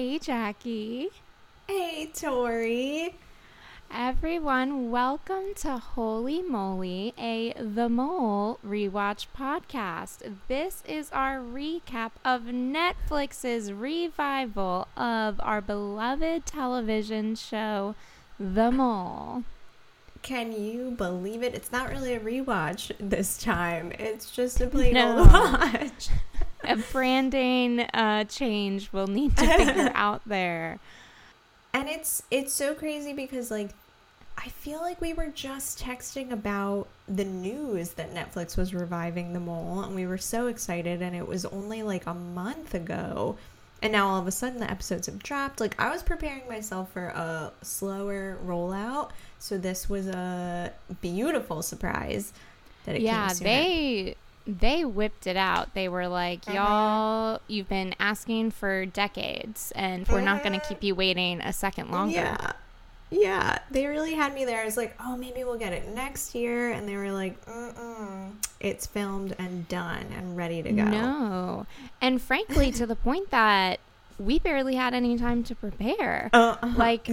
Hey, 0.00 0.18
Jackie. 0.18 1.08
Hey, 1.68 2.06
Tori. 2.06 3.16
Everyone, 3.94 4.90
welcome 4.90 5.52
to 5.56 5.76
Holy 5.76 6.40
Moly, 6.40 7.12
a 7.18 7.52
The 7.58 7.90
Mole 7.90 8.58
rewatch 8.66 9.26
podcast. 9.38 10.36
This 10.48 10.82
is 10.88 11.10
our 11.12 11.40
recap 11.40 12.12
of 12.24 12.44
Netflix's 12.44 13.74
revival 13.74 14.88
of 14.96 15.38
our 15.40 15.60
beloved 15.60 16.46
television 16.46 17.34
show, 17.34 17.94
The 18.38 18.70
Mole. 18.70 19.44
Can 20.22 20.52
you 20.52 20.92
believe 20.92 21.42
it? 21.42 21.54
It's 21.54 21.72
not 21.72 21.90
really 21.90 22.14
a 22.14 22.20
rewatch 22.20 22.90
this 22.98 23.36
time. 23.36 23.92
It's 23.98 24.30
just 24.30 24.62
a 24.62 24.66
plain 24.68 24.94
No. 24.94 25.18
old 25.18 25.30
watch. 25.30 26.08
A 26.64 26.76
branding 26.76 27.80
uh, 27.80 28.24
change 28.24 28.92
we'll 28.92 29.06
need 29.06 29.36
to 29.36 29.46
figure 29.46 29.90
out 29.94 30.22
there. 30.26 30.78
And 31.72 31.88
it's 31.88 32.22
it's 32.30 32.52
so 32.52 32.74
crazy 32.74 33.12
because 33.12 33.50
like 33.50 33.70
I 34.38 34.48
feel 34.48 34.80
like 34.80 35.00
we 35.00 35.12
were 35.12 35.28
just 35.28 35.78
texting 35.80 36.30
about 36.32 36.88
the 37.06 37.24
news 37.24 37.90
that 37.90 38.14
Netflix 38.14 38.56
was 38.56 38.72
reviving 38.72 39.32
The 39.34 39.40
Mole 39.40 39.82
and 39.82 39.94
we 39.94 40.06
were 40.06 40.18
so 40.18 40.46
excited 40.46 41.02
and 41.02 41.14
it 41.14 41.26
was 41.26 41.44
only 41.46 41.82
like 41.82 42.06
a 42.06 42.14
month 42.14 42.74
ago. 42.74 43.36
And 43.82 43.92
now 43.92 44.08
all 44.08 44.18
of 44.20 44.26
a 44.26 44.30
sudden 44.30 44.60
the 44.60 44.70
episodes 44.70 45.06
have 45.06 45.22
dropped. 45.22 45.60
Like 45.60 45.78
I 45.80 45.90
was 45.90 46.02
preparing 46.02 46.46
myself 46.48 46.90
for 46.92 47.06
a 47.06 47.52
slower 47.62 48.38
rollout, 48.44 49.10
so 49.38 49.56
this 49.58 49.88
was 49.88 50.06
a 50.06 50.72
beautiful 51.00 51.62
surprise 51.62 52.32
that 52.84 52.96
it 52.96 53.02
yeah 53.02 53.28
came 53.28 53.34
sooner. 53.36 53.66
they 53.66 54.16
they 54.46 54.84
whipped 54.84 55.26
it 55.26 55.36
out 55.36 55.72
they 55.74 55.88
were 55.88 56.08
like 56.08 56.44
Mhm. 56.46 56.54
y'all 56.54 57.40
you've 57.46 57.68
been 57.68 57.94
asking 58.00 58.50
for 58.50 58.86
decades 58.86 59.72
and 59.76 60.06
we're 60.08 60.20
not 60.22 60.42
going 60.42 60.58
to 60.58 60.66
keep 60.66 60.82
you 60.82 60.94
waiting 60.94 61.40
a 61.40 61.52
second 61.52 61.90
longer 61.90 62.14
Yeah. 62.14 62.52
Yeah, 63.12 63.58
they 63.72 63.86
really 63.86 64.14
had 64.14 64.34
me 64.34 64.44
there. 64.44 64.60
I 64.62 64.64
was 64.64 64.76
like, 64.76 64.94
oh, 65.04 65.16
maybe 65.16 65.42
we'll 65.42 65.58
get 65.58 65.72
it 65.72 65.88
next 65.88 66.32
year. 66.32 66.70
And 66.70 66.88
they 66.88 66.94
were 66.94 67.10
like, 67.10 67.44
mm-mm, 67.44 68.30
it's 68.60 68.86
filmed 68.86 69.34
and 69.36 69.66
done 69.66 70.06
and 70.16 70.36
ready 70.36 70.62
to 70.62 70.70
go. 70.70 70.84
no 70.84 71.66
and 72.00 72.22
frankly 72.22 72.70
to 72.70 72.86
the 72.86 72.94
point 72.94 73.30
that 73.32 73.80
we 74.20 74.38
barely 74.38 74.74
had 74.74 74.94
any 74.94 75.16
time 75.18 75.42
to 75.44 75.54
prepare 75.54 76.30
Uh, 76.32 76.56
uh-huh. 76.62 76.74
Like- 76.76 77.08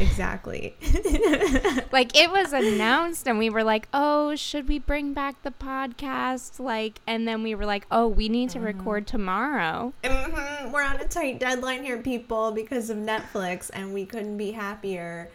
exactly. 0.00 0.74
like 1.92 2.16
it 2.16 2.30
was 2.30 2.52
announced 2.52 3.28
and 3.28 3.38
we 3.38 3.50
were 3.50 3.62
like 3.64 3.88
oh 3.92 4.34
should 4.34 4.68
we 4.68 4.78
bring 4.78 5.12
back 5.12 5.42
the 5.42 5.50
podcast 5.50 6.58
like 6.58 7.00
and 7.06 7.28
then 7.28 7.42
we 7.42 7.54
were 7.54 7.66
like 7.66 7.86
oh 7.90 8.06
we 8.08 8.28
need 8.28 8.50
to 8.50 8.60
record 8.60 9.06
tomorrow 9.06 9.92
Mhm, 10.02 10.72
We're 10.72 10.82
on 10.82 10.96
a 10.96 11.06
tight 11.06 11.38
deadline 11.40 11.82
here, 11.84 11.98
people, 11.98 12.50
because 12.52 12.90
of 12.90 12.96
Netflix, 12.96 13.70
and 13.72 13.92
we 13.94 14.04
couldn't 14.04 14.36
be 14.36 14.50
happier. 14.52 15.30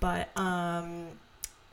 But 0.00 0.28
um, 0.38 1.06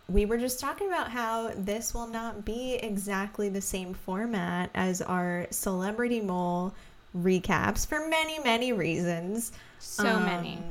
we 0.07 0.25
were 0.25 0.38
just 0.38 0.59
talking 0.59 0.88
about 0.88 1.09
how 1.11 1.52
this 1.55 1.94
will 1.94 2.07
not 2.07 2.44
be 2.45 2.75
exactly 2.75 3.50
the 3.50 3.62
same 3.62 3.94
format 3.94 4.69
as 4.73 5.01
our 5.01 5.47
Celebrity 5.50 6.22
Mole 6.22 6.73
recaps 7.16 7.85
for 7.85 8.07
many, 8.07 8.39
many 8.39 8.73
reasons. 8.73 9.51
so 9.79 10.19
many 10.19 10.57
Um, 10.57 10.63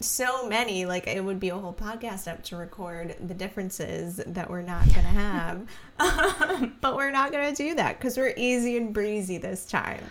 So 0.00 0.48
many. 0.48 0.86
Like, 0.86 1.06
it 1.08 1.24
would 1.24 1.40
be 1.40 1.48
a 1.48 1.56
whole 1.56 1.72
podcast 1.72 2.30
up 2.30 2.42
to 2.44 2.56
record 2.56 3.16
the 3.26 3.34
differences 3.34 4.20
that 4.26 4.48
we're 4.48 4.62
not 4.62 4.84
going 4.84 4.94
to 4.94 5.00
have. 5.00 5.66
but 6.80 6.94
we're 6.96 7.10
not 7.10 7.32
going 7.32 7.52
to 7.54 7.62
do 7.62 7.74
that 7.74 7.98
because 7.98 8.16
we're 8.16 8.34
easy 8.36 8.76
and 8.76 8.92
breezy 8.94 9.38
this 9.38 9.64
time. 9.66 10.02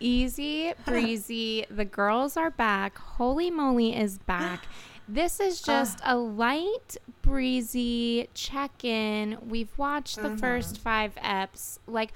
Easy 0.00 0.72
breezy. 0.84 1.66
the 1.70 1.84
girls 1.84 2.36
are 2.36 2.50
back. 2.50 2.98
Holy 2.98 3.50
moly 3.50 3.96
is 3.96 4.18
back. 4.18 4.66
This 5.10 5.40
is 5.40 5.62
just 5.62 6.00
a 6.04 6.18
light 6.18 6.98
breezy 7.22 8.28
check 8.34 8.84
in. 8.84 9.38
We've 9.48 9.72
watched 9.78 10.20
the 10.20 10.36
first 10.36 10.76
five 10.80 11.14
eps. 11.14 11.78
Like 11.86 12.12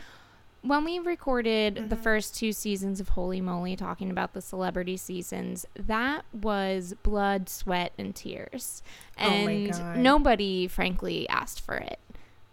when 0.62 0.84
we 0.84 0.98
recorded 0.98 1.90
the 1.90 1.96
first 1.96 2.36
two 2.36 2.52
seasons 2.52 3.00
of 3.00 3.10
Holy 3.10 3.40
Moly, 3.40 3.76
talking 3.76 4.10
about 4.10 4.32
the 4.32 4.40
celebrity 4.40 4.96
seasons, 4.96 5.66
that 5.74 6.24
was 6.32 6.94
blood, 7.02 7.48
sweat, 7.48 7.92
and 7.98 8.14
tears. 8.14 8.82
Oh 9.20 9.28
my 9.28 9.50
And 9.50 9.70
God. 9.72 9.96
nobody, 9.98 10.68
frankly, 10.68 11.28
asked 11.28 11.60
for 11.60 11.74
it. 11.74 11.98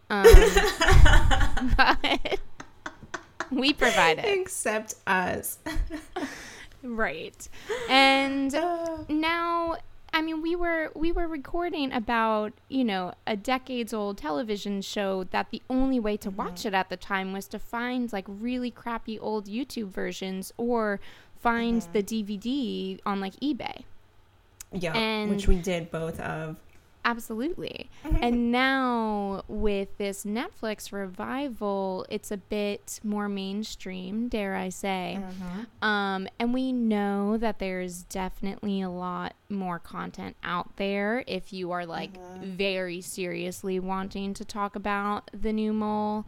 Um, 0.09 0.25
but 1.78 2.40
we 3.52 3.74
provided. 3.74 4.25
Except 4.25 4.96
us. 5.08 5.59
Right. 6.81 7.50
And 7.90 8.56
Uh, 8.56 9.00
now 9.09 9.75
I 10.19 10.22
mean 10.22 10.41
we 10.41 10.53
were 10.53 10.91
we 10.96 11.13
were 11.13 11.30
recording 11.30 11.94
about, 11.94 12.52
you 12.68 12.84
know, 12.84 13.13
a 13.25 13.38
decades 13.38 13.94
old 13.94 14.18
television 14.18 14.81
show 14.81 15.24
that 15.31 15.50
the 15.50 15.62
only 15.69 15.97
way 15.97 16.18
to 16.18 16.28
mm-hmm. 16.28 16.40
watch 16.40 16.66
it 16.66 16.74
at 16.74 16.90
the 16.90 16.97
time 16.97 17.31
was 17.31 17.47
to 17.47 17.57
find 17.57 18.12
like 18.12 18.25
really 18.28 18.69
crappy 18.69 19.18
old 19.18 19.46
YouTube 19.46 19.88
versions 19.88 20.52
or 20.57 21.00
find 21.38 21.81
mm-hmm. 21.81 21.94
the 21.94 22.03
DVD 22.03 23.00
on 23.06 23.22
like 23.22 23.40
eBay. 23.40 23.84
yeah, 24.74 24.91
And- 24.94 25.30
which 25.30 25.47
we 25.47 25.56
did 25.56 25.90
both 25.90 26.19
of. 26.19 26.57
Absolutely. 27.09 27.90
and 28.22 28.52
now 28.52 29.44
with 29.47 29.97
this 29.97 30.25
Netflix 30.25 30.92
revival, 30.92 32.06
it's 32.09 32.30
a 32.30 32.38
bit 32.38 33.00
more 33.03 33.28
mainstream, 33.28 34.28
dare 34.28 34.56
I 34.56 34.70
say. 34.70 35.19
Um, 35.81 36.28
and 36.40 36.53
we 36.53 36.72
know 36.72 37.38
that 37.38 37.58
there's 37.58 38.03
definitely 38.03 38.81
a 38.81 38.90
lot 38.90 39.34
more 39.50 39.80
content 39.80 40.36
out 40.44 40.75
there 40.75 41.24
if 41.25 41.52
you 41.52 41.72
are 41.72 41.86
like 41.86 42.12
very 42.44 43.02
seriously 43.02 43.80
wanting 43.80 44.36
to 44.36 44.46
talk 44.46 44.75
about 44.75 45.31
the 45.34 45.52
new 45.52 45.74
mole. 45.74 46.25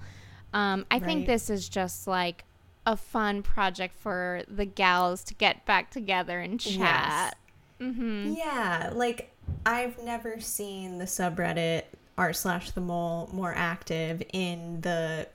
Um, 0.53 0.85
I 0.89 0.99
think 0.99 1.27
this 1.27 1.49
is 1.49 1.69
just 1.69 2.07
like 2.07 2.43
a 2.87 2.97
fun 2.97 3.43
project 3.43 3.95
for 3.95 4.41
the 4.47 4.65
gals 4.65 5.23
to 5.25 5.35
get 5.35 5.63
back 5.65 5.91
together 5.91 6.39
and 6.39 6.59
chat. 6.59 7.37
Mm-hmm. 7.79 8.33
Yeah, 8.37 8.91
like 8.93 9.31
I've 9.65 10.01
never 10.03 10.39
seen 10.39 10.97
the 10.97 11.05
subreddit 11.05 11.83
r 12.17 12.33
slash 12.33 12.71
the 12.71 12.81
mole 12.81 13.29
more 13.33 13.53
active 13.55 14.21
in 14.33 14.81
the 14.81 15.27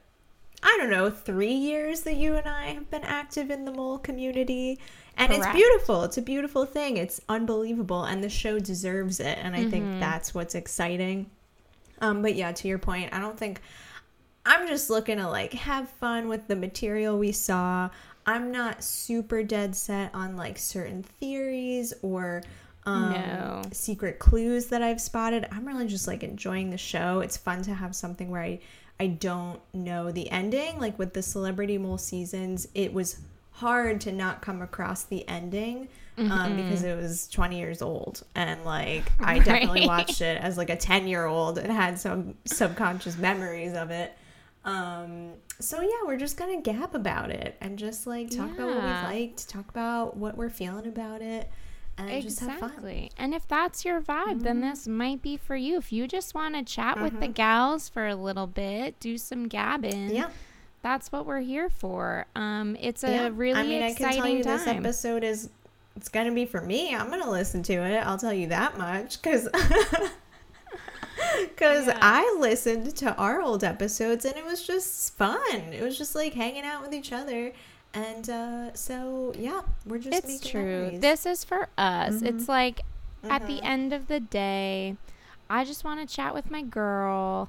I 0.62 0.76
don't 0.80 0.90
know 0.90 1.10
three 1.10 1.52
years 1.52 2.02
that 2.02 2.16
you 2.16 2.34
and 2.34 2.48
I 2.48 2.68
have 2.68 2.90
been 2.90 3.04
active 3.04 3.50
in 3.50 3.64
the 3.64 3.70
mole 3.72 3.98
community, 3.98 4.80
and 5.16 5.32
it's 5.32 5.46
beautiful. 5.46 6.02
It's 6.04 6.18
a 6.18 6.22
beautiful 6.22 6.64
thing. 6.66 6.96
It's 6.96 7.20
unbelievable, 7.28 8.04
and 8.04 8.22
the 8.24 8.28
show 8.28 8.58
deserves 8.58 9.20
it. 9.20 9.38
And 9.40 9.54
I 9.54 9.60
Mm-hmm. 9.60 9.70
think 9.70 9.98
that's 9.98 10.34
what's 10.34 10.54
exciting. 10.54 11.30
Um, 12.00 12.22
but 12.22 12.34
yeah, 12.34 12.52
to 12.52 12.68
your 12.68 12.78
point, 12.78 13.12
I 13.12 13.20
don't 13.20 13.38
think 13.38 13.60
I'm 14.44 14.66
just 14.68 14.90
looking 14.90 15.18
to 15.18 15.28
like 15.28 15.52
have 15.54 15.88
fun 15.88 16.28
with 16.28 16.46
the 16.48 16.56
material 16.56 17.18
we 17.18 17.32
saw. 17.32 17.90
I'm 18.26 18.50
not 18.50 18.82
super 18.82 19.42
dead 19.42 19.76
set 19.76 20.14
on 20.14 20.36
like 20.36 20.58
certain 20.58 21.02
theories 21.02 21.94
or 22.02 22.42
um, 22.86 23.10
No. 23.10 23.62
secret 23.72 24.18
clues 24.18 24.66
that 24.66 24.82
I've 24.82 25.00
spotted. 25.00 25.46
I'm 25.52 25.66
really 25.66 25.86
just 25.88 26.06
like 26.06 26.22
enjoying 26.22 26.70
the 26.70 26.78
show. 26.78 27.20
It's 27.20 27.36
fun 27.36 27.62
to 27.62 27.74
have 27.74 27.94
something 27.94 28.30
where 28.30 28.42
I 28.42 28.60
I 28.98 29.08
don't 29.08 29.60
know 29.74 30.10
the 30.10 30.30
ending. 30.30 30.78
Like 30.78 30.98
with 30.98 31.12
the 31.12 31.22
Celebrity 31.22 31.76
Mole 31.78 31.98
seasons, 31.98 32.66
it 32.74 32.94
was 32.94 33.18
hard 33.50 34.00
to 34.02 34.12
not 34.12 34.40
come 34.42 34.62
across 34.62 35.04
the 35.04 35.26
ending 35.28 35.88
um, 36.18 36.56
because 36.56 36.82
it 36.82 36.96
was 36.96 37.26
20 37.28 37.58
years 37.58 37.80
old 37.82 38.22
and 38.34 38.64
like 38.64 39.10
I 39.20 39.38
definitely 39.40 39.80
Right. 39.80 39.86
watched 39.86 40.20
it 40.22 40.40
as 40.40 40.56
like 40.58 40.70
a 40.70 40.76
10 40.76 41.06
year 41.08 41.26
old 41.26 41.58
and 41.58 41.70
had 41.72 41.98
some 41.98 42.34
subconscious 42.46 43.16
memories 43.18 43.74
of 43.74 43.90
it. 43.90 44.16
Um, 44.64 45.32
so 45.60 45.80
yeah, 45.80 45.88
we're 46.06 46.16
just 46.18 46.36
gonna 46.36 46.60
gab 46.60 46.94
about 46.94 47.30
it 47.30 47.56
and 47.60 47.78
just 47.78 48.06
like 48.06 48.30
talk 48.30 48.50
about 48.52 48.68
what 48.68 48.82
we 48.82 48.90
liked, 49.08 49.48
talk 49.48 49.68
about 49.68 50.16
what 50.16 50.36
we're 50.36 50.50
feeling 50.50 50.86
about 50.86 51.22
it, 51.22 51.50
and 51.98 52.22
just 52.22 52.40
have 52.40 52.58
fun. 52.58 52.70
Mm-hmm. 52.70 52.86
Exactly. 52.86 53.10
And 53.18 53.34
if 53.34 53.46
that's 53.48 53.84
your 53.84 54.00
vibe, 54.00 54.42
then 54.42 54.60
this 54.60 54.86
might 54.86 55.22
be 55.22 55.36
for 55.36 55.56
you. 55.56 55.76
If 55.78 55.92
you 55.92 56.06
just 56.06 56.34
want 56.34 56.54
to 56.54 56.62
chat 56.62 57.00
with 57.00 57.20
the 57.20 57.28
gals 57.28 57.88
for 57.88 58.06
a 58.06 58.14
little 58.16 58.46
bit, 58.46 58.98
do 59.00 59.16
some 59.18 59.48
gabbing. 59.48 60.10
Yeah. 60.14 60.28
That's 60.82 61.10
what 61.10 61.26
we're 61.26 61.40
here 61.40 61.68
for. 61.68 62.26
Um, 62.36 62.76
it's 62.80 63.02
a 63.02 63.10
Yeah. 63.10 63.28
really 63.32 63.58
I 63.58 63.62
mean, 63.64 63.82
I 63.82 63.86
exciting 63.88 64.12
can 64.12 64.22
tell 64.22 64.30
you 64.36 64.44
time. 64.44 64.58
this 64.58 64.66
episode 64.66 65.24
is 65.24 65.48
it's 65.96 66.08
gonna 66.10 66.32
be 66.32 66.44
for 66.46 66.60
me. 66.60 66.94
I'm 66.94 67.08
gonna 67.10 67.30
listen 67.30 67.62
to 67.64 67.72
it. 67.72 67.96
I'll 68.06 68.18
tell 68.18 68.32
you 68.34 68.48
that 68.48 68.76
much 68.78 69.20
because 69.22 69.48
because 69.48 70.10
Yeah. 71.86 71.98
I 72.02 72.36
listened 72.38 72.94
to 72.96 73.14
our 73.16 73.40
old 73.40 73.64
episodes 73.64 74.24
and 74.24 74.36
it 74.36 74.44
was 74.44 74.66
just 74.66 75.16
fun. 75.16 75.40
It 75.72 75.82
was 75.82 75.96
just 75.98 76.14
like 76.14 76.34
hanging 76.34 76.64
out 76.64 76.82
with 76.82 76.92
each 76.94 77.12
other. 77.12 77.52
And 77.96 78.28
uh, 78.30 78.74
so 78.74 79.32
yeah, 79.38 79.62
we're 79.86 79.98
just 79.98 80.24
it's 80.28 80.40
true. 80.48 80.62
memories. 80.62 80.90
Mm-hmm. 80.92 81.00
This 81.00 81.26
is 81.26 81.44
for 81.44 81.68
us. 81.78 82.22
It's 82.22 82.48
like 82.48 82.82
at 83.24 83.46
the 83.46 83.54
Mhm. 83.60 83.64
end 83.64 83.92
of 83.92 84.06
the 84.08 84.20
day, 84.20 84.96
I 85.48 85.64
just 85.64 85.82
want 85.84 86.06
to 86.06 86.14
chat 86.14 86.34
with 86.34 86.50
my 86.50 86.62
girl. 86.62 87.48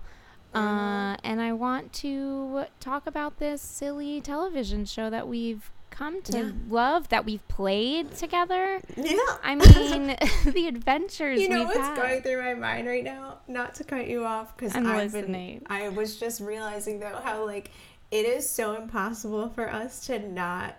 Uh, 0.54 0.60
Mm-hmm. 0.60 1.26
and 1.26 1.42
I 1.42 1.52
want 1.54 1.92
to 1.94 2.66
talk 2.80 3.06
about 3.06 3.38
this 3.40 3.62
silly 3.62 4.22
television 4.22 4.86
show 4.86 5.10
that 5.10 5.28
we've 5.28 5.70
come 5.90 6.22
to 6.24 6.38
Yeah. 6.38 6.52
love 6.70 7.10
that 7.10 7.26
we've 7.26 7.46
played 7.50 8.14
together. 8.16 8.80
Yeah. 8.96 9.18
I 9.44 9.56
mean, 9.56 10.16
the 10.46 10.68
adventures 10.68 11.42
you 11.42 11.50
know 11.50 11.60
we've 11.60 11.68
what's 11.68 11.80
had. 11.80 11.98
going 11.98 12.22
through 12.22 12.42
my 12.42 12.54
mind 12.54 12.88
right 12.88 13.04
now? 13.04 13.40
Not 13.48 13.76
to 13.76 13.84
cut 13.84 14.08
you 14.08 14.24
off 14.26 14.56
because 14.56 14.76
I'm 14.76 14.88
I've 14.88 15.12
Been, 15.12 15.64
I 15.70 15.90
was 15.90 16.18
just 16.20 16.40
realizing 16.40 17.00
though 17.00 17.20
how 17.24 17.46
like 17.46 17.72
it 18.12 18.26
is 18.26 18.50
so 18.50 18.76
impossible 18.76 19.50
for 19.50 19.70
us 19.70 20.06
to 20.08 20.20
not 20.20 20.76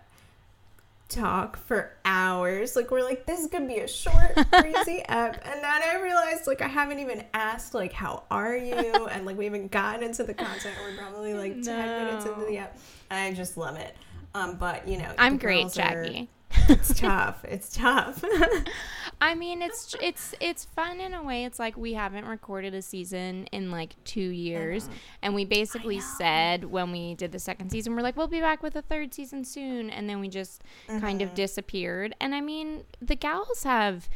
talk 1.09 1.57
for 1.57 1.93
hours. 2.05 2.77
Like 2.77 2.91
we're 2.91 3.03
like 3.03 3.27
this 3.27 3.47
could 3.49 3.67
be 3.67 3.79
a 3.79 3.89
short, 3.89 4.35
crazy 4.53 5.03
ep, 5.09 5.43
and 5.45 5.63
then 5.63 5.83
I 5.83 6.01
realized 6.03 6.47
like 6.47 6.61
I 6.61 6.69
haven't 6.69 6.99
even 6.99 7.25
asked 7.35 7.75
like 7.75 7.93
how 7.93 8.25
are 8.31 8.57
you, 8.57 8.75
and 9.07 9.25
like 9.27 9.37
we 9.39 9.45
haven't 9.47 9.71
gotten 9.71 10.03
into 10.03 10.25
the 10.25 10.35
content. 10.35 10.75
We're 10.83 10.97
probably 10.97 11.35
like 11.35 11.63
ten 11.63 12.05
minutes 12.05 12.27
into 12.27 12.45
the 12.47 12.59
ep, 12.59 12.79
and 13.11 13.19
I 13.21 13.33
just 13.37 13.57
love 13.57 13.77
it. 13.77 13.97
Um, 14.35 14.57
but 14.57 14.87
you 14.87 14.99
know, 14.99 15.11
I'm 15.19 15.39
great, 15.39 15.63
girls 15.63 15.79
are- 15.79 16.05
Jackie. 16.05 16.29
It's 16.51 16.99
tough. 16.99 17.45
It's 17.45 17.75
tough. 17.75 18.25
I 19.21 19.35
mean, 19.35 19.63
it's 19.63 19.95
it's 20.01 20.35
it's 20.41 20.65
fun 20.65 21.01
in 21.01 21.13
a 21.13 21.23
way. 21.23 21.45
It's 21.45 21.59
like 21.59 21.77
we 21.77 21.95
haven't 21.95 22.25
recorded 22.27 22.75
a 22.75 22.83
season 22.83 23.47
in 23.53 23.71
like 23.71 23.97
two 24.05 24.21
years, 24.21 24.85
mm-hmm. 24.85 24.95
and 25.23 25.35
we 25.35 25.45
basically 25.45 26.01
said 26.01 26.65
when 26.65 26.93
we 26.93 27.15
did 27.15 27.33
the 27.33 27.39
second 27.39 27.71
season, 27.71 27.95
we're 27.95 28.03
like, 28.03 28.17
we'll 28.17 28.29
be 28.29 28.41
back 28.41 28.63
with 28.63 28.77
a 28.77 28.83
third 28.83 29.13
season 29.13 29.45
soon, 29.45 29.91
and 29.91 30.09
then 30.09 30.21
we 30.21 30.29
just 30.29 30.63
kind 30.87 31.21
of 31.21 31.29
mm-hmm. 31.29 31.37
disappeared. 31.37 32.15
And 32.21 32.35
I 32.35 32.41
mean, 32.41 32.85
the 33.01 33.17
gals 33.17 33.65
have. 33.65 34.09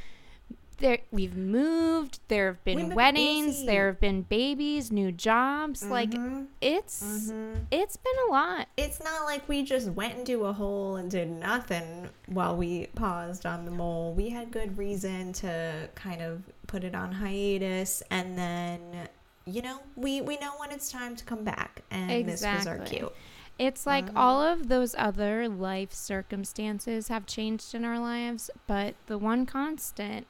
There, 0.78 0.98
we've 1.12 1.36
moved. 1.36 2.18
There 2.28 2.46
have 2.48 2.64
been 2.64 2.88
We've 2.88 2.94
weddings. 2.96 3.46
busy. 3.56 3.66
There 3.66 3.86
have 3.86 4.00
been 4.00 4.22
babies, 4.22 4.90
new 4.90 5.12
jobs. 5.12 5.84
Like 5.84 6.10
Mhm. 6.10 6.46
it's 6.60 7.02
Mhm. 7.30 7.66
it's 7.70 7.96
been 7.96 8.12
a 8.28 8.32
lot. 8.32 8.68
it's 8.76 9.02
not 9.02 9.24
like 9.24 9.48
we 9.48 9.62
just 9.62 9.88
went 9.90 10.18
into 10.18 10.44
a 10.46 10.52
hole 10.52 10.96
and 10.96 11.10
did 11.10 11.30
nothing 11.30 12.08
while 12.26 12.56
we 12.56 12.86
paused 12.94 13.46
on 13.46 13.64
the 13.64 13.70
mole. 13.70 14.12
We 14.12 14.30
had 14.30 14.50
good 14.50 14.76
reason 14.76 15.32
to 15.34 15.88
kind 15.94 16.20
of 16.20 16.42
put 16.66 16.82
it 16.84 16.94
on 16.94 17.12
hiatus 17.12 18.02
and 18.10 18.36
then 18.36 19.08
you 19.44 19.60
know, 19.60 19.80
we 19.96 20.20
we 20.20 20.36
know 20.38 20.52
when 20.58 20.70
it's 20.70 20.90
time 20.90 21.16
to 21.16 21.24
come 21.24 21.42
back 21.44 21.82
and 21.90 22.28
this 22.28 22.42
was 22.44 22.66
our 22.66 22.78
cue. 22.78 23.10
It's 23.58 23.86
like 23.86 24.06
Mhm. 24.06 24.12
all 24.16 24.40
of 24.40 24.68
those 24.68 24.94
other 24.96 25.48
life 25.48 25.92
circumstances 25.92 27.08
have 27.08 27.26
changed 27.26 27.74
in 27.74 27.84
our 27.84 27.98
lives, 27.98 28.50
but 28.66 28.94
the 29.06 29.18
one 29.18 29.44
constant 29.46 30.26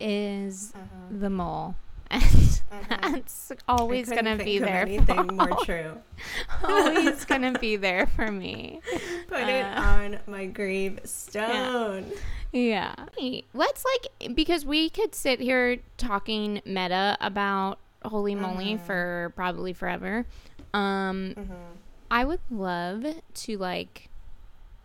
is 0.00 0.72
the 1.10 1.30
mole. 1.30 1.74
And 2.90 3.16
it's 3.18 3.52
always 3.68 4.10
I 4.10 4.16
couldn't 4.16 4.24
going 4.24 4.38
to 4.38 4.44
be 4.44 4.58
there. 4.58 4.82
Anything 4.82 5.28
for- 5.28 5.34
more 5.34 5.56
true. 5.64 5.98
always 6.64 7.24
going 7.24 7.42
to 7.52 7.56
be 7.60 7.76
there 7.76 8.06
for 8.08 8.30
me. 8.32 8.80
Put 9.28 9.42
it 9.48 9.64
Uh, 9.64 9.80
on 9.80 10.18
my 10.26 10.46
gravestone. 10.46 12.10
Yeah. 12.52 12.94
Let's 13.52 13.84
like 13.84 14.34
because 14.34 14.64
we 14.66 14.90
could 14.90 15.14
sit 15.14 15.38
here 15.40 15.78
talking 15.98 16.62
meta 16.64 17.16
about 17.20 17.78
holy 18.04 18.34
moly 18.34 18.74
Mhm. 18.74 18.80
for 18.80 19.32
probably 19.36 19.72
forever. 19.72 20.26
Um 20.72 21.34
Mhm. 21.36 21.48
I 22.10 22.24
would 22.24 22.40
love 22.50 23.04
to 23.34 23.56
like 23.58 24.08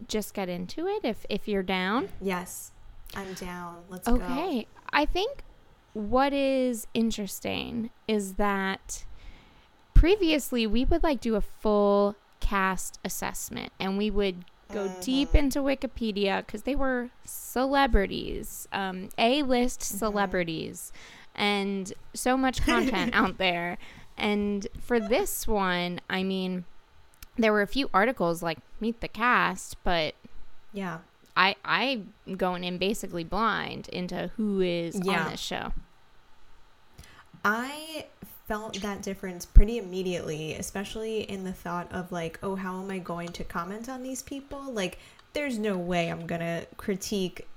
just 0.08 0.34
get 0.36 0.48
into 0.48 0.88
it 0.88 1.04
if 1.04 1.26
if 1.30 1.48
you're 1.48 1.64
down. 1.64 2.10
Yes. 2.22 2.72
I'm 3.16 3.34
down. 3.34 3.78
Let's 3.90 4.08
go. 4.08 4.16
Okay. 4.16 4.68
I 4.92 5.06
think 5.06 5.44
what 5.94 6.34
is 6.34 6.88
interesting 6.94 7.90
is 8.08 8.36
that 8.36 9.06
previously 9.94 10.66
we 10.68 10.86
would 10.86 11.04
like 11.04 11.20
do 11.22 11.36
a 11.36 11.42
full 11.42 12.16
cast 12.40 13.00
assessment 13.04 13.72
and 13.80 13.98
we 13.98 14.10
would 14.10 14.46
go 14.72 14.88
deep 15.02 15.32
Mhm. 15.34 15.40
into 15.40 15.60
Wikipedia 15.62 16.46
because 16.46 16.64
they 16.64 16.76
were 16.76 17.10
celebrities, 17.26 18.68
um, 18.72 19.10
A 19.18 19.44
list 19.44 19.82
Mm-hmm. 19.82 19.98
celebrities, 19.98 20.92
and 21.36 21.92
so 22.14 22.38
much 22.38 22.62
content 22.62 23.12
out 23.14 23.38
there. 23.38 23.78
And 24.18 24.68
for 24.80 25.00
this 25.00 25.48
one, 25.48 26.02
I 26.10 26.24
mean, 26.24 26.66
there 27.38 27.52
were 27.54 27.62
a 27.62 27.68
few 27.68 27.90
articles 27.94 28.44
like 28.44 28.60
Meet 28.80 29.02
the 29.02 29.08
Cast, 29.08 29.82
but 29.84 30.14
Yeah. 30.72 31.00
I 31.40 31.56
I'm 31.64 32.14
going 32.38 32.64
in 32.66 32.78
basically 32.78 33.24
blind 33.24 33.88
into 33.90 34.30
who 34.36 34.60
is 34.62 35.00
Yeah. 35.02 35.24
on 35.26 35.32
this 35.32 35.40
show. 35.40 35.72
I 37.46 38.08
felt 38.48 38.82
that 38.82 39.02
difference 39.02 39.46
pretty 39.46 39.78
immediately, 39.78 40.54
especially 40.56 41.22
in 41.22 41.46
the 41.46 41.54
thought 41.54 41.92
of 41.92 42.12
like, 42.12 42.40
oh, 42.44 42.56
how 42.56 42.82
am 42.82 42.92
I 42.92 43.00
going 43.00 43.30
to 43.30 43.44
comment 43.44 43.88
on 43.88 44.04
these 44.04 44.22
people? 44.22 44.72
Like, 44.74 45.00
there's 45.34 45.58
no 45.58 45.78
way 45.78 46.12
I'm 46.12 46.28
gonna 46.28 46.66
critique 46.78 47.48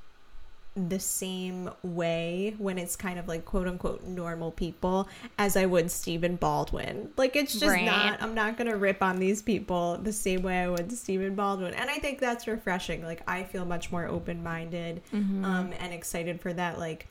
the 0.75 0.99
same 0.99 1.69
way 1.83 2.55
when 2.57 2.79
it's 2.79 2.97
kind 2.97 3.19
of 3.19 3.29
like 3.29 3.45
quote 3.45 3.67
unquote 3.69 4.05
normal 4.05 4.51
people 4.51 5.07
as 5.37 5.55
I 5.55 5.67
would 5.67 5.91
Stephen 5.91 6.37
Baldwin. 6.37 7.11
Like 7.19 7.37
it's 7.37 7.53
just 7.53 7.67
Right. 7.67 7.85
not 7.85 8.23
I'm 8.23 8.35
not 8.35 8.57
gonna 8.57 8.77
rip 8.77 9.03
on 9.03 9.19
these 9.19 9.43
people 9.43 9.99
the 10.03 10.13
same 10.15 10.43
way 10.43 10.63
I 10.63 10.69
would 10.71 10.91
Stephen 10.93 11.35
Baldwin. 11.35 11.75
And 11.75 11.91
I 11.91 11.99
think 11.99 12.21
that's 12.21 12.47
refreshing. 12.47 13.03
Like 13.05 13.23
I 13.29 13.43
feel 13.43 13.67
much 13.67 13.93
more 13.93 14.07
open 14.07 14.43
minded 14.43 15.03
Mm-hmm. 15.13 15.45
um 15.45 15.73
and 15.79 15.93
excited 15.93 16.41
for 16.41 16.55
that 16.55 16.79
like 16.79 17.07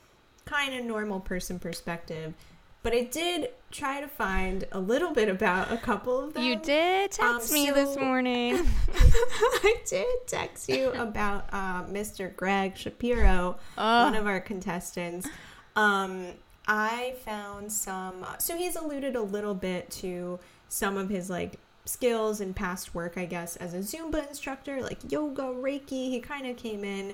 kind 0.45 0.73
of 0.73 0.83
normal 0.83 1.19
person 1.19 1.59
perspective. 1.59 2.33
But 2.83 2.93
I 2.93 3.03
did 3.03 3.49
try 3.69 4.01
to 4.01 4.07
find 4.07 4.65
a 4.71 4.79
little 4.79 5.11
bit 5.11 5.29
about 5.29 5.71
a 5.71 5.77
couple 5.77 6.19
of 6.19 6.33
them. 6.33 6.43
You 6.43 6.55
did 6.55 7.11
text 7.11 7.49
Um, 7.49 7.53
me 7.53 7.69
this 7.69 7.95
morning. 7.97 8.67
I 8.95 9.75
did 9.87 10.07
text 10.27 10.67
you 10.67 10.89
about 10.95 11.45
uh, 11.51 11.83
Mr. 11.83 12.35
Greg 12.35 12.75
Shapiro, 12.75 13.57
one 13.75 14.15
of 14.15 14.25
our 14.25 14.39
contestants. 14.39 15.27
Um, 15.75 16.33
I 16.67 17.15
found 17.23 17.71
some. 17.71 18.25
So 18.39 18.57
he's 18.57 18.75
alluded 18.75 19.15
a 19.15 19.21
little 19.21 19.55
bit 19.55 19.89
to 20.01 20.39
some 20.67 20.97
of 20.97 21.09
his 21.09 21.29
like 21.29 21.59
skills 21.85 22.41
and 22.41 22.55
past 22.55 22.95
work, 22.95 23.17
I 23.17 23.25
guess, 23.25 23.57
as 23.57 23.73
a 23.73 23.79
Zumba 23.79 24.27
instructor, 24.27 24.81
like 24.81 25.11
yoga, 25.11 25.43
Reiki. 25.43 26.09
He 26.09 26.19
kind 26.19 26.47
of 26.47 26.57
came 26.57 26.83
in 26.83 27.13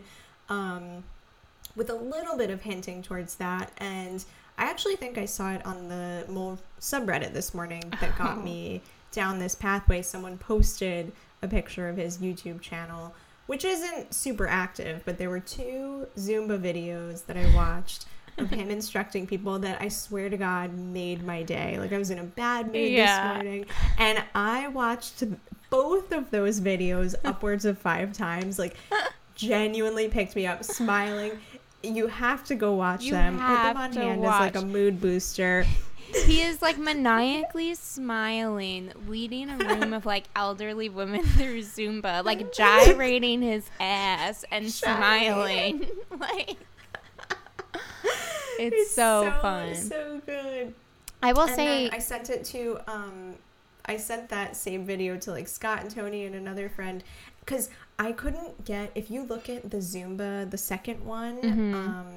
um, 0.50 1.04
with 1.78 1.90
a 1.90 1.96
little 1.96 2.36
bit 2.38 2.50
of 2.50 2.62
hinting 2.62 3.02
towards 3.04 3.36
that, 3.36 3.72
and 3.78 4.26
I 4.58 4.66
actually 4.66 4.96
think 4.98 5.18
I 5.18 5.26
saw 5.26 5.54
it 5.54 5.66
on 5.66 5.88
the 5.88 6.26
Mole 6.28 6.58
subreddit 6.82 7.32
this 7.32 7.54
morning 7.54 7.84
that 8.02 8.18
got 8.18 8.40
Oh. 8.40 8.42
me 8.42 8.82
down 9.12 9.40
this 9.40 9.56
pathway. 9.56 10.02
Someone 10.02 10.38
posted 10.38 11.12
a 11.44 11.48
picture 11.48 11.88
of 11.88 11.96
his 11.98 12.18
YouTube 12.18 12.60
channel, 12.62 13.14
which 13.46 13.64
isn't 13.64 14.14
super 14.14 14.48
active, 14.48 15.04
but 15.06 15.18
there 15.20 15.30
were 15.30 15.40
two 15.40 16.08
Zumba 16.18 16.60
videos 16.60 17.26
that 17.28 17.38
I 17.38 17.54
watched 17.56 18.06
of 18.40 18.50
him 18.50 18.70
instructing 18.72 19.26
people 19.28 19.60
that 19.60 19.80
I 19.82 19.88
swear 19.88 20.30
to 20.30 20.38
God 20.38 20.74
made 20.74 21.24
my 21.24 21.44
day. 21.44 21.78
Like 21.80 21.94
I 21.94 21.98
was 22.00 22.10
in 22.10 22.18
a 22.20 22.24
bad 22.24 22.68
mood 22.74 22.92
Yeah. 22.92 23.34
this 23.34 23.44
morning, 23.44 23.66
and 24.00 24.24
I 24.34 24.68
watched 24.70 25.24
both 25.70 26.12
of 26.12 26.32
those 26.32 26.60
videos 26.60 27.14
upwards 27.24 27.66
of 27.66 27.78
five 27.78 28.12
times. 28.14 28.58
Like 28.58 28.76
genuinely 29.36 30.08
picked 30.10 30.36
me 30.36 30.48
up, 30.48 30.64
smiling. 30.64 31.34
You 31.84 32.08
have 32.08 32.44
to 32.46 32.56
go 32.56 32.74
watch 32.74 33.04
You 33.04 33.12
them. 33.12 33.38
Put 33.38 33.48
them 33.48 33.78
on 33.78 33.92
to 33.92 34.00
hand 34.00 34.26
as 34.26 34.30
like 34.30 34.56
a 34.56 34.66
mood 34.66 35.00
booster. 35.00 35.66
he 36.26 36.42
is 36.42 36.62
like 36.62 36.78
maniacally 36.78 37.74
smiling, 37.76 38.92
leading 39.08 39.50
a 39.50 39.58
room 39.58 39.94
of 39.94 40.06
like 40.06 40.26
elderly 40.36 40.90
women 40.90 41.24
through 41.26 41.62
Zumba, 41.62 42.24
like 42.24 42.54
gyrating 42.54 43.42
his 43.42 43.70
ass 43.80 44.46
and 44.52 44.72
smiling. 44.72 45.88
like 46.20 46.58
it's, 48.60 48.92
so, 48.92 49.34
fun. 49.42 49.76
so 49.76 50.22
good. 50.26 50.74
I 51.22 51.34
will 51.34 51.42
and 51.42 51.56
say 51.56 51.90
I 51.90 52.00
sent 52.00 52.30
it 52.30 52.46
to 52.46 52.80
um 52.88 53.36
I 53.86 53.98
sent 53.98 54.30
that 54.30 54.56
same 54.56 54.86
video 54.86 55.18
to 55.18 55.32
like 55.32 55.48
Scott 55.48 55.82
and 55.82 55.92
Tony 55.92 56.26
and 56.26 56.36
another 56.36 56.70
friend 56.70 57.04
because 57.48 57.70
I 57.98 58.12
couldn't 58.12 58.66
get 58.66 58.92
if 58.94 59.10
you 59.10 59.24
look 59.24 59.50
at 59.50 59.72
the 59.72 59.78
Zumba, 59.78 60.48
the 60.52 60.58
second 60.58 61.04
one, 61.06 61.42
Mhm. 61.42 61.74
um, 61.74 62.08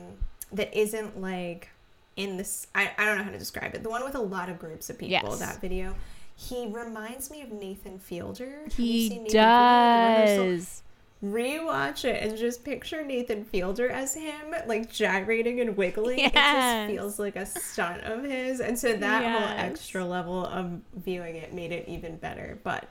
that 0.52 0.76
isn't 0.78 1.20
like 1.20 1.68
in 2.16 2.36
this 2.36 2.66
I, 2.74 2.90
I 2.98 3.04
don't 3.06 3.16
know 3.16 3.24
how 3.24 3.30
to 3.30 3.38
describe 3.38 3.74
it. 3.74 3.82
The 3.84 3.88
one 3.88 4.04
with 4.04 4.16
a 4.16 4.20
lot 4.20 4.48
of 4.50 4.58
groups 4.58 4.90
of 4.90 4.98
people, 4.98 5.30
Yes. 5.30 5.38
that 5.38 5.60
video. 5.60 5.94
He 6.36 6.66
reminds 6.66 7.30
me 7.30 7.42
of 7.42 7.52
Nathan 7.52 7.98
Fielder. 7.98 8.62
He 8.76 9.08
seen 9.08 9.24
Fielder 9.26 9.38
at 9.38 10.16
the 10.16 10.32
rehearsal? 10.32 10.50
does. 10.56 10.82
Rewatch 11.22 12.04
it 12.06 12.22
and 12.22 12.36
just 12.38 12.64
picture 12.64 13.04
Nathan 13.04 13.44
Fielder 13.44 13.90
as 13.90 14.14
him, 14.14 14.54
like 14.66 14.90
gyrating 14.90 15.60
and 15.60 15.76
wiggling. 15.76 16.18
It 16.20 16.32
just 16.32 16.90
feels 16.90 17.18
like 17.18 17.36
a 17.36 17.44
stunt 17.44 18.02
of 18.04 18.24
his. 18.24 18.60
And 18.60 18.78
so 18.78 18.94
that 18.96 19.22
whole 19.22 19.58
extra 19.66 20.02
level 20.04 20.46
of 20.46 20.80
viewing 20.96 21.36
it 21.36 21.52
made 21.52 21.72
it 21.72 21.86
even 21.88 22.16
better. 22.16 22.58
But 22.64 22.88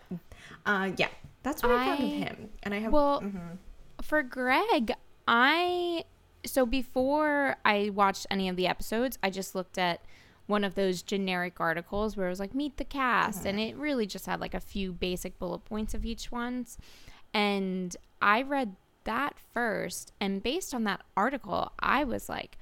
uh, 0.65 0.91
yeah, 0.97 1.07
that's 1.43 1.63
what 1.63 1.71
I, 1.71 1.85
found 1.85 1.99
of 2.03 2.05
I- 2.05 2.09
him. 2.09 2.49
And 2.63 2.73
I 2.73 2.79
have. 2.79 2.91
Well, 2.91 3.21
mhm. 3.21 3.57
for 4.01 4.23
Greg, 4.23 4.93
I 5.27 6.03
so 6.45 6.65
before 6.65 7.57
I 7.65 7.89
watched 7.93 8.25
any 8.31 8.47
of 8.49 8.55
the 8.55 8.67
episodes, 8.67 9.17
I 9.21 9.29
just 9.29 9.55
looked 9.55 9.77
at 9.77 10.01
one 10.47 10.63
of 10.63 10.73
those 10.75 11.03
generic 11.03 11.59
articles 11.59 12.17
where 12.17 12.25
it 12.25 12.29
was 12.29 12.39
like 12.39 12.55
meet 12.55 12.77
the 12.77 12.83
cast 12.83 13.45
and 13.45 13.59
it 13.59 13.75
really 13.75 14.07
just 14.07 14.25
had 14.25 14.39
like 14.39 14.55
a 14.55 14.59
few 14.59 14.91
basic 14.91 15.37
bullet 15.37 15.59
points 15.59 15.93
of 15.93 16.05
each 16.05 16.31
ones. 16.31 16.77
And 17.35 17.95
I 18.21 18.41
read 18.41 18.75
that 19.03 19.35
first. 19.53 20.11
And 20.19 20.41
based 20.41 20.73
on 20.73 20.85
that 20.85 21.01
article, 21.15 21.71
I 21.79 22.03
was 22.03 22.29
like, 22.29 22.57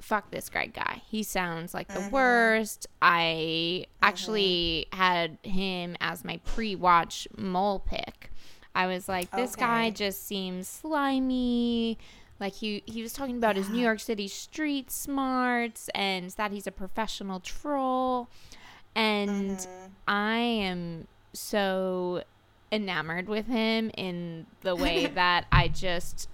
fuck 0.00 0.30
this 0.30 0.48
Greg 0.48 0.74
guy. 0.74 1.02
He 1.06 1.22
sounds 1.22 1.74
like 1.74 1.88
the 1.88 2.00
mm-hmm. 2.00 2.10
worst. 2.10 2.86
I 3.02 3.86
actually 4.02 4.86
mm-hmm. 4.90 5.00
had 5.00 5.38
him 5.42 5.96
as 6.00 6.24
my 6.24 6.40
pre 6.44 6.74
watch 6.74 7.26
mole 7.36 7.80
pick. 7.80 8.30
I 8.74 8.86
was 8.86 9.08
like, 9.08 9.30
this 9.32 9.56
guy 9.56 9.90
just 9.90 10.26
seems 10.26 10.68
slimy. 10.68 11.98
Like 12.38 12.54
he 12.54 12.82
he 12.86 13.02
was 13.02 13.12
talking 13.12 13.36
about 13.36 13.56
his 13.56 13.68
New 13.68 13.80
York 13.80 13.98
City 13.98 14.28
street 14.28 14.90
smarts 14.90 15.90
and 15.94 16.30
that 16.32 16.52
he's 16.52 16.68
a 16.68 16.72
professional 16.72 17.40
troll. 17.40 18.28
And 18.94 19.58
mm-hmm. 19.58 19.86
I 20.06 20.36
am 20.36 21.08
so 21.32 22.22
enamored 22.70 23.28
with 23.28 23.46
him 23.46 23.90
in 23.96 24.46
the 24.60 24.76
way 24.76 25.06
that 25.14 25.46
I 25.50 25.68
just 25.68 26.28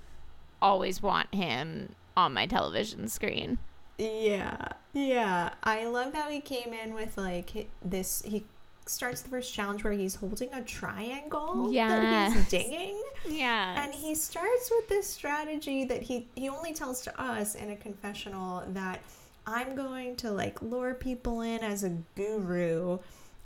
always 0.61 1.03
want 1.03 1.35
him 1.35 1.95
on 2.17 2.33
my 2.33 2.47
television 2.47 3.09
screen. 3.09 3.59
Yeah, 3.99 4.69
yeah. 4.93 5.51
I 5.63 5.85
love 5.87 6.15
how 6.15 6.29
he 6.29 6.41
came 6.41 6.73
in 6.73 6.95
with 6.95 7.17
like 7.17 7.69
this. 7.85 8.23
He 8.25 8.45
starts 8.87 9.23
the 9.23 9.31
first 9.31 9.55
challenge 9.55 9.83
where 9.85 9.93
he's 9.93 10.15
holding 10.17 10.53
a 10.53 10.63
triangle 10.63 11.73
that 11.73 12.33
he's 12.33 12.49
dinging, 12.49 13.01
Yeah. 13.27 13.83
and 13.83 13.95
he 13.95 14.15
starts 14.15 14.71
with 14.71 14.89
this 14.89 15.07
strategy 15.07 15.85
that 15.85 16.03
he 16.03 16.29
he 16.35 16.49
only 16.49 16.73
tells 16.75 17.01
to 17.03 17.21
us 17.21 17.55
in 17.55 17.71
a 17.71 17.77
confessional 17.77 18.65
that 18.69 19.01
I'm 19.47 19.75
going 19.77 20.17
to 20.17 20.31
like 20.33 20.61
lure 20.61 20.95
people 20.95 21.43
in 21.43 21.61
as 21.61 21.85
a 21.85 21.91
guru. 22.17 22.99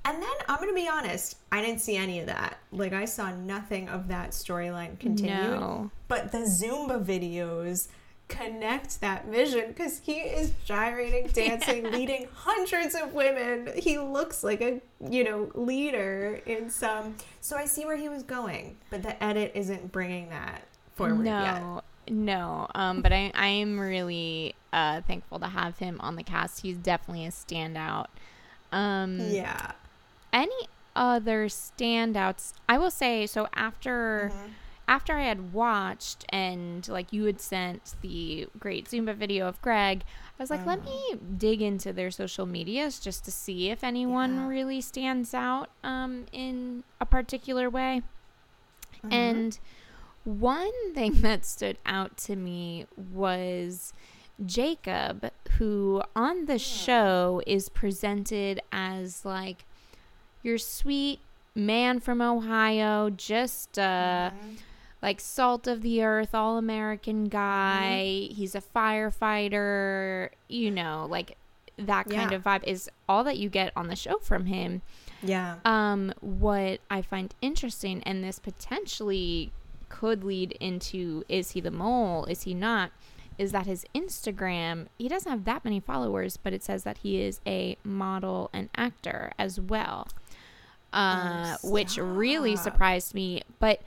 And 0.04 0.22
then 0.22 0.30
I'm 0.48 0.58
gonna 0.58 0.72
be 0.72 0.88
honest, 0.88 1.36
I 1.52 1.60
didn't 1.60 1.80
see 1.82 1.96
any 1.96 2.20
of 2.20 2.26
that. 2.26 2.56
Like 2.72 2.92
I 2.94 3.04
saw 3.04 3.30
nothing 3.34 3.88
of 3.90 4.08
that 4.08 4.30
storyline 4.30 4.98
continued. 4.98 5.60
No. 5.60 5.90
But 6.08 6.32
the 6.32 6.38
Zumba 6.38 7.04
videos 7.04 7.88
connect 8.28 9.00
that 9.00 9.26
vision 9.26 9.64
because 9.68 10.00
he 10.00 10.14
is 10.14 10.52
gyrating, 10.64 11.26
dancing, 11.32 11.90
leading 11.90 12.28
hundreds 12.34 12.94
of 12.94 13.14
women. 13.14 13.70
He 13.76 13.98
looks 13.98 14.44
like 14.44 14.60
a 14.60 14.80
you 15.10 15.24
know 15.24 15.50
leader 15.54 16.40
in 16.46 16.70
some. 16.70 17.16
So 17.40 17.56
I 17.56 17.64
see 17.64 17.84
where 17.84 17.96
he 17.96 18.08
was 18.08 18.22
going, 18.22 18.76
but 18.90 19.02
the 19.02 19.22
edit 19.22 19.52
isn't 19.54 19.90
bringing 19.92 20.30
that 20.30 20.62
forward 20.94 21.24
yet. 21.24 21.60
no, 21.60 21.82
no. 22.08 22.68
Um, 22.74 23.02
but 23.02 23.12
I, 23.12 23.30
I 23.34 23.46
am 23.48 23.78
really 23.80 24.54
uh, 24.72 25.00
thankful 25.02 25.38
to 25.40 25.46
have 25.46 25.78
him 25.78 25.98
on 26.00 26.16
the 26.16 26.22
cast. 26.22 26.60
He's 26.62 26.76
definitely 26.76 27.26
a 27.26 27.30
standout. 27.30 28.06
Um, 28.72 29.18
Yeah. 29.20 29.72
Any 30.32 30.68
other 30.94 31.46
standouts? 31.46 32.52
I 32.68 32.76
will 32.78 32.90
say 32.90 33.26
so. 33.26 33.48
After 33.54 34.30
Mm-hmm. 34.34 34.48
After 34.88 35.14
I 35.14 35.24
had 35.24 35.52
watched 35.52 36.24
and 36.30 36.88
like 36.88 37.12
you 37.12 37.24
had 37.24 37.40
sent 37.40 37.94
the 38.00 38.48
great 38.58 38.86
Zumba 38.86 39.14
video 39.14 39.46
of 39.46 39.60
Greg, 39.62 40.02
I 40.38 40.42
was 40.42 40.50
like, 40.50 40.64
let 40.66 40.82
me 40.84 41.16
dig 41.36 41.60
into 41.62 41.92
their 41.92 42.10
social 42.10 42.46
medias 42.46 42.98
just 42.98 43.24
to 43.26 43.30
see 43.30 43.70
if 43.70 43.84
anyone 43.84 44.34
Yeah. 44.36 44.48
really 44.48 44.80
stands 44.80 45.34
out 45.34 45.68
um, 45.84 46.24
in 46.32 46.84
a 47.00 47.06
particular 47.06 47.68
way. 47.68 48.02
Mm-hmm. 49.04 49.12
And 49.12 49.58
one 50.24 50.94
thing 50.94 51.12
that 51.20 51.44
stood 51.44 51.78
out 51.84 52.16
to 52.18 52.34
me 52.36 52.86
was 53.12 53.92
Jacob, 54.44 55.30
who 55.58 56.02
on 56.16 56.46
the 56.46 56.58
show 56.58 57.42
is 57.46 57.68
presented 57.68 58.60
as 58.72 59.24
like 59.24 59.64
your 60.42 60.56
sweet 60.58 61.18
man 61.54 61.98
from 62.00 62.20
Ohio, 62.22 63.10
just 63.10 63.78
uh, 63.78 64.30
like 65.02 65.20
salt 65.20 65.66
of 65.66 65.82
the 65.82 66.02
earth, 66.02 66.34
all 66.34 66.58
American 66.58 67.24
guy. 67.28 68.28
He's 68.30 68.54
a 68.54 68.60
firefighter, 68.60 70.30
you 70.48 70.70
know, 70.70 71.06
like 71.08 71.36
that 71.76 72.08
kind 72.08 72.30
Yeah. 72.32 72.36
of 72.38 72.42
vibe 72.44 72.64
is 72.64 72.90
all 73.08 73.22
that 73.24 73.38
you 73.38 73.48
get 73.48 73.72
on 73.76 73.86
the 73.88 73.94
show 73.96 74.18
from 74.18 74.46
him. 74.46 74.82
Yeah. 75.22 75.56
Um, 75.64 76.12
what 76.20 76.80
I 76.90 77.02
find 77.02 77.32
interesting, 77.40 78.02
and 78.04 78.22
this 78.24 78.38
potentially 78.38 79.52
could 79.88 80.24
lead 80.24 80.52
into 80.60 81.24
is 81.28 81.52
he 81.52 81.60
the 81.60 81.70
mole? 81.70 82.24
Is 82.24 82.42
he 82.42 82.54
not? 82.54 82.90
Is 83.38 83.52
that 83.52 83.66
his 83.66 83.84
Instagram? 83.94 84.86
He 84.98 85.08
doesn't 85.08 85.30
have 85.30 85.44
that 85.44 85.64
many 85.64 85.78
followers, 85.78 86.36
but 86.36 86.52
it 86.52 86.64
says 86.64 86.82
that 86.82 86.98
he 86.98 87.20
is 87.22 87.40
a 87.46 87.76
model 87.84 88.50
and 88.52 88.68
actor 88.76 89.30
as 89.38 89.60
well, 89.60 90.08
uh, 90.92 91.56
which 91.62 91.96
really 91.98 92.56
surprised 92.56 93.14
me. 93.14 93.42
But 93.60 93.80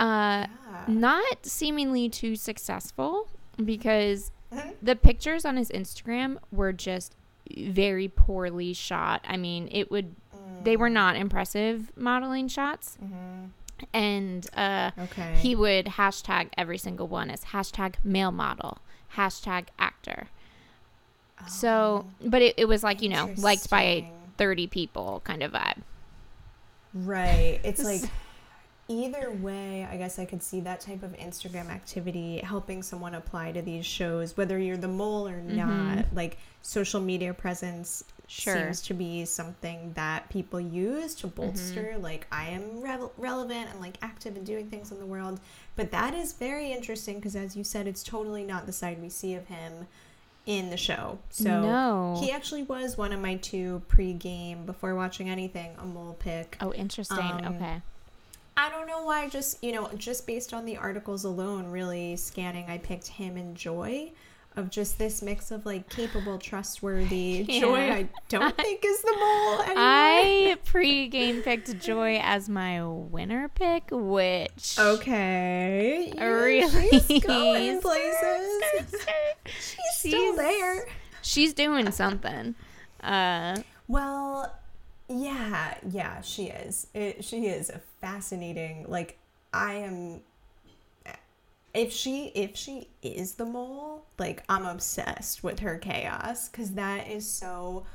uh, 0.00 0.46
Yeah. 0.48 0.84
not 0.88 1.44
seemingly 1.46 2.08
too 2.08 2.34
successful 2.34 3.28
because 3.62 4.32
Mhm. 4.52 4.74
the 4.82 4.96
pictures 4.96 5.44
on 5.44 5.56
his 5.56 5.68
Instagram 5.70 6.38
were 6.50 6.72
just 6.72 7.14
very 7.56 8.08
poorly 8.08 8.72
shot. 8.72 9.24
I 9.28 9.36
mean, 9.36 9.68
it 9.70 9.90
would 9.90 10.14
they 10.62 10.76
were 10.76 10.90
not 10.90 11.16
impressive 11.16 11.90
modeling 11.96 12.48
shots. 12.48 12.98
And 13.94 14.46
uh 14.56 14.90
Okay. 14.98 15.36
he 15.36 15.54
would 15.54 15.86
hashtag 15.86 16.48
every 16.58 16.76
single 16.78 17.06
one 17.08 17.30
as 17.30 17.44
hashtag 17.46 17.94
male 18.04 18.30
model, 18.32 18.78
hashtag 19.16 19.66
actor. 19.78 20.28
So, 21.48 22.04
but 22.22 22.42
it, 22.42 22.54
it 22.58 22.66
was 22.66 22.82
like, 22.82 23.00
you 23.00 23.08
know, 23.08 23.30
liked 23.38 23.70
by 23.70 24.10
30 24.36 24.66
people 24.66 25.22
kind 25.24 25.42
of 25.42 25.52
vibe. 25.52 25.78
Right. 26.92 27.60
It's 27.64 27.82
like 27.82 28.02
either 28.90 29.30
way, 29.30 29.86
I 29.90 29.96
guess 29.96 30.18
I 30.18 30.24
could 30.24 30.42
see 30.42 30.60
that 30.62 30.80
type 30.80 31.02
of 31.04 31.12
Instagram 31.16 31.70
activity 31.70 32.38
helping 32.38 32.82
someone 32.82 33.14
apply 33.14 33.52
to 33.52 33.62
these 33.62 33.86
shows, 33.86 34.36
whether 34.36 34.58
you're 34.58 34.76
the 34.76 34.88
mole 34.88 35.28
or 35.28 35.40
not. 35.40 36.06
Like 36.12 36.38
social 36.62 37.00
media 37.00 37.32
presence 37.32 38.04
Sure. 38.26 38.54
seems 38.54 38.82
to 38.82 38.94
be 38.94 39.24
something 39.24 39.92
that 39.94 40.28
people 40.28 40.60
use 40.60 41.16
to 41.16 41.26
bolster, 41.26 41.96
like, 41.98 42.28
I 42.30 42.50
am 42.50 42.80
revel 42.80 43.12
relevant 43.16 43.68
and 43.70 43.80
like 43.80 43.96
active 44.02 44.36
and 44.36 44.46
doing 44.46 44.68
things 44.70 44.92
in 44.92 44.98
the 45.00 45.06
world. 45.06 45.40
But 45.74 45.90
that 45.90 46.14
is 46.14 46.32
very 46.32 46.70
interesting 46.72 47.16
because, 47.16 47.34
as 47.34 47.56
you 47.56 47.64
said, 47.64 47.88
it's 47.88 48.04
totally 48.04 48.44
not 48.44 48.66
the 48.66 48.72
side 48.72 49.00
we 49.02 49.08
see 49.08 49.34
of 49.34 49.46
him 49.48 49.88
in 50.46 50.70
the 50.70 50.76
show. 50.76 51.18
So 51.30 51.60
No. 51.62 52.16
he 52.20 52.30
actually 52.30 52.62
was 52.62 52.96
one 52.96 53.12
of 53.12 53.20
my 53.20 53.34
two 53.36 53.82
pre-game 53.88 54.64
before 54.64 54.94
watching 54.94 55.28
anything 55.28 55.74
a 55.78 55.84
mole 55.84 56.16
pick. 56.18 56.56
Oh, 56.60 56.72
interesting. 56.72 57.18
Um, 57.18 57.56
okay. 57.56 57.82
I 58.60 58.68
don't 58.68 58.86
know 58.86 59.02
why. 59.04 59.28
Just 59.28 59.62
you 59.64 59.72
know, 59.72 59.88
just 59.96 60.26
based 60.26 60.52
on 60.52 60.66
the 60.66 60.76
articles 60.76 61.24
alone, 61.24 61.66
really 61.70 62.16
scanning, 62.16 62.66
I 62.68 62.76
picked 62.78 63.06
him 63.06 63.36
and 63.36 63.56
Joy. 63.56 64.12
Of 64.56 64.68
just 64.68 64.98
this 64.98 65.22
mix 65.22 65.52
of 65.52 65.64
like 65.64 65.88
capable, 65.88 66.36
trustworthy 66.36 67.44
Joy. 67.48 67.90
I 67.90 68.08
don't 68.28 68.54
think 68.60 68.84
is 68.84 69.00
the 69.00 69.12
mole 69.16 69.60
anymore. 69.62 69.74
I 69.78 70.58
pre-game 70.64 71.42
picked 71.42 71.78
Joy 71.78 72.18
as 72.20 72.48
my 72.48 72.84
winner 72.84 73.48
pick, 73.48 73.84
which 73.92 74.76
okay, 74.76 76.12
Yeah, 76.16 76.24
really 76.24 77.00
she's 77.00 77.24
going 77.24 77.80
places. 77.82 79.06
She's 79.46 80.12
Still 80.12 80.34
there. 80.36 80.86
She's 81.22 81.54
doing 81.54 81.90
something. 81.92 82.56
Uh, 83.02 83.58
Well, 83.86 84.52
yeah, 85.08 85.74
yeah, 85.88 86.20
she 86.22 86.46
is. 86.46 86.88
It, 86.92 87.24
she 87.24 87.46
is 87.46 87.70
a 87.70 87.80
fascinating. 88.00 88.86
Like, 88.88 89.18
I 89.52 89.74
am. 89.74 90.20
If 91.72 91.92
she 91.92 92.32
if 92.34 92.56
she 92.56 92.88
is 93.00 93.34
the 93.34 93.44
mole, 93.44 94.04
like 94.18 94.42
I'm 94.48 94.66
obsessed 94.66 95.44
with 95.44 95.60
her 95.60 95.78
chaos 95.78 96.48
because 96.48 96.72
that 96.72 97.08
is 97.08 97.28
so 97.28 97.86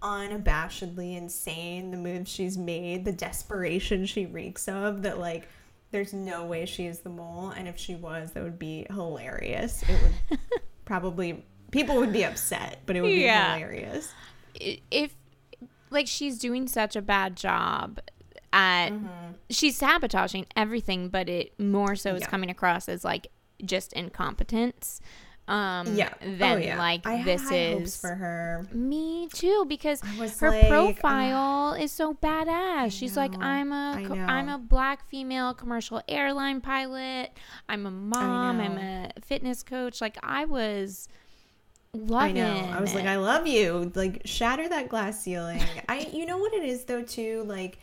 unabashedly 0.00 1.16
insane. 1.16 1.90
The 1.90 1.96
moves 1.98 2.30
she's 2.30 2.56
made, 2.56 3.04
the 3.04 3.12
desperation 3.12 4.06
she 4.06 4.24
reeks 4.26 4.68
of. 4.68 5.02
That 5.02 5.18
like, 5.18 5.48
there's 5.90 6.14
no 6.14 6.46
way 6.46 6.64
she 6.64 6.86
is 6.86 7.00
the 7.00 7.10
mole, 7.10 7.50
and 7.50 7.68
if 7.68 7.76
she 7.78 7.94
was, 7.94 8.32
that 8.32 8.42
would 8.42 8.58
be 8.58 8.86
hilarious. 8.88 9.82
It 9.86 9.98
would 10.30 10.38
probably 10.86 11.44
people 11.72 11.96
would 11.96 12.12
be 12.12 12.24
upset, 12.24 12.80
but 12.86 12.96
it 12.96 13.02
would 13.02 13.08
be 13.08 13.22
Yeah. 13.22 13.54
hilarious. 13.54 14.12
if 14.54 15.14
like 15.90 16.06
she's 16.06 16.38
doing 16.38 16.66
such 16.68 16.96
a 16.96 17.02
bad 17.02 17.36
job 17.36 18.00
at 18.52 18.90
Mm-hmm. 18.90 19.32
she's 19.50 19.76
sabotaging 19.76 20.46
everything, 20.56 21.08
but 21.08 21.28
it 21.28 21.58
more 21.58 21.96
so 21.96 22.14
is 22.14 22.20
Yeah. 22.22 22.28
coming 22.28 22.50
across 22.50 22.88
as 22.88 23.04
like 23.04 23.28
just 23.64 23.92
incompetence. 23.92 25.00
Um, 25.48 25.96
Yeah. 25.96 26.14
Then 26.20 26.42
oh, 26.42 26.56
yeah. 26.56 26.78
like 26.78 27.04
I 27.06 27.22
this 27.24 27.50
is 27.50 27.96
for 28.00 28.14
her. 28.14 28.66
Me 28.72 29.28
too, 29.32 29.64
because 29.68 30.00
her 30.38 30.50
like, 30.50 30.68
profile 30.68 31.72
is 31.74 31.90
so 31.90 32.14
badass. 32.14 32.92
She's 32.92 33.16
like, 33.16 33.36
I'm 33.42 33.72
a, 33.72 33.94
I 33.98 34.04
co- 34.04 34.14
know. 34.14 34.24
I'm 34.24 34.48
a 34.48 34.58
black 34.58 35.08
female 35.08 35.52
commercial 35.52 36.00
airline 36.08 36.60
pilot. 36.60 37.32
I'm 37.68 37.86
a 37.86 37.90
mom. 37.90 38.60
I'm 38.60 38.78
a 38.78 39.10
fitness 39.20 39.62
coach. 39.64 40.00
Like 40.00 40.16
I 40.22 40.44
was 40.44 41.08
I 41.94 42.32
know. 42.32 42.70
I 42.72 42.80
was 42.80 42.94
like. 42.94 43.04
I 43.06 43.16
love 43.16 43.46
you. 43.46 43.92
Like, 43.94 44.22
shatter 44.24 44.66
that 44.68 44.88
glass 44.88 45.20
ceiling. 45.20 45.60
I, 45.88 46.08
you 46.12 46.24
know 46.24 46.38
what 46.38 46.54
it 46.54 46.64
is 46.64 46.84
though 46.84 47.02
too. 47.02 47.42
Like, 47.46 47.78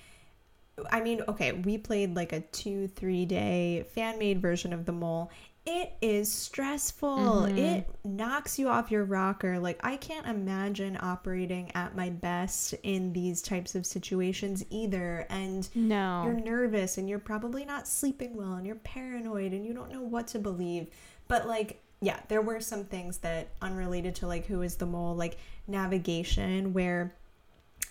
I 0.91 1.01
mean, 1.01 1.21
okay, 1.27 1.51
we 1.53 1.77
played 1.77 2.15
like 2.15 2.33
a 2.33 2.41
two, 2.41 2.87
three 2.87 3.25
day 3.25 3.85
fan 3.93 4.17
made 4.19 4.41
version 4.41 4.73
of 4.73 4.85
the 4.85 4.91
mole. 4.91 5.31
It 5.65 5.91
is 6.01 6.31
stressful. 6.31 7.17
Mm-hmm. 7.17 7.57
It 7.57 7.89
knocks 8.03 8.57
you 8.57 8.69
off 8.69 8.89
your 8.89 9.03
rocker. 9.03 9.59
Like, 9.59 9.79
I 9.83 9.97
can't 9.97 10.25
imagine 10.25 10.97
operating 10.99 11.69
at 11.75 11.95
my 11.95 12.09
best 12.09 12.73
in 12.81 13.13
these 13.13 13.41
types 13.41 13.75
of 13.75 13.85
situations 13.85 14.65
either. 14.71 15.27
And 15.29 15.69
No. 15.75 16.23
you're 16.25 16.33
nervous 16.33 16.97
and 16.97 17.07
you're 17.07 17.19
probably 17.19 17.65
not 17.65 17.87
sleeping 17.87 18.35
well 18.35 18.53
and 18.53 18.65
you're 18.65 18.77
paranoid 18.77 19.51
and 19.53 19.63
you 19.65 19.73
don't 19.73 19.91
know 19.91 20.01
what 20.01 20.27
to 20.27 20.39
believe. 20.39 20.87
But 21.27 21.47
like, 21.47 21.83
yeah, 22.01 22.19
there 22.29 22.41
were 22.41 22.61
some 22.61 22.85
things 22.85 23.17
that 23.19 23.49
unrelated 23.61 24.15
to 24.15 24.27
like 24.27 24.45
who 24.47 24.61
is 24.61 24.75
the 24.77 24.85
mole, 24.87 25.15
like 25.15 25.37
navigation, 25.67 26.73
where 26.73 27.13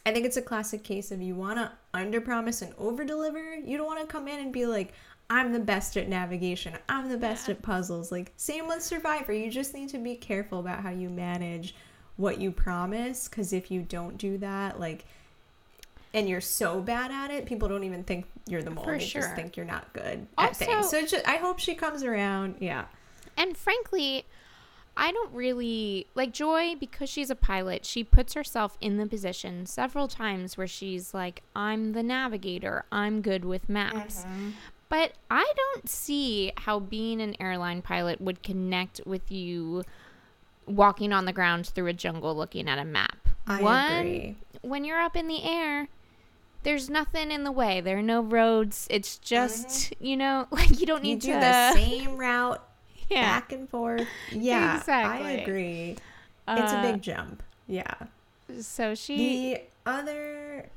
I 0.08 0.12
think 0.12 0.24
it's 0.24 0.38
a 0.38 0.42
classic 0.42 0.82
case 0.84 1.10
of 1.12 1.20
you 1.20 1.34
want 1.34 1.58
to 1.58 1.70
underpromise 1.92 2.62
and 2.62 2.74
overdeliver. 2.76 3.66
You 3.66 3.76
don't 3.76 3.86
want 3.86 4.00
to 4.00 4.06
come 4.06 4.26
in 4.26 4.38
and 4.40 4.52
be 4.52 4.64
like, 4.64 4.94
I'm 5.28 5.52
the 5.52 5.58
best 5.58 5.96
at 5.98 6.08
navigation. 6.08 6.74
I'm 6.88 7.10
the 7.10 7.18
best 7.18 7.48
at 7.50 7.60
puzzles. 7.60 8.10
Like 8.10 8.32
same 8.36 8.66
with 8.66 8.82
Survivor. 8.82 9.32
You 9.34 9.50
just 9.50 9.74
need 9.74 9.90
to 9.90 9.98
be 9.98 10.14
careful 10.14 10.60
about 10.60 10.80
how 10.80 10.90
you 10.90 11.10
manage 11.10 11.74
what 12.16 12.40
you 12.40 12.50
promise 12.50 13.28
cuz 13.28 13.52
if 13.52 13.70
you 13.70 13.82
don't 13.82 14.16
do 14.16 14.38
that, 14.38 14.80
like 14.80 15.04
and 16.14 16.26
you're 16.26 16.40
so 16.40 16.80
bad 16.80 17.10
at 17.10 17.30
it, 17.30 17.44
people 17.44 17.68
don't 17.68 17.84
even 17.84 18.02
think 18.02 18.24
you're 18.46 18.62
the 18.62 18.70
mole. 18.70 18.84
For 18.84 18.98
they 18.98 19.04
sure. 19.04 19.20
just 19.20 19.34
think 19.34 19.58
you're 19.58 19.66
not 19.66 19.92
good 19.92 20.26
Also- 20.38 20.48
at 20.50 20.56
things. 20.56 20.88
So 20.88 21.04
just, 21.04 21.28
I 21.28 21.36
hope 21.36 21.58
she 21.58 21.74
comes 21.74 22.02
around. 22.02 22.56
Yeah. 22.60 22.86
And 23.36 23.54
frankly, 23.56 24.24
I 25.00 25.12
don't 25.12 25.32
really 25.32 26.08
like 26.16 26.32
Joy 26.32 26.74
because 26.78 27.08
she's 27.08 27.30
a 27.30 27.36
pilot. 27.36 27.86
She 27.86 28.02
puts 28.02 28.34
herself 28.34 28.76
in 28.80 28.96
the 28.96 29.06
position 29.06 29.64
several 29.64 30.08
times 30.08 30.58
where 30.58 30.66
she's 30.66 31.14
like, 31.14 31.42
I'm 31.54 31.92
the 31.92 32.02
navigator, 32.02 32.84
I'm 32.90 33.22
good 33.22 33.44
with 33.44 33.68
maps. 33.68 34.26
But 34.88 35.12
I 35.30 35.50
don't 35.54 35.88
see 35.88 36.52
how 36.56 36.80
being 36.80 37.20
an 37.20 37.36
airline 37.40 37.80
pilot 37.80 38.20
would 38.20 38.42
connect 38.42 39.00
with 39.06 39.30
you 39.30 39.84
walking 40.66 41.12
on 41.12 41.26
the 41.26 41.32
ground 41.32 41.66
through 41.68 41.86
a 41.86 41.92
jungle 41.92 42.34
looking 42.34 42.68
at 42.68 42.78
a 42.78 42.84
map. 42.84 43.28
I 43.46 43.62
One, 43.62 43.92
agree. 43.98 44.36
when 44.62 44.84
you're 44.84 45.00
up 45.00 45.14
in 45.14 45.28
the 45.28 45.44
air, 45.44 45.88
there's 46.64 46.90
nothing 46.90 47.30
in 47.30 47.44
the 47.44 47.52
way. 47.52 47.80
There 47.80 47.98
are 47.98 48.02
no 48.02 48.20
roads. 48.20 48.88
It's 48.90 49.16
just, 49.18 49.94
you 50.00 50.16
know, 50.16 50.48
like 50.50 50.80
you 50.80 50.86
don't 50.86 50.98
Mm-hmm. 50.98 51.06
You 51.06 51.14
need 51.14 51.20
do 51.20 51.32
to 51.34 51.38
the 51.38 51.72
same 51.74 52.16
route 52.16 52.62
Yeah. 53.10 53.40
back 53.40 53.52
and 53.52 53.68
forth. 53.68 54.06
Yeah, 54.30 54.78
Exactly. 54.78 55.26
I 55.26 55.30
agree. 55.32 55.96
It's 56.48 56.72
a 56.72 56.78
Uh, 56.78 56.92
big 56.92 57.02
jump. 57.02 57.42
Yeah. 57.66 57.94
So 58.60 58.94
she 58.94 59.16
The 59.16 59.60
other, 59.86 60.68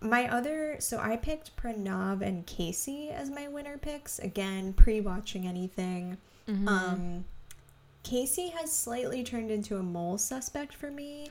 my 0.00 0.28
other, 0.28 0.76
so 0.80 0.98
I 0.98 1.16
picked 1.16 1.56
Pranav 1.56 2.20
and 2.22 2.46
Casey 2.46 3.10
as 3.10 3.30
my 3.30 3.48
winner 3.48 3.78
picks. 3.78 4.18
Again, 4.18 4.72
pre 4.72 5.00
watching 5.00 5.46
anything. 5.46 6.18
Mm-hmm. 6.48 6.68
Um, 6.68 7.24
Casey 8.02 8.48
has 8.48 8.72
slightly 8.72 9.22
turned 9.22 9.50
into 9.50 9.76
a 9.76 9.82
mole 9.82 10.18
suspect 10.18 10.74
for 10.74 10.90
me. 10.90 11.30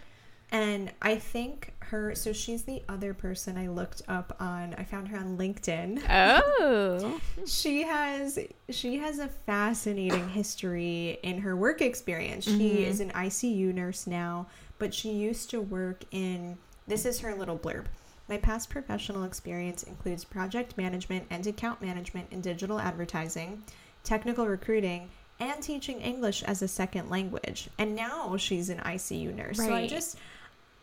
And 0.52 0.92
I 1.02 1.16
think 1.16 1.74
her, 1.80 2.16
so 2.16 2.32
she's 2.32 2.64
the 2.64 2.82
other 2.88 3.14
person 3.14 3.58
I 3.58 3.68
looked 3.68 4.02
up 4.08 4.36
on, 4.40 4.76
I 4.78 4.84
found 4.84 5.10
her 5.10 5.18
on 5.18 5.38
LinkedIn. 5.38 6.02
Oh. 6.10 7.20
she 7.46 7.84
has 7.84 8.40
she 8.70 8.98
has 8.98 9.20
a 9.20 9.28
fascinating 9.28 10.30
history 10.30 11.20
in 11.24 11.40
her 11.40 11.56
work 11.56 11.82
experience. 11.82 12.46
She 12.46 12.52
mm-hmm. 12.52 12.84
is 12.84 13.00
an 13.02 13.12
ICU 13.12 13.74
nurse 13.74 14.08
now, 14.08 14.48
but 14.80 14.94
she 14.94 15.12
used 15.12 15.50
to 15.50 15.62
work 15.62 16.04
in 16.12 16.58
this 16.88 17.06
is 17.06 17.20
her 17.20 17.36
little 17.36 17.58
blurb. 17.58 17.86
My 18.30 18.38
past 18.38 18.70
professional 18.70 19.24
experience 19.24 19.84
includes 19.84 20.26
project 20.26 20.78
management 20.78 21.26
and 21.30 21.46
account 21.48 21.82
management 21.82 22.28
in 22.32 22.42
digital 22.42 22.80
advertising, 22.80 23.64
technical 24.04 24.48
recruiting, 24.48 25.10
and 25.40 25.62
teaching 25.62 26.02
English 26.02 26.44
as 26.44 26.62
a 26.62 26.68
second 26.68 27.10
language. 27.10 27.70
And 27.78 27.96
now 27.96 28.36
she's 28.38 28.70
an 28.70 28.80
ICU 28.80 29.34
nurse. 29.34 29.58
So 29.58 29.66
I 29.66 29.70
Right. 29.70 29.90
just 29.90 30.18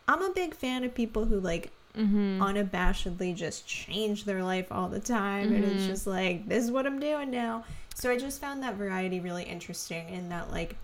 I'm 0.07 0.21
a 0.21 0.29
big 0.31 0.53
fan 0.53 0.83
of 0.83 0.93
people 0.93 1.25
who 1.25 1.39
like 1.39 1.71
Mm-hmm. 1.97 2.41
unabashedly 2.41 3.33
just 3.33 3.65
change 3.65 4.25
their 4.25 4.43
life 4.43 4.67
all 4.69 4.89
the 4.89 4.99
time 4.99 5.53
and 5.53 5.63
it's 5.63 5.85
just 5.85 6.05
like 6.05 6.45
this 6.45 6.61
is 6.65 6.69
what 6.69 6.85
i'm 6.85 6.99
doing 6.99 7.31
now. 7.31 7.63
So 7.93 8.11
i 8.11 8.17
just 8.17 8.41
found 8.41 8.61
that 8.63 8.75
variety 8.75 9.21
really 9.21 9.43
interesting 9.43 10.09
in 10.09 10.27
that 10.27 10.51
like 10.51 10.75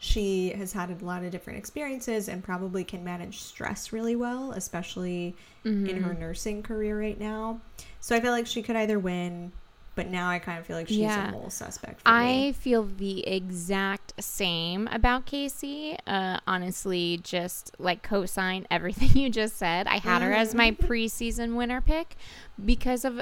she 0.00 0.50
has 0.50 0.72
had 0.72 0.90
a 0.90 1.04
lot 1.04 1.22
of 1.22 1.30
different 1.30 1.60
experiences 1.60 2.26
and 2.28 2.42
probably 2.42 2.82
can 2.82 3.04
manage 3.04 3.42
stress 3.42 3.92
really 3.92 4.16
well 4.16 4.50
especially 4.50 5.36
in 5.88 6.02
her 6.02 6.14
nursing 6.14 6.64
career 6.64 6.98
right 6.98 7.20
now. 7.20 7.60
So 8.00 8.16
i 8.16 8.20
feel 8.20 8.32
like 8.32 8.48
she 8.48 8.60
could 8.62 8.74
either 8.74 8.98
win 8.98 9.52
but 9.94 10.08
now 10.08 10.28
i 10.28 10.38
kind 10.38 10.58
of 10.58 10.66
feel 10.66 10.76
like 10.76 10.88
she's 10.88 10.98
Yeah. 10.98 11.28
a 11.28 11.32
mole 11.32 11.50
suspect 11.50 12.00
for 12.02 12.08
me. 12.10 12.48
I 12.48 12.52
feel 12.52 12.82
the 12.84 13.26
exact 13.26 14.12
same 14.22 14.88
about 14.92 15.26
Casey. 15.26 15.96
Uh, 16.06 16.38
honestly, 16.46 17.20
just 17.22 17.72
like 17.78 18.02
co-sign 18.02 18.66
everything 18.70 19.10
you 19.14 19.30
just 19.30 19.56
said. 19.56 19.86
I 19.86 19.98
had 19.98 20.22
her 20.22 20.32
as 20.32 20.54
my 20.54 20.70
preseason 20.86 21.54
winner 21.56 21.80
pick 21.80 22.16
because 22.64 23.04
of 23.04 23.20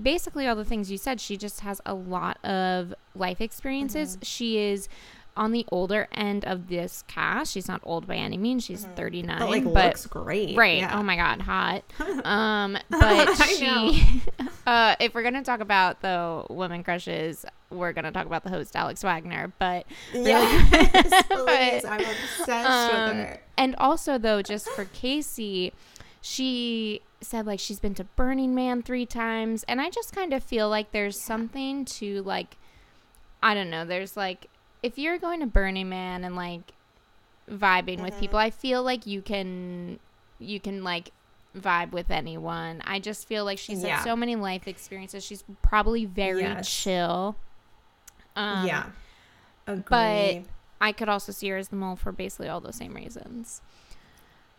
basically 0.00 0.46
all 0.46 0.56
the 0.56 0.64
things 0.64 0.90
you 0.90 0.98
said. 0.98 1.20
She 1.20 1.36
just 1.36 1.60
has 1.60 1.80
a 1.84 1.94
lot 1.94 2.38
of 2.44 2.94
life 3.14 3.40
experiences. 3.40 4.16
She 4.22 4.58
is 4.58 4.88
on 5.38 5.52
the 5.52 5.64
older 5.70 6.08
end 6.12 6.44
of 6.44 6.68
this 6.68 7.02
cast. 7.08 7.52
She's 7.52 7.68
not 7.68 7.80
old 7.84 8.06
by 8.06 8.16
any 8.16 8.36
means. 8.36 8.64
She's 8.64 8.84
39, 8.96 9.38
but 9.38 9.48
like 9.48 9.64
but 9.64 9.72
looks 9.86 10.06
great 10.06 10.56
Right. 10.56 10.78
yeah. 10.78 10.98
Oh 10.98 11.02
my 11.02 11.16
god, 11.16 11.40
hot. 11.40 11.84
Um, 12.24 12.76
but 12.90 13.34
she 13.36 14.22
uh 14.66 14.96
if 15.00 15.14
we're 15.14 15.22
gonna 15.22 15.44
talk 15.44 15.60
about 15.60 16.02
the 16.02 16.44
women 16.50 16.82
crushes, 16.84 17.46
we're 17.70 17.92
gonna 17.92 18.12
talk 18.12 18.26
about 18.26 18.42
the 18.42 18.50
host 18.50 18.74
Alex 18.76 19.02
Wagner. 19.02 19.52
But 19.58 19.86
yes 20.12 21.24
please 21.30 21.84
i'm 21.84 22.00
obsessed 22.00 22.68
um, 22.68 23.16
with 23.18 23.26
her 23.26 23.40
and 23.56 23.74
also 23.76 24.18
though, 24.18 24.40
just 24.42 24.68
for 24.70 24.84
Casey, 24.86 25.72
she 26.20 27.02
said 27.20 27.46
like 27.46 27.60
she's 27.60 27.80
been 27.80 27.94
to 27.94 28.04
Burning 28.04 28.54
Man 28.54 28.82
three 28.82 29.06
times, 29.06 29.64
and 29.68 29.80
I 29.80 29.90
just 29.90 30.14
kind 30.14 30.32
of 30.32 30.42
feel 30.42 30.68
like 30.68 30.92
there's 30.92 31.20
something 31.20 31.84
to 31.86 32.22
like 32.22 32.56
I 33.42 33.54
don't 33.54 33.70
know, 33.70 33.84
there's 33.84 34.16
like 34.16 34.48
if 34.82 34.98
you're 34.98 35.18
going 35.18 35.40
to 35.40 35.46
Burning 35.46 35.88
Man 35.88 36.24
and 36.24 36.36
like 36.36 36.72
vibing 37.50 38.00
with 38.00 38.12
Mm-hmm. 38.14 38.20
people, 38.20 38.38
I 38.38 38.50
feel 38.50 38.82
like 38.82 39.06
you 39.06 39.22
can 39.22 39.98
you 40.38 40.60
can 40.60 40.84
like 40.84 41.10
vibe 41.56 41.90
with 41.92 42.10
anyone. 42.10 42.82
I 42.84 43.00
just 43.00 43.26
feel 43.26 43.44
like 43.44 43.58
she's 43.58 43.82
Yeah. 43.82 43.96
had 43.96 44.04
so 44.04 44.14
many 44.14 44.36
life 44.36 44.68
experiences. 44.68 45.24
She's 45.24 45.44
probably 45.62 46.04
very 46.04 46.42
Yes. 46.42 46.68
chill. 46.70 47.36
Um, 48.36 48.66
yeah 48.66 48.86
but 49.88 50.42
I 50.80 50.92
could 50.92 51.08
also 51.08 51.32
see 51.32 51.48
her 51.48 51.56
as 51.56 51.68
the 51.68 51.76
mole 51.76 51.96
for 51.96 52.12
basically 52.12 52.48
all 52.48 52.60
those 52.60 52.76
same 52.76 52.94
reasons. 52.94 53.60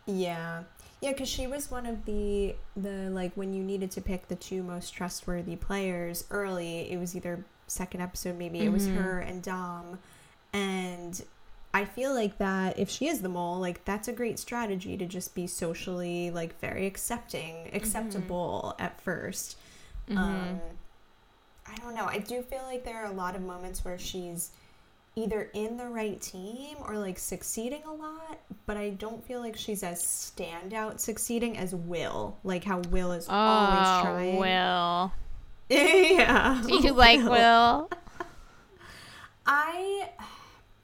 Yeah. 0.06 0.64
Yeah, 1.02 1.12
because 1.12 1.30
she 1.30 1.48
was 1.48 1.72
one 1.72 1.86
of 1.86 2.04
the 2.06 2.56
the 2.76 3.10
like 3.10 3.32
when 3.36 3.54
you 3.54 3.64
needed 3.64 3.90
to 3.92 4.02
pick 4.02 4.28
the 4.28 4.36
two 4.36 4.64
most 4.64 4.92
trustworthy 4.94 5.56
players 5.56 6.26
early, 6.30 6.92
it 6.92 7.00
was 7.00 7.16
either 7.16 7.46
second 7.70 8.02
episode 8.02 8.38
maybe 8.38 8.60
it 8.62 8.72
was 8.72 8.88
Mhm. 8.88 8.96
her 8.96 9.20
and 9.20 9.42
Dom. 9.44 10.00
And 10.54 11.22
I 11.74 11.86
feel 11.86 12.14
like 12.14 12.38
that 12.40 12.80
if 12.80 12.90
she 12.90 13.08
is 13.08 13.22
the 13.22 13.30
mole, 13.30 13.60
like 13.60 13.86
that's 13.86 14.08
a 14.08 14.12
great 14.14 14.40
strategy 14.40 14.98
to 14.98 15.06
just 15.06 15.36
be 15.36 15.46
socially 15.48 16.32
like 16.32 16.60
very 16.60 16.86
accepting, 16.88 17.70
acceptable 17.74 18.76
at 18.80 19.00
1st 19.02 19.56
Um 20.10 20.60
I 21.68 21.76
don't 21.76 21.94
know. 21.94 22.06
I 22.06 22.18
do 22.18 22.42
feel 22.42 22.64
like 22.64 22.84
there 22.84 22.98
are 23.04 23.06
a 23.06 23.12
lot 23.14 23.36
of 23.36 23.44
moments 23.44 23.86
where 23.86 24.00
she's 24.00 24.50
either 25.16 25.50
in 25.54 25.78
the 25.78 25.86
right 25.88 26.20
team 26.20 26.78
or 26.88 26.98
like 26.98 27.20
succeeding 27.20 27.84
a 27.84 27.92
lot, 27.94 28.40
but 28.66 28.76
I 28.78 28.90
don't 28.92 29.24
feel 29.24 29.40
like 29.40 29.56
she's 29.56 29.84
as 29.84 30.02
standout 30.02 31.00
succeeding 31.00 31.58
as 31.58 31.76
Will. 31.76 32.38
Like 32.44 32.64
how 32.64 32.80
Will 32.90 33.12
is 33.12 33.28
always 33.30 34.02
trying. 34.04 34.38
Oh, 34.38 34.40
Will. 34.40 35.12
yeah. 36.18 36.62
Do 36.66 36.76
you 36.76 36.94
like 36.94 37.20
Will? 37.24 37.90
I 39.46 40.10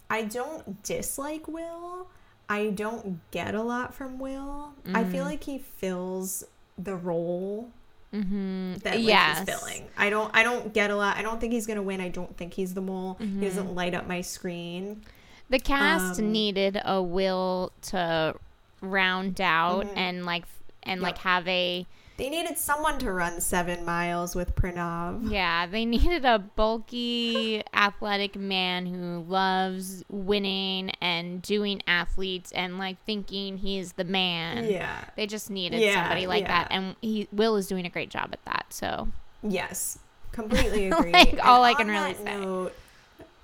I 0.10 0.24
don't 0.24 0.84
dislike 0.84 1.48
Will. 1.48 2.08
I 2.48 2.70
don't 2.70 3.20
get 3.32 3.56
a 3.56 3.62
lot 3.64 3.94
from 3.94 4.20
Will. 4.20 4.74
I 4.94 5.04
feel 5.04 5.24
Mm. 5.24 5.30
like 5.30 5.44
he 5.44 5.58
fills 5.58 6.44
the 6.78 6.96
role 6.96 7.70
Mm-hmm. 8.14 8.76
that 8.84 8.96
like, 8.96 9.04
yes. 9.04 9.40
he's 9.40 9.50
filling. 9.60 9.88
I 9.98 10.10
don't 10.10 10.32
I 10.34 10.44
don't 10.44 10.74
get 10.74 10.90
a 10.90 10.96
lot. 10.96 11.18
I 11.18 11.22
don't 11.22 11.42
think 11.42 11.52
he's 11.54 11.68
gonna 11.68 11.84
win. 11.84 12.00
I 12.00 12.10
don't 12.10 12.36
think 12.38 12.54
he's 12.54 12.74
the 12.74 12.82
mole. 12.82 13.18
Mm-hmm. 13.20 13.42
He 13.42 13.48
doesn't 13.48 13.76
light 13.76 13.94
up 13.94 14.08
my 14.08 14.22
screen. 14.22 15.02
The 15.50 15.60
cast 15.60 16.20
Um, 16.20 16.32
needed 16.32 16.80
a 16.86 17.02
Will 17.04 17.72
to 17.84 18.36
round 18.82 19.42
out 19.42 19.86
Mhm. 19.86 19.98
and 19.98 20.26
like 20.26 20.46
and 20.84 21.02
Yep. 21.02 21.04
like 21.04 21.18
have 21.20 21.48
a 21.48 21.86
They 22.18 22.30
needed 22.30 22.58
someone 22.58 22.98
to 23.00 23.12
run 23.12 23.42
seven 23.42 23.84
miles 23.84 24.36
with 24.36 24.56
Pranav. 24.56 25.30
Yeah, 25.30 25.68
they 25.68 25.84
needed 25.84 26.24
a 26.24 26.40
bulky, 26.40 27.62
athletic 27.74 28.38
man 28.38 28.86
who 28.86 29.22
loves 29.28 30.02
winning 30.10 30.92
and 31.02 31.42
doing 31.42 31.82
athletes 31.88 32.54
and 32.54 32.78
like 32.78 32.96
thinking 33.06 33.58
he's 33.58 33.94
the 33.94 34.06
man. 34.06 34.70
Yeah. 34.72 35.04
They 35.18 35.28
just 35.28 35.50
needed 35.50 35.82
Yeah, 35.82 35.96
somebody 36.04 36.26
like 36.26 36.44
yeah. 36.44 36.64
that, 36.64 36.68
and 36.72 36.96
he 37.02 37.28
Will 37.34 37.58
is 37.58 37.68
doing 37.68 37.86
a 37.86 37.90
great 37.90 38.10
job 38.10 38.30
at 38.32 38.44
that. 38.46 38.68
So 38.70 39.10
Yes, 39.44 40.00
completely 40.32 40.88
agree. 40.92 41.12
Like, 41.12 41.32
And 41.34 41.42
all 41.42 41.64
I 41.66 41.74
can 41.74 41.88
really 41.90 42.14
say. 42.14 42.24
Note, 42.38 42.74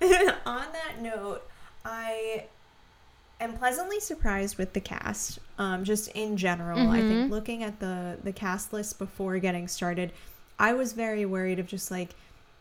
on 0.46 0.64
that 0.72 1.00
note, 1.02 1.42
I 1.84 2.46
am 3.38 3.52
pleasantly 3.54 4.00
surprised 4.00 4.56
with 4.56 4.72
the 4.72 4.80
cast. 4.80 5.40
Um, 5.62 5.78
just 5.84 6.08
in 6.22 6.30
general, 6.36 6.78
I 6.90 6.98
Mm-hmm. 6.98 7.08
think 7.10 7.30
looking 7.36 7.60
at 7.68 7.74
the 7.84 7.96
the 8.28 8.32
cast 8.44 8.72
list 8.72 8.98
before 8.98 9.38
getting 9.38 9.66
started, 9.78 10.08
I 10.58 10.70
was 10.80 10.88
very 10.92 11.24
worried 11.34 11.58
of 11.62 11.66
just 11.76 11.90
like 11.98 12.10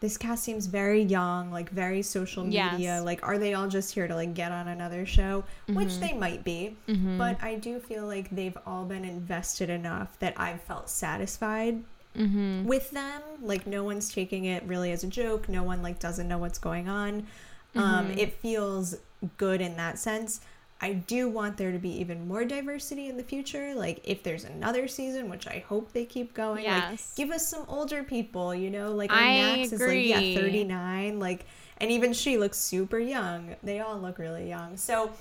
this 0.01 0.17
cast 0.17 0.43
seems 0.43 0.65
very 0.81 1.03
young, 1.17 1.51
like 1.57 1.69
very 1.69 2.01
social 2.01 2.43
media. 2.43 2.79
Yes. 2.79 3.03
Like, 3.09 3.21
are 3.29 3.37
they 3.43 3.53
all 3.53 3.67
just 3.77 3.93
here 3.93 4.07
to 4.07 4.15
like 4.15 4.33
get 4.33 4.51
on 4.59 4.67
another 4.67 5.05
show? 5.05 5.43
Which 5.67 5.89
Mm-hmm. 5.89 6.01
they 6.05 6.13
might 6.25 6.43
be, 6.43 6.75
but 7.21 7.35
I 7.49 7.55
do 7.67 7.73
feel 7.79 8.05
like 8.15 8.27
they've 8.37 8.57
all 8.65 8.85
been 8.93 9.05
invested 9.05 9.69
enough 9.69 10.09
that 10.19 10.33
I've 10.37 10.61
felt 10.69 10.89
satisfied 10.89 11.75
Mm-hmm. 12.17 12.65
with 12.67 12.91
them. 12.91 13.21
Like 13.41 13.63
no 13.67 13.83
one's 13.85 14.07
taking 14.13 14.43
it 14.45 14.63
really 14.63 14.91
as 14.91 15.03
a 15.03 15.07
joke. 15.07 15.47
No 15.47 15.63
one 15.63 15.79
like 15.87 15.97
doesn't 16.07 16.27
know 16.27 16.39
what's 16.39 16.59
going 16.59 16.87
on. 16.89 17.13
Um, 17.75 18.07
Mm-hmm. 18.09 18.17
it 18.23 18.33
feels 18.45 18.97
good 19.37 19.61
in 19.61 19.77
that 19.77 19.95
sense. 19.99 20.41
I 20.83 20.93
do 20.93 21.29
want 21.29 21.57
there 21.57 21.71
to 21.71 21.77
be 21.77 21.91
even 21.99 22.27
more 22.27 22.43
diversity 22.43 23.07
in 23.07 23.15
the 23.15 23.23
future. 23.23 23.75
Like 23.75 24.01
if 24.03 24.23
there's 24.23 24.43
another 24.43 24.87
season, 24.87 25.29
which 25.29 25.47
I 25.47 25.63
hope 25.67 25.93
they 25.93 26.05
keep 26.05 26.33
going. 26.33 26.65
Like 26.65 26.99
give 27.15 27.29
us 27.29 27.47
some 27.47 27.65
older 27.67 28.03
people. 28.03 28.55
You 28.55 28.71
know, 28.71 28.91
like 28.91 29.11
I 29.11 29.57
Max 29.57 29.73
is 29.73 29.81
like 29.81 30.05
yeah 30.05 30.39
thirty 30.39 30.63
nine. 30.63 31.19
Like 31.19 31.45
and 31.77 31.91
even 31.91 32.13
she 32.13 32.37
looks 32.37 32.57
super 32.57 32.99
young. 32.99 33.55
They 33.61 33.79
all 33.79 33.99
look 33.99 34.17
really 34.17 34.49
young. 34.49 34.75
So 34.77 35.11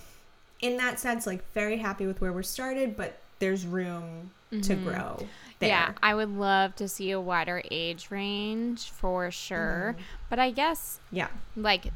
in 0.61 0.77
that 0.79 0.99
sense, 0.99 1.27
like 1.27 1.43
very 1.53 1.77
happy 1.77 2.07
with 2.07 2.21
where 2.21 2.33
we're 2.33 2.43
started, 2.43 2.97
but 2.97 3.19
there's 3.39 3.67
room 3.67 4.31
to 4.63 4.75
grow. 4.75 5.27
There. 5.59 5.69
Mm-hmm. 5.71 5.93
Yeah, 5.93 5.93
I 6.03 6.15
would 6.15 6.31
love 6.31 6.75
to 6.77 6.89
see 6.89 7.11
a 7.11 7.21
wider 7.21 7.63
age 7.71 8.11
range 8.11 8.91
for 8.91 9.31
sure. 9.31 9.95
Mm-hmm. 9.97 10.05
But 10.31 10.39
I 10.39 10.51
guess 10.51 11.01
Yeah. 11.13 11.29
like 11.55 11.93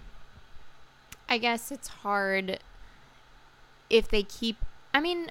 I 1.28 1.38
guess 1.38 1.72
it's 1.72 1.88
hard 1.88 2.58
if 3.90 4.08
they 4.08 4.22
keep 4.22 4.56
I 4.92 5.00
mean 5.00 5.30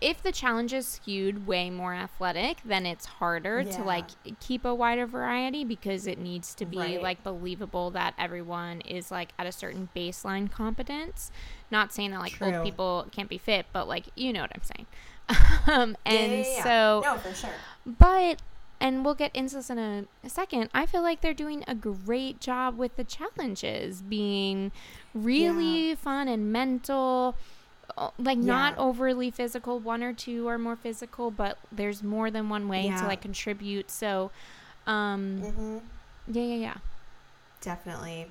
if 0.00 0.20
the 0.20 0.32
challenge 0.32 0.72
is 0.72 0.84
skewed 0.88 1.46
way 1.46 1.70
more 1.70 1.94
athletic, 1.94 2.56
then 2.64 2.84
it's 2.86 3.06
harder 3.06 3.62
to 3.62 3.84
like 3.84 4.06
keep 4.40 4.64
a 4.64 4.74
wider 4.74 5.06
variety 5.06 5.64
because 5.64 6.08
it 6.08 6.18
needs 6.18 6.56
to 6.56 6.66
be 6.66 6.76
Right. 6.76 7.00
like 7.02 7.22
believable 7.22 7.90
that 7.92 8.12
everyone 8.18 8.80
is 8.80 9.12
like 9.12 9.28
at 9.38 9.46
a 9.46 9.52
certain 9.52 9.90
baseline 9.94 10.50
competence. 10.50 11.30
Not 11.70 11.92
saying 11.92 12.10
that 12.10 12.18
like 12.18 12.32
True. 12.32 12.52
old 12.52 12.64
people 12.64 13.06
can't 13.12 13.28
be 13.28 13.38
fit, 13.38 13.66
but 13.72 13.86
like 13.86 14.06
you 14.16 14.32
know 14.32 14.40
what 14.40 14.50
I'm 14.56 14.62
saying. 14.64 14.86
um, 15.68 15.96
and 16.04 16.32
Yeah, 16.32 16.38
yeah, 16.50 16.56
yeah. 16.56 16.64
so 16.64 17.02
no, 17.04 17.18
for 17.18 17.32
sure. 17.32 17.50
but 17.86 18.42
and 18.80 19.04
we'll 19.04 19.14
get 19.14 19.30
into 19.36 19.54
this 19.54 19.70
in 19.70 19.78
a, 19.78 20.04
a 20.24 20.28
second. 20.28 20.68
I 20.74 20.86
feel 20.86 21.02
like 21.02 21.20
they're 21.20 21.32
doing 21.32 21.62
a 21.68 21.76
great 21.76 22.40
job 22.40 22.76
with 22.76 22.96
the 22.96 23.04
challenges 23.04 24.02
being 24.02 24.72
really 25.14 25.94
fun 25.94 26.26
and 26.26 26.52
mental. 26.52 27.36
Like 28.18 28.38
not 28.38 28.76
overly 28.78 29.30
physical. 29.30 29.78
One 29.78 30.02
or 30.02 30.12
two 30.12 30.48
are 30.48 30.58
more 30.58 30.76
physical, 30.76 31.30
but 31.30 31.58
there's 31.70 32.02
more 32.02 32.30
than 32.30 32.48
one 32.48 32.68
way 32.68 32.86
Yeah. 32.86 33.00
to 33.00 33.06
like 33.06 33.20
contribute. 33.20 33.90
So, 33.90 34.30
um, 34.86 35.38
hmm 35.40 35.78
yeah, 36.28 36.42
yeah, 36.42 36.54
yeah. 36.56 36.74
Definitely. 37.60 38.26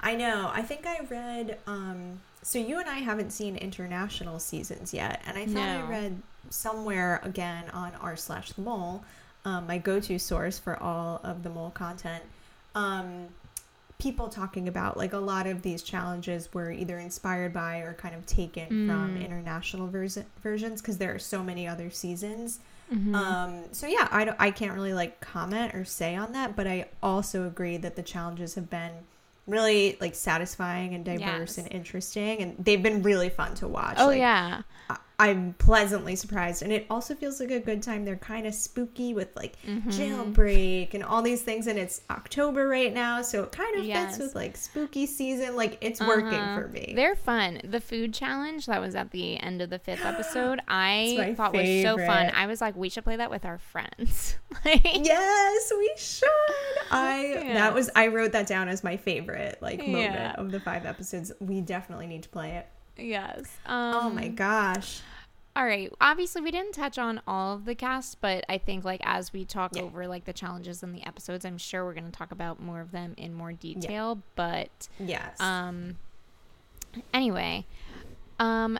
I 0.00 0.14
know. 0.14 0.50
I 0.52 0.62
think 0.62 0.86
I 0.86 1.00
read. 1.08 1.58
Um, 1.66 2.20
so 2.42 2.58
you 2.58 2.78
and 2.78 2.88
I 2.88 2.98
haven't 2.98 3.30
seen 3.32 3.56
international 3.56 4.38
seasons 4.38 4.92
yet, 4.94 5.20
and 5.26 5.36
I 5.36 5.46
thought 5.46 5.54
No. 5.54 5.84
I 5.86 5.90
read 5.90 6.22
somewhere 6.50 7.20
again 7.24 7.64
on 7.70 7.92
r 8.00 8.16
slash 8.16 8.52
the 8.52 8.62
mole, 8.62 9.04
um, 9.44 9.66
my 9.66 9.78
go-to 9.78 10.18
source 10.18 10.58
for 10.58 10.80
all 10.82 11.20
of 11.24 11.42
the 11.42 11.50
mole 11.50 11.70
content. 11.70 12.22
Um, 12.74 13.28
people 13.98 14.28
talking 14.28 14.68
about 14.68 14.96
like 14.96 15.12
a 15.14 15.18
lot 15.18 15.46
of 15.46 15.62
these 15.62 15.82
challenges 15.82 16.52
were 16.52 16.70
either 16.70 16.98
inspired 16.98 17.52
by 17.52 17.78
or 17.78 17.94
kind 17.94 18.14
of 18.14 18.26
taken 18.26 18.66
from 18.86 19.16
Mm. 19.16 19.24
international 19.24 19.86
vers- 19.88 20.18
versions 20.42 20.82
because 20.82 20.98
there 20.98 21.14
are 21.14 21.18
so 21.18 21.42
many 21.42 21.66
other 21.66 21.90
seasons. 21.90 22.58
Mhm. 22.92 23.14
Um, 23.14 23.64
so 23.72 23.86
yeah, 23.86 24.06
I, 24.12 24.24
don't, 24.24 24.36
I 24.38 24.50
can't 24.50 24.74
really 24.74 24.92
like 24.94 25.20
comment 25.20 25.74
or 25.74 25.84
say 25.84 26.14
on 26.14 26.32
that, 26.32 26.54
but 26.54 26.66
I 26.66 26.86
also 27.02 27.46
agree 27.46 27.78
that 27.78 27.96
the 27.96 28.02
challenges 28.02 28.54
have 28.54 28.68
been 28.70 28.92
really 29.46 29.96
like 30.00 30.14
satisfying 30.14 30.94
and 30.94 31.04
diverse 31.04 31.56
Yes. 31.56 31.58
and 31.58 31.72
interesting, 31.72 32.40
and 32.42 32.56
they've 32.58 32.82
been 32.82 33.02
really 33.02 33.28
fun 33.30 33.54
to 33.56 33.66
watch. 33.68 33.96
oh 33.98 34.08
Like, 34.08 34.18
yeah, 34.18 34.62
I'm 35.18 35.54
pleasantly 35.54 36.14
surprised, 36.14 36.62
and 36.62 36.70
it 36.70 36.86
also 36.90 37.14
feels 37.14 37.40
like 37.40 37.50
a 37.50 37.58
good 37.58 37.82
time. 37.82 38.04
They're 38.04 38.16
kind 38.16 38.46
of 38.46 38.54
spooky 38.54 39.14
with 39.14 39.34
like 39.34 39.56
Mm-hmm. 39.66 39.88
jailbreak 39.88 40.92
and 40.92 41.02
all 41.02 41.22
these 41.22 41.40
things, 41.40 41.66
and 41.66 41.78
it's 41.78 42.02
October 42.10 42.68
right 42.68 42.92
now, 42.92 43.22
so 43.22 43.44
it 43.44 43.52
kind 43.52 43.78
of 43.78 43.84
Yes. 43.86 44.16
fits 44.16 44.18
with 44.26 44.34
like 44.34 44.56
spooky 44.58 45.06
season. 45.06 45.56
Like 45.56 45.78
it's 45.80 46.00
working 46.00 46.34
Uh-huh. 46.38 46.60
for 46.60 46.68
me. 46.68 46.92
They're 46.94 47.16
fun. 47.16 47.60
The 47.64 47.80
food 47.80 48.12
challenge 48.12 48.66
that 48.66 48.80
was 48.80 48.94
at 48.94 49.10
the 49.10 49.38
end 49.38 49.62
of 49.62 49.70
the 49.70 49.78
fifth 49.78 50.04
episode, 50.04 50.60
I 50.68 51.32
thought 51.36 51.54
was 51.54 51.82
so 51.82 51.96
fun. 51.96 52.30
I 52.34 52.46
was 52.46 52.60
like, 52.60 52.76
we 52.76 52.90
should 52.90 53.04
play 53.04 53.16
that 53.16 53.30
with 53.30 53.46
our 53.46 53.58
friends. 53.58 54.36
like, 54.66 54.84
Yes, 54.84 55.72
we 55.78 55.92
should. 55.96 56.28
I 56.90 57.52
that 57.54 57.72
was 57.74 57.88
I 57.96 58.08
wrote 58.08 58.32
that 58.32 58.46
down 58.46 58.68
as 58.68 58.84
my 58.84 58.96
favorite 58.98 59.58
like 59.62 59.78
moment 59.78 59.96
Yeah. 60.14 60.34
of 60.36 60.50
the 60.52 60.60
five 60.60 60.84
episodes. 60.84 61.32
We 61.40 61.62
definitely 61.62 62.06
need 62.06 62.22
to 62.24 62.28
play 62.28 62.50
it. 62.56 62.66
Yes. 62.96 63.58
oh 63.66 64.06
Um, 64.08 64.14
my 64.14 64.28
gosh. 64.28 65.00
All 65.54 65.64
right. 65.64 65.90
Obviously, 66.02 66.42
we 66.42 66.50
didn't 66.50 66.72
touch 66.72 66.98
on 66.98 67.20
all 67.26 67.54
of 67.54 67.64
the 67.64 67.74
cast, 67.74 68.20
but 68.20 68.44
I 68.48 68.58
think 68.58 68.84
like 68.84 69.00
as 69.04 69.32
we 69.32 69.44
talk 69.46 69.74
Yeah. 69.74 69.82
over 69.82 70.06
like 70.06 70.24
the 70.26 70.32
challenges 70.34 70.82
and 70.82 70.94
the 70.94 71.02
episodes, 71.06 71.44
I'm 71.46 71.56
sure 71.58 71.84
we're 71.84 71.94
going 71.94 72.04
to 72.04 72.12
talk 72.12 72.30
about 72.30 72.60
more 72.60 72.80
of 72.82 72.90
them 72.92 73.14
in 73.16 73.32
more 73.32 73.52
detail. 73.52 74.18
But 74.34 74.88
Yes. 75.00 75.40
um, 75.40 75.96
anyway, 77.12 77.64
um, 78.38 78.78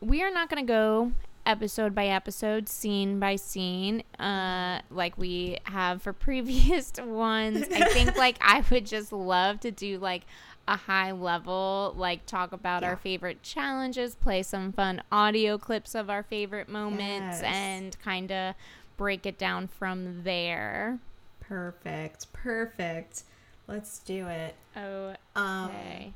we 0.00 0.22
are 0.22 0.30
not 0.30 0.48
going 0.48 0.64
to 0.64 0.70
go 0.70 1.12
episode 1.44 1.94
by 1.94 2.06
episode, 2.06 2.68
scene 2.68 3.18
by 3.18 3.36
scene, 3.36 4.02
uh, 4.18 4.80
like 4.90 5.16
we 5.18 5.56
have 5.64 6.02
for 6.02 6.12
previous 6.14 6.92
ones. 6.98 7.66
I 7.70 7.88
think 7.92 8.16
like 8.16 8.36
I 8.40 8.62
would 8.70 8.86
just 8.86 9.12
love 9.12 9.60
to 9.60 9.70
do 9.70 9.98
like 9.98 10.22
a 10.68 10.76
high 10.76 11.10
level, 11.10 11.94
like 11.96 12.26
talk 12.26 12.52
about 12.52 12.82
Yeah. 12.82 12.90
our 12.90 12.96
favorite 12.96 13.42
challenges, 13.42 14.14
play 14.14 14.42
some 14.44 14.72
fun 14.72 15.02
audio 15.10 15.58
clips 15.58 15.94
of 15.96 16.08
our 16.10 16.22
favorite 16.22 16.68
moments, 16.68 17.40
Yes. 17.40 17.42
and 17.42 17.98
kind 18.02 18.30
of 18.30 18.54
break 18.96 19.26
it 19.26 19.38
down 19.38 19.66
from 19.66 20.22
there. 20.24 20.98
perfect. 21.40 22.30
Perfect. 22.34 23.22
Let's 23.66 23.98
do 24.00 24.26
it. 24.28 24.54
Oh, 24.76 25.14
Um 25.34 25.70
okay. 25.70 26.12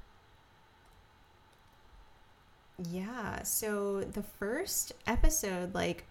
yeah, 2.90 3.42
so 3.42 4.00
the 4.00 4.22
first 4.22 4.92
episode 5.06 5.74
like 5.74 6.04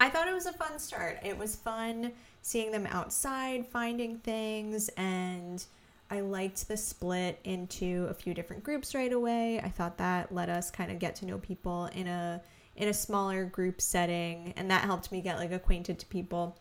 I 0.00 0.10
thought 0.10 0.26
it 0.28 0.34
was 0.34 0.46
a 0.46 0.52
fun 0.52 0.78
start. 0.80 1.18
It 1.24 1.38
was 1.38 1.54
fun 1.54 2.12
seeing 2.42 2.72
them 2.72 2.86
outside, 2.86 3.66
finding 3.68 4.18
things, 4.18 4.88
and 4.96 5.64
I 6.12 6.20
liked 6.20 6.68
the 6.68 6.76
split 6.76 7.40
into 7.44 8.06
a 8.10 8.14
few 8.14 8.34
different 8.34 8.62
groups 8.62 8.94
right 8.94 9.12
away. 9.12 9.60
I 9.60 9.68
thought 9.70 9.96
that 9.98 10.32
let 10.32 10.48
us 10.50 10.70
kind 10.70 10.90
of 10.92 10.98
get 10.98 11.16
to 11.16 11.26
know 11.26 11.38
people 11.38 11.86
in 11.86 12.06
a 12.06 12.42
in 12.76 12.88
a 12.88 12.94
smaller 12.94 13.44
group 13.44 13.80
setting, 13.80 14.52
and 14.56 14.70
that 14.70 14.84
helped 14.84 15.10
me 15.10 15.20
get 15.22 15.38
like 15.38 15.52
acquainted 15.52 15.98
to 16.00 16.06
people. 16.06 16.56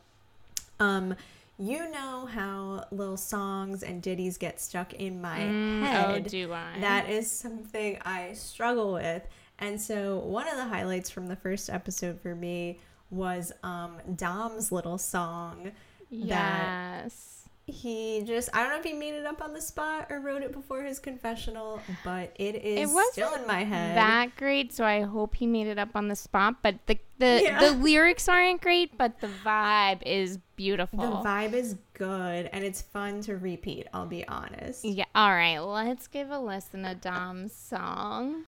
Um, 0.80 1.16
you 1.60 1.90
know 1.92 2.26
how 2.26 2.86
little 2.92 3.18
songs 3.18 3.84
and 3.84 4.02
ditties 4.02 4.38
get 4.38 4.60
stuck 4.60 4.94
in 4.94 5.22
my 5.22 5.40
Mm, 5.40 5.80
head. 5.82 6.26
oh, 6.26 6.30
do 6.30 6.54
I? 6.54 6.80
That 6.80 7.10
is 7.10 7.30
something 7.30 7.98
I 8.04 8.34
struggle 8.34 8.94
with. 8.94 9.24
And 9.60 9.80
so 9.80 10.18
one 10.20 10.48
of 10.48 10.56
the 10.58 10.66
highlights 10.66 11.10
from 11.10 11.28
the 11.28 11.36
first 11.36 11.70
episode 11.70 12.20
for 12.22 12.36
me 12.36 12.80
was 13.10 13.52
um 13.64 13.98
Dom's 14.16 14.72
little 14.72 14.98
song 14.98 15.72
that 16.10 17.04
yes. 17.04 17.41
He 17.68 18.24
just 18.26 18.50
I 18.54 18.62
don't 18.64 18.72
know 18.72 18.80
if 18.80 18.84
he 18.84 18.94
made 18.94 19.14
it 19.14 19.26
up 19.26 19.42
on 19.42 19.54
the 19.54 19.62
spot 19.62 20.08
or 20.10 20.20
wrote 20.20 20.42
it 20.42 20.52
before 20.52 20.82
his 20.84 21.00
confessional, 21.00 21.80
but 22.04 22.34
it 22.36 22.56
is 22.56 22.90
it 22.90 22.94
wasn't 22.94 23.14
still 23.14 23.34
in 23.36 23.48
my 23.48 23.64
head. 23.64 23.96
that 23.98 24.36
great, 24.36 24.74
so 24.74 24.84
I 24.84 25.02
hope 25.02 25.36
he 25.36 25.46
made 25.48 25.68
it 25.68 25.78
up 25.78 25.90
on 25.96 26.08
the 26.08 26.16
spot. 26.16 26.56
But 26.62 26.76
the 26.88 26.98
the, 27.20 27.42
Yeah. 27.44 27.60
the 27.60 27.72
lyrics 27.72 28.28
aren't 28.28 28.62
great, 28.62 28.98
but 28.98 29.22
the 29.22 29.30
vibe 29.46 30.02
is 30.06 30.40
beautiful. 30.56 31.00
the 31.00 31.30
vibe 31.30 31.54
is 31.54 31.78
good 31.94 32.50
and 32.52 32.64
it's 32.64 32.82
fun 32.82 33.22
to 33.22 33.38
repeat, 33.38 33.88
I'll 33.94 34.08
be 34.08 34.28
honest. 34.28 34.84
yeah. 34.84 35.06
All 35.14 35.30
right, 35.32 35.60
let's 35.60 36.08
give 36.08 36.32
a 36.32 36.40
listen 36.40 36.84
to 36.84 36.96
Dom's 36.96 37.54
song. 37.54 38.46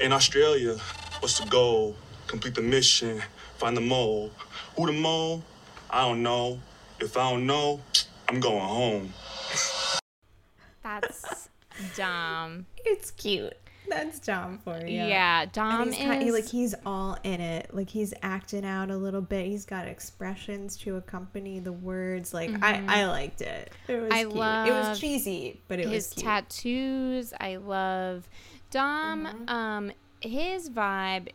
In 0.00 0.12
Australia, 0.12 0.76
what's 1.20 1.38
the 1.40 1.46
goal? 1.48 1.96
complete 2.28 2.54
the 2.54 2.62
mission, 2.62 3.20
find 3.58 3.76
the 3.76 3.80
mole. 3.80 4.30
Who 4.76 4.86
the 4.86 4.92
mole? 4.92 5.42
I 5.90 6.02
don't 6.02 6.22
know. 6.22 6.58
If 7.02 7.16
I 7.16 7.30
don't 7.30 7.46
know, 7.46 7.80
I'm 8.28 8.38
going 8.38 8.60
home. 8.60 9.12
That's 10.82 11.48
dumb. 11.96 12.66
It's 12.84 13.10
cute. 13.10 13.54
That's 13.88 14.20
Dom 14.20 14.58
for 14.62 14.78
you. 14.86 15.02
Yeah, 15.02 15.42
And 15.42 15.52
Dom 15.52 15.86
he's 15.92 15.96
ki- 15.96 16.28
is 16.28 16.32
like 16.32 16.48
he's 16.48 16.74
all 16.86 17.18
in 17.24 17.40
it. 17.40 17.74
Like 17.74 17.90
he's 17.90 18.14
acting 18.22 18.64
out 18.64 18.90
a 18.90 18.96
little 18.96 19.20
bit. 19.20 19.46
He's 19.46 19.64
got 19.66 19.86
expressions 19.88 20.76
to 20.78 20.96
accompany 20.96 21.58
the 21.58 21.72
words. 21.72 22.32
Like 22.32 22.50
I, 22.62 22.82
I 22.86 23.06
liked 23.06 23.42
it. 23.42 23.72
It 23.88 24.00
was 24.00 24.12
Mm-hmm. 24.12 24.12
I 24.12 24.64
cute. 24.64 24.74
it 24.76 24.78
was 24.78 25.00
cheesy, 25.00 25.60
but 25.68 25.80
it 25.80 25.88
his 25.88 25.90
was. 25.90 26.14
His 26.14 26.22
tattoos. 26.22 27.32
I 27.40 27.56
love 27.56 28.28
Dom. 28.70 29.26
Mm-hmm. 29.26 29.48
Um, 29.48 29.92
his 30.20 30.70
vibe 30.70 31.28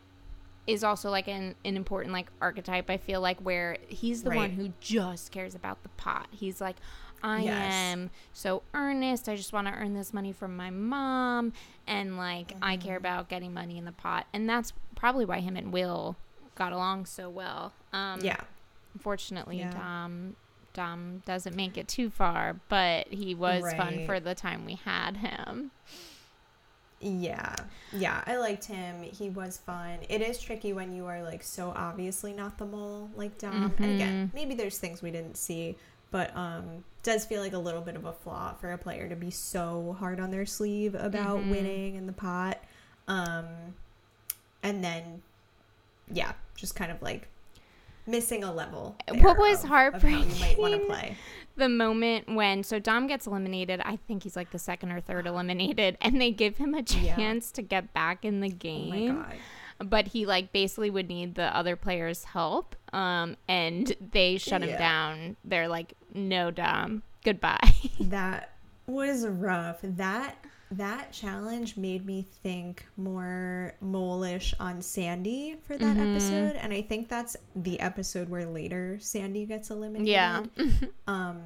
is 0.68 0.84
also 0.84 1.10
like 1.10 1.26
an, 1.28 1.54
an 1.64 1.76
important 1.76 2.12
like 2.12 2.28
archetype. 2.40 2.88
I 2.90 2.98
feel 2.98 3.20
like 3.20 3.40
where 3.40 3.78
he's 3.88 4.22
the 4.22 4.30
one 4.30 4.50
who 4.50 4.72
just 4.80 5.32
cares 5.32 5.54
about 5.56 5.82
the 5.82 5.88
pot. 5.90 6.28
He's 6.30 6.60
like, 6.60 6.76
I 7.22 7.40
Yes. 7.42 7.72
am 7.72 8.10
so 8.32 8.62
earnest. 8.74 9.28
I 9.28 9.34
just 9.34 9.52
want 9.52 9.66
to 9.66 9.72
earn 9.72 9.94
this 9.94 10.12
money 10.14 10.30
from 10.30 10.56
my 10.56 10.70
mom, 10.70 11.52
and 11.86 12.16
like 12.16 12.52
I 12.62 12.76
care 12.76 12.96
Mm-hmm. 12.98 13.04
about 13.06 13.28
getting 13.28 13.52
money 13.52 13.76
in 13.78 13.84
the 13.86 13.92
pot, 13.92 14.26
and 14.32 14.48
that's 14.48 14.72
probably 14.94 15.24
why 15.24 15.40
him 15.40 15.56
and 15.56 15.72
Will 15.72 16.16
got 16.54 16.72
along 16.72 17.06
so 17.06 17.28
well. 17.28 17.72
Um, 17.92 18.20
yeah. 18.20 18.40
Unfortunately, 18.94 19.58
Yeah. 19.58 19.72
Dom 19.72 20.36
Dom 20.74 21.22
doesn't 21.26 21.56
make 21.56 21.76
it 21.76 21.88
too 21.88 22.08
far, 22.10 22.60
but 22.68 23.08
he 23.08 23.34
was 23.34 23.64
fun 23.74 24.06
for 24.06 24.20
the 24.20 24.34
time 24.34 24.64
we 24.64 24.74
had 24.74 25.16
him. 25.16 25.72
Yeah. 27.00 27.54
Yeah. 27.92 28.22
I 28.26 28.36
liked 28.38 28.64
him. 28.64 29.02
He 29.02 29.30
was 29.30 29.58
fun. 29.58 29.98
It 30.08 30.20
is 30.20 30.40
tricky 30.40 30.72
when 30.72 30.92
you 30.92 31.06
are 31.06 31.22
like 31.22 31.42
so 31.42 31.72
obviously 31.76 32.32
not 32.32 32.58
the 32.58 32.66
mole 32.66 33.08
like 33.16 33.38
Dom. 33.38 33.72
And 33.78 33.94
again, 33.94 34.30
maybe 34.34 34.54
there's 34.54 34.78
things 34.78 35.00
we 35.00 35.10
didn't 35.10 35.36
see, 35.36 35.76
but 36.10 36.36
um 36.36 36.84
does 37.04 37.24
feel 37.24 37.40
like 37.40 37.52
a 37.52 37.58
little 37.58 37.80
bit 37.80 37.94
of 37.96 38.04
a 38.04 38.12
flaw 38.12 38.52
for 38.54 38.72
a 38.72 38.78
player 38.78 39.08
to 39.08 39.16
be 39.16 39.30
so 39.30 39.96
hard 39.98 40.18
on 40.20 40.30
their 40.30 40.44
sleeve 40.44 40.94
about 40.94 41.38
winning 41.50 41.94
in 41.94 42.06
the 42.06 42.12
pot. 42.12 42.58
Um 43.06 43.46
and 44.62 44.82
then 44.82 45.22
yeah, 46.12 46.32
just 46.56 46.74
kind 46.74 46.90
of 46.90 47.00
like 47.00 47.28
missing 48.08 48.42
a 48.44 48.52
level. 48.52 48.96
What 49.20 49.38
was 49.38 49.62
of- 49.64 49.70
of 49.70 50.02
might 50.02 50.58
want 50.58 50.72
to 50.74 50.78
heartbreaking 50.78 50.86
play. 50.86 51.16
The 51.56 51.68
moment 51.68 52.32
when 52.32 52.62
so 52.62 52.78
Dom 52.78 53.08
gets 53.08 53.26
eliminated, 53.26 53.80
I 53.84 53.96
think 53.96 54.22
he's 54.22 54.36
like 54.36 54.52
the 54.52 54.60
second 54.60 54.92
or 54.92 55.00
third 55.00 55.26
eliminated, 55.26 55.98
and 56.00 56.20
they 56.20 56.30
give 56.30 56.56
him 56.58 56.72
a 56.72 56.82
Yeah. 56.86 57.16
chance 57.16 57.50
to 57.52 57.62
get 57.62 57.92
back 57.92 58.24
in 58.24 58.38
the 58.38 58.46
Oh 58.46 58.50
my 58.50 58.56
game. 58.56 59.16
god. 59.16 59.34
but 59.80 60.06
he 60.08 60.24
like 60.24 60.52
basically 60.52 60.88
would 60.90 61.08
need 61.08 61.34
the 61.34 61.56
other 61.56 61.74
players' 61.74 62.22
help. 62.24 62.76
Um, 62.92 63.36
and 63.48 63.92
they 64.12 64.36
shut 64.38 64.62
him 64.62 64.78
down. 64.78 65.36
They're 65.44 65.66
like, 65.68 65.94
"No, 66.14 66.52
Dom, 66.52 67.02
goodbye." 67.24 67.58
That 68.00 68.52
was 68.86 69.26
rough. 69.26 69.78
That 69.82 70.36
that 70.72 71.12
challenge 71.12 71.76
made 71.76 72.04
me 72.04 72.26
think 72.42 72.86
more 72.96 73.74
molish 73.82 74.54
on 74.60 74.82
Sandy 74.82 75.56
for 75.66 75.76
that 75.78 75.96
Mm-hmm. 75.96 76.12
episode, 76.12 76.56
and 76.56 76.72
I 76.72 76.82
think 76.82 77.08
that's 77.08 77.36
the 77.56 77.80
episode 77.80 78.28
where 78.28 78.44
later 78.46 78.98
Sandy 79.00 79.46
gets 79.46 79.70
eliminated. 79.70 80.08
yeah, 80.08 80.42
Um, 81.06 81.40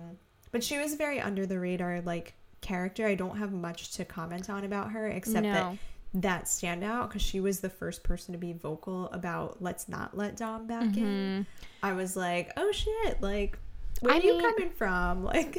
but 0.50 0.62
she 0.64 0.78
was 0.78 0.94
very 0.94 1.20
under 1.20 1.46
the 1.46 1.58
radar 1.61 2.00
like 2.02 2.35
character. 2.61 3.06
I 3.06 3.14
don't 3.14 3.37
have 3.38 3.52
much 3.52 3.92
to 3.92 4.04
comment 4.04 4.50
on 4.50 4.64
about 4.64 4.90
her 4.92 5.06
except 5.08 5.44
No. 5.44 5.52
that 5.52 5.78
that 6.14 6.44
standout 6.44 7.08
because 7.08 7.22
she 7.22 7.40
was 7.40 7.61
the 7.61 7.70
first 7.70 8.02
person 8.02 8.32
to 8.32 8.38
be 8.38 8.52
vocal 8.52 9.06
about 9.12 9.62
let's 9.62 9.88
not 9.88 10.14
let 10.16 10.37
Dom 10.37 10.66
back 10.66 10.96
in. 10.96 11.46
I 11.82 11.92
was 11.94 12.16
like, 12.16 12.52
oh 12.56 12.70
shit, 12.72 13.22
like 13.22 13.58
where 14.00 14.14
Mm-hmm. 14.14 14.26
I 14.26 14.30
are 14.30 14.35
you 14.35 14.40
coming 14.40 14.70
from? 14.70 15.24
Like. 15.32 15.54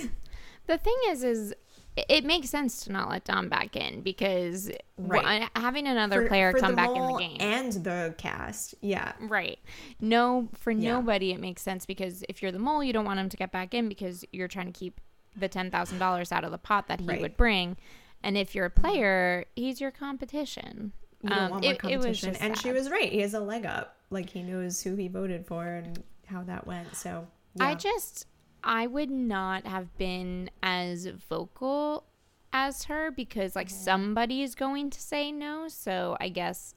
the 0.67 0.77
thing 0.77 0.95
is, 1.07 1.23
is 1.23 1.53
it- 1.95 2.05
it 2.09 2.25
makes 2.25 2.49
sense 2.49 2.81
to 2.85 2.91
not 2.91 3.09
let 3.09 3.23
Dom 3.23 3.49
back 3.49 3.75
in 3.75 4.01
because 4.01 4.71
Right. 4.97 5.41
wa- 5.55 5.61
having 5.61 5.87
another 5.87 6.23
for- 6.23 6.27
player 6.27 6.51
for 6.51 6.59
come 6.59 6.75
back 6.75 6.89
in 6.95 7.01
the 7.07 7.17
game. 7.17 7.37
and 7.39 7.71
the 7.73 8.15
cast. 8.17 8.75
Yeah, 8.81 9.13
Right. 9.19 9.59
No, 9.99 10.49
for 10.53 10.71
Yeah. 10.71 10.93
nobody, 10.93 11.31
it 11.31 11.39
makes 11.39 11.61
sense 11.61 11.85
because 11.85 12.23
if 12.27 12.41
you're 12.41 12.51
the 12.51 12.59
mole, 12.59 12.83
you 12.83 12.93
don't 12.93 13.05
want 13.05 13.19
him 13.19 13.29
to 13.29 13.37
get 13.37 13.51
back 13.51 13.73
in 13.73 13.87
because 13.89 14.25
you're 14.31 14.47
trying 14.47 14.71
to 14.71 14.77
keep 14.79 14.99
the 15.35 15.47
$10,000 15.47 16.31
out 16.31 16.43
of 16.43 16.51
the 16.51 16.57
pot 16.57 16.87
that 16.87 16.99
he 17.01 17.07
Right. 17.07 17.21
would 17.21 17.37
bring. 17.37 17.77
And 18.23 18.37
if 18.37 18.55
you're 18.55 18.65
a 18.65 18.69
player, 18.71 19.45
he's 19.55 19.81
your 19.81 19.91
competition. 19.91 20.93
you 21.21 21.29
don't 21.29 21.37
Um, 21.39 21.51
want 21.51 21.63
more 21.63 21.71
it- 21.71 21.77
it 21.77 21.83
was 21.83 22.03
competition. 22.05 22.29
just 22.31 22.41
and 22.41 22.57
she 22.59 22.71
was 22.73 22.89
right. 22.89 23.09
He 23.09 23.19
has 23.21 23.33
a 23.33 23.39
leg 23.39 23.65
up. 23.65 23.95
Like 24.09 24.29
he 24.31 24.43
knows 24.43 24.81
who 24.83 24.95
he 24.95 25.07
voted 25.07 25.45
for 25.45 25.65
and 25.65 26.03
how 26.27 26.43
that 26.43 26.67
went. 26.67 26.95
So 26.97 27.27
I 27.61 27.75
just, 27.75 28.25
I 28.63 28.87
would 28.87 29.09
not 29.11 29.65
have 29.67 29.95
been 29.97 30.49
as 30.61 31.07
vocal 31.07 32.05
as 32.51 32.83
her 32.85 33.11
because, 33.11 33.55
like, 33.55 33.67
Mm-hmm. 33.67 33.83
somebody 33.83 34.41
is 34.43 34.55
going 34.55 34.89
to 34.91 34.99
say 34.99 35.31
no. 35.31 35.67
So 35.67 36.15
I 36.19 36.29
guess, 36.29 36.75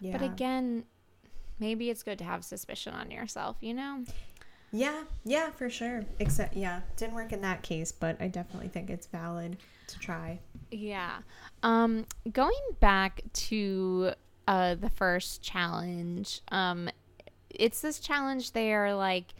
yeah. 0.00 0.12
but 0.12 0.22
again, 0.22 0.84
maybe 1.58 1.90
it's 1.90 2.02
good 2.02 2.18
to 2.18 2.24
have 2.24 2.44
suspicion 2.44 2.94
on 2.94 3.10
yourself, 3.10 3.56
you 3.60 3.74
know? 3.74 4.04
yeah, 4.72 5.04
yeah, 5.24 5.50
for 5.50 5.68
sure. 5.70 6.04
Except 6.18 6.56
yeah, 6.56 6.80
didn't 6.96 7.14
work 7.14 7.32
in 7.32 7.40
that 7.42 7.62
case, 7.62 7.92
but 7.92 8.16
I 8.20 8.28
definitely 8.28 8.68
think 8.68 8.88
it's 8.90 9.06
valid 9.06 9.58
to 9.88 9.98
try. 9.98 10.40
Yeah. 10.70 11.18
Um, 11.62 12.06
going 12.32 12.54
back 12.80 13.20
to 13.34 14.12
uh, 14.48 14.74
the 14.76 14.88
first 14.90 15.42
challenge, 15.42 16.40
um, 16.50 16.88
it's 17.50 17.80
this 17.82 18.00
challenge. 18.00 18.52
They 18.52 18.72
are 18.72 18.94
like 18.94 19.34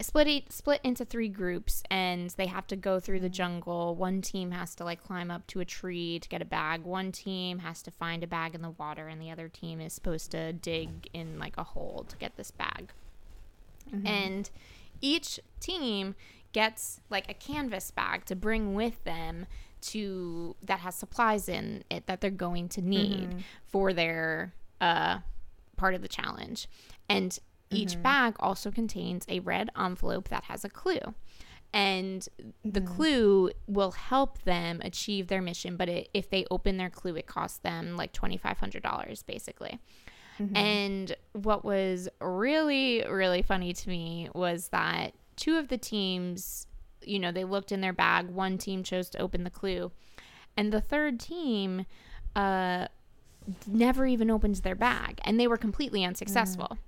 split 0.00 0.28
e- 0.28 0.46
split 0.48 0.80
into 0.82 1.04
three 1.04 1.28
groups, 1.28 1.82
and 1.90 2.30
they 2.30 2.46
have 2.46 2.66
to 2.68 2.76
go 2.76 3.00
through 3.00 3.20
the 3.20 3.28
mm. 3.28 3.32
jungle. 3.32 3.94
One 3.94 4.20
team 4.20 4.50
has 4.50 4.74
to 4.76 4.84
like 4.84 5.02
climb 5.02 5.30
up 5.30 5.46
to 5.48 5.60
a 5.60 5.64
tree 5.64 6.18
to 6.18 6.28
get 6.28 6.42
a 6.42 6.44
bag. 6.44 6.82
One 6.82 7.12
team 7.12 7.60
has 7.60 7.82
to 7.82 7.90
find 7.90 8.22
a 8.24 8.26
bag 8.26 8.54
in 8.54 8.62
the 8.62 8.70
water, 8.70 9.08
and 9.08 9.20
the 9.20 9.30
other 9.30 9.48
team 9.48 9.80
is 9.80 9.92
supposed 9.92 10.30
to 10.32 10.52
dig 10.52 11.08
in 11.12 11.38
like 11.38 11.56
a 11.56 11.64
hole 11.64 12.06
to 12.08 12.16
get 12.16 12.36
this 12.36 12.50
bag. 12.50 12.92
Mm-hmm. 13.90 14.06
And 14.06 14.50
each 15.00 15.40
team 15.60 16.14
gets 16.52 17.00
like 17.10 17.30
a 17.30 17.34
canvas 17.34 17.90
bag 17.90 18.24
to 18.26 18.36
bring 18.36 18.74
with 18.74 19.02
them 19.04 19.46
to 19.80 20.56
that 20.62 20.78
has 20.80 20.94
supplies 20.94 21.48
in 21.48 21.84
it 21.90 22.06
that 22.06 22.20
they're 22.20 22.30
going 22.30 22.68
to 22.70 22.80
need 22.80 23.28
mm-hmm. 23.28 23.38
for 23.66 23.92
their 23.92 24.54
uh, 24.80 25.18
part 25.76 25.94
of 25.94 26.02
the 26.02 26.08
challenge. 26.08 26.68
And 27.08 27.38
each 27.74 27.92
mm-hmm. 27.92 28.02
bag 28.02 28.36
also 28.40 28.70
contains 28.70 29.24
a 29.28 29.40
red 29.40 29.70
envelope 29.78 30.28
that 30.28 30.44
has 30.44 30.64
a 30.64 30.68
clue. 30.68 31.14
And 31.72 32.26
the 32.64 32.80
mm-hmm. 32.80 32.94
clue 32.94 33.50
will 33.66 33.90
help 33.90 34.42
them 34.42 34.80
achieve 34.84 35.26
their 35.26 35.42
mission, 35.42 35.76
but 35.76 35.88
it, 35.88 36.08
if 36.14 36.30
they 36.30 36.46
open 36.50 36.76
their 36.76 36.90
clue, 36.90 37.16
it 37.16 37.26
costs 37.26 37.58
them 37.58 37.96
like 37.96 38.12
$2,500 38.12 39.26
basically. 39.26 39.80
Mm-hmm. 40.40 40.56
And 40.56 41.16
what 41.32 41.64
was 41.64 42.08
really, 42.20 43.04
really 43.08 43.42
funny 43.42 43.72
to 43.72 43.88
me 43.88 44.28
was 44.34 44.68
that 44.68 45.14
two 45.36 45.56
of 45.56 45.68
the 45.68 45.78
teams, 45.78 46.66
you 47.02 47.18
know, 47.18 47.32
they 47.32 47.44
looked 47.44 47.72
in 47.72 47.80
their 47.80 47.92
bag. 47.92 48.28
One 48.28 48.58
team 48.58 48.82
chose 48.82 49.08
to 49.10 49.18
open 49.18 49.44
the 49.44 49.50
clue, 49.50 49.92
and 50.56 50.72
the 50.72 50.80
third 50.80 51.20
team 51.20 51.86
uh, 52.34 52.88
never 53.66 54.06
even 54.06 54.30
opened 54.30 54.56
their 54.56 54.74
bag, 54.74 55.20
and 55.24 55.38
they 55.38 55.46
were 55.46 55.56
completely 55.56 56.04
unsuccessful. 56.04 56.78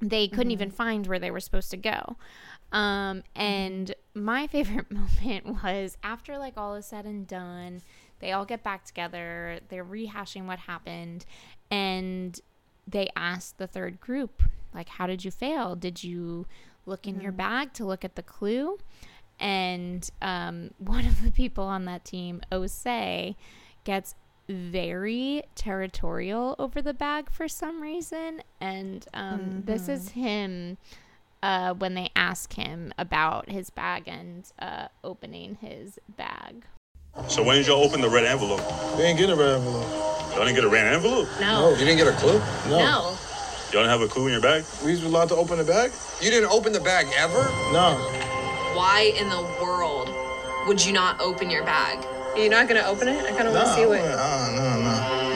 They 0.00 0.28
couldn't 0.28 0.50
even 0.50 0.70
find 0.70 1.06
where 1.06 1.18
they 1.18 1.30
were 1.30 1.40
supposed 1.40 1.70
to 1.70 1.76
go. 1.76 2.16
Um, 2.72 3.22
and 3.34 3.94
my 4.14 4.46
favorite 4.48 4.90
moment 4.90 5.62
was 5.62 5.96
after 6.02 6.38
like 6.38 6.56
all 6.56 6.74
is 6.74 6.86
said 6.86 7.06
and 7.06 7.26
done, 7.26 7.82
they 8.20 8.32
all 8.32 8.44
get 8.44 8.62
back 8.62 8.84
together, 8.84 9.60
they're 9.68 9.84
rehashing 9.84 10.46
what 10.46 10.58
happened, 10.60 11.26
and 11.70 12.40
they 12.86 13.08
asked 13.16 13.58
the 13.58 13.66
third 13.66 14.00
group, 14.00 14.42
like, 14.74 14.88
how 14.88 15.06
did 15.06 15.24
you 15.24 15.30
fail? 15.30 15.74
Did 15.74 16.04
you 16.04 16.46
look 16.86 17.06
in 17.06 17.20
your 17.20 17.32
bag 17.32 17.72
to 17.74 17.84
look 17.84 18.04
at 18.04 18.14
the 18.14 18.22
clue? 18.22 18.78
And 19.40 20.08
um, 20.22 20.70
one 20.78 21.06
of 21.06 21.22
the 21.22 21.32
people 21.32 21.64
on 21.64 21.84
that 21.86 22.04
team, 22.04 22.40
Osei, 22.52 23.34
gets 23.84 24.14
very 24.48 25.42
territorial 25.54 26.54
over 26.58 26.80
the 26.80 26.94
bag 26.94 27.30
for 27.30 27.48
some 27.48 27.82
reason. 27.82 28.42
And 28.60 29.06
um, 29.14 29.62
this 29.64 29.88
is 29.88 30.10
him 30.10 30.78
uh, 31.42 31.74
when 31.74 31.94
they 31.94 32.10
ask 32.16 32.52
him 32.54 32.92
about 32.98 33.48
his 33.50 33.70
bag 33.70 34.04
and 34.06 34.50
uh, 34.58 34.88
opening 35.04 35.56
his 35.60 35.98
bag. 36.16 36.64
So 37.28 37.42
when 37.42 37.56
did 37.56 37.66
y'all 37.66 37.82
open 37.82 38.00
the 38.00 38.10
red 38.10 38.24
envelope? 38.24 38.60
We 38.96 39.04
ain't 39.04 39.18
getting 39.18 39.34
a 39.34 39.38
red 39.38 39.56
envelope. 39.56 39.88
Y'all 40.34 40.44
didn't 40.44 40.54
get 40.54 40.64
a 40.64 40.68
red 40.68 40.92
envelope? 40.92 41.28
No, 41.40 41.70
you 41.70 41.84
didn't 41.84 41.96
get 41.96 42.08
a 42.08 42.12
clue? 42.12 42.38
No. 42.68 42.78
No. 42.78 43.18
Y'all 43.72 43.82
didn't 43.82 43.88
have 43.88 44.02
a 44.02 44.08
clue 44.08 44.26
in 44.26 44.32
your 44.32 44.42
bag? 44.42 44.64
We 44.84 44.92
was 44.92 45.02
allowed 45.02 45.28
to 45.30 45.34
open 45.34 45.58
the 45.58 45.64
bag? 45.64 45.90
You 46.20 46.30
didn't 46.30 46.50
open 46.50 46.72
the 46.72 46.80
bag 46.80 47.06
ever? 47.16 47.42
No. 47.72 47.96
Why 48.74 49.14
in 49.18 49.28
the 49.28 49.42
world 49.62 50.10
would 50.66 50.84
you 50.84 50.92
not 50.92 51.20
open 51.20 51.50
your 51.50 51.64
bag? 51.64 52.04
You're 52.36 52.50
not 52.50 52.68
gonna 52.68 52.82
open 52.86 53.08
it? 53.08 53.24
I 53.24 53.30
kind 53.34 53.48
of 53.48 53.54
want 53.54 53.66
to 53.66 53.74
see 53.74 53.86
what. 53.86 54.00
uh, 54.00 54.52
no, 54.54 54.80
no. 54.82 55.26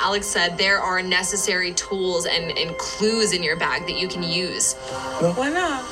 Alex 0.00 0.26
said 0.26 0.56
there 0.56 0.78
are 0.78 1.02
necessary 1.02 1.72
tools 1.74 2.24
and, 2.24 2.56
and 2.56 2.76
clues 2.78 3.32
in 3.32 3.42
your 3.42 3.56
bag 3.56 3.82
that 3.82 3.98
you 3.98 4.08
can 4.08 4.22
use. 4.22 4.74
Why 5.20 5.50
not? 5.50 5.84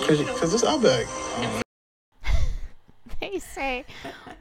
Because 0.00 0.54
it's 0.54 0.64
our 0.64 0.78
bag. 0.78 1.06
They 3.20 3.38
say, 3.40 3.84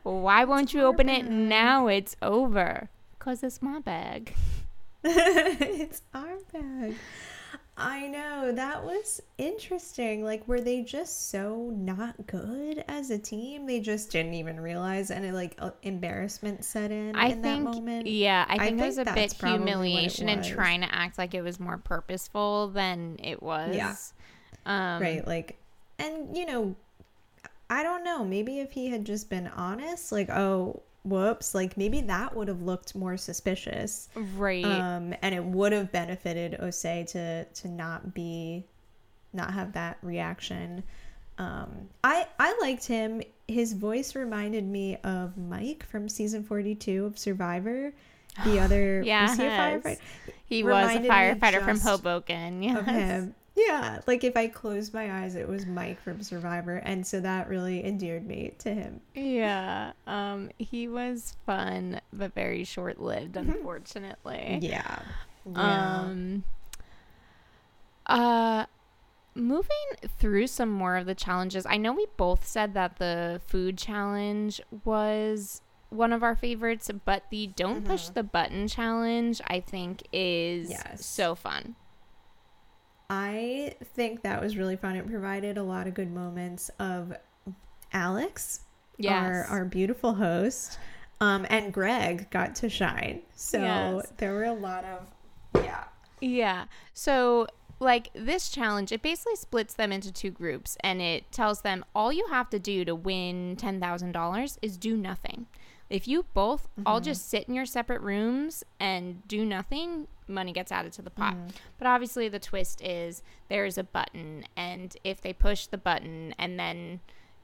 why 0.03 0.45
won't 0.45 0.73
you 0.73 0.83
open 0.83 1.09
it 1.09 1.25
now? 1.25 1.87
It's 1.87 2.15
over. 2.21 2.89
Because 3.17 3.43
it's 3.43 3.61
my 3.61 3.79
bag. 3.79 4.35
it's 5.03 6.03
our 6.13 6.37
bag. 6.53 6.95
I 7.79 8.07
know 8.07 8.51
that 8.53 8.83
was 8.83 9.21
interesting. 9.37 10.23
Like, 10.23 10.47
were 10.47 10.59
they 10.59 10.81
just 10.81 11.29
so 11.29 11.71
not 11.75 12.25
good 12.25 12.83
as 12.87 13.11
a 13.11 13.19
team? 13.19 13.67
They 13.67 13.79
just 13.79 14.09
didn't 14.09 14.33
even 14.33 14.59
realize, 14.59 15.11
and 15.11 15.23
it, 15.23 15.33
like 15.35 15.55
uh, 15.59 15.69
embarrassment 15.83 16.65
set 16.65 16.89
in 16.89 17.15
I 17.15 17.27
in 17.27 17.41
think, 17.43 17.43
that 17.43 17.75
moment. 17.75 18.07
yeah, 18.07 18.45
I 18.49 18.55
I 18.55 18.57
think, 18.57 18.81
it 18.81 18.83
was 18.83 18.97
a 18.97 19.05
bit 19.05 19.13
that's 19.13 19.33
probably 19.35 19.59
what 19.59 19.67
it 19.67 19.69
humiliation 19.69 20.27
and 20.27 20.43
trying 20.43 20.81
to 20.81 20.93
act 20.93 21.19
like 21.19 21.35
it 21.35 21.43
was 21.43 21.59
more 21.59 21.77
purposeful 21.77 22.69
than 22.69 23.17
it 23.23 23.43
was. 23.43 23.75
Yeah. 23.75 23.95
Um, 24.65 25.01
right. 25.01 25.25
Like, 25.27 25.59
and 25.99 26.35
you 26.35 26.47
know, 26.47 26.75
I 27.69 27.83
don't 27.83 28.03
know. 28.03 28.25
Maybe 28.25 28.59
if 28.59 28.71
he 28.71 28.89
had 28.89 29.05
just 29.05 29.29
been 29.29 29.47
honest, 29.47 30.11
like, 30.11 30.31
oh, 30.31 30.81
whoops, 31.09 31.55
like 31.55 31.77
maybe 31.77 32.01
that 32.01 32.35
would 32.35 32.47
have 32.47 32.61
looked 32.61 32.95
more 32.95 33.17
suspicious. 33.17 34.09
Right. 34.35 34.65
um, 34.65 35.13
and 35.21 35.33
it 35.33 35.43
would 35.43 35.71
have 35.71 35.91
benefited 35.91 36.57
Osei 36.61 37.05
to 37.11 37.45
to 37.45 37.67
not 37.67 38.13
be 38.13 38.65
not 39.33 39.53
have 39.53 39.73
that 39.73 39.97
reaction. 40.01 40.83
Um, 41.37 41.89
I 42.03 42.27
I 42.39 42.57
liked 42.61 42.85
him. 42.85 43.21
His 43.47 43.73
voice 43.73 44.15
reminded 44.15 44.65
me 44.65 44.97
of 45.03 45.37
Mike 45.37 45.85
from 45.85 46.09
season 46.09 46.43
forty 46.43 46.75
two 46.75 47.05
of 47.05 47.17
Survivor. 47.17 47.93
The 48.43 48.59
other 48.63 49.01
yeah. 49.05 49.29
was 49.29 49.37
he 49.37 49.45
a 49.45 49.49
firefighter? 49.49 49.99
He 50.45 50.63
was 50.63 50.95
a 50.95 50.99
firefighter 50.99 51.63
from 51.63 51.79
Hoboken. 51.79 52.63
Yes. 52.63 52.79
Of 52.79 52.85
him. 52.85 53.35
Yeah, 53.57 54.01
like 54.05 54.23
if 54.23 54.37
I 54.37 54.47
closed 54.47 54.93
my 54.93 55.11
eyes, 55.23 55.33
it 55.33 55.47
was 55.47 55.65
Mike 55.65 55.99
from 55.99 56.21
Survivor, 56.21 56.75
and 56.77 57.05
so 57.05 57.19
that 57.21 57.49
really 57.49 57.83
endeared 57.83 58.23
me 58.25 58.53
to 58.59 58.71
him. 58.73 59.01
Yeah. 59.15 59.93
Um, 60.05 60.51
he 60.59 60.87
was 60.87 61.35
fun, 61.45 61.99
but 62.13 62.35
very 62.35 62.63
short 62.63 62.99
lived, 62.99 63.35
unfortunately. 63.35 64.59
Yeah. 64.61 64.99
Yeah. 65.55 66.01
Um 66.01 66.43
uh 68.05 68.65
moving 69.35 69.69
through 70.19 70.47
some 70.47 70.69
more 70.69 70.95
of 70.97 71.05
the 71.05 71.15
challenges. 71.15 71.65
I 71.65 71.77
know 71.77 71.93
we 71.93 72.05
both 72.17 72.45
said 72.45 72.73
that 72.75 72.97
the 72.97 73.41
food 73.47 73.77
challenge 73.77 74.61
was 74.85 75.61
one 75.89 76.11
of 76.11 76.21
our 76.23 76.35
favorites, 76.35 76.89
but 77.05 77.23
the 77.31 77.47
don't 77.47 77.85
push 77.85 78.09
the 78.09 78.23
button 78.23 78.67
challenge 78.67 79.41
I 79.47 79.59
think 79.61 80.03
is 80.11 80.69
Yes. 80.69 81.05
so 81.05 81.33
fun. 81.35 81.75
I 83.09 83.75
think 83.95 84.23
that 84.23 84.41
was 84.41 84.57
really 84.57 84.75
fun. 84.75 84.95
It 84.95 85.07
provided 85.07 85.57
a 85.57 85.63
lot 85.63 85.87
of 85.87 85.93
good 85.93 86.11
moments 86.11 86.69
of 86.79 87.13
Alex, 87.93 88.61
our, 88.99 89.03
Yes. 89.03 89.49
our 89.49 89.63
beautiful 89.65 90.13
host, 90.15 90.77
um, 91.21 91.45
and 91.49 91.73
Greg 91.73 92.29
got 92.31 92.55
to 92.55 92.69
shine. 92.69 93.21
So 93.33 93.59
Yes. 93.59 94.13
there 94.17 94.33
were 94.33 94.43
a 94.43 94.53
lot 94.53 94.83
of, 94.83 95.07
yeah. 95.63 95.85
Yeah. 96.19 96.65
So, 96.93 97.47
like 97.79 98.09
this 98.13 98.49
challenge, 98.49 98.91
it 98.91 99.01
basically 99.03 99.35
splits 99.35 99.75
them 99.75 99.91
into 99.91 100.11
two 100.11 100.31
groups 100.31 100.75
and 100.81 100.99
it 101.01 101.31
tells 101.31 101.61
them 101.61 101.85
all 101.95 102.11
you 102.11 102.27
have 102.29 102.49
to 102.49 102.59
do 102.59 102.83
to 102.83 102.95
win 102.95 103.55
$10,000 103.55 104.57
is 104.63 104.77
do 104.77 104.97
nothing. 104.97 105.45
If 105.89 106.07
you 106.07 106.25
both 106.33 106.67
all 106.85 106.99
just 106.99 107.29
sit 107.29 107.47
in 107.47 107.53
your 107.53 107.67
separate 107.67 108.01
rooms 108.01 108.63
and 108.79 109.25
do 109.27 109.45
nothing, 109.45 110.07
money 110.27 110.51
gets 110.53 110.71
added 110.71 110.93
to 110.93 111.01
the 111.01 111.09
pot. 111.09 111.35
But 111.77 111.87
obviously, 111.87 112.27
the 112.29 112.39
twist 112.39 112.81
is 112.83 113.23
there's 113.49 113.77
a 113.77 113.83
button, 113.83 114.43
and 114.55 114.95
if 115.03 115.21
they 115.21 115.33
push 115.33 115.67
the 115.67 115.77
button 115.77 116.33
and 116.37 116.59
then 116.59 116.99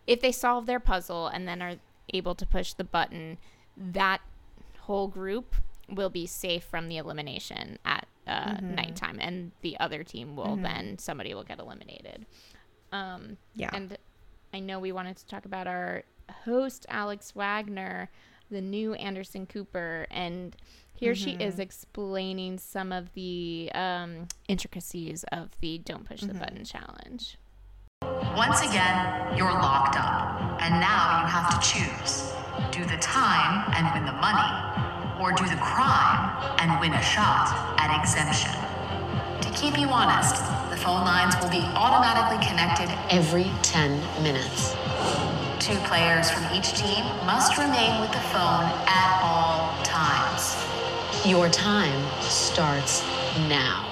if 0.08 0.20
they 0.22 0.32
solve 0.32 0.66
their 0.66 0.80
puzzle 0.80 1.28
and 1.28 1.48
then 1.48 1.62
are 1.62 1.76
able 2.14 2.36
to 2.36 2.46
push 2.46 2.74
the 2.74 2.84
button, 2.84 3.38
that 3.78 4.20
whole 4.82 5.08
group 5.08 5.56
will 5.90 6.10
be 6.10 6.26
safe 6.26 6.64
from 6.64 6.90
the 6.90 6.98
elimination 6.98 7.78
at 7.86 8.06
uh, 8.28 8.58
nighttime, 8.62 9.18
and 9.22 9.52
the 9.62 9.78
other 9.80 10.04
team 10.04 10.36
will 10.36 10.56
then 10.56 10.98
somebody 10.98 11.34
will 11.34 11.44
get 11.44 11.60
eliminated. 11.60 12.26
Um, 12.92 13.38
Yeah. 13.56 13.70
and 13.74 13.98
I 14.54 14.60
know 14.60 14.80
we 14.80 14.92
wanted 14.92 15.18
to 15.18 15.26
talk 15.26 15.46
about 15.46 15.68
our 15.68 16.04
host 16.46 16.86
Alex 16.90 17.34
Wagner, 17.36 18.10
the 18.52 18.62
new 18.62 18.94
Anderson 18.94 19.46
Cooper, 19.46 20.06
and 20.12 20.56
here 21.04 21.16
she 21.16 21.32
is 21.32 21.60
explaining 21.60 22.58
some 22.58 22.92
of 22.92 23.14
the 23.14 23.70
um, 23.76 24.28
intricacies 24.48 25.26
of 25.32 25.50
the 25.60 25.78
"Don't 25.80 26.06
Push 26.06 26.22
the 26.22 26.34
Button" 26.34 26.64
challenge. 26.64 27.38
Once 28.36 28.62
again, 28.62 29.38
you're 29.38 29.52
locked 29.52 29.98
up, 29.98 30.62
and 30.62 30.80
now 30.80 31.22
you 31.22 31.28
have 31.28 31.50
to 31.52 31.60
choose 31.60 32.34
do 32.72 32.84
the 32.86 32.98
time 32.98 33.66
and 33.76 33.86
win 33.94 34.06
the 34.06 34.18
money, 34.18 34.50
or 35.20 35.32
do 35.32 35.44
the 35.44 35.60
crime 35.62 36.56
and 36.60 36.80
win 36.80 36.94
a 36.94 37.02
shot 37.02 37.52
at 37.78 37.92
exemption. 38.00 38.54
To 39.42 39.50
keep 39.60 39.78
you 39.78 39.88
honest, 39.88 40.38
the 40.70 40.78
phone 40.78 41.04
lines 41.04 41.36
will 41.42 41.50
be 41.50 41.62
automatically 41.76 42.46
connected. 42.48 42.90
every 43.10 43.52
10 43.62 44.24
minutes. 44.24 44.74
Two 45.60 45.78
players 45.86 46.32
from 46.32 46.44
each 46.56 46.74
team 46.74 47.04
must 47.26 47.58
remain 47.58 48.02
with 48.02 48.12
the 48.12 48.24
phone 48.32 48.66
at 48.88 49.20
all 49.22 49.84
times. 49.84 50.63
Your 51.26 51.48
time 51.48 52.04
starts 52.22 53.02
now. 53.48 53.90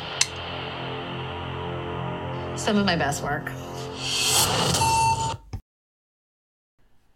Some 2.58 2.78
of 2.78 2.86
my 2.86 2.98
best 2.98 3.24
work. 3.24 3.50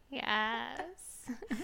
Yes. 0.10 1.30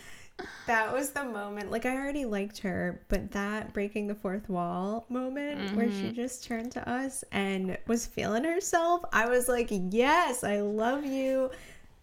That 0.68 0.94
was 0.94 1.10
the 1.10 1.26
moment. 1.26 1.72
Like 1.72 1.86
I 1.86 1.98
already 1.98 2.24
liked 2.24 2.60
her, 2.60 3.02
but 3.10 3.32
that 3.32 3.74
breaking 3.74 4.08
the 4.08 4.16
fourth 4.16 4.48
wall 4.48 5.06
moment 5.10 5.76
where 5.76 5.90
she 5.90 6.04
mm-hmm. 6.04 6.14
just 6.14 6.46
turned 6.46 6.72
to 6.74 6.90
us 6.90 7.26
and 7.32 7.78
was 7.88 8.06
feeling 8.06 8.44
herself, 8.46 9.04
I 9.12 9.28
was 9.28 9.50
like, 9.50 9.68
"Yes, 9.70 10.46
I 10.46 10.62
love 10.62 11.04
you. 11.04 11.52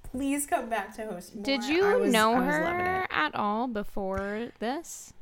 Please 0.02 0.46
come 0.46 0.68
back 0.68 0.94
to 0.96 1.06
host 1.06 1.34
more." 1.34 1.44
Did 1.44 1.64
you 1.64 1.82
was- 2.00 2.12
know 2.12 2.34
I 2.34 2.40
was 2.40 2.54
her 2.54 3.06
at 3.10 3.34
all 3.34 3.68
before 3.68 4.48
this? 4.58 5.14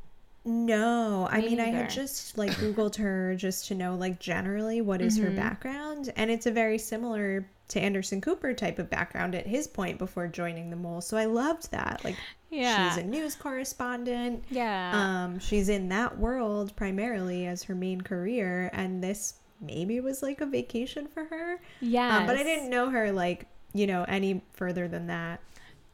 No, 0.46 1.26
I 1.30 1.40
Me 1.40 1.48
mean 1.48 1.60
I 1.60 1.66
had 1.66 1.90
just 1.90 2.38
like 2.38 2.52
googled 2.52 2.96
her 2.96 3.34
just 3.34 3.66
to 3.68 3.74
know 3.74 3.96
like 3.96 4.20
generally 4.20 4.80
what 4.80 5.02
is 5.02 5.18
Mm-hmm. 5.18 5.24
her 5.26 5.30
background, 5.32 6.12
and 6.16 6.30
it's 6.30 6.46
a 6.46 6.50
very 6.52 6.78
similar 6.78 7.48
to 7.68 7.80
Anderson 7.80 8.20
Cooper 8.20 8.54
type 8.54 8.78
of 8.78 8.88
background 8.88 9.34
at 9.34 9.44
his 9.46 9.66
point 9.66 9.98
before 9.98 10.28
joining 10.28 10.70
the 10.70 10.76
mole. 10.76 11.00
So 11.00 11.16
I 11.16 11.24
loved 11.24 11.72
that. 11.72 12.00
Like 12.04 12.14
Yeah. 12.48 12.88
she's 12.90 13.02
a 13.02 13.06
news 13.06 13.34
correspondent. 13.34 14.44
Yeah. 14.48 14.92
Um, 15.24 15.40
she's 15.40 15.68
in 15.68 15.88
that 15.88 16.16
world 16.16 16.74
primarily 16.76 17.46
as 17.46 17.64
her 17.64 17.74
main 17.74 18.00
career, 18.00 18.70
and 18.72 19.02
this 19.02 19.34
maybe 19.60 19.98
was 19.98 20.22
like 20.22 20.40
a 20.40 20.46
vacation 20.46 21.08
for 21.08 21.24
her. 21.24 21.60
Yeah. 21.80 22.18
Um, 22.18 22.26
but 22.26 22.36
I 22.36 22.44
didn't 22.44 22.70
know 22.70 22.88
her 22.90 23.10
like 23.10 23.46
you 23.74 23.88
know 23.88 24.04
any 24.06 24.42
further 24.52 24.86
than 24.86 25.08
that. 25.08 25.40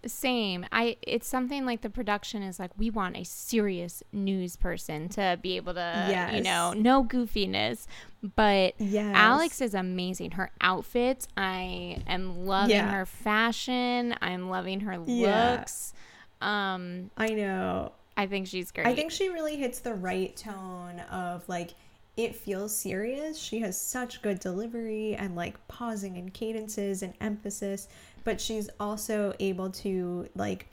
Same. 0.04 0.66
I 0.72 0.96
it's 1.02 1.28
something 1.28 1.64
like 1.64 1.82
the 1.82 1.90
production 1.90 2.42
is 2.42 2.58
like 2.58 2.70
we 2.76 2.90
want 2.90 3.16
a 3.16 3.24
serious 3.24 4.02
news 4.12 4.56
person 4.56 5.08
to 5.10 5.38
be 5.40 5.56
able 5.56 5.74
to 5.74 6.30
you 6.34 6.42
know, 6.42 6.72
no 6.76 7.04
goofiness. 7.04 7.86
But 8.34 8.74
Yes. 8.78 9.14
Alex 9.16 9.60
is 9.60 9.74
amazing. 9.74 10.32
Her 10.32 10.50
outfits, 10.60 11.28
I 11.36 12.02
am 12.08 12.46
loving 12.46 12.70
Yeah. 12.76 12.90
her 12.90 13.06
fashion. 13.06 14.14
I'm 14.20 14.50
loving 14.50 14.80
her 14.80 15.00
Yeah. 15.06 15.52
looks. 15.58 15.92
Um 16.40 17.10
I 17.16 17.28
know. 17.28 17.92
I 18.16 18.26
think 18.26 18.46
she's 18.48 18.70
great. 18.72 18.86
I 18.86 18.94
think 18.94 19.10
she 19.12 19.28
really 19.28 19.56
hits 19.56 19.78
the 19.78 19.94
right 19.94 20.36
tone 20.36 21.00
of 21.10 21.48
like 21.48 21.70
it 22.16 22.34
feels 22.34 22.76
serious. 22.76 23.38
She 23.38 23.60
has 23.60 23.80
such 23.80 24.20
good 24.20 24.38
delivery 24.38 25.14
and 25.14 25.34
like 25.34 25.56
pausing 25.68 26.18
and 26.18 26.32
cadences 26.34 27.02
and 27.02 27.14
emphasis, 27.22 27.88
but 28.24 28.40
she's 28.40 28.68
also 28.80 29.34
able 29.40 29.70
to 29.70 30.28
like 30.34 30.68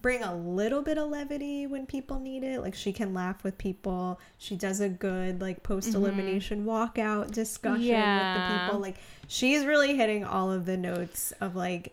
bring 0.00 0.22
a 0.22 0.34
little 0.34 0.82
bit 0.82 0.98
of 0.98 1.08
levity 1.10 1.66
when 1.66 1.86
people 1.86 2.18
need 2.18 2.42
it. 2.42 2.60
Like 2.60 2.74
she 2.74 2.92
can 2.92 3.14
laugh 3.14 3.44
with 3.44 3.56
people. 3.58 4.18
She 4.38 4.56
does 4.56 4.80
a 4.80 4.88
good 4.88 5.40
like 5.40 5.62
post 5.62 5.94
elimination 5.94 6.64
walkout 6.64 7.30
discussion 7.30 7.78
with 7.78 7.86
the 7.88 8.58
people. 8.66 8.80
Like 8.80 8.96
she's 9.28 9.64
really 9.64 9.96
hitting 9.96 10.24
all 10.24 10.50
of 10.50 10.66
the 10.66 10.76
notes 10.76 11.32
of 11.40 11.54
like 11.54 11.92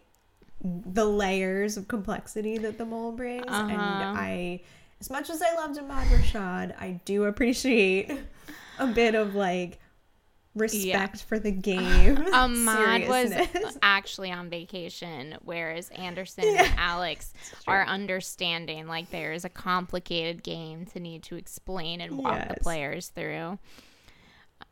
the 0.61 1.05
layers 1.05 1.77
of 1.77 1.87
complexity 1.87 2.57
that 2.57 2.77
the 2.77 2.85
mole 2.85 3.11
brings. 3.11 3.45
And 3.47 3.71
Uh-huh. 3.71 4.13
I, 4.17 4.61
as 4.99 5.09
much 5.09 5.29
as 5.29 5.41
I 5.41 5.53
loved 5.55 5.77
Ahmad 5.77 6.07
Rashad, 6.07 6.75
I 6.79 6.99
do 7.05 7.25
appreciate 7.25 8.11
a 8.79 8.87
bit 8.87 9.13
of 9.15 9.35
like 9.35 9.79
respect 10.55 11.23
for 11.23 11.39
the 11.39 11.51
game. 11.69 12.17
Ahmad 12.33 13.07
was 13.07 13.33
actually 13.81 14.31
on 14.31 14.49
vacation, 14.49 15.37
whereas 15.43 15.89
Anderson 15.89 16.45
and 16.45 16.73
Alex 16.77 17.33
are 17.67 17.85
understanding 17.85 18.87
like 18.87 19.09
there 19.09 19.33
is 19.33 19.45
a 19.45 19.49
complicated 19.49 20.43
game 20.43 20.85
to 20.87 20.99
need 20.99 21.23
to 21.23 21.35
explain 21.35 22.01
and 22.01 22.17
walk 22.17 22.47
the 22.47 22.59
players 22.61 23.09
through. 23.09 23.59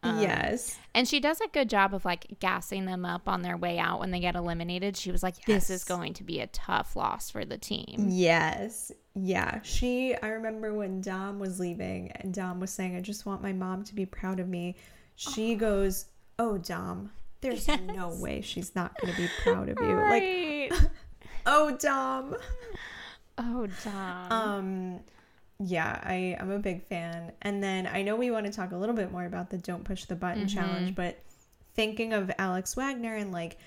Um, 0.04 0.22
yes. 0.22 0.78
And 0.94 1.08
she 1.08 1.20
does 1.20 1.42
a 1.42 1.48
good 1.48 1.70
job 1.70 1.94
of 1.94 2.06
like 2.06 2.40
gassing 2.40 2.86
them 2.86 3.06
up 3.06 3.28
on 3.28 3.42
their 3.42 3.58
way 3.58 3.80
out 3.80 4.00
when 4.00 4.12
they 4.12 4.20
get 4.20 4.36
eliminated. 4.36 4.98
She 4.98 5.12
was 5.12 5.24
like, 5.24 5.46
this 5.46 5.70
is 5.70 5.84
going 5.84 6.14
to 6.16 6.24
be 6.24 6.40
a 6.40 6.48
tough 6.48 6.96
loss 6.96 7.32
for 7.32 7.46
the 7.46 7.58
team. 7.58 8.08
Yes. 8.10 8.92
Yeah. 9.16 9.62
She, 9.64 10.16
I 10.16 10.28
remember 10.30 10.74
when 10.74 11.02
Dom 11.02 11.40
was 11.40 11.60
leaving 11.60 12.12
and 12.12 12.34
Dom 12.34 12.60
was 12.60 12.72
saying, 12.72 12.96
I 12.96 13.02
just 13.02 13.26
want 13.26 13.42
my 13.42 13.54
mom 13.54 13.84
to 13.86 13.96
be 13.96 14.06
proud 14.06 14.40
of 14.40 14.48
me. 14.48 14.76
She 15.18 15.56
goes, 15.56 16.06
Oh, 16.40 16.58
Dom, 16.58 17.12
there's 17.42 17.68
no 17.68 18.10
way 18.10 18.42
she's 18.42 18.76
not 18.76 18.96
going 19.02 19.14
to 19.14 19.20
be 19.22 19.28
proud 19.44 19.68
of 19.70 19.78
you. 19.82 19.96
Like, 19.96 20.90
oh, 21.46 21.76
Dom. 21.78 22.36
oh, 23.38 23.68
Dom. 23.84 24.32
Um, 24.32 25.00
yeah, 25.60 26.00
I, 26.04 26.38
I'm 26.40 26.52
a 26.52 26.60
big 26.60 26.84
fan. 26.84 27.32
And 27.42 27.64
then 27.64 27.88
I 27.88 28.04
know 28.04 28.16
we 28.16 28.30
want 28.32 28.46
to 28.46 28.52
talk 28.52 28.72
a 28.72 28.78
little 28.78 28.96
bit 28.96 29.12
more 29.12 29.26
about 29.26 29.50
the 29.50 29.58
Don't 29.58 29.84
Push 29.84 30.06
the 30.06 30.16
Button 30.16 30.46
Mm-hmm. 30.46 30.56
challenge, 30.56 30.96
but 30.96 31.18
thinking 31.74 32.14
of 32.14 32.32
Alex 32.38 32.76
Wagner 32.76 33.16
and 33.16 33.32
like 33.32 33.58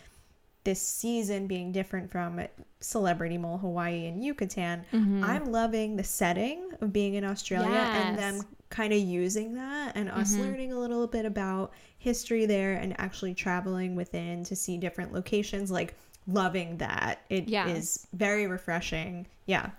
this 0.64 0.80
season 0.80 1.46
being 1.46 1.72
different 1.72 2.11
from 2.11 2.40
Celebrity 2.80 3.38
Mole 3.38 3.58
Hawaii 3.58 4.06
and 4.06 4.22
Yucatan, 4.24 4.84
I'm 4.92 5.46
loving 5.50 5.96
the 5.96 6.04
setting 6.04 6.70
of 6.80 6.92
being 6.92 7.14
in 7.14 7.24
Australia 7.24 7.70
and 7.70 8.18
them 8.18 8.42
kind 8.68 8.92
of 8.92 8.98
using 9.00 9.54
that 9.54 9.96
and 9.96 10.08
us 10.11 10.36
learning 10.36 10.72
a 10.72 10.78
little 10.78 11.06
bit 11.06 11.24
about 11.24 11.72
history 11.98 12.46
there 12.46 12.74
and 12.74 12.94
actually 13.00 13.34
traveling 13.34 13.96
within 13.96 14.44
to 14.44 14.54
see 14.54 14.76
different 14.78 15.12
locations. 15.12 15.70
Like, 15.70 15.94
loving 16.26 16.76
that. 16.76 17.22
It 17.30 17.44
is 17.44 17.50
Yes. 17.50 18.06
very 18.12 18.46
refreshing. 18.46 19.26
Yeah. 19.46 19.70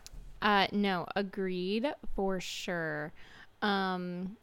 Uh, 0.42 0.68
no, 0.72 1.06
agreed 1.16 1.86
for 2.16 2.42
sure. 2.42 3.14
Um, 3.62 4.36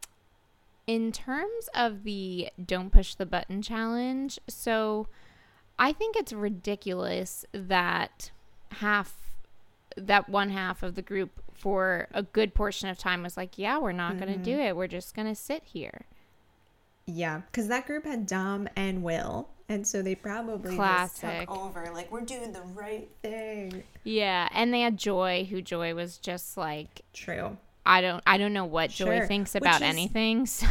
in 0.87 1.11
terms 1.11 1.69
of 1.75 2.03
the 2.03 2.49
don't 2.65 2.89
push 2.91 3.13
the 3.15 3.25
button 3.25 3.61
challenge, 3.61 4.39
so 4.47 5.07
I 5.79 5.93
think 5.93 6.15
it's 6.15 6.33
ridiculous 6.33 7.45
that 7.53 8.31
half, 8.73 9.15
that 9.95 10.29
one 10.29 10.49
half 10.49 10.83
of 10.83 10.95
the 10.95 11.01
group 11.01 11.41
for 11.53 12.07
a 12.13 12.21
good 12.21 12.53
portion 12.53 12.89
of 12.89 12.97
time 12.97 13.23
was 13.23 13.37
like, 13.37 13.57
yeah, 13.57 13.79
we're 13.79 13.91
not 13.93 14.19
going 14.19 14.31
to 14.31 14.37
do 14.37 14.51
mm-hmm. 14.51 14.61
it. 14.61 14.75
We're 14.75 14.87
just 14.87 15.15
going 15.15 15.27
to 15.27 15.35
sit 15.35 15.63
here. 15.63 16.05
Yeah, 17.05 17.41
because 17.51 17.67
that 17.69 17.87
group 17.87 18.05
had 18.05 18.27
Dom 18.27 18.69
and 18.75 19.01
Will, 19.01 19.49
and 19.67 19.85
so 19.87 20.01
they 20.01 20.13
probably 20.13 20.75
just 20.75 20.75
Classic. 20.75 21.47
took 21.47 21.57
over. 21.57 21.89
Like 21.91 22.11
we're 22.11 22.21
doing 22.21 22.51
the 22.51 22.61
right 22.61 23.09
thing. 23.23 23.83
Yeah. 24.03 24.47
And 24.51 24.73
they 24.73 24.81
had 24.81 24.97
Joy, 24.97 25.47
who 25.49 25.61
Joy 25.61 25.95
was 25.95 26.17
just 26.17 26.55
like, 26.55 27.01
True. 27.13 27.57
I 27.85 28.01
don't, 28.01 28.21
I 28.27 28.37
don't 28.37 28.53
know 28.53 28.65
what 28.65 28.91
Joy 28.91 29.19
Sure, 29.19 29.27
thinks 29.27 29.55
about 29.55 29.77
is- 29.77 29.87
anything. 29.87 30.45
So 30.59 30.67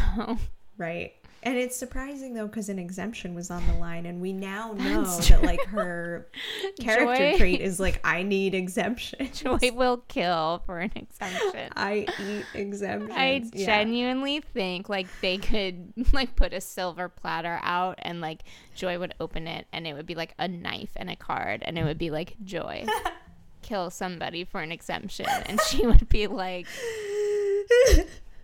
Right. 0.77 1.13
And 1.41 1.57
it's 1.57 1.75
surprising 1.75 2.33
though 2.33 2.47
because 2.47 2.67
an 2.69 2.77
exemption 2.79 3.33
was 3.33 3.49
on 3.49 3.65
the 3.67 3.73
line, 3.75 4.05
and 4.05 4.19
we 4.19 4.33
now 4.33 4.73
know 4.77 5.03
that 5.03 5.41
like 5.43 5.63
her 5.67 6.27
character 6.79 7.31
Joy- 7.31 7.37
trait 7.37 7.61
is 7.61 7.79
like 7.79 7.99
I 8.03 8.23
need 8.23 8.53
exemption. 8.53 9.29
Joy 9.33 9.57
will 9.73 10.03
kill 10.07 10.61
for 10.65 10.79
an 10.79 10.91
exemption. 10.95 11.69
I 11.75 12.05
eat 12.21 12.45
exemptions. 12.53 13.11
I 13.15 13.43
Yeah. 13.53 13.65
genuinely 13.65 14.41
think 14.41 14.89
like 14.89 15.07
they 15.21 15.37
could 15.37 15.93
like 16.13 16.35
put 16.35 16.53
a 16.53 16.61
silver 16.61 17.07
platter 17.09 17.59
out 17.63 17.99
and 18.01 18.19
like 18.21 18.41
Joy 18.75 18.99
would 18.99 19.13
open 19.19 19.47
it 19.47 19.67
and 19.71 19.87
it 19.87 19.93
would 19.93 20.05
be 20.05 20.15
like 20.15 20.33
a 20.39 20.47
knife 20.47 20.91
and 20.95 21.09
a 21.09 21.15
card 21.15 21.63
and 21.65 21.77
it 21.77 21.83
would 21.85 21.97
be 21.97 22.09
like 22.11 22.35
Joy 22.43 22.85
kill 23.61 23.89
somebody 23.89 24.43
for 24.43 24.61
an 24.61 24.71
exemption 24.71 25.25
and 25.45 25.59
she 25.69 25.85
would 25.85 26.07
be 26.09 26.27
like 26.27 26.65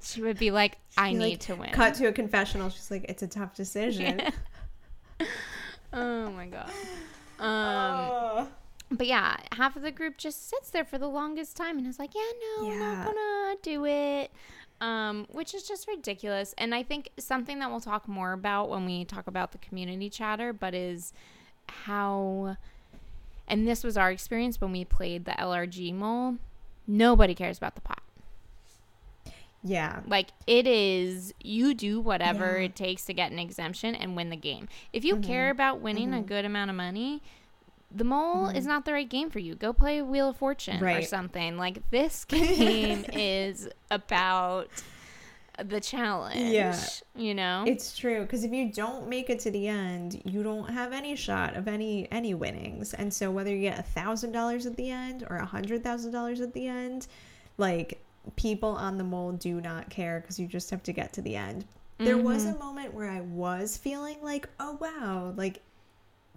she 0.13 0.21
would 0.21 0.37
be 0.39 0.51
like 0.51 0.77
I 0.97 1.11
need 1.13 1.19
like, 1.19 1.39
to 1.41 1.55
win. 1.55 1.69
Cut 1.71 1.95
to 1.95 2.07
a 2.07 2.11
confessional. 2.11 2.69
She's 2.69 2.89
like, 2.91 3.05
it's 3.09 3.23
a 3.23 3.27
tough 3.27 3.55
decision. 3.55 4.21
Oh 5.93 6.29
my 6.31 6.47
god. 6.47 6.69
Um 7.39 8.09
Oh. 8.11 8.47
but 8.91 9.07
yeah, 9.07 9.37
half 9.53 9.75
of 9.75 9.81
the 9.81 9.91
group 9.91 10.17
just 10.17 10.49
sits 10.49 10.69
there 10.69 10.83
for 10.85 10.97
the 10.97 11.07
longest 11.07 11.55
time 11.55 11.77
and 11.77 11.87
is 11.87 11.99
like, 11.99 12.13
"Yeah, 12.13 12.21
no, 12.61 12.67
I'm 12.67 12.71
Yeah. 12.71 12.79
not 12.79 13.05
gonna 13.05 13.55
do 13.61 13.85
it," 13.85 14.31
um, 14.81 15.25
which 15.31 15.53
is 15.53 15.67
just 15.67 15.87
ridiculous. 15.87 16.53
And 16.57 16.75
I 16.75 16.83
think 16.83 17.09
something 17.17 17.59
that 17.59 17.71
we'll 17.71 17.79
talk 17.79 18.07
more 18.07 18.33
about 18.33 18.69
when 18.69 18.85
we 18.85 19.05
talk 19.05 19.27
about 19.27 19.53
the 19.53 19.57
community 19.59 20.09
chatter, 20.09 20.51
but 20.53 20.73
is 20.73 21.13
how, 21.67 22.57
and 23.47 23.65
this 23.67 23.83
was 23.83 23.95
our 23.97 24.11
experience 24.11 24.59
when 24.61 24.71
we 24.71 24.83
played 24.85 25.25
the 25.25 25.31
LRG 25.31 25.93
mole. 25.93 26.35
Nobody 26.87 27.33
cares 27.35 27.57
about 27.57 27.75
the 27.75 27.81
pot. 27.81 28.01
Yeah. 29.65 30.01
Like 30.07 30.29
it 30.45 30.67
is, 30.67 31.33
you 31.41 31.73
do 31.73 31.99
whatever 31.99 32.45
Yeah. 32.45 32.51
Mm-hmm. 32.53 32.63
it 32.65 32.75
takes 32.75 33.05
to 33.05 33.13
get 33.13 33.31
an 33.31 33.39
exemption 33.39 33.95
and 33.95 34.15
win 34.15 34.29
the 34.29 34.35
game. 34.35 34.69
If 34.93 35.03
you 35.03 35.17
care 35.17 35.49
about 35.49 35.81
winning 35.81 36.13
a 36.13 36.21
good 36.21 36.45
amount 36.45 36.69
of 36.69 36.75
money, 36.75 37.23
the 37.91 38.03
mole 38.03 38.47
is 38.47 38.65
not 38.65 38.85
the 38.85 38.93
right 38.93 39.09
game 39.09 39.29
for 39.29 39.39
you. 39.39 39.55
Go 39.55 39.73
play 39.73 40.01
Wheel 40.01 40.29
of 40.29 40.37
Fortune 40.37 40.83
or 40.83 41.01
something. 41.01 41.57
Like 41.57 41.89
this 41.89 42.25
game 42.35 43.05
is 43.11 43.67
about 43.89 44.69
the 45.63 45.79
challenge. 45.79 46.35
Yeah. 46.51 46.77
You 47.15 47.33
know? 47.33 47.63
It's 47.65 47.97
true 47.97 48.21
because 48.21 48.43
if 48.43 48.51
you 48.51 48.71
don't 48.71 49.07
make 49.07 49.29
it 49.29 49.39
to 49.41 49.51
the 49.51 49.67
end, 49.67 50.21
you 50.25 50.43
don't 50.43 50.69
have 50.69 50.93
any 50.93 51.15
shot 51.15 51.55
of 51.55 51.67
any 51.67 52.07
any 52.11 52.33
winnings. 52.35 52.93
And 52.93 53.11
so 53.11 53.31
whether 53.31 53.49
you 53.49 53.61
get 53.61 53.79
a 53.79 53.83
thousand 53.83 54.31
dollars 54.33 54.65
at 54.65 54.75
the 54.75 54.91
end 54.91 55.25
or 55.29 55.37
a 55.37 55.45
hundred 55.45 55.83
thousand 55.83 56.11
dollars 56.11 56.41
at 56.41 56.53
the 56.53 56.67
end, 56.67 57.07
like 57.57 58.04
people 58.35 58.69
on 58.69 58.97
the 58.97 59.03
mole 59.03 59.31
do 59.33 59.61
not 59.61 59.89
care 59.89 60.19
because 60.19 60.39
you 60.39 60.47
just 60.47 60.69
have 60.69 60.83
to 60.83 60.93
get 60.93 61.13
to 61.13 61.21
the 61.21 61.35
end. 61.35 61.65
There 61.97 62.17
was 62.17 62.45
mm-hmm. 62.45 62.55
a 62.55 62.59
moment 62.59 62.93
where 62.93 63.09
I 63.09 63.21
was 63.21 63.77
feeling 63.77 64.17
like, 64.21 64.49
oh 64.59 64.77
wow, 64.81 65.33
like 65.37 65.61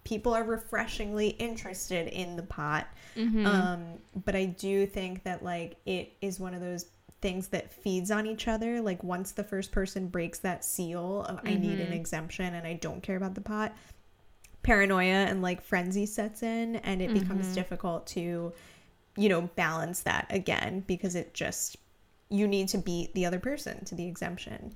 people 0.04 0.32
are 0.32 0.44
refreshingly 0.44 1.28
interested 1.30 2.08
in 2.08 2.36
the 2.36 2.42
pot. 2.42 2.86
Mm-hmm. 3.16 3.44
Um, 3.44 3.84
but 4.24 4.36
I 4.36 4.44
do 4.46 4.86
think 4.86 5.24
that 5.24 5.42
like 5.42 5.76
it 5.84 6.12
is 6.20 6.38
one 6.38 6.54
of 6.54 6.60
those 6.60 6.86
things 7.20 7.48
that 7.48 7.72
feeds 7.72 8.10
on 8.12 8.26
each 8.26 8.46
other. 8.46 8.80
Like 8.80 9.02
once 9.02 9.32
the 9.32 9.42
first 9.42 9.72
person 9.72 10.06
breaks 10.06 10.38
that 10.40 10.64
seal 10.64 11.22
of 11.22 11.40
I 11.44 11.54
need 11.54 11.80
an 11.80 11.86
mm-hmm. 11.86 11.92
exemption 11.92 12.54
and 12.54 12.66
I 12.66 12.74
don't 12.74 13.02
care 13.02 13.16
about 13.16 13.34
the 13.34 13.40
pot, 13.40 13.74
paranoia 14.62 15.26
and 15.26 15.42
like 15.42 15.60
frenzy 15.60 16.06
sets 16.06 16.42
in 16.42 16.76
and 16.76 17.02
it 17.02 17.12
becomes 17.12 17.52
difficult 17.54 18.06
to, 18.08 18.52
you 19.18 19.28
know, 19.28 19.42
balance 19.56 20.00
that 20.02 20.26
again 20.30 20.84
because 20.86 21.14
it 21.14 21.34
just 21.34 21.76
you 22.30 22.46
need 22.46 22.68
to 22.68 22.78
beat 22.78 23.12
the 23.14 23.26
other 23.26 23.38
person 23.38 23.84
to 23.84 23.94
the 23.94 24.06
exemption. 24.06 24.74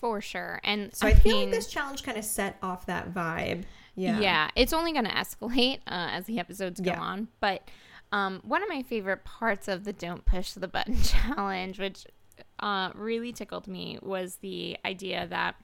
For 0.00 0.20
sure. 0.20 0.60
And 0.64 0.94
So 0.94 1.06
I, 1.06 1.14
feel 1.14 1.36
mean, 1.36 1.50
like 1.50 1.54
this 1.58 1.66
challenge 1.68 2.02
kind 2.02 2.18
of 2.18 2.24
set 2.24 2.56
off 2.62 2.86
that 2.86 3.14
vibe. 3.14 3.64
Yeah. 3.94 4.18
Yeah, 4.20 4.50
it's 4.56 4.72
only 4.72 4.92
going 4.92 5.04
to 5.04 5.10
escalate 5.10 5.78
uh, 5.86 6.08
as 6.12 6.24
the 6.26 6.38
episodes 6.38 6.80
go 6.80 6.90
Yeah. 6.90 7.00
on. 7.00 7.28
But 7.40 7.68
um, 8.12 8.40
one 8.44 8.62
of 8.62 8.68
my 8.68 8.82
favorite 8.82 9.24
parts 9.24 9.68
of 9.68 9.84
the 9.84 9.92
Don't 9.92 10.24
Push 10.24 10.52
the 10.52 10.68
Button 10.68 11.00
challenge, 11.02 11.78
which 11.78 12.06
uh, 12.60 12.90
really 12.94 13.32
tickled 13.32 13.66
me, 13.68 13.98
was 14.02 14.36
the 14.36 14.76
idea 14.84 15.26
that 15.28 15.54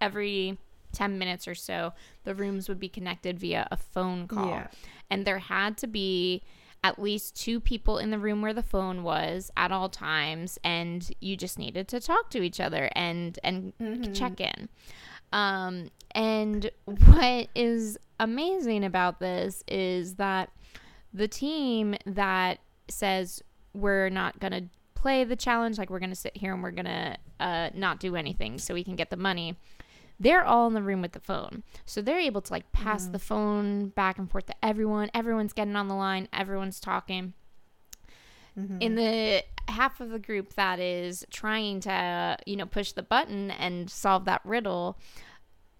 every 0.00 0.58
10 0.92 1.18
minutes 1.18 1.46
or 1.46 1.54
so, 1.54 1.92
the 2.24 2.34
rooms 2.34 2.68
would 2.68 2.80
be 2.80 2.88
connected 2.88 3.38
via 3.38 3.66
a 3.70 3.76
phone 3.76 4.26
call. 4.28 4.48
Yeah. 4.48 4.66
And 5.10 5.24
there 5.24 5.38
had 5.38 5.76
to 5.78 5.86
be 5.86 6.42
at 6.84 7.00
least 7.00 7.36
two 7.36 7.58
people 7.60 7.98
in 7.98 8.10
the 8.10 8.18
room 8.18 8.42
where 8.42 8.52
the 8.52 8.62
phone 8.62 9.02
was 9.02 9.50
at 9.56 9.72
all 9.72 9.88
times 9.88 10.58
and 10.62 11.10
you 11.20 11.36
just 11.36 11.58
needed 11.58 11.88
to 11.88 12.00
talk 12.00 12.30
to 12.30 12.42
each 12.42 12.60
other 12.60 12.90
and 12.94 13.38
and 13.42 13.72
check 14.14 14.40
in. 14.40 14.68
Um, 15.32 15.90
and 16.12 16.70
what 17.06 17.48
is 17.54 17.98
amazing 18.20 18.84
about 18.84 19.20
this 19.20 19.62
is 19.68 20.14
that 20.14 20.50
the 21.12 21.28
team 21.28 21.96
that 22.06 22.60
says 22.88 23.42
we're 23.74 24.08
not 24.08 24.38
going 24.38 24.52
to 24.52 24.64
play 24.94 25.24
the 25.24 25.36
challenge, 25.36 25.78
like 25.78 25.90
we're 25.90 25.98
going 25.98 26.10
to 26.10 26.16
sit 26.16 26.36
here 26.36 26.52
and 26.52 26.62
we're 26.62 26.70
going 26.70 26.86
to 26.86 27.16
uh, 27.40 27.70
not 27.74 28.00
do 28.00 28.16
anything 28.16 28.58
so 28.58 28.74
we 28.74 28.84
can 28.84 28.96
get 28.96 29.10
the 29.10 29.16
money, 29.16 29.56
they're 30.18 30.44
all 30.44 30.66
in 30.66 30.74
the 30.74 30.82
room 30.82 31.02
with 31.02 31.12
the 31.12 31.20
phone. 31.20 31.62
So 31.84 32.00
they're 32.00 32.18
able 32.18 32.40
to 32.40 32.52
like 32.52 32.72
pass 32.72 33.06
mm. 33.06 33.12
the 33.12 33.18
phone 33.18 33.88
back 33.88 34.18
and 34.18 34.30
forth 34.30 34.46
to 34.46 34.54
everyone. 34.62 35.10
Everyone's 35.14 35.52
getting 35.52 35.76
on 35.76 35.88
the 35.88 35.94
line, 35.94 36.28
everyone's 36.32 36.80
talking 36.80 37.34
in 38.56 38.68
mm-hmm. 38.68 38.94
the 38.94 39.44
half 39.68 40.00
of 40.00 40.10
the 40.10 40.18
group 40.18 40.54
that 40.54 40.80
is 40.80 41.26
trying 41.30 41.80
to 41.80 42.36
you 42.46 42.56
know 42.56 42.66
push 42.66 42.92
the 42.92 43.02
button 43.02 43.50
and 43.50 43.90
solve 43.90 44.24
that 44.24 44.40
riddle 44.44 44.98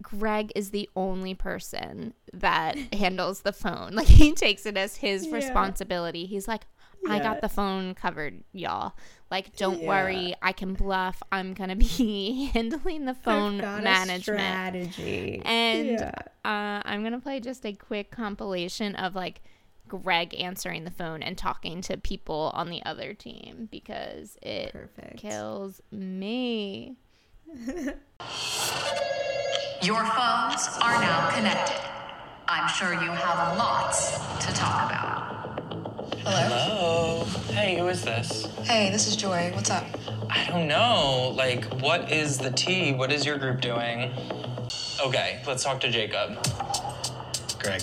greg 0.03 0.53
is 0.55 0.71
the 0.71 0.89
only 0.95 1.35
person 1.35 2.13
that 2.35 2.77
handles 2.95 3.41
the 3.41 3.53
phone 3.53 3.93
like 3.93 4.07
he 4.07 4.33
takes 4.33 4.67
it 4.67 4.77
as 4.77 4.97
his 4.97 5.27
Yeah. 5.27 5.35
responsibility 5.35 6.27
he's 6.27 6.47
like 6.47 6.67
I 7.09 7.19
got 7.21 7.41
the 7.41 7.49
phone 7.49 7.95
covered, 7.95 8.43
y'all. 8.53 8.93
Like, 9.31 9.57
don't 9.57 9.81
Yeah. 9.83 9.89
worry, 9.89 10.35
I 10.43 10.53
can 10.53 10.75
bluff. 10.75 11.23
I'm 11.33 11.55
gonna 11.55 11.77
be 11.77 12.51
handling 12.55 13.05
the 13.07 13.15
phone 13.15 13.57
I've 13.57 13.61
got 13.63 13.81
a 13.81 13.83
management. 13.83 14.23
strategy. 14.23 15.43
And 15.45 15.89
Yeah. 16.01 16.13
uh, 16.45 16.83
I'm 16.85 17.03
gonna 17.03 17.21
play 17.21 17.41
just 17.41 17.65
a 17.67 17.73
quick 17.73 18.11
compilation 18.11 18.95
of 18.97 19.15
like 19.15 19.43
Greg 19.89 20.35
answering 20.41 20.85
the 20.85 20.91
phone 20.91 21.23
and 21.23 21.39
talking 21.39 21.81
to 21.83 21.97
people 21.97 22.51
on 22.55 22.71
the 22.71 22.85
other 22.85 23.15
team 23.15 23.69
because 23.71 24.37
it 24.43 24.73
Perfect. 24.73 25.17
kills 25.19 25.81
me. 25.93 26.97
Your 29.83 30.03
phones 30.05 30.69
are 30.83 31.01
now 31.01 31.31
connected. 31.33 31.77
I'm 32.49 32.69
sure 32.69 32.93
you 32.93 33.11
have 33.11 33.57
lots 33.59 34.17
to 34.47 34.53
talk 34.55 34.91
about. 34.91 35.36
Hello. 36.15 37.25
Hey, 37.51 37.79
who 37.79 37.89
is 37.89 38.03
this? 38.03 38.47
Hey, 38.63 38.91
this 38.91 39.07
is 39.07 39.17
Joy. 39.17 39.51
What's 39.55 39.71
up? 39.71 39.85
I 40.31 40.47
don't 40.47 40.69
know. 40.69 41.33
Like, 41.37 41.65
what 41.81 42.13
is 42.13 42.39
the 42.39 42.51
tea? 42.51 42.93
What 42.93 43.11
is 43.13 43.25
your 43.25 43.39
group 43.39 43.61
doing? 43.61 44.13
Okay, 45.05 45.41
let's 45.47 45.65
talk 45.65 45.81
to 45.81 45.91
Jacob. 45.91 46.37
Greg. 47.59 47.83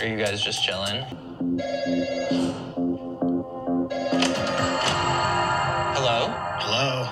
Are 0.00 0.06
you 0.06 0.18
guys 0.18 0.42
just 0.42 0.62
chilling? 0.62 1.04
Hello? 5.94 6.28
Hello. 6.60 7.08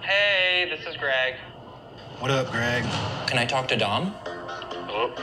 Hey, 0.00 0.68
this 0.70 0.86
is 0.86 0.96
Greg. 0.96 1.34
What 2.18 2.30
up, 2.30 2.50
Greg? 2.50 2.84
Can 3.26 3.38
I 3.38 3.44
talk 3.44 3.68
to 3.68 3.76
Dom? 3.76 4.14
Oh. 4.92 5.14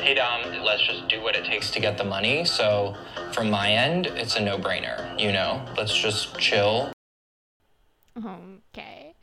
Hey, 0.00 0.14
Dom, 0.14 0.62
let's 0.62 0.86
just 0.86 1.08
do 1.08 1.20
what 1.20 1.34
it 1.34 1.44
takes 1.44 1.70
to 1.72 1.80
get 1.80 1.98
the 1.98 2.04
money. 2.04 2.44
So, 2.44 2.94
from 3.32 3.50
my 3.50 3.70
end, 3.72 4.06
it's 4.06 4.36
a 4.36 4.40
no 4.40 4.56
brainer. 4.56 5.18
You 5.20 5.32
know, 5.32 5.64
let's 5.76 5.96
just 5.96 6.38
chill. 6.38 6.92
Okay. 8.16 9.14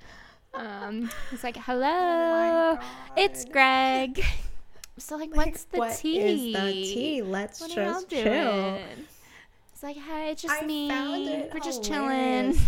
Um, 0.54 1.10
he's 1.32 1.44
like, 1.44 1.56
"Hello, 1.58 2.78
it's 3.16 3.46
Greg." 3.46 4.24
So 4.96 5.16
like, 5.18 5.36
what's 5.36 5.64
the 5.64 5.80
what 5.80 5.98
tea? 5.98 6.20
is 6.20 6.54
the 6.54 6.72
tea? 6.72 7.22
Let's 7.24 7.60
What 7.60 7.76
are 7.76 7.82
y'all 7.84 7.94
just 7.94 8.10
chill. 8.12 8.24
doing? 8.24 9.08
It's 9.74 9.82
like, 9.82 9.96
hey, 9.98 10.30
it's 10.30 10.44
just 10.44 10.62
I 10.62 10.68
me. 10.68 10.88
found 10.88 11.28
it 11.28 11.50
We're 11.52 11.60
just 11.62 11.84
hilarious. 11.84 12.60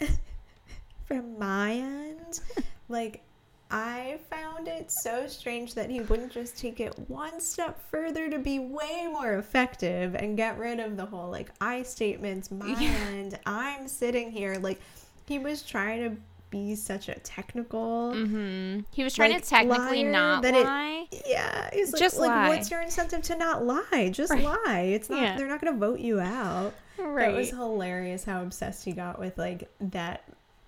chilling. 0.00 0.08
From 1.06 1.38
my 1.38 1.74
end, 1.74 2.40
like 2.88 3.22
I 3.72 4.18
found 4.30 4.68
it 4.68 4.90
so 4.90 5.26
strange 5.26 5.74
that 5.74 5.88
he 5.90 6.00
wouldn't 6.00 6.30
just 6.32 6.58
take 6.58 6.78
it 6.78 6.92
one 7.08 7.40
step 7.40 7.80
further 7.90 8.28
to 8.30 8.38
be 8.38 8.58
way 8.58 9.08
more 9.10 9.34
effective 9.34 10.14
and 10.14 10.36
get 10.36 10.58
rid 10.58 10.78
of 10.78 10.96
the 10.96 11.06
whole 11.06 11.30
like 11.30 11.50
I 11.60 11.82
statements, 11.82 12.50
my 12.50 12.76
end, 12.78 13.38
I'm 13.46 13.88
sitting 13.88 14.30
here. 14.30 14.58
Like 14.58 14.80
he 15.26 15.38
was 15.38 15.62
trying 15.62 16.02
to 16.10 16.16
be 16.50 16.74
such 16.74 17.08
a 17.08 17.14
technical 17.20 18.12
hmm 18.12 18.80
He 18.92 19.02
was 19.02 19.14
trying 19.14 19.32
like, 19.32 19.42
to 19.42 19.48
technically 19.48 20.02
not 20.04 20.42
that 20.42 20.52
it- 20.54 20.64
lie. 20.64 21.06
Yeah, 21.26 21.70
he's 21.72 21.92
like, 21.94 22.00
Just 22.02 22.18
like, 22.18 22.28
lie. 22.28 22.48
what's 22.48 22.70
your 22.70 22.82
incentive 22.82 23.22
to 23.22 23.36
not 23.38 23.64
lie? 23.64 24.10
Just 24.12 24.32
Right. 24.32 24.44
lie. 24.44 24.80
It's 24.94 25.08
not. 25.08 25.22
Yeah. 25.22 25.36
They're 25.38 25.48
not 25.48 25.60
going 25.62 25.72
to 25.72 25.78
vote 25.78 26.00
you 26.00 26.20
out. 26.20 26.74
That 26.98 27.32
was 27.32 27.48
hilarious. 27.50 28.24
How 28.24 28.42
obsessed 28.42 28.84
he 28.84 28.92
got 28.92 29.18
with 29.18 29.38
like 29.38 29.70
that 29.80 30.24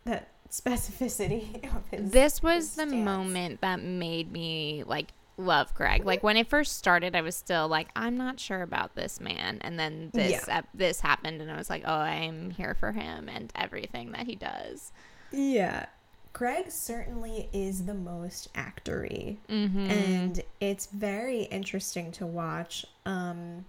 that 0.07 0.29
specificity 0.61 1.65
of 1.77 1.87
his. 1.91 2.11
this 2.11 2.43
was 2.43 2.71
the 2.77 2.83
stance. 2.87 2.93
moment 2.95 3.61
that 3.61 3.83
made 3.83 4.31
me 4.33 4.83
like 4.87 5.09
love 5.37 5.75
Greg. 5.75 6.05
Like 6.05 6.23
when 6.23 6.37
it 6.37 6.49
first 6.49 6.77
started, 6.79 7.17
I 7.17 7.21
was 7.21 7.35
still 7.37 7.67
like, 7.69 7.89
I'm 7.97 8.17
not 8.17 8.39
sure 8.39 8.63
about 8.63 8.95
this 8.95 9.21
man, 9.21 9.59
and 9.63 9.79
then 9.79 10.11
this 10.13 10.31
Yeah. 10.49 10.59
ep- 10.59 10.69
this 10.75 11.01
happened, 11.01 11.41
and 11.43 11.51
I 11.51 11.57
was 11.57 11.69
like, 11.71 11.83
oh, 11.87 11.93
I'm 11.93 12.51
here 12.51 12.75
for 12.75 12.93
him 12.93 13.29
and 13.29 13.53
everything 13.57 14.13
that 14.13 14.27
he 14.27 14.37
does. 14.37 14.93
Yeah. 15.33 15.87
Greg 16.33 16.71
certainly 16.71 17.49
is 17.53 17.87
the 17.87 17.95
most 17.95 18.53
actory, 18.55 19.37
Mm-hmm. 19.49 19.91
and 19.91 20.43
it's 20.61 20.87
very 20.87 21.43
interesting 21.45 22.11
to 22.13 22.27
watch. 22.27 22.85
Um, 23.07 23.65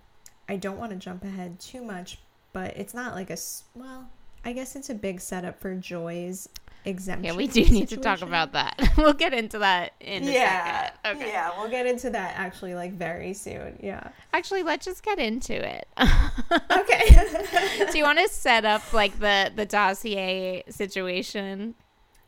I 0.49 0.55
don't 0.57 0.77
want 0.77 0.91
to 0.91 0.97
jump 0.97 1.23
ahead 1.23 1.59
too 1.59 1.83
much, 1.83 2.19
but 2.53 2.75
it's 2.77 2.93
not 2.93 3.13
like 3.15 3.29
a 3.29 3.37
well. 3.75 4.09
I 4.43 4.53
guess 4.53 4.75
it's 4.75 4.91
a 4.91 4.95
big 4.95 5.21
setup 5.21 5.59
for 5.59 5.73
Joy's 5.75 6.47
exemption. 6.85 7.23
Yeah, 7.23 7.35
we 7.35 7.47
do 7.47 7.63
need 7.65 7.89
to 7.89 7.97
talk 7.97 8.21
about 8.21 8.53
that. 8.53 8.79
we'll 8.97 9.13
get 9.13 9.33
into 9.33 9.59
that 9.59 9.93
in 9.99 10.27
a 10.27 10.31
yeah. 10.31 10.91
second. 11.03 11.21
Okay. 11.21 11.31
Yeah, 11.31 11.51
we'll 11.57 11.69
get 11.69 11.85
into 11.85 12.09
that 12.11 12.33
actually 12.37 12.75
like 12.75 12.93
very 12.93 13.33
soon. 13.33 13.79
Yeah. 13.81 14.09
Actually, 14.33 14.63
let's 14.63 14.85
just 14.85 15.03
get 15.03 15.19
into 15.19 15.53
it. 15.53 15.87
Okay. 16.71 17.87
do 17.91 17.97
you 17.97 18.03
want 18.03 18.19
to 18.19 18.29
set 18.29 18.65
up 18.65 18.93
like 18.93 19.19
the 19.19 19.51
the 19.55 19.65
dossier 19.65 20.63
situation? 20.69 21.75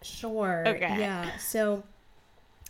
sure. 0.01 0.64
Okay. 0.68 0.99
Yeah. 0.99 1.38
So 1.38 1.84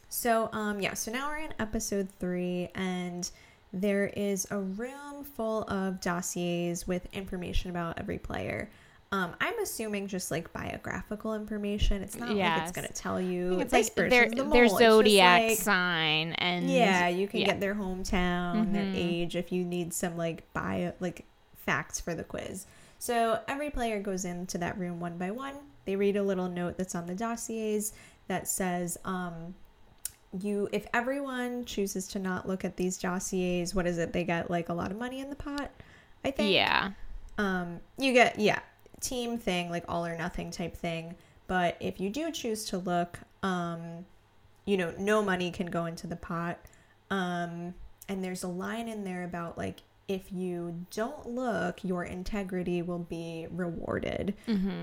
so 0.10 0.50
um 0.54 0.80
yeah, 0.80 0.94
so 0.94 1.12
now 1.12 1.30
we're 1.30 1.38
in 1.38 1.54
episode 1.60 2.10
3 2.20 2.70
and 2.76 3.30
there 3.74 4.08
is 4.08 4.48
a 4.52 4.60
room 4.60 5.24
full 5.24 5.64
of 5.64 6.02
dossiers 6.02 6.88
with 6.88 7.08
information 7.14 7.70
about 7.70 8.00
every 8.00 8.18
player. 8.18 8.70
Um, 9.12 9.36
I'm 9.40 9.58
assuming 9.60 10.08
just 10.08 10.32
like 10.32 10.52
biographical 10.52 11.34
information. 11.34 12.02
It's 12.04 12.18
not 12.18 12.30
like 12.36 12.62
it's 12.64 12.72
gonna 12.74 12.90
tell 12.90 13.22
you 13.22 13.60
It's 13.62 13.72
like 13.72 13.94
their 13.96 14.30
the 14.30 14.44
their 14.44 14.68
zodiac 14.68 15.42
like- 15.50 15.58
sign 15.58 16.34
and 16.34 16.70
Yeah, 16.70 17.08
you 17.08 17.28
can 17.28 17.40
yeah. 17.40 17.46
get 17.48 17.60
their 17.62 17.76
hometown, 17.76 18.74
their 18.74 18.84
Mhm. 18.84 18.96
age 18.96 19.36
if 19.38 19.52
you 19.52 19.64
need 19.64 19.94
some 19.94 20.18
like 20.18 20.52
bio 20.54 20.92
like 21.00 21.24
facts 21.56 22.00
for 22.02 22.14
the 22.16 22.24
quiz. 22.26 22.66
So 23.00 23.40
every 23.48 23.70
player 23.70 24.02
goes 24.02 24.26
into 24.26 24.58
that 24.58 24.78
room 24.78 25.00
one 25.00 25.18
by 25.18 25.32
one. 25.32 25.56
They 25.86 25.96
read 25.96 26.18
a 26.18 26.24
little 26.24 26.50
note 26.50 26.78
that's 26.78 26.96
on 26.96 27.06
the 27.08 27.16
dossiers 27.16 27.94
that 28.28 28.46
says, 28.48 28.98
um, 29.06 29.56
you 30.38 30.68
if 30.74 30.86
everyone 30.94 31.64
chooses 31.64 32.08
to 32.10 32.20
not 32.20 32.46
look 32.46 32.66
at 32.66 32.76
these 32.76 32.98
dossiers, 32.98 33.74
what 33.74 33.88
is 33.88 33.98
it? 33.98 34.12
They 34.12 34.26
get 34.26 34.52
like 34.52 34.68
a 34.68 34.74
lot 34.74 34.92
of 34.92 34.98
money 34.98 35.22
in 35.22 35.30
the 35.30 35.36
pot, 35.38 35.72
I 36.26 36.32
think. 36.32 36.52
yeah. 36.54 36.92
Um, 37.38 37.80
you 37.98 38.12
get 38.14 38.38
yeah, 38.40 38.60
team 39.02 39.38
thing, 39.38 39.70
like 39.70 39.86
all 39.88 40.06
or 40.06 40.18
nothing 40.18 40.52
type 40.52 40.76
thing. 40.76 41.16
But 41.48 41.78
if 41.80 42.00
you 42.00 42.10
do 42.10 42.32
choose 42.32 42.66
to 42.66 42.78
look, 42.78 43.20
um, 43.44 44.06
you 44.66 44.76
know, 44.78 44.94
no 44.98 45.22
money 45.24 45.52
can 45.52 45.68
go 45.68 45.86
into 45.86 46.08
the 46.08 46.16
pot. 46.16 46.60
Um, 47.10 47.74
and 48.10 48.24
there's 48.24 48.44
a 48.44 48.48
line 48.48 48.88
in 48.88 49.04
there 49.04 49.24
about 49.24 49.58
like 49.58 49.82
if 50.08 50.32
you 50.32 50.86
don't 50.92 51.28
look, 51.28 51.84
your 51.84 52.06
integrity 52.06 52.82
will 52.82 53.00
be 53.00 53.48
rewarded. 53.52 54.34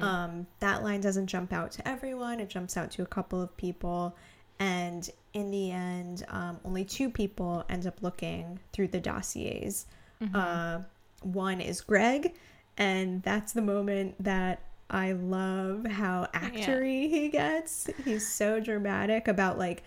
Um, 0.02 0.46
that 0.60 0.82
line 0.82 1.00
doesn't 1.00 1.26
jump 1.28 1.52
out 1.52 1.70
to 1.72 1.88
everyone; 1.88 2.40
it 2.40 2.50
jumps 2.50 2.76
out 2.76 2.90
to 2.92 3.02
a 3.02 3.06
couple 3.06 3.40
of 3.40 3.56
people. 3.56 4.14
And 4.58 5.08
in 5.32 5.50
the 5.50 5.70
end, 5.72 6.24
um, 6.28 6.60
only 6.64 6.84
two 6.84 7.10
people 7.10 7.64
end 7.68 7.86
up 7.86 8.02
looking 8.02 8.60
through 8.72 8.88
the 8.88 9.00
dossiers. 9.00 9.86
Uh, 10.34 10.82
one 11.22 11.60
is 11.60 11.80
Greg, 11.80 12.34
and 12.76 13.22
that's 13.22 13.52
the 13.52 13.62
moment 13.62 14.22
that 14.22 14.60
I 14.90 15.12
love 15.12 15.86
how 15.86 16.28
actory 16.34 17.08
he 17.08 17.28
gets. 17.28 17.88
He's 18.04 18.26
so 18.30 18.60
dramatic 18.60 19.28
about 19.28 19.58
like 19.58 19.82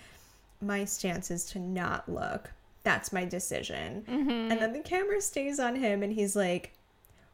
my 0.61 0.85
stance 0.85 1.29
is 1.31 1.45
to 1.51 1.59
not 1.59 2.09
look. 2.11 2.49
That's 2.83 3.11
my 3.13 3.25
decision. 3.25 4.03
Mm-hmm. 4.07 4.29
And 4.51 4.59
then 4.61 4.73
the 4.73 4.79
camera 4.79 5.21
stays 5.21 5.59
on 5.59 5.75
him, 5.75 6.03
and 6.03 6.11
he's 6.13 6.35
like, 6.35 6.71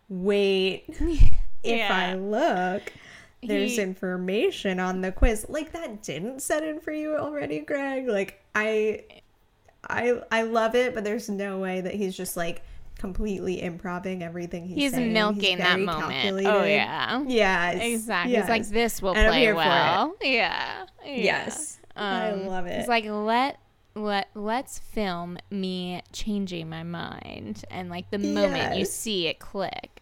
"Wait, 0.09 0.85
if 0.99 1.31
Yeah. 1.63 2.11
I 2.11 2.15
look." 2.15 2.91
There's 3.45 3.75
He- 3.75 3.81
information 3.81 4.79
on 4.79 5.01
the 5.01 5.11
quiz. 5.11 5.45
Like 5.49 5.71
that 5.73 6.01
didn't 6.01 6.41
set 6.41 6.63
in 6.63 6.79
for 6.79 6.91
you 6.93 7.15
already, 7.17 7.59
Greg. 7.59 8.07
Like 8.07 8.41
I 8.55 9.03
I 9.87 10.21
I 10.31 10.43
love 10.43 10.75
it, 10.75 10.95
but 10.95 11.03
there's 11.03 11.29
no 11.29 11.59
way 11.59 11.81
that 11.81 11.93
he's 11.93 12.15
just 12.15 12.37
like 12.37 12.61
completely 13.03 13.61
improving 13.61 14.23
everything 14.23 14.65
he's, 14.65 14.77
He's 14.77 14.91
saying. 14.93 15.11
milking 15.11 15.57
that 15.57 15.73
very 15.73 15.85
moment. 15.85 16.05
Oh 16.05 16.09
calculated. 16.09 16.69
yeah. 16.69 17.23
Yes. 17.27 17.81
Exactly. 17.81 18.35
It's 18.37 18.47
like 18.47 18.65
this 18.69 19.01
will 19.01 19.13
And 19.13 19.27
play 19.27 19.51
well. 19.51 20.15
Yeah. 20.21 20.85
yeah. 21.05 21.13
Yes. 21.13 21.79
I 21.97 22.29
Um, 22.29 22.47
love 22.47 22.65
it. 22.65 22.79
It's 22.79 22.87
like 22.87 23.03
let 23.05 23.57
let 23.93 24.29
let's 24.35 24.79
film 24.79 25.37
me 25.51 26.01
changing 26.13 26.69
my 26.69 26.83
mind 26.83 27.65
and 27.69 27.89
like 27.89 28.09
the 28.09 28.19
moment 28.19 28.77
you 28.77 28.85
see 28.85 29.27
it 29.27 29.37
click. 29.39 30.01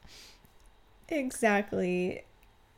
Exactly. 1.10 2.24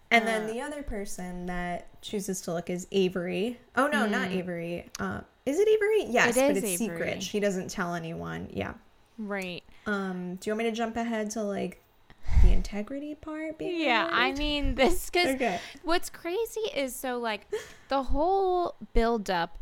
And 0.10 0.28
then 0.28 0.44
Uh, 0.44 0.54
the 0.54 0.62
other 0.62 0.84
person 0.84 1.48
that 1.48 2.02
chooses 2.02 2.40
to 2.42 2.54
look 2.54 2.70
is 2.70 2.88
Avery. 2.92 3.60
Oh 3.76 3.88
no, 3.88 4.06
not 4.08 4.32
Avery. 4.32 4.90
Uh, 5.00 5.22
is 5.46 5.60
it 5.60 5.68
Avery? 5.68 6.06
Yes, 6.06 6.38
Mm. 6.38 6.42
It 6.42 6.48
but 6.56 6.64
it's 6.64 6.82
Avery. 6.82 6.98
secret. 6.98 7.24
She 7.24 7.40
doesn't 7.42 7.70
tell 7.70 7.94
anyone. 7.94 8.48
Yeah. 8.52 8.74
Right. 9.18 9.64
Um, 9.86 10.36
do 10.36 10.50
you 10.50 10.54
want 10.56 10.66
me 10.66 10.72
to 10.72 10.76
jump 10.76 10.96
ahead 10.98 11.32
to 11.32 11.44
like 11.44 11.82
the 12.44 12.52
integrity 12.52 13.16
part? 13.16 13.56
Yeah, 13.60 14.08
I 14.12 14.32
mean 14.34 14.76
this 14.76 15.10
because 15.10 15.36
Okay. 15.36 15.60
what's 15.84 16.10
crazy 16.10 16.62
is 16.76 16.96
so 16.96 17.20
like 17.20 17.48
the 17.90 18.04
whole 18.04 18.76
build 18.94 19.30
up 19.30 19.58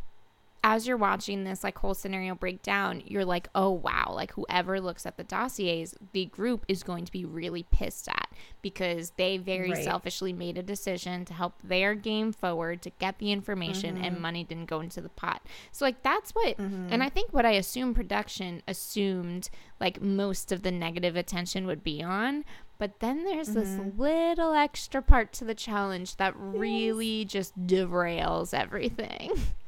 as 0.64 0.86
you're 0.88 0.96
watching 0.98 1.44
this 1.44 1.64
like 1.64 1.78
whole 1.80 1.96
scenario 1.96 2.36
breakdown, 2.36 3.02
you're 3.06 3.26
like, 3.26 3.48
oh 3.56 3.72
wow, 3.72 4.12
like 4.14 4.32
whoever 4.34 4.80
looks 4.80 5.06
at 5.08 5.18
the 5.18 5.24
dossiers, 5.24 5.96
the 6.14 6.26
group 6.28 6.66
is 6.68 6.84
going 6.84 7.04
to 7.06 7.12
be 7.12 7.26
really 7.26 7.64
pissed 7.72 8.08
at 8.08 8.30
because 8.62 9.12
they 9.18 9.38
very 9.38 9.72
Right. 9.72 9.84
selfishly 9.84 10.34
made 10.34 10.60
a 10.60 10.64
decision 10.64 11.26
to 11.26 11.34
help 11.34 11.56
their 11.64 11.96
game 11.96 12.32
forward 12.32 12.84
to 12.84 12.92
get 12.92 13.18
the 13.18 13.32
information 13.32 13.98
and 13.98 14.14
Mm-hmm. 14.14 14.22
money 14.22 14.44
didn't 14.44 14.70
go 14.70 14.82
into 14.82 15.02
the 15.02 15.10
pot. 15.10 15.42
So 15.72 15.84
like 15.84 16.04
that's 16.04 16.32
what 16.32 16.58
and 16.60 17.02
I 17.02 17.10
think 17.10 17.34
what 17.34 17.46
I 17.46 17.52
assume 17.54 17.94
production 17.96 18.62
assumed 18.68 19.50
like 19.80 20.00
most 20.00 20.52
of 20.52 20.62
the 20.62 20.72
negative 20.72 21.16
attention 21.16 21.66
would 21.66 21.84
be 21.84 22.04
on. 22.04 22.46
But 22.78 23.00
then 23.00 23.24
there's 23.24 23.50
this 23.54 23.70
Mm-hmm. 23.70 24.00
little 24.00 24.54
extra 24.54 25.02
part 25.02 25.34
to 25.34 25.44
the 25.46 25.56
challenge 25.56 26.18
that 26.18 26.34
really 26.38 27.26
just 27.26 27.68
derails 27.68 28.54
everything. 28.54 29.32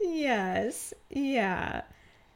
Yes. 0.00 0.94
Yeah. 1.10 1.82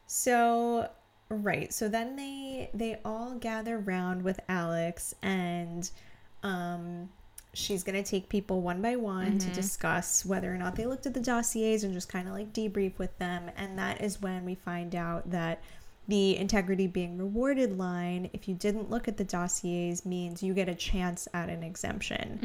So 0.07 0.89
right. 1.29 1.73
So 1.73 1.87
then 1.87 2.15
they 2.15 2.69
they 2.73 2.99
all 3.05 3.35
gather 3.35 3.77
round 3.79 4.23
with 4.23 4.39
Alex 4.49 5.13
and 5.21 5.89
um 6.43 7.09
she's 7.53 7.83
going 7.83 8.01
to 8.01 8.09
take 8.09 8.29
people 8.29 8.61
one 8.61 8.81
by 8.81 8.95
one 8.95 9.37
to 9.37 9.47
discuss 9.51 10.25
whether 10.25 10.51
or 10.53 10.57
not 10.57 10.75
they 10.75 10.85
looked 10.87 11.05
at 11.05 11.13
the 11.13 11.19
dossiers 11.19 11.83
and 11.83 11.93
just 11.93 12.09
kind 12.09 12.27
of 12.27 12.33
like 12.33 12.51
debrief 12.51 12.97
with 12.97 13.15
them 13.19 13.49
and 13.55 13.77
that 13.77 14.01
is 14.01 14.19
when 14.21 14.43
we 14.43 14.55
find 14.55 14.95
out 14.95 15.29
that 15.29 15.61
the 16.07 16.35
integrity 16.35 16.87
being 16.87 17.15
rewarded 17.15 17.77
line 17.77 18.27
if 18.33 18.47
you 18.47 18.55
didn't 18.55 18.89
look 18.89 19.07
at 19.07 19.17
the 19.17 19.23
dossiers 19.23 20.03
means 20.03 20.41
you 20.41 20.51
get 20.55 20.67
a 20.67 20.73
chance 20.73 21.27
at 21.35 21.47
an 21.47 21.61
exemption 21.61 22.39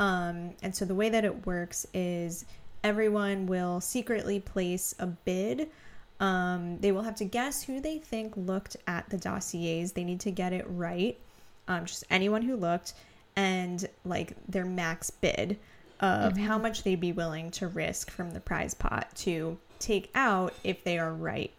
um, 0.00 0.50
and 0.62 0.74
so 0.74 0.84
the 0.84 0.94
way 0.94 1.08
that 1.08 1.24
it 1.24 1.46
works 1.46 1.86
is 1.94 2.44
everyone 2.82 3.46
will 3.46 3.80
secretly 3.80 4.40
place 4.40 4.94
a 4.98 5.06
bid. 5.06 5.68
Um, 6.20 6.78
they 6.80 6.92
will 6.92 7.02
have 7.02 7.16
to 7.16 7.24
guess 7.24 7.62
who 7.62 7.80
they 7.80 7.98
think 7.98 8.36
looked 8.36 8.76
at 8.86 9.08
the 9.10 9.18
dossiers. 9.18 9.92
They 9.92 10.04
need 10.04 10.20
to 10.20 10.30
get 10.30 10.52
it 10.52 10.66
right. 10.68 11.18
Um, 11.68 11.84
just 11.84 12.04
anyone 12.10 12.42
who 12.42 12.56
looked 12.56 12.94
and 13.36 13.88
like 14.04 14.34
their 14.48 14.64
max 14.64 15.10
bid 15.10 15.58
of 16.00 16.36
how 16.36 16.58
much 16.58 16.82
they'd 16.82 17.00
be 17.00 17.12
willing 17.12 17.50
to 17.50 17.66
risk 17.66 18.10
from 18.10 18.30
the 18.32 18.40
prize 18.40 18.74
pot 18.74 19.08
to 19.16 19.58
take 19.78 20.10
out 20.14 20.54
if 20.64 20.84
they 20.84 20.98
are 20.98 21.12
right. 21.12 21.52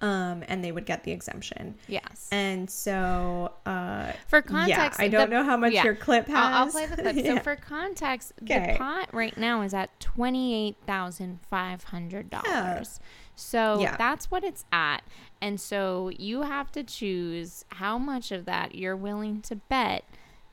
Um, 0.00 0.42
and 0.48 0.64
they 0.64 0.72
would 0.72 0.86
get 0.86 1.04
the 1.04 1.12
exemption. 1.12 1.74
Yes. 1.88 2.28
And 2.32 2.68
so, 2.70 3.52
uh, 3.66 4.12
For 4.28 4.40
context, 4.42 4.98
yeah, 4.98 5.04
I 5.04 5.08
don't 5.08 5.28
the- 5.30 5.36
know 5.36 5.44
how 5.44 5.56
much 5.56 5.72
yeah. 5.72 5.84
your 5.84 5.94
clip 5.94 6.26
has. 6.28 6.36
I'll, 6.36 6.64
I'll 6.64 6.70
play 6.70 6.86
the 6.86 6.96
clip. 7.02 7.16
Yeah. 7.16 7.36
So 7.36 7.40
for 7.40 7.56
context, 7.56 8.32
the 8.40 8.74
pot 8.78 9.08
right 9.12 9.36
now 9.36 9.62
is 9.62 9.74
at 9.74 9.98
twenty 10.00 10.54
eight 10.54 10.76
thousand 10.86 11.40
five 11.50 11.84
hundred 11.84 12.30
dollars. 12.30 13.00
So 13.36 13.80
Yeah. 13.80 13.96
that's 13.96 14.30
what 14.30 14.44
it's 14.44 14.64
at, 14.72 15.02
and 15.42 15.60
so 15.60 16.10
you 16.18 16.42
have 16.42 16.70
to 16.72 16.82
choose 16.84 17.64
how 17.68 17.98
much 17.98 18.30
of 18.32 18.44
that 18.46 18.74
you're 18.74 18.96
willing 18.96 19.40
to 19.42 19.56
bet 19.56 20.04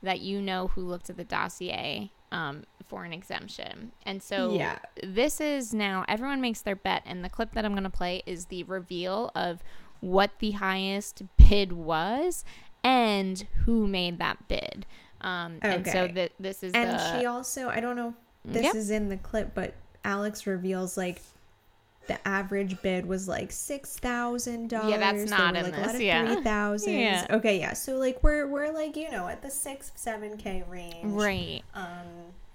that 0.02 0.20
you 0.20 0.42
know 0.42 0.66
who 0.68 0.80
looked 0.82 1.08
at 1.08 1.16
the 1.16 1.24
dossier 1.24 2.10
um, 2.32 2.64
for 2.86 3.04
an 3.04 3.12
exemption. 3.12 3.92
And 4.04 4.20
so 4.22 4.54
Yeah. 4.54 4.78
this 5.02 5.40
is 5.40 5.72
now 5.72 6.04
everyone 6.08 6.40
makes 6.40 6.60
their 6.62 6.74
bet, 6.76 7.02
and 7.06 7.24
the 7.24 7.28
clip 7.28 7.52
that 7.52 7.64
I'm 7.64 7.72
going 7.72 7.84
to 7.84 7.90
play 7.90 8.22
is 8.26 8.46
the 8.46 8.64
reveal 8.64 9.30
of 9.36 9.62
what 10.00 10.32
the 10.40 10.50
highest 10.52 11.22
bid 11.36 11.72
was 11.72 12.44
and 12.82 13.46
who 13.64 13.86
made 13.86 14.18
that 14.18 14.48
bid. 14.48 14.84
Um, 15.20 15.58
And 15.62 15.86
so 15.86 16.08
th- 16.08 16.32
this 16.40 16.64
is 16.64 16.74
And 16.74 16.90
the 16.98 16.98
she 17.20 17.26
also, 17.26 17.68
I 17.68 17.78
don't 17.80 17.94
know 17.94 18.08
if 18.08 18.52
this 18.52 18.64
Yep. 18.64 18.74
is 18.74 18.90
in 18.90 19.08
the 19.08 19.16
clip, 19.18 19.54
but 19.54 19.74
Alex 20.04 20.46
reveals 20.48 20.96
like 20.96 21.22
the 22.08 22.28
average 22.28 22.80
bid 22.82 23.06
was 23.06 23.28
like 23.28 23.52
six 23.52 23.96
thousand 23.98 24.68
dollars. 24.70 24.90
Yeah, 24.90 24.98
that's 24.98 25.30
not 25.30 25.54
in 25.56 25.62
like 25.64 25.72
a 25.72 25.76
this, 25.76 25.86
lot 25.86 25.94
of 25.94 26.00
yeah. 26.00 26.34
three 26.34 26.42
thousands. 26.44 26.96
Yeah. 26.98 27.26
Okay, 27.30 27.58
yeah. 27.60 27.72
So 27.74 27.96
like 27.96 28.22
we're 28.22 28.46
we're 28.48 28.72
like 28.72 28.96
you 28.96 29.10
know 29.10 29.28
at 29.28 29.42
the 29.42 29.50
six 29.50 29.92
seven 29.94 30.36
k 30.36 30.64
range, 30.68 31.12
right. 31.12 31.62
Um, 31.74 32.06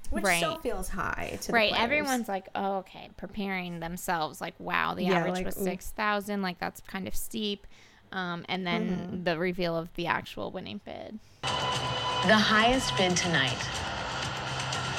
which 0.09 0.23
Right. 0.23 0.37
still 0.37 0.57
feels 0.59 0.87
high 0.89 1.37
to 1.41 1.51
Right, 1.51 1.69
players. 1.71 1.83
everyone's 1.83 2.27
like, 2.29 2.47
oh, 2.55 2.77
okay, 2.77 3.09
preparing 3.17 3.81
themselves. 3.81 4.39
Like, 4.39 4.53
wow, 4.57 4.93
the 4.95 5.03
Yeah, 5.03 5.17
average 5.17 5.33
like, 5.33 5.45
was 5.45 5.55
six 5.55 5.89
thousand. 5.91 6.41
Like, 6.41 6.59
that's 6.59 6.79
kind 6.81 7.07
of 7.07 7.15
steep. 7.15 7.67
Um, 8.13 8.45
and 8.47 8.65
then 8.65 8.87
Mm-hmm. 8.89 9.23
the 9.25 9.37
reveal 9.37 9.75
of 9.77 9.93
the 9.95 10.07
actual 10.07 10.49
winning 10.51 10.79
bid. 10.85 11.19
The 11.41 12.35
highest 12.37 12.95
bid 12.97 13.17
tonight 13.17 13.57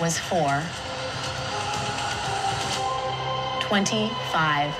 was 0.01 0.18
for 0.18 0.62
$25,000. 3.68 4.72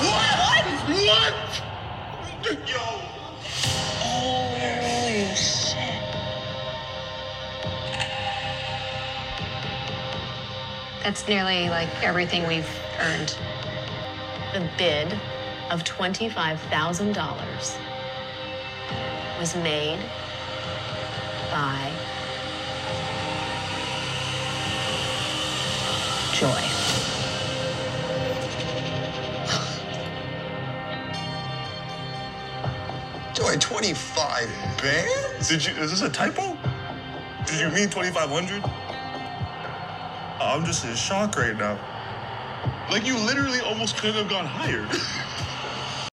What? 0.00 0.38
What? 0.38 0.64
What? 0.86 1.34
Yo. 2.68 2.78
Holy 3.98 5.34
shit. 5.34 6.02
That's 11.02 11.26
nearly 11.26 11.68
like 11.68 11.88
everything 12.04 12.46
we've 12.46 12.70
earned. 13.00 13.34
The 14.54 14.60
bid 14.78 15.18
of 15.72 15.82
$25,000 15.82 17.78
was 19.40 19.56
made 19.56 19.98
by 21.50 21.92
Joy. 26.38 26.46
Joy, 33.34 33.56
25 33.58 34.48
bands? 34.80 35.48
Did 35.48 35.66
you? 35.66 35.72
Is 35.82 35.90
this 35.90 36.02
a 36.02 36.08
typo? 36.08 36.56
Did 37.44 37.58
you 37.58 37.70
mean 37.70 37.90
2,500? 37.90 38.62
I'm 40.40 40.64
just 40.64 40.84
in 40.84 40.94
shock 40.94 41.36
right 41.36 41.56
now. 41.56 41.76
Like 42.88 43.04
you 43.04 43.18
literally 43.18 43.58
almost 43.62 43.96
couldn't 43.96 44.14
have 44.14 44.30
gone 44.30 44.46
higher. 44.46 44.86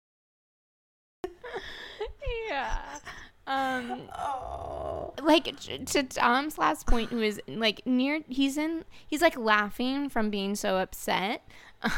Yeah. 2.50 2.98
Um, 3.46 4.02
Oh, 4.12 4.80
like 5.22 5.56
to 5.60 6.02
Tom's 6.02 6.58
last 6.58 6.86
point, 6.86 7.10
who 7.10 7.20
is 7.20 7.40
like 7.48 7.86
near, 7.86 8.20
he's 8.28 8.56
in, 8.56 8.84
he's 9.06 9.22
like 9.22 9.36
laughing 9.36 10.08
from 10.08 10.30
being 10.30 10.54
so 10.54 10.78
upset. 10.78 11.42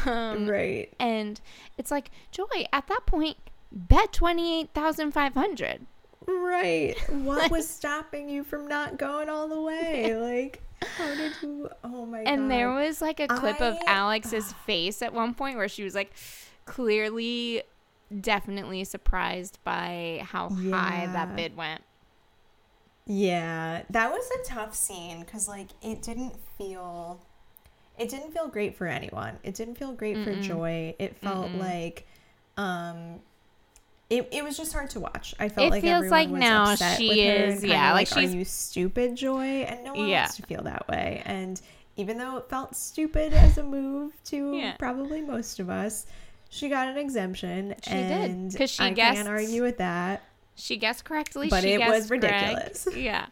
Um, 0.05 0.47
right. 0.47 0.93
and 0.97 1.41
it's 1.77 1.91
like 1.91 2.09
Joy 2.31 2.65
at 2.71 2.87
that 2.87 3.01
point 3.05 3.35
bet 3.69 4.13
twenty 4.13 4.61
eight 4.61 4.69
thousand 4.73 5.11
five 5.11 5.33
hundred. 5.33 5.85
Right. 6.25 6.95
What 7.09 7.51
was 7.51 7.67
stopping 7.77 8.29
you 8.29 8.43
from 8.43 8.67
not 8.67 8.97
going 8.97 9.29
all 9.29 9.47
the 9.47 9.61
way? 9.61 10.15
Like, 10.15 10.61
how 10.97 11.13
did 11.15 11.33
you? 11.41 11.69
Oh 11.83 12.05
my 12.05 12.23
god. 12.23 12.27
And 12.27 12.49
there 12.49 12.71
was 12.71 13.01
like 13.01 13.19
a 13.19 13.27
clip 13.27 13.59
of 13.61 13.75
I- 13.87 13.91
Alex's 13.91 14.53
face 14.65 15.01
at 15.01 15.13
one 15.13 15.33
point 15.33 15.57
where 15.57 15.67
she 15.67 15.83
was 15.83 15.95
like 15.95 16.13
clearly 16.65 17.63
definitely 18.21 18.83
surprised 18.83 19.59
by 19.63 20.21
how 20.23 20.49
high 20.49 21.09
that 21.11 21.35
bid 21.35 21.57
went. 21.57 21.81
Yeah, 23.05 23.83
that 23.89 24.11
was 24.11 24.29
a 24.41 24.47
tough 24.47 24.73
scene 24.75 25.19
because 25.21 25.47
like 25.47 25.67
it 25.81 26.01
didn't 26.01 26.35
feel, 26.57 27.19
it 27.99 28.09
didn't 28.09 28.31
feel 28.33 28.47
great 28.47 28.77
for 28.77 28.87
anyone. 28.87 29.37
It 29.43 29.55
didn't 29.55 29.75
feel 29.75 29.91
great 29.93 30.23
for 30.23 30.33
Joy. 30.41 30.95
It 30.99 31.17
felt 31.17 31.51
like, 31.51 32.07
um, 32.57 33.19
it, 34.09 34.29
it 34.31 34.43
was 34.43 34.55
just 34.55 34.71
hard 34.73 34.89
to 34.91 34.99
watch. 34.99 35.33
I 35.39 35.49
felt 35.49 35.67
It 35.67 35.71
like 35.71 35.81
feels 35.81 35.95
everyone 36.05 36.11
like 36.19 36.29
was 36.29 36.39
now 36.39 36.71
upset 36.71 36.97
she 36.97 37.21
and 37.27 37.53
is- 37.55 37.63
yeah, 37.63 37.93
like 37.93 38.09
like, 38.11 38.19
she's- 38.21 38.33
are 38.33 38.37
you 38.37 38.45
stupid, 38.45 39.15
Joy? 39.15 39.41
And 39.67 39.83
no 39.83 39.93
one 39.93 40.07
Yeah. 40.07 40.21
wants 40.23 40.35
to 40.37 40.43
feel 40.43 40.61
that 40.63 40.87
way. 40.87 41.21
And 41.25 41.59
even 41.97 42.17
though 42.17 42.37
it 42.37 42.49
felt 42.49 42.75
stupid 42.75 43.33
as 43.33 43.57
a 43.57 43.63
move 43.63 44.13
to 44.25 44.55
Yeah. 44.55 44.75
probably 44.77 45.21
most 45.21 45.59
of 45.59 45.69
us, 45.69 46.05
she 46.49 46.69
got 46.69 46.87
an 46.87 46.97
exemption. 46.97 47.75
She 47.83 47.91
did 47.91 48.51
because 48.51 48.69
she 48.69 48.83
I 48.83 48.91
guessed- 48.91 49.15
can't 49.17 49.27
argue 49.27 49.61
with 49.63 49.77
that. 49.79 50.21
She 50.55 50.77
guessed 50.77 51.03
correctly. 51.05 51.47
But 51.49 51.63
she 51.63 51.73
it 51.73 51.79
was 51.79 52.07
guessed 52.07 52.09
Greg. 52.09 52.23
ridiculous. 52.23 52.87
Yeah. 52.95 53.25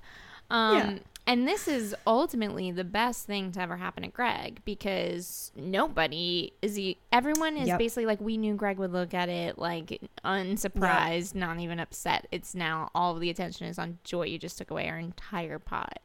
Um, 0.49 0.78
Yeah. 0.78 0.97
And 1.28 1.47
this 1.47 1.67
is 1.67 1.95
ultimately 2.07 2.72
the 2.72 2.84
best 2.84 3.28
thing 3.28 3.51
to 3.51 3.61
ever 3.61 3.78
happen 3.78 4.01
to 4.03 4.09
Greg 4.09 4.59
because 4.65 5.51
nobody 5.55 6.51
is 6.63 6.76
he. 6.76 6.97
Everyone 7.11 7.57
is 7.57 7.67
Yep. 7.67 7.78
basically 7.78 8.07
like, 8.07 8.19
we 8.19 8.38
knew 8.38 8.55
Greg 8.55 8.80
would 8.80 8.91
look 8.91 9.13
at 9.13 9.30
it 9.30 9.59
like 9.59 10.01
unsurprised, 10.26 11.36
not 11.36 11.59
even 11.59 11.80
upset. 11.80 12.28
It's 12.32 12.55
now 12.55 12.89
all 12.95 13.13
the 13.13 13.30
attention 13.30 13.67
is 13.67 13.78
on 13.78 13.99
Joy. 14.03 14.24
You 14.26 14.39
just 14.39 14.57
took 14.57 14.72
away 14.72 14.89
our 14.89 14.97
entire 14.97 15.59
pot. 15.59 15.99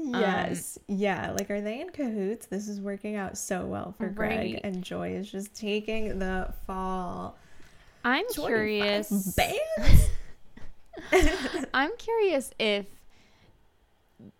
Um, 0.00 0.14
Yes. 0.14 0.78
yeah. 0.86 1.32
Like, 1.32 1.50
are 1.50 1.60
they 1.60 1.80
in 1.80 1.90
cahoots? 1.90 2.46
This 2.46 2.68
is 2.68 2.80
working 2.80 3.16
out 3.16 3.36
so 3.36 3.66
well 3.66 3.92
for 3.98 4.08
Greg, 4.08 4.38
Right. 4.54 4.60
and 4.62 4.82
Joy 4.84 5.14
is 5.16 5.30
just 5.30 5.52
taking 5.54 6.18
the 6.20 6.54
fall. 6.66 7.36
I'm 8.04 8.24
curious. 8.32 9.08
Bands? 9.36 10.08
I'm 11.74 11.90
curious 11.98 12.50
if 12.58 12.86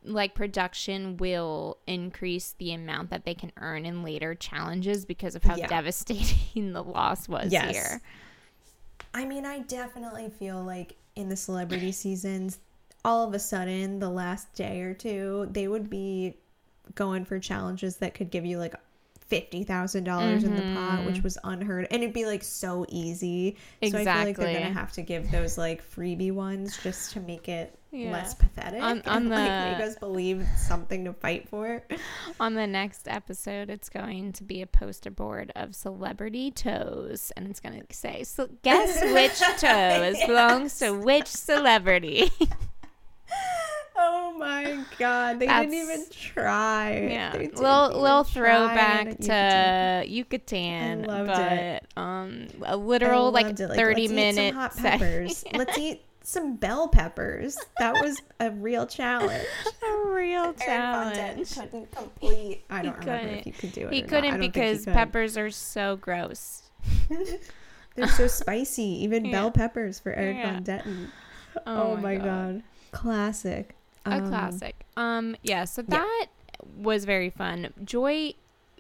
like 0.05 0.35
production 0.35 1.17
will 1.17 1.79
increase 1.87 2.55
the 2.59 2.73
amount 2.73 3.11
that 3.11 3.25
they 3.25 3.35
can 3.35 3.53
earn 3.57 3.85
in 3.85 4.03
later 4.03 4.35
challenges 4.35 5.05
because 5.05 5.35
of 5.35 5.43
how 5.43 5.57
Yeah. 5.57 5.67
devastating 5.67 6.73
the 6.73 6.83
loss 6.83 7.29
was 7.29 7.53
Yes. 7.53 7.71
here. 7.73 8.01
I 9.15 9.25
mean, 9.25 9.45
I 9.45 9.61
definitely 9.61 10.31
feel 10.31 10.63
like 10.63 10.97
in 11.17 11.29
the 11.29 11.37
celebrity 11.37 11.93
seasons, 11.93 12.59
all 13.05 13.27
of 13.27 13.35
a 13.35 13.39
sudden, 13.39 13.99
the 13.99 14.09
last 14.09 14.55
day 14.55 14.81
or 14.83 14.95
two, 14.95 15.49
they 15.51 15.69
would 15.69 15.91
be 15.91 16.37
going 16.95 17.25
for 17.25 17.39
challenges 17.39 17.97
that 17.97 18.15
could 18.15 18.31
give 18.31 18.45
you 18.47 18.59
like 18.59 18.75
fifty 19.33 19.65
thousand 19.65 20.05
dollars 20.05 20.45
in 20.45 20.55
the 20.55 20.79
pot, 20.79 21.07
which 21.07 21.15
mm-hmm. 21.15 21.23
was 21.23 21.39
unheard, 21.43 21.87
and 21.91 22.03
it'd 22.03 22.13
be 22.13 22.27
like 22.27 22.43
so 22.43 22.85
easy. 22.91 23.57
So 23.83 23.87
I 23.97 24.05
feel 24.05 24.05
like 24.05 24.37
they're 24.37 24.61
gonna 24.61 24.75
have 24.75 24.93
to 24.93 25.01
give 25.01 25.31
those 25.31 25.57
like 25.57 25.83
freebie 25.83 26.33
ones 26.33 26.77
just 26.83 27.13
to 27.13 27.21
make 27.21 27.49
it 27.49 27.79
Yeah. 27.93 28.13
less 28.13 28.35
pathetic 28.35 28.83
On- 28.83 29.01
on 29.07 29.17
and 29.17 29.29
like 29.31 29.39
the- 29.49 29.79
make 29.79 29.89
us 29.89 29.97
believe 29.97 30.47
something 30.59 31.07
to 31.07 31.15
fight 31.15 31.49
for. 31.49 31.83
On 32.41 32.53
the 32.53 32.67
next 32.67 33.09
episode, 33.09 33.71
it's 33.71 33.89
going 33.89 34.33
to 34.35 34.45
be 34.45 34.61
a 34.61 34.67
poster 34.67 35.11
board 35.11 35.51
of 35.57 35.75
celebrity 35.75 36.51
toes, 36.51 37.33
and 37.35 37.49
it's 37.49 37.61
going 37.61 37.81
to 37.81 37.97
say, 37.97 38.25
"So 38.25 38.51
guess 38.63 39.01
which 39.15 39.39
toes 39.59 40.17
belongs 40.27 40.79
to 40.81 40.93
which 40.93 41.29
celebrity." 41.29 42.31
Oh 44.05 44.35
my 44.39 44.83
god, 44.99 45.39
they 45.39 45.47
didn't 45.47 45.75
even 45.75 46.05
try. 46.11 47.07
yeah, 47.11 47.31
They 47.33 47.39
didn't 47.47 47.59
little 47.61 48.01
little 48.01 48.25
throwback 48.25 49.19
to 49.21 50.05
Yucatan. 50.07 51.05
Yucatan, 51.05 51.05
I 51.11 51.23
loved 51.23 51.29
but 51.29 51.53
it. 51.53 51.87
um, 51.97 52.47
a 52.63 52.71
I 52.71 52.75
literal 52.75 53.31
like 53.31 53.47
loved 53.47 53.61
it. 53.61 53.71
thirty 53.71 54.09
let's 54.09 54.13
minute 54.13 54.41
Eat 54.41 54.49
some 54.51 54.57
hot 54.57 54.75
sec- 54.75 54.83
peppers. 55.01 55.45
Let's 55.55 55.79
eat 55.79 56.03
some 56.25 56.57
bell 56.57 56.89
peppers. 56.89 57.57
That 57.79 57.95
was 58.03 58.21
a 58.41 58.51
real 58.51 58.87
challenge. 58.87 59.45
a 59.87 60.09
real 60.09 60.45
Eric 60.45 60.59
Von 60.59 60.67
challenge. 61.15 61.55
Couldn't 61.55 61.91
complete. 61.93 62.65
I 62.71 62.83
don't 62.83 62.99
remember 62.99 63.13
if 63.13 63.21
couldn't. 63.29 63.45
he 63.45 63.51
could 63.53 63.73
do 63.73 63.87
it. 63.89 63.93
He 63.93 64.03
or 64.03 64.07
couldn't 64.07 64.31
don't 64.31 64.41
think 64.41 64.43
he 64.55 64.61
because 64.61 64.85
could. 64.85 64.95
peppers 64.95 65.37
are 65.37 65.51
so 65.51 65.97
gross. 65.97 66.63
They're 67.95 68.09
so 68.09 68.27
spicy. 68.27 68.83
Even 69.05 69.25
Yeah. 69.27 69.33
bell 69.33 69.51
peppers 69.51 69.99
for 70.01 70.13
Eric 70.13 70.37
Yeah. 70.39 70.53
Von 70.55 70.65
Detten. 70.65 71.07
Oh 71.67 71.83
Oh, 71.93 71.97
my 71.97 72.01
my 72.03 72.15
God. 72.17 72.25
god. 72.25 72.63
Classic. 72.93 73.75
A 74.07 74.15
Um, 74.17 74.29
classic. 74.29 74.75
Um, 74.97 75.37
yeah. 75.43 75.65
So 75.65 75.83
yeah. 75.83 75.99
that 75.99 76.27
was 76.77 77.05
very 77.05 77.31
fun. 77.31 77.73
Joy 77.85 78.35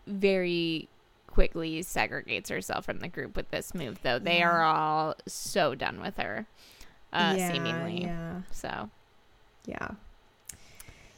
very 0.06 0.88
quickly 1.26 1.80
segregates 1.82 2.48
herself 2.50 2.84
from 2.84 2.98
the 2.98 3.08
group 3.08 3.36
with 3.36 3.50
this 3.50 3.74
move, 3.74 3.98
though. 4.02 4.18
They 4.18 4.38
Yeah. 4.38 4.50
are 4.50 4.62
all 4.62 5.14
so 5.26 5.74
done 5.74 6.00
with 6.00 6.16
her, 6.18 6.46
uh, 7.12 7.34
yeah, 7.38 7.52
seemingly. 7.52 8.02
Yeah. 8.02 8.42
So 8.50 8.90
Yeah. 9.66 9.88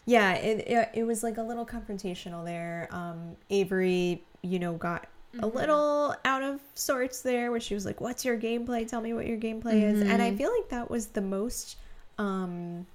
Yeah, 0.06 0.34
it, 0.34 0.68
it 0.68 0.88
it 0.94 1.04
was 1.04 1.22
like 1.22 1.38
a 1.38 1.42
little 1.42 1.64
confrontational 1.64 2.44
there. 2.44 2.88
Um 2.90 3.36
Avery, 3.50 4.22
you 4.42 4.58
know, 4.58 4.74
got 4.74 5.06
a 5.40 5.46
little 5.46 6.14
out 6.24 6.42
of 6.44 6.60
sorts 6.74 7.22
there 7.22 7.50
where 7.50 7.58
she 7.58 7.74
was 7.74 7.84
like, 7.84 8.00
"What's 8.00 8.24
your 8.24 8.38
gameplay? 8.38 8.86
Tell 8.86 9.00
me 9.00 9.14
what 9.14 9.26
your 9.26 9.38
gameplay 9.38 9.82
is." 9.82 10.00
And 10.02 10.20
I 10.22 10.32
feel 10.36 10.52
like 10.56 10.68
that 10.68 10.90
was 10.90 11.06
the 11.08 11.22
most 11.22 11.78
um 12.18 12.86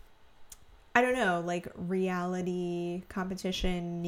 I 1.00 1.02
don't 1.02 1.16
know, 1.16 1.42
like 1.46 1.68
reality 1.78 3.04
competition 3.08 4.02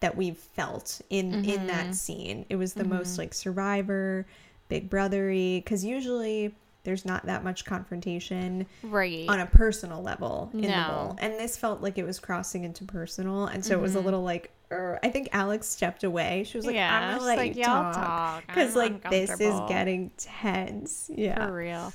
that 0.00 0.16
we've 0.16 0.38
felt 0.38 1.02
in 1.10 1.44
in 1.44 1.66
that 1.66 1.94
scene. 1.94 2.46
It 2.48 2.56
was 2.56 2.72
the 2.72 2.84
most 2.84 3.18
like 3.18 3.34
survivor, 3.34 4.26
big 4.68 4.88
brothery 4.88 5.62
cuz 5.66 5.84
usually 5.84 6.54
there's 6.84 7.04
not 7.04 7.26
that 7.26 7.44
much 7.44 7.66
confrontation 7.66 8.64
right. 8.82 9.26
on 9.28 9.40
a 9.40 9.44
personal 9.44 10.00
level 10.02 10.48
in 10.54 10.62
the 10.62 10.68
No. 10.68 10.88
mole. 10.88 11.16
And 11.20 11.34
this 11.34 11.54
felt 11.58 11.82
like 11.82 11.98
it 11.98 12.04
was 12.04 12.18
crossing 12.18 12.64
into 12.64 12.84
personal. 12.84 13.44
And 13.44 13.62
so 13.62 13.74
it 13.74 13.80
was 13.82 13.94
a 13.94 14.00
little 14.00 14.22
like, 14.22 14.50
er, 14.72 14.98
I 15.02 15.10
think 15.10 15.28
Alex 15.32 15.68
stepped 15.68 16.04
away. 16.04 16.44
She 16.44 16.56
was 16.56 16.64
like, 16.64 16.76
Yeah, 16.76 16.98
I'm 16.98 17.18
gonna 17.18 17.26
let 17.26 17.36
like, 17.36 17.54
you 17.56 17.64
"Y'all 17.64 17.92
talk. 17.92 17.94
talk. 17.94 18.46
Because, 18.46 18.74
like, 18.74 19.10
this 19.10 19.38
is 19.38 19.60
getting 19.68 20.10
tense. 20.16 21.10
Yeah. 21.14 21.46
For 21.46 21.52
real. 21.52 21.92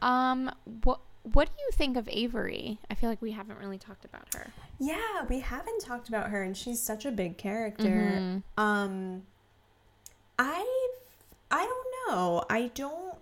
Um, 0.00 0.52
what 0.84 1.00
what 1.22 1.48
do 1.48 1.52
you 1.62 1.70
think 1.72 1.96
of 1.96 2.08
Avery? 2.10 2.78
I 2.90 2.94
feel 2.94 3.10
like 3.10 3.20
we 3.22 3.32
haven't 3.32 3.58
really 3.58 3.78
talked 3.78 4.04
about 4.04 4.34
her. 4.34 4.50
Yeah, 4.78 5.24
we 5.28 5.40
haven't 5.40 5.80
talked 5.82 6.08
about 6.08 6.30
her, 6.30 6.42
and 6.42 6.56
she's 6.56 6.80
such 6.80 7.04
a 7.04 7.10
big 7.10 7.36
character. 7.36 7.84
Mm-hmm. 8.14 8.60
Um, 8.62 9.22
I, 10.38 10.88
I 11.50 11.64
don't 11.66 11.86
know. 12.16 12.44
I 12.48 12.70
don't 12.74 13.14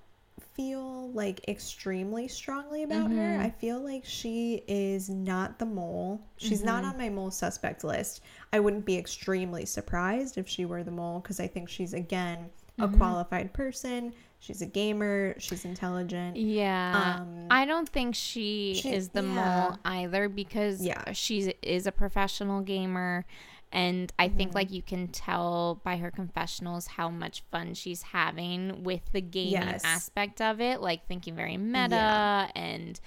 feel 0.54 1.10
like 1.12 1.46
extremely 1.48 2.28
strongly 2.28 2.82
about 2.84 3.10
her. 3.10 3.16
Mm-hmm. 3.16 3.42
I 3.42 3.50
feel 3.50 3.80
like 3.80 4.04
she 4.04 4.62
is 4.68 5.08
not 5.08 5.58
the 5.58 5.66
mole. 5.66 6.20
She's 6.36 6.62
not 6.62 6.82
Mm-hmm. 6.82 6.92
on 6.92 6.98
my 6.98 7.08
mole 7.08 7.30
suspect 7.30 7.84
list. 7.84 8.22
I 8.52 8.60
wouldn't 8.60 8.84
be 8.84 8.96
extremely 8.96 9.64
surprised 9.66 10.38
if 10.38 10.48
she 10.48 10.64
were 10.64 10.82
the 10.84 10.90
mole 10.90 11.20
because 11.20 11.40
I 11.40 11.46
think 11.46 11.68
she's 11.68 11.94
again 11.94 12.50
a 12.78 12.86
Mm-hmm. 12.86 12.96
qualified 12.96 13.52
person. 13.52 14.12
She's 14.40 14.62
a 14.62 14.66
gamer. 14.66 15.34
She's 15.38 15.64
intelligent. 15.64 16.36
Yeah. 16.36 17.18
Um, 17.20 17.46
I 17.50 17.64
don't 17.64 17.88
think 17.88 18.14
she, 18.14 18.78
she- 18.80 18.90
is 18.92 19.08
the 19.10 19.22
yeah. 19.22 19.28
mole 19.68 19.78
either 19.84 20.28
because 20.28 20.80
Yeah. 20.80 21.12
she 21.12 21.52
is 21.62 21.86
a 21.86 21.92
professional 21.92 22.60
gamer. 22.60 23.24
And 23.70 24.10
I 24.18 24.28
think 24.28 24.50
Mm-hmm. 24.50 24.54
like 24.56 24.70
you 24.72 24.80
can 24.80 25.08
tell 25.08 25.80
by 25.84 25.98
her 25.98 26.10
confessionals 26.10 26.86
how 26.86 27.10
much 27.10 27.42
fun 27.50 27.74
she's 27.74 28.00
having 28.00 28.82
with 28.82 29.02
the 29.12 29.20
gaming 29.20 29.52
Yes. 29.52 29.82
aspect 29.84 30.40
of 30.40 30.60
it, 30.60 30.80
like 30.80 31.06
thinking 31.06 31.34
very 31.34 31.58
meta 31.58 31.88
Yeah. 31.96 32.50
and 32.54 32.98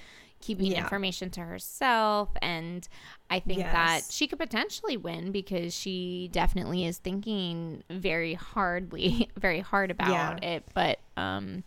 keeping 0.41 0.71
Yeah. 0.71 0.79
information 0.79 1.29
to 1.31 1.41
herself. 1.41 2.29
And 2.41 2.87
I 3.29 3.39
think 3.39 3.59
that 3.59 4.01
she 4.09 4.27
could 4.27 4.39
potentially 4.39 4.97
win 4.97 5.31
because 5.31 5.73
she 5.73 6.29
definitely 6.31 6.85
is 6.85 6.97
thinking 6.97 7.83
very 7.89 8.33
hardly, 8.33 9.29
very 9.37 9.59
hard 9.61 9.91
about 9.91 10.43
Yeah. 10.43 10.49
it. 10.55 10.65
But 10.73 10.99
um, 11.17 11.63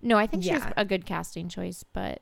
no, 0.00 0.18
I 0.18 0.26
think 0.26 0.44
Yeah. 0.44 0.72
a 0.76 0.84
good 0.84 1.06
casting 1.06 1.48
choice. 1.48 1.84
But 1.92 2.20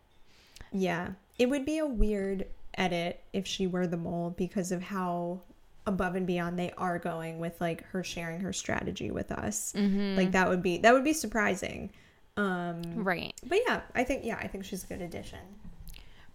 Yeah. 0.73 1.11
It 1.39 1.49
would 1.49 1.65
be 1.65 1.79
a 1.79 1.87
weird 1.87 2.47
edit 2.77 3.23
if 3.33 3.47
she 3.47 3.67
were 3.67 3.87
the 3.87 3.97
mole 3.97 4.31
because 4.37 4.71
of 4.73 4.83
how 4.83 5.41
above 5.87 6.15
and 6.15 6.27
beyond 6.27 6.59
they 6.59 6.71
are 6.79 6.99
going 6.99 7.39
with 7.41 7.59
like 7.61 7.83
her 7.87 8.05
sharing 8.05 8.41
her 8.41 8.53
strategy 8.53 9.11
with 9.11 9.33
us. 9.33 9.73
Mm-hmm. 9.77 10.17
Like 10.17 10.33
that 10.33 10.49
would 10.49 10.63
be 10.63 10.79
that 10.79 10.93
would 10.93 11.03
be 11.03 11.15
surprising. 11.15 11.91
Um 12.37 12.83
right, 12.95 13.35
but 13.45 13.59
yeah, 13.67 13.81
I 13.95 14.05
think 14.05 14.25
yeah, 14.25 14.37
I 14.37 14.47
think 14.47 14.65
she's 14.65 14.85
a 14.85 14.87
good 14.87 15.01
addition. 15.03 15.41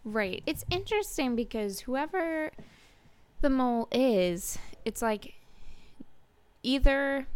Right. 0.06 0.42
It's 0.46 0.64
interesting 0.70 1.36
because 1.36 1.82
whoever 1.82 2.52
the 3.42 3.50
mole 3.50 3.90
is, 3.92 4.58
it's 4.86 5.02
like 5.02 5.34
either 6.64 7.28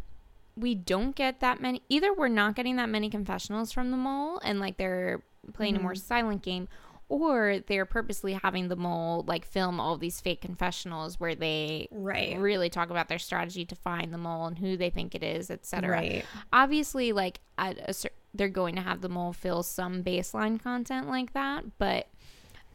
we 0.55 0.75
don't 0.75 1.15
get 1.15 1.39
that 1.39 1.61
many 1.61 1.81
either 1.89 2.13
we're 2.13 2.27
not 2.27 2.55
getting 2.55 2.75
that 2.75 2.89
many 2.89 3.09
confessionals 3.09 3.71
from 3.71 3.91
the 3.91 3.97
mole 3.97 4.39
and 4.43 4.59
like 4.59 4.77
they're 4.77 5.21
playing 5.53 5.75
a 5.75 5.79
more 5.79 5.93
mm-hmm. 5.93 5.99
silent 6.05 6.41
game 6.41 6.67
or 7.07 7.59
they're 7.67 7.85
purposely 7.85 8.33
having 8.33 8.67
the 8.67 8.75
mole 8.75 9.23
like 9.27 9.45
film 9.45 9.79
all 9.79 9.97
these 9.97 10.19
fake 10.19 10.41
confessionals 10.41 11.19
where 11.19 11.35
they 11.35 11.87
Right. 11.91 12.37
really 12.39 12.69
talk 12.69 12.89
about 12.89 13.07
their 13.07 13.19
strategy 13.19 13.65
to 13.65 13.75
find 13.75 14.13
the 14.13 14.17
mole 14.17 14.47
and 14.47 14.57
who 14.57 14.75
they 14.75 14.89
think 14.89 15.15
it 15.15 15.23
is 15.23 15.49
etc 15.49 15.91
Right. 15.91 16.25
obviously 16.51 17.13
like 17.13 17.39
at 17.57 17.77
a 17.87 17.93
cer- 17.93 18.09
they're 18.33 18.49
going 18.49 18.75
to 18.75 18.81
have 18.81 19.01
the 19.01 19.09
mole 19.09 19.33
fill 19.33 19.63
some 19.63 20.03
baseline 20.03 20.61
content 20.61 21.07
like 21.07 21.33
that 21.33 21.77
but 21.77 22.07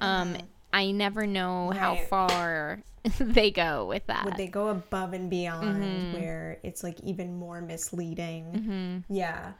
um 0.05 0.37
i 0.73 0.91
never 0.91 1.27
know 1.27 1.71
how 1.71 1.93
Uh-huh. 1.95 2.05
Far 2.09 2.83
they 3.19 3.51
go 3.51 3.87
with 3.87 4.07
that 4.07 4.25
Would 4.25 4.37
they 4.37 4.47
go 4.47 4.69
above 4.69 5.13
and 5.13 5.29
beyond 5.29 5.83
Mm-hmm. 5.83 6.13
where 6.15 6.59
it's 6.63 6.83
like 6.83 6.99
even 7.01 7.37
more 7.37 7.61
misleading? 7.61 9.05
Yeah. 9.11 9.53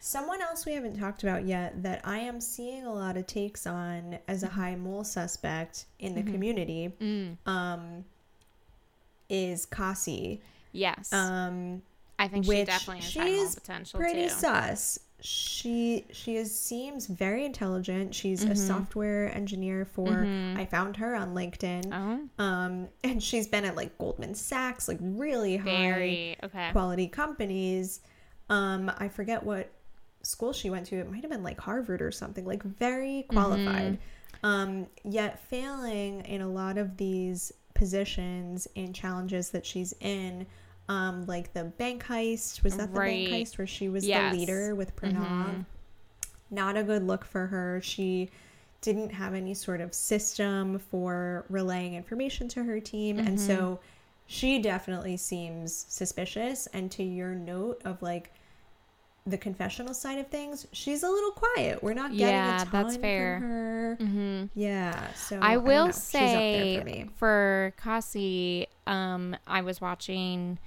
Someone 0.00 0.40
else 0.40 0.64
we 0.64 0.72
haven't 0.72 0.98
talked 0.98 1.22
about 1.22 1.44
yet 1.44 1.82
that 1.82 2.00
I 2.04 2.18
am 2.20 2.40
seeing 2.40 2.86
a 2.86 2.92
lot 2.94 3.16
of 3.18 3.26
takes 3.26 3.66
on 3.66 4.18
as 4.26 4.42
a 4.42 4.46
high 4.48 4.74
mole 4.76 5.04
suspect 5.04 5.84
in 5.98 6.14
Mm-hmm. 6.14 6.24
the 6.24 6.32
community 6.32 6.92
Mm. 7.00 7.36
um, 7.46 8.04
is 9.28 9.66
Kesi. 9.66 10.40
yes 10.72 11.12
Um, 11.12 11.82
i 12.18 12.26
think 12.28 12.44
she 12.46 12.64
definitely 12.64 13.02
has 13.02 13.14
high 13.14 13.24
mole 13.24 13.44
she's 13.44 13.54
potential 13.54 14.00
pretty 14.00 14.22
too 14.24 14.28
sus. 14.30 14.98
She 15.20 16.06
she 16.12 16.36
is 16.36 16.56
seems 16.56 17.06
very 17.06 17.44
intelligent. 17.44 18.14
She's 18.14 18.42
Mm-hmm. 18.42 18.52
a 18.52 18.56
software 18.56 19.34
engineer 19.34 19.84
for. 19.84 20.24
I 20.56 20.64
found 20.66 20.96
her 20.98 21.14
on 21.16 21.34
LinkedIn. 21.34 21.90
oh 21.92 22.42
Um, 22.42 22.88
and 23.02 23.20
she's 23.22 23.48
been 23.48 23.64
at 23.64 23.74
like 23.74 23.98
Goldman 23.98 24.34
Sachs, 24.34 24.86
like 24.86 24.98
really 25.00 25.56
high 25.56 25.64
very 25.64 26.36
okay 26.44 26.68
quality 26.72 27.08
companies. 27.08 28.00
Um, 28.48 28.90
I 28.98 29.08
forget 29.08 29.42
what 29.42 29.70
school 30.22 30.52
she 30.52 30.70
went 30.70 30.86
to. 30.86 30.96
It 30.96 31.10
might 31.10 31.22
have 31.22 31.30
been 31.30 31.42
like 31.42 31.58
Harvard 31.60 32.00
or 32.00 32.12
something, 32.12 32.44
like 32.46 32.62
very 32.62 33.24
qualified. 33.28 33.98
Um, 34.44 34.86
yet 35.02 35.40
failing 35.48 36.20
in 36.26 36.42
a 36.42 36.48
lot 36.48 36.78
of 36.78 36.96
these 36.96 37.52
positions 37.74 38.68
and 38.76 38.94
challenges 38.94 39.50
that 39.50 39.66
she's 39.66 39.92
in. 40.00 40.46
Um, 40.88 41.26
like 41.26 41.52
the 41.52 41.64
bank 41.64 42.04
heist. 42.06 42.62
Was 42.62 42.76
that 42.78 42.92
the 42.94 42.98
Right. 43.00 43.28
bank 43.30 43.48
heist 43.48 43.58
where 43.58 43.66
she 43.66 43.88
was 43.88 44.06
Yes. 44.06 44.32
the 44.32 44.38
leader 44.38 44.74
with 44.74 44.96
Pranav? 44.96 45.66
Not 46.50 46.76
a 46.76 46.82
good 46.82 47.02
look 47.06 47.24
for 47.24 47.46
her. 47.48 47.80
She 47.82 48.30
didn't 48.80 49.10
have 49.10 49.34
any 49.34 49.52
sort 49.54 49.80
of 49.80 49.92
system 49.92 50.78
for 50.78 51.44
relaying 51.50 51.94
information 51.94 52.48
to 52.48 52.64
her 52.64 52.80
team. 52.80 53.18
And 53.18 53.38
so 53.38 53.80
she 54.26 54.60
definitely 54.62 55.16
seems 55.18 55.74
suspicious. 55.88 56.66
And 56.68 56.90
to 56.92 57.02
your 57.02 57.34
note 57.34 57.82
of 57.84 58.00
like 58.00 58.32
the 59.26 59.36
confessional 59.36 59.92
side 59.92 60.18
of 60.18 60.28
things, 60.28 60.66
she's 60.72 61.02
a 61.02 61.08
little 61.10 61.32
quiet. 61.32 61.82
We're 61.82 61.92
not 61.92 62.12
getting 62.12 62.28
Yeah, 62.28 62.62
a 62.62 62.64
ton 62.64 62.70
that's 62.84 62.96
fair. 62.96 63.40
from 63.40 63.48
her. 63.50 63.96
Mm-hmm. 64.00 64.44
Yeah. 64.58 65.12
So 65.12 65.38
I 65.42 65.58
will 65.58 65.86
know. 65.88 65.92
She's 65.92 66.06
up 66.06 66.12
there 66.12 66.86
say 66.86 67.04
for 67.08 67.12
for 67.18 67.74
Cassie, 67.82 68.68
um, 68.86 69.36
I 69.46 69.60
was 69.60 69.82
watching 69.82 70.58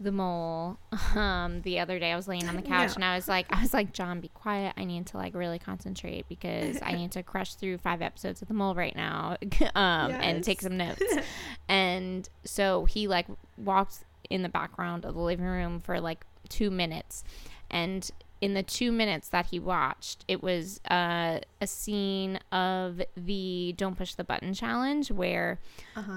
the 0.00 0.10
mole 0.10 0.78
um 1.14 1.60
the 1.62 1.78
other 1.78 1.98
day. 1.98 2.10
I 2.10 2.16
was 2.16 2.26
laying 2.26 2.48
on 2.48 2.56
the 2.56 2.62
couch 2.62 2.90
No. 2.90 2.94
and 2.96 3.04
I 3.04 3.14
was 3.16 3.28
like 3.28 3.46
I 3.50 3.60
was 3.60 3.74
like, 3.74 3.92
John, 3.92 4.20
be 4.20 4.28
quiet. 4.28 4.72
I 4.76 4.84
need 4.84 5.06
to 5.08 5.18
like 5.18 5.34
really 5.34 5.58
concentrate 5.58 6.26
because 6.28 6.78
I 6.82 6.92
need 6.92 7.12
to 7.12 7.22
crush 7.22 7.54
through 7.54 7.78
five 7.78 8.00
episodes 8.02 8.40
of 8.42 8.48
the 8.48 8.54
mole 8.54 8.74
right 8.74 8.96
now. 8.96 9.36
um 9.74 10.10
and 10.12 10.42
take 10.42 10.62
some 10.62 10.76
notes. 10.76 11.02
and 11.68 12.28
so 12.44 12.86
he 12.86 13.06
like 13.08 13.26
walked 13.58 14.04
in 14.30 14.42
the 14.42 14.48
background 14.48 15.04
of 15.04 15.14
the 15.14 15.20
living 15.20 15.44
room 15.46 15.80
for 15.80 16.00
like 16.00 16.24
two 16.48 16.70
minutes 16.70 17.22
and 17.70 18.10
in 18.40 18.54
the 18.54 18.62
two 18.62 18.90
minutes 18.90 19.28
that 19.28 19.46
he 19.46 19.58
watched 19.60 20.24
it 20.26 20.42
was 20.42 20.80
uh, 20.90 21.38
a 21.60 21.66
scene 21.66 22.38
of 22.52 23.02
the 23.16 23.74
don't 23.76 23.96
push 23.96 24.14
the 24.14 24.24
button 24.24 24.54
challenge 24.54 25.10
where 25.10 25.58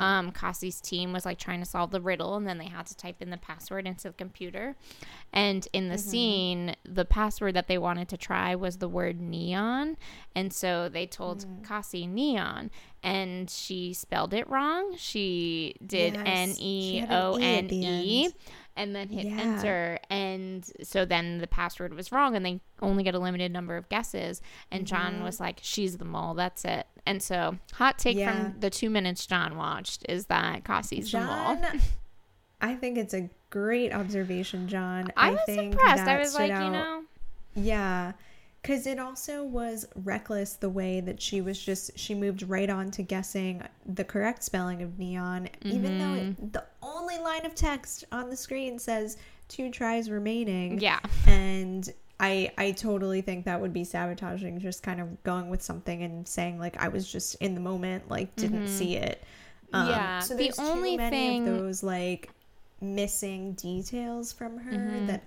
um 0.01 0.31
Cassie's 0.31 0.79
team 0.79 1.11
was 1.11 1.25
like 1.25 1.37
trying 1.37 1.59
to 1.59 1.65
solve 1.65 1.91
the 1.91 1.99
riddle 2.01 2.35
and 2.35 2.47
then 2.47 2.57
they 2.57 2.67
had 2.67 2.85
to 2.87 2.95
type 2.95 3.17
in 3.21 3.29
the 3.29 3.37
password 3.37 3.85
into 3.85 4.03
the 4.07 4.13
computer. 4.13 4.75
And 5.33 5.67
in 5.73 5.89
the 5.89 5.97
scene 5.97 6.75
the 6.85 7.05
password 7.05 7.55
that 7.55 7.67
they 7.67 7.77
wanted 7.77 8.07
to 8.09 8.17
try 8.17 8.55
was 8.55 8.77
the 8.77 8.87
word 8.87 9.19
neon. 9.19 9.97
And 10.35 10.53
so 10.53 10.87
they 10.89 11.05
told 11.05 11.45
Cassie 11.67 12.07
neon 12.07 12.71
and 13.03 13.49
she 13.49 13.93
spelled 13.93 14.33
it 14.33 14.49
wrong. 14.49 14.95
She 14.97 15.75
did 15.85 16.15
N 16.25 16.53
E 16.57 17.03
O 17.09 17.35
N 17.35 17.67
E. 17.71 18.29
and 18.75 18.95
then 18.95 19.09
hit 19.09 19.25
Yeah. 19.25 19.37
enter 19.39 19.99
and 20.09 20.67
so 20.83 21.05
then 21.05 21.37
the 21.39 21.47
password 21.47 21.93
was 21.93 22.11
wrong 22.11 22.35
and 22.35 22.45
they 22.45 22.59
only 22.81 23.03
get 23.03 23.13
a 23.15 23.19
limited 23.19 23.51
number 23.51 23.77
of 23.77 23.87
guesses 23.89 24.41
and 24.71 24.87
john 24.87 25.13
Mm-hmm. 25.15 25.23
was 25.23 25.39
like 25.39 25.59
she's 25.61 25.97
the 25.97 26.05
mole 26.05 26.33
that's 26.33 26.65
it 26.65 26.87
and 27.05 27.21
so 27.21 27.57
hot 27.73 27.99
take 27.99 28.17
Yeah. 28.17 28.31
from 28.51 28.59
the 28.59 28.69
two 28.69 28.89
minutes 28.89 29.25
john 29.27 29.55
watched 29.57 30.05
is 30.09 30.25
that 30.27 30.63
cassie's 30.63 31.11
the 31.11 31.19
mole 31.21 31.57
I 32.61 32.75
think 32.75 32.97
it's 32.97 33.13
a 33.13 33.29
great 33.49 33.93
observation, 33.93 34.67
John. 34.67 35.11
i 35.17 35.31
was 35.31 35.39
think 35.45 35.73
impressed 35.73 36.03
i 36.07 36.17
was 36.17 36.33
like 36.33 36.49
you 36.49 36.69
know 36.71 37.03
Yeah. 37.55 38.13
Because 38.63 38.87
it 38.87 38.97
also 38.97 39.43
was 39.43 39.85
reckless 39.93 40.53
the 40.53 40.69
way 40.69 41.01
that 41.01 41.21
she 41.21 41.41
was 41.41 41.59
just, 41.61 41.91
she 41.99 42.15
moved 42.15 42.43
right 42.47 42.69
on 42.69 42.89
to 42.91 43.03
guessing 43.03 43.61
the 43.85 44.05
correct 44.05 44.41
spelling 44.41 44.81
of 44.81 44.97
neon, 44.97 45.49
even 45.65 45.97
though 45.99 46.05
Mm-hmm. 46.17 46.43
it, 46.45 46.53
the 46.53 46.63
only 46.81 47.19
line 47.19 47.45
of 47.45 47.53
text 47.55 48.05
on 48.13 48.29
the 48.29 48.37
screen 48.37 48.79
says 48.79 49.17
two 49.49 49.69
tries 49.69 50.09
remaining. 50.09 50.79
yeah 50.79 50.99
And 51.27 51.91
I, 52.21 52.51
I 52.57 52.71
totally 52.71 53.19
think 53.19 53.43
that 53.43 53.59
would 53.59 53.73
be 53.73 53.83
sabotaging, 53.83 54.59
just 54.61 54.81
kind 54.81 55.01
of 55.01 55.21
going 55.23 55.49
with 55.49 55.61
something 55.61 56.01
and 56.01 56.25
saying, 56.25 56.57
like, 56.57 56.81
I 56.81 56.87
was 56.87 57.11
just 57.11 57.35
in 57.41 57.55
the 57.55 57.61
moment, 57.61 58.07
like, 58.09 58.33
didn't 58.37 58.67
see 58.67 58.95
it. 58.95 59.21
Um, 59.73 59.81
Mm-hmm. 59.81 59.89
Yeah, 59.91 60.19
So 60.19 60.35
the 60.37 60.43
there's 60.43 60.59
only 60.59 60.91
too 60.91 60.97
many 60.97 61.17
thing- 61.41 61.47
of 61.49 61.59
those, 61.59 61.83
like, 61.83 62.29
missing 62.79 63.53
details 63.55 64.31
from 64.31 64.57
her 64.59 64.71
Mm-hmm. 64.71 65.07
that 65.07 65.23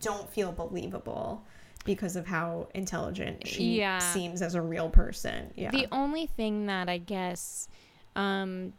don't 0.00 0.28
feel 0.30 0.50
believable 0.52 1.44
because 1.84 2.16
of 2.16 2.26
how 2.26 2.68
intelligent 2.74 3.46
she 3.46 3.78
Yeah. 3.78 3.98
seems 3.98 4.42
as 4.42 4.54
a 4.54 4.60
real 4.62 4.90
person. 4.90 5.52
Yeah. 5.56 5.70
The 5.70 5.86
only 5.92 6.26
thing 6.26 6.66
that 6.66 6.88
I 6.88 6.98
guess 6.98 7.68
um 8.16 8.72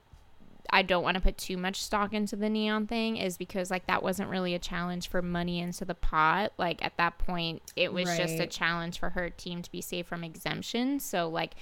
I 0.71 0.83
don't 0.83 1.01
want 1.01 1.15
to 1.15 1.21
put 1.21 1.35
too 1.35 1.57
much 1.57 1.81
stock 1.81 2.13
into 2.13 2.35
the 2.35 2.47
neon 2.47 2.85
thing 2.85 3.17
is 3.17 3.37
because 3.37 3.71
like 3.71 3.87
that 3.87 4.03
wasn't 4.03 4.29
really 4.29 4.53
a 4.53 4.59
challenge 4.59 5.07
for 5.07 5.19
money 5.21 5.59
into 5.59 5.83
the 5.83 5.95
pot. 5.95 6.53
Like 6.59 6.85
at 6.85 6.95
that 6.97 7.17
point 7.17 7.63
it 7.75 7.91
was 7.91 8.05
just 8.15 8.39
a 8.39 8.45
challenge 8.45 8.99
for 8.99 9.09
her 9.11 9.31
team 9.31 9.63
to 9.63 9.71
be 9.71 9.81
safe 9.81 10.05
from 10.05 10.23
exemption. 10.23 10.99
So 10.99 11.27
like 11.27 11.55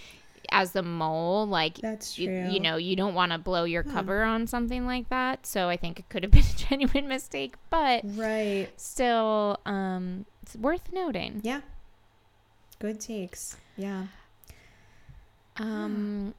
as 0.51 0.71
the 0.71 0.83
mole, 0.83 1.45
like 1.47 1.77
That's 1.77 2.17
you, 2.17 2.31
you 2.31 2.59
know, 2.59 2.77
you 2.77 2.95
don't 2.95 3.13
want 3.13 3.31
to 3.31 3.37
blow 3.37 3.63
your 3.63 3.83
cover 3.83 4.23
on 4.23 4.47
something 4.47 4.85
like 4.85 5.09
that. 5.09 5.45
So 5.45 5.69
I 5.69 5.77
think 5.77 5.99
it 5.99 6.09
could 6.09 6.23
have 6.23 6.31
been 6.33 6.43
a 6.43 6.57
genuine 6.57 7.07
mistake, 7.07 7.55
but 7.69 8.01
right. 8.03 8.69
still 8.77 9.59
um 9.65 10.25
it's 10.41 10.55
worth 10.55 10.91
noting. 10.91 11.41
Yeah. 11.43 11.61
Good 12.79 12.99
takes. 12.99 13.57
Yeah. 13.75 14.05
Um, 15.57 16.35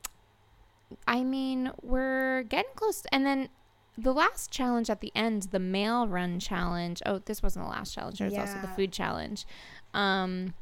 I 1.07 1.25
mean, 1.25 1.73
we're 1.83 2.45
getting 2.45 2.71
close, 2.77 3.03
and 3.11 3.27
then 3.27 3.49
the 3.97 4.13
last 4.13 4.51
challenge 4.51 4.89
at 4.89 5.01
the 5.01 5.11
end, 5.15 5.49
the 5.51 5.59
mail 5.59 6.07
run 6.07 6.39
challenge. 6.39 7.03
Oh, 7.05 7.19
this 7.19 7.43
wasn't 7.43 7.65
the 7.65 7.71
last 7.71 7.95
challenge. 7.95 8.19
There 8.19 8.29
was 8.29 8.39
also 8.39 8.61
the 8.61 8.69
food 8.69 8.93
challenge. 8.93 9.45
Um, 9.93 10.55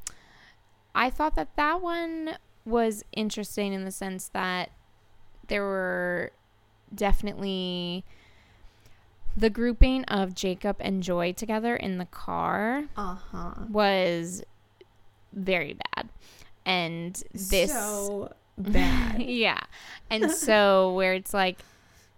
I 0.95 1.11
thought 1.11 1.37
that 1.37 1.55
that 1.57 1.83
one 1.83 2.39
was 2.67 3.05
interesting 3.12 3.73
in 3.73 3.85
the 3.85 3.91
sense 3.91 4.29
that 4.29 4.71
there 5.49 5.62
were 5.62 6.33
definitely 6.95 8.05
the 9.37 9.51
grouping 9.51 10.05
of 10.05 10.35
Jacob 10.35 10.77
and 10.81 11.03
Joy 11.03 11.33
together 11.33 11.77
in 11.77 11.99
the 11.99 12.07
car 12.07 12.85
Uh 12.97 13.17
huh. 13.31 13.53
was 13.71 14.43
very 15.33 15.75
bad. 15.95 16.09
And 16.64 17.23
this 17.33 17.71
so 17.73 18.33
bad. 18.59 19.23
yeah. 19.23 19.61
And 20.11 20.31
so 20.31 20.93
where 20.95 21.14
it's 21.14 21.35
like 21.35 21.59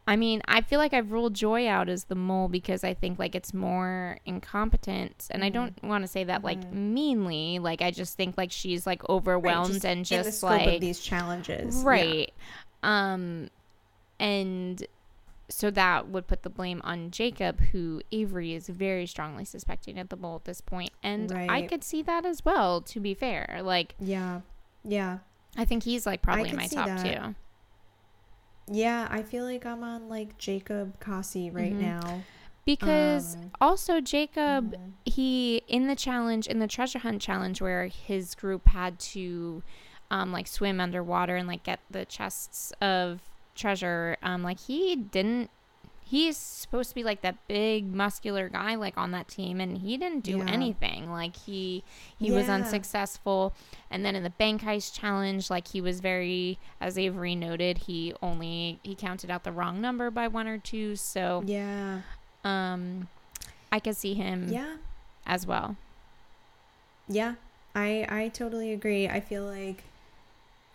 I 0.09 0.16
mean, 0.16 0.40
I 0.48 0.62
feel 0.62 0.78
like 0.78 0.94
I've 0.94 1.12
ruled 1.12 1.34
Joy 1.34 1.68
out 1.68 1.90
as 1.90 2.04
the 2.04 2.14
mole 2.14 2.48
because 2.48 2.82
I 2.82 2.94
think 2.94 3.18
like 3.18 3.34
it's 3.34 3.52
more 3.52 4.18
incompetent 4.24 5.28
and 5.30 5.44
I 5.44 5.50
don't 5.50 5.80
want 5.84 6.02
to 6.02 6.09
say 6.09 6.24
that 6.24 6.42
like 6.42 6.72
meanly, 6.72 7.59
like 7.59 7.82
I 7.82 7.90
just 7.90 8.16
think 8.16 8.38
like 8.38 8.50
she's 8.50 8.86
like 8.86 9.06
overwhelmed 9.11 9.74
just 9.74 9.84
and 9.84 10.06
just 10.06 10.42
like 10.42 10.80
these 10.80 11.00
challenges. 11.00 11.76
Yeah. 11.76 11.88
right. 11.88 12.32
Um 12.82 13.50
and 14.18 14.82
so 15.50 15.70
that 15.72 16.09
would 16.09 16.26
put 16.26 16.42
the 16.42 16.50
blame 16.50 16.80
on 16.84 17.11
Jacob, 17.11 17.61
who 17.61 18.00
Avery 18.11 18.54
is 18.54 18.66
very 18.66 19.04
strongly 19.04 19.44
suspecting 19.44 19.98
at 19.98 20.09
the 20.09 20.16
mole 20.16 20.36
at 20.36 20.46
this 20.46 20.62
point. 20.62 20.90
And 21.02 21.30
I 21.32 21.66
could 21.66 21.84
see 21.84 22.00
that 22.00 22.24
as 22.24 22.46
well, 22.46 22.80
to 22.80 22.98
be 22.98 23.12
fair. 23.12 23.61
Like 23.62 23.94
Yeah. 24.00 24.40
Yeah. 24.84 25.18
I 25.54 25.66
think 25.66 25.82
he's 25.82 26.06
like 26.06 26.22
probably 26.22 26.48
in 26.48 26.56
my 26.56 26.66
top 26.66 26.86
that. 26.86 27.04
two. 27.04 27.34
Yeah. 28.70 29.08
I 29.10 29.22
feel 29.22 29.44
like 29.44 29.64
I'm 29.66 29.82
on 29.82 30.08
like 30.08 30.38
Jacob 30.38 31.00
Cassie 31.00 31.50
right 31.50 31.72
Mhm. 31.74 31.80
now. 31.80 32.24
Because 32.64 33.36
Um, 33.36 33.50
also 33.60 34.00
Jacob, 34.00 34.72
mhm. 34.74 34.92
he 35.06 35.62
in 35.68 35.86
the 35.86 35.96
challenge 35.96 36.46
in 36.46 36.58
the 36.58 36.66
treasure 36.68 36.98
hunt 36.98 37.22
challenge 37.22 37.62
where 37.62 37.86
his 37.86 38.34
group 38.34 38.66
had 38.68 38.98
to 38.98 39.62
um 40.10 40.32
like 40.32 40.46
swim 40.46 40.80
underwater 40.80 41.36
and 41.36 41.48
like 41.48 41.62
get 41.62 41.80
the 41.90 42.04
chests 42.04 42.72
of 42.80 43.20
treasure, 43.54 44.16
um 44.22 44.42
like 44.42 44.60
he 44.60 44.94
didn't 44.96 45.50
he's 46.09 46.36
supposed 46.36 46.88
to 46.88 46.94
be 46.94 47.02
like 47.04 47.20
that 47.22 47.36
big 47.48 47.92
muscular 47.94 48.48
guy 48.48 48.74
like 48.74 48.96
on 48.96 49.11
that 49.11 49.28
team 49.28 49.61
and 49.61 49.78
he 49.78 49.96
didn't 49.96 50.20
do 50.24 50.38
Yeah. 50.38 50.46
anything. 50.48 51.11
Like 51.11 51.36
he 51.36 51.84
he 52.18 52.30
was 52.32 52.48
unsuccessful. 52.48 53.52
And 53.90 54.04
then 54.04 54.16
in 54.16 54.22
the 54.22 54.30
bank 54.30 54.62
heist 54.62 54.98
challenge, 54.98 55.50
like 55.50 55.68
he 55.68 55.80
was 55.80 56.00
very 56.00 56.59
as 56.80 56.96
Avery 56.98 57.34
noted, 57.34 57.78
he 57.78 58.14
only 58.22 58.78
he 58.82 58.94
counted 58.94 59.30
out 59.30 59.44
the 59.44 59.52
wrong 59.52 59.80
number 59.80 60.11
by 60.11 60.28
one 60.28 60.46
or 60.48 60.59
two. 60.59 60.96
So 60.96 61.42
Yeah. 61.46 62.00
um 62.44 63.09
i 63.70 63.78
could 63.78 63.96
see 63.96 64.14
him 64.14 64.48
Yeah. 64.48 64.76
as 65.26 65.46
well 65.46 65.76
Yeah, 67.09 67.34
I 67.74 68.06
I 68.09 68.28
totally 68.28 68.72
agree. 68.72 69.09
I 69.09 69.20
feel 69.20 69.44
like 69.44 69.84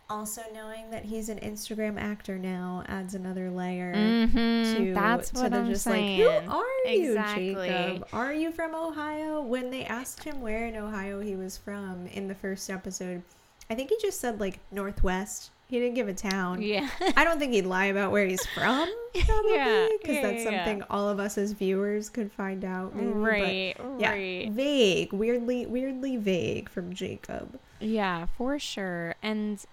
also 0.10 0.42
knowing 0.54 0.90
that 0.92 1.06
he's 1.06 1.30
an 1.30 1.40
Instagram 1.40 2.00
actor 2.00 2.38
now 2.38 2.84
adds 2.88 3.16
another 3.16 3.50
layer 3.50 3.94
mm-hmm. 3.96 4.76
to 4.76 4.94
that's 4.94 5.30
to 5.32 5.42
what 5.42 5.52
the 5.52 5.58
i'm 5.58 5.70
just 5.70 5.84
saying 5.86 6.20
like 6.24 6.44
who 6.44 6.52
are 6.52 6.92
you, 6.92 7.12
Exactly. 7.12 7.54
Jacob? 7.68 8.08
Are 8.14 8.34
you 8.34 8.52
from 8.52 8.76
Ohio? 8.76 9.42
When 9.42 9.72
they 9.72 9.86
asked 9.86 10.24
him 10.24 10.42
where 10.42 10.68
in 10.68 10.76
Ohio 10.76 11.20
he 11.22 11.36
was 11.36 11.58
from 11.58 12.08
in 12.08 12.28
the 12.28 12.36
first 12.36 12.70
episode, 12.70 13.24
I 13.70 13.76
think 13.76 13.90
he 13.90 13.98
just 14.02 14.20
said 14.20 14.40
like 14.40 14.60
Northwest. 14.72 15.52
He 15.70 15.80
didn't 15.80 15.96
give 15.96 16.08
a 16.08 16.14
town. 16.14 16.62
yeah 16.62 16.88
I 17.18 17.24
don't 17.24 17.40
think 17.40 17.54
he'd 17.54 17.66
lie 17.66 17.86
about 17.86 18.12
where 18.12 18.28
he's 18.28 18.46
from, 18.48 18.88
probably, 19.26 19.54
Yeah, 19.56 19.88
because 20.00 20.16
yeah, 20.16 20.22
that's 20.22 20.44
yeah, 20.44 20.50
yeah. 20.52 20.66
something 20.66 20.84
all 20.90 21.10
of 21.10 21.20
us 21.20 21.38
as 21.38 21.54
viewers 21.54 22.10
could 22.10 22.32
find 22.32 22.64
out. 22.64 22.96
Maybe, 22.96 23.08
but 23.08 23.16
right 23.18 23.78
yeah, 23.98 24.12
right 24.12 24.52
vague, 24.52 25.14
weirdly, 25.14 25.66
weirdly 25.66 26.18
vague 26.18 26.70
from 26.70 26.94
Jacob. 26.94 27.60
yeah 27.80 28.28
for 28.38 28.60
sure 28.60 29.16
and 29.24 29.66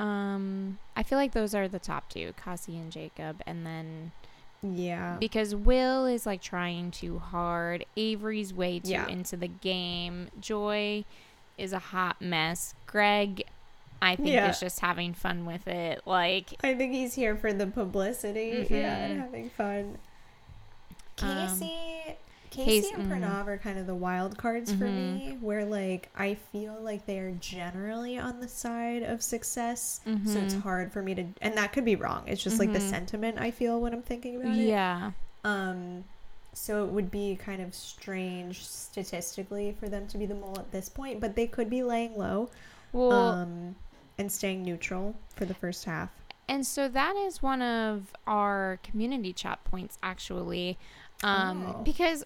um 0.00 0.78
i 0.96 1.02
feel 1.02 1.18
like 1.18 1.32
those 1.32 1.54
are 1.54 1.68
the 1.68 1.78
top 1.78 2.08
two 2.08 2.32
cassie 2.42 2.76
and 2.76 2.90
jacob 2.90 3.40
and 3.46 3.64
then 3.64 4.10
Yeah, 4.62 5.16
because 5.20 5.54
will 5.54 6.06
is 6.06 6.26
like 6.26 6.40
trying 6.42 6.90
too 6.90 7.18
hard 7.20 7.84
avery's 7.96 8.52
way 8.52 8.80
too 8.80 8.90
Yeah. 8.90 9.06
into 9.08 9.36
the 9.36 9.48
game 9.48 10.28
joy 10.40 11.04
is 11.56 11.72
a 11.72 11.78
hot 11.78 12.20
mess 12.20 12.74
greg 12.86 13.44
I 14.02 14.16
think 14.16 14.28
Yeah. 14.30 14.50
is 14.50 14.60
just 14.60 14.80
having 14.80 15.14
fun 15.14 15.46
with 15.46 15.66
it. 15.66 16.02
Like, 16.04 16.52
I 16.62 16.74
think 16.74 16.92
he's 16.92 17.14
here 17.14 17.36
for 17.36 17.54
the 17.54 17.66
publicity, 17.66 18.66
yeah, 18.68 18.96
and 18.96 19.20
having 19.22 19.48
fun. 19.48 19.96
Um, 21.22 21.62
Kesi, 22.54 22.64
Kesi 22.64 22.64
Case- 22.64 22.90
and. 22.94 23.10
Pranav 23.10 23.46
are 23.48 23.58
kind 23.58 23.78
of 23.78 23.86
the 23.86 23.94
wild 23.94 24.38
cards 24.38 24.72
for 24.72 24.84
Mhm. 24.86 25.14
me, 25.14 25.38
where 25.40 25.64
like 25.64 26.08
I 26.16 26.34
feel 26.34 26.78
like 26.80 27.06
they 27.06 27.18
are 27.18 27.32
generally 27.32 28.18
on 28.18 28.40
the 28.40 28.48
side 28.48 29.02
of 29.02 29.22
success, 29.22 30.00
so 30.04 30.38
it's 30.38 30.54
Mhm. 30.54 30.62
hard 30.62 30.92
for 30.92 31.02
me 31.02 31.14
to, 31.14 31.26
and 31.42 31.56
that 31.56 31.72
could 31.72 31.84
be 31.84 31.96
wrong. 31.96 32.22
It's 32.26 32.42
just 32.42 32.58
like 32.58 32.72
the 32.72 32.78
Mhm. 32.78 32.90
sentiment 32.90 33.38
I 33.40 33.50
feel 33.50 33.80
when 33.80 33.92
I'm 33.92 34.02
thinking 34.02 34.36
about 34.36 34.56
it. 34.56 34.66
yeah. 34.66 35.10
Um, 35.44 36.04
so 36.52 36.84
it 36.84 36.90
would 36.92 37.10
be 37.10 37.36
kind 37.36 37.60
of 37.60 37.74
strange 37.74 38.64
statistically 38.64 39.76
for 39.78 39.88
them 39.88 40.06
to 40.08 40.16
be 40.18 40.24
the 40.26 40.34
mole 40.34 40.56
at 40.58 40.70
this 40.70 40.88
point, 40.88 41.20
but 41.20 41.34
they 41.34 41.46
could 41.46 41.68
be 41.68 41.82
laying 41.82 42.16
low, 42.16 42.48
Well, 42.92 43.12
um, 43.12 43.76
and 44.18 44.30
staying 44.30 44.62
neutral 44.62 45.14
for 45.34 45.44
the 45.44 45.54
first 45.54 45.84
half. 45.84 46.10
and 46.48 46.66
so 46.66 46.88
that 46.88 47.16
is 47.16 47.42
one 47.42 47.62
of 47.62 48.12
our 48.26 48.78
community 48.82 49.32
chat 49.32 49.64
points, 49.64 49.98
actually. 50.02 50.78
Um, 51.22 51.74
Oh. 51.76 51.82
Because 51.82 52.24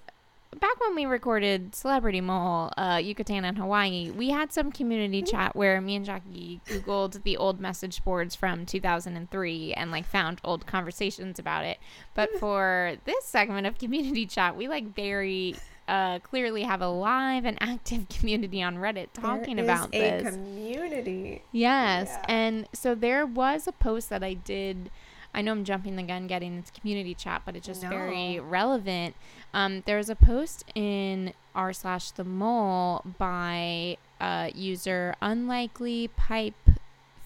back 0.58 0.80
when 0.80 0.94
we 0.94 1.04
recorded 1.06 1.74
Celebrity 1.74 2.20
Mole, 2.20 2.70
uh, 2.76 3.00
Yucatan 3.02 3.44
and 3.44 3.58
Hawaii, 3.58 4.10
we 4.10 4.30
had 4.30 4.52
some 4.52 4.72
community 4.72 5.22
chat 5.22 5.54
where 5.54 5.80
me 5.80 5.96
and 5.96 6.04
Jackie 6.04 6.60
Googled 6.66 7.22
the 7.22 7.36
old 7.36 7.60
message 7.60 8.02
boards 8.04 8.34
from 8.34 8.66
2003 8.66 9.74
and 9.74 9.90
like 9.90 10.06
found 10.06 10.40
old 10.44 10.66
conversations 10.66 11.38
about 11.38 11.64
it. 11.64 11.78
But 12.14 12.30
for 12.38 12.94
this 13.04 13.24
segment 13.24 13.66
of 13.66 13.78
community 13.78 14.26
chat, 14.26 14.56
we 14.56 14.68
like 14.68 14.94
very 14.94 15.54
uh, 15.86 16.18
clearly 16.20 16.62
have 16.62 16.82
a 16.82 16.88
live 16.88 17.44
and 17.44 17.56
active 17.60 18.08
community 18.18 18.62
on 18.62 18.76
Reddit 18.76 19.08
talking 19.12 19.56
There 19.56 19.64
about 19.64 19.94
is 19.94 20.22
a 20.22 20.22
this. 20.24 20.34
community. 20.34 21.42
Yes. 21.52 22.08
Yeah. 22.10 22.24
And 22.28 22.68
so 22.72 22.94
there 22.94 23.26
was 23.26 23.66
a 23.66 23.72
post 23.72 24.10
that 24.10 24.22
I 24.22 24.34
did. 24.34 24.90
I 25.34 25.42
know 25.42 25.52
I'm 25.52 25.64
jumping 25.64 25.96
the 25.96 26.02
gun 26.02 26.26
getting 26.26 26.56
into 26.56 26.72
community 26.72 27.14
chat, 27.14 27.42
but 27.44 27.54
it's 27.54 27.66
just 27.66 27.82
very 27.82 28.40
relevant. 28.40 29.14
Um, 29.54 29.82
there 29.86 29.96
was 29.96 30.10
a 30.10 30.16
post 30.16 30.64
in 30.74 31.32
r 31.54 31.72
slash 31.72 32.10
the 32.12 32.24
mole 32.24 33.02
by 33.18 33.96
uh, 34.20 34.50
user 34.54 35.14
unlikely 35.20 36.08
pipe 36.08 36.54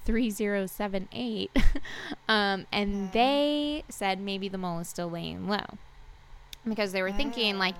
3078 0.04 1.50
um, 2.28 2.66
and 2.72 3.12
they 3.12 3.84
said 3.88 4.20
maybe 4.20 4.48
the 4.48 4.58
mole 4.58 4.80
is 4.80 4.88
still 4.88 5.10
laying 5.10 5.48
low. 5.48 5.64
Because 6.66 6.92
they 6.92 7.02
were 7.02 7.12
thinking 7.12 7.58
like 7.58 7.74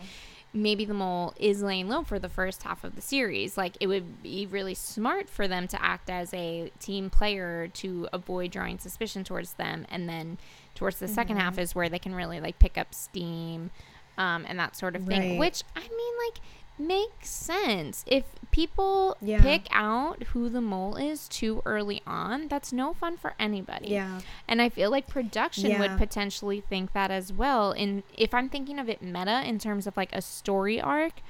maybe 0.54 0.84
the 0.84 0.94
mole 0.94 1.32
is 1.38 1.62
laying 1.62 1.88
low 1.88 2.02
for 2.02 2.18
the 2.18 2.28
first 2.28 2.62
half 2.62 2.84
of 2.84 2.94
the 2.94 3.00
series. 3.00 3.56
Like 3.56 3.76
it 3.80 3.86
would 3.86 4.22
be 4.22 4.46
really 4.46 4.74
smart 4.74 5.28
for 5.28 5.48
them 5.48 5.66
to 5.68 5.82
act 5.82 6.10
as 6.10 6.32
a 6.34 6.70
team 6.78 7.10
player 7.10 7.68
to 7.74 8.08
avoid 8.12 8.50
drawing 8.50 8.78
suspicion 8.78 9.24
towards 9.24 9.54
them, 9.54 9.86
and 9.90 10.08
then 10.08 10.38
towards 10.74 10.98
the 10.98 11.08
second 11.08 11.36
half 11.38 11.58
is 11.58 11.74
where 11.74 11.88
they 11.88 11.98
can 11.98 12.14
really 12.14 12.40
like 12.40 12.58
pick 12.58 12.76
up 12.76 12.94
steam, 12.94 13.70
um, 14.18 14.44
and 14.48 14.58
that 14.58 14.76
sort 14.76 14.96
of 14.96 15.04
thing. 15.04 15.30
Right. 15.32 15.38
Which 15.38 15.62
I 15.76 15.80
mean, 15.80 16.14
like 16.28 16.40
makes 16.78 17.28
sense 17.28 18.04
if 18.08 18.24
people 18.50 19.16
Yeah. 19.20 19.40
pick 19.42 19.66
out 19.70 20.22
who 20.32 20.48
the 20.48 20.60
mole 20.60 20.96
is 20.96 21.28
too 21.28 21.62
early 21.64 22.02
on. 22.06 22.48
That's 22.48 22.72
no 22.72 22.92
fun 22.94 23.16
for 23.16 23.34
anybody. 23.38 23.88
Yeah. 23.90 24.20
And 24.48 24.60
I 24.60 24.68
feel 24.68 24.90
like 24.90 25.06
production 25.06 25.70
Yeah. 25.70 25.78
would 25.80 25.98
potentially 25.98 26.60
think 26.60 26.92
that 26.92 27.10
as 27.10 27.32
well. 27.32 27.72
And 27.72 28.02
if 28.16 28.34
I'm 28.34 28.48
thinking 28.48 28.78
of 28.78 28.88
it 28.88 29.00
meta 29.02 29.42
in 29.46 29.58
terms 29.58 29.86
of 29.86 29.96
like 29.96 30.12
a 30.14 30.22
story 30.22 30.80
arc, 30.80 31.20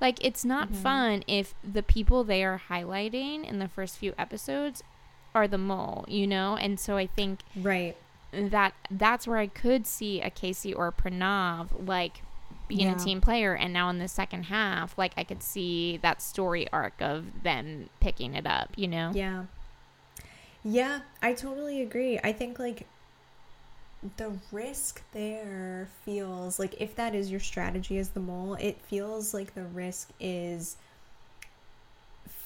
like 0.00 0.22
it's 0.24 0.44
not 0.44 0.68
Mm-hmm. 0.68 0.82
fun 0.82 1.24
if 1.26 1.54
the 1.62 1.82
people 1.82 2.24
they 2.24 2.42
are 2.44 2.60
highlighting 2.68 3.48
in 3.48 3.58
the 3.58 3.68
first 3.68 3.98
few 3.98 4.12
episodes 4.18 4.82
are 5.34 5.46
the 5.46 5.58
mole, 5.58 6.04
you 6.08 6.26
know? 6.26 6.56
And 6.56 6.80
so 6.80 6.96
I 6.96 7.06
think 7.06 7.40
Right. 7.54 7.96
that 8.32 8.74
that's 8.90 9.26
where 9.28 9.38
I 9.38 9.46
could 9.46 9.86
see 9.86 10.20
a 10.20 10.30
Kesi 10.30 10.74
or 10.76 10.88
a 10.88 10.92
Pranav 10.92 11.86
like 11.86 12.22
being 12.68 12.88
Yeah. 12.88 12.90
a 12.90 12.94
team 12.96 13.20
player 13.20 13.54
and 13.54 13.72
now 13.72 13.88
in 13.90 13.98
the 13.98 14.08
second 14.08 14.44
half 14.44 14.96
like 14.98 15.12
I 15.16 15.24
could 15.24 15.42
see 15.42 15.98
that 15.98 16.20
story 16.22 16.66
arc 16.72 17.00
of 17.00 17.42
them 17.42 17.88
picking 18.00 18.34
it 18.34 18.46
up, 18.46 18.70
you 18.76 18.88
know? 18.88 19.14
Yeah. 19.14 19.44
Yeah, 20.64 21.00
I 21.22 21.32
totally 21.32 21.80
agree. 21.80 22.18
I 22.22 22.32
think 22.32 22.58
like 22.58 22.86
the 24.18 24.38
risk 24.52 25.02
there 25.12 25.88
feels 26.04 26.58
like 26.58 26.74
if 26.80 26.94
that 26.96 27.14
is 27.14 27.30
your 27.30 27.40
strategy 27.40 27.98
as 27.98 28.10
the 28.10 28.20
mole, 28.20 28.54
it 28.54 28.80
feels 28.80 29.32
like 29.34 29.54
the 29.54 29.64
risk 29.64 30.10
is 30.20 30.76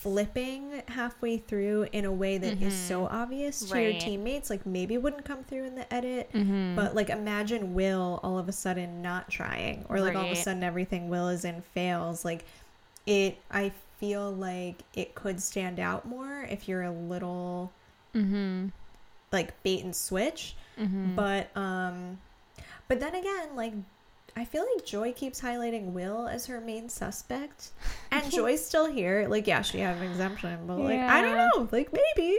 flipping 0.00 0.82
halfway 0.88 1.36
through 1.36 1.86
in 1.92 2.06
a 2.06 2.12
way 2.12 2.38
that 2.38 2.60
is 2.62 2.74
so 2.74 3.06
obvious 3.06 3.60
to 3.60 3.66
your 3.82 3.92
teammates 4.00 4.48
like 4.48 4.64
maybe 4.64 4.96
wouldn't 4.96 5.24
come 5.26 5.44
through 5.44 5.64
in 5.64 5.74
the 5.74 5.92
edit 5.92 6.30
Mhm. 6.32 6.74
but 6.74 6.94
like 6.94 7.10
imagine 7.10 7.74
will 7.74 8.18
all 8.22 8.38
of 8.38 8.48
a 8.48 8.52
sudden 8.52 9.02
not 9.02 9.30
trying 9.30 9.84
or 9.90 10.00
like 10.00 10.16
all 10.16 10.24
of 10.24 10.30
a 10.32 10.36
sudden 10.36 10.62
everything 10.62 11.10
will 11.10 11.28
is 11.28 11.44
in 11.44 11.60
fails. 11.74 12.24
Like 12.24 12.44
it 13.06 13.38
i 13.50 13.70
feel 13.98 14.32
like 14.32 14.82
it 14.94 15.14
could 15.14 15.40
stand 15.42 15.78
out 15.78 16.06
more 16.06 16.46
if 16.50 16.66
you're 16.66 16.82
a 16.84 16.90
little 16.92 17.70
Mhm. 18.14 18.72
like 19.32 19.62
bait 19.62 19.84
and 19.84 19.94
switch. 19.94 20.56
But 21.14 21.54
um 21.54 22.18
but 22.88 23.00
then 23.00 23.14
again 23.14 23.54
like 23.54 23.74
i 24.36 24.44
feel 24.44 24.64
like 24.74 24.84
joy 24.84 25.12
keeps 25.12 25.40
highlighting 25.40 25.92
will 25.92 26.26
as 26.28 26.46
her 26.46 26.60
main 26.60 26.88
suspect. 26.88 27.70
And 28.10 28.30
joy's 28.30 28.64
still 28.64 28.86
here. 28.90 29.26
Like 29.28 29.46
yeah 29.46 29.62
she 29.62 29.78
had 29.78 29.96
an 29.96 30.02
exemption 30.02 30.66
but 30.66 30.78
like 30.78 30.98
i 31.00 31.20
don't 31.22 31.36
know. 31.36 31.68
Like 31.72 31.92
maybe. 31.92 32.38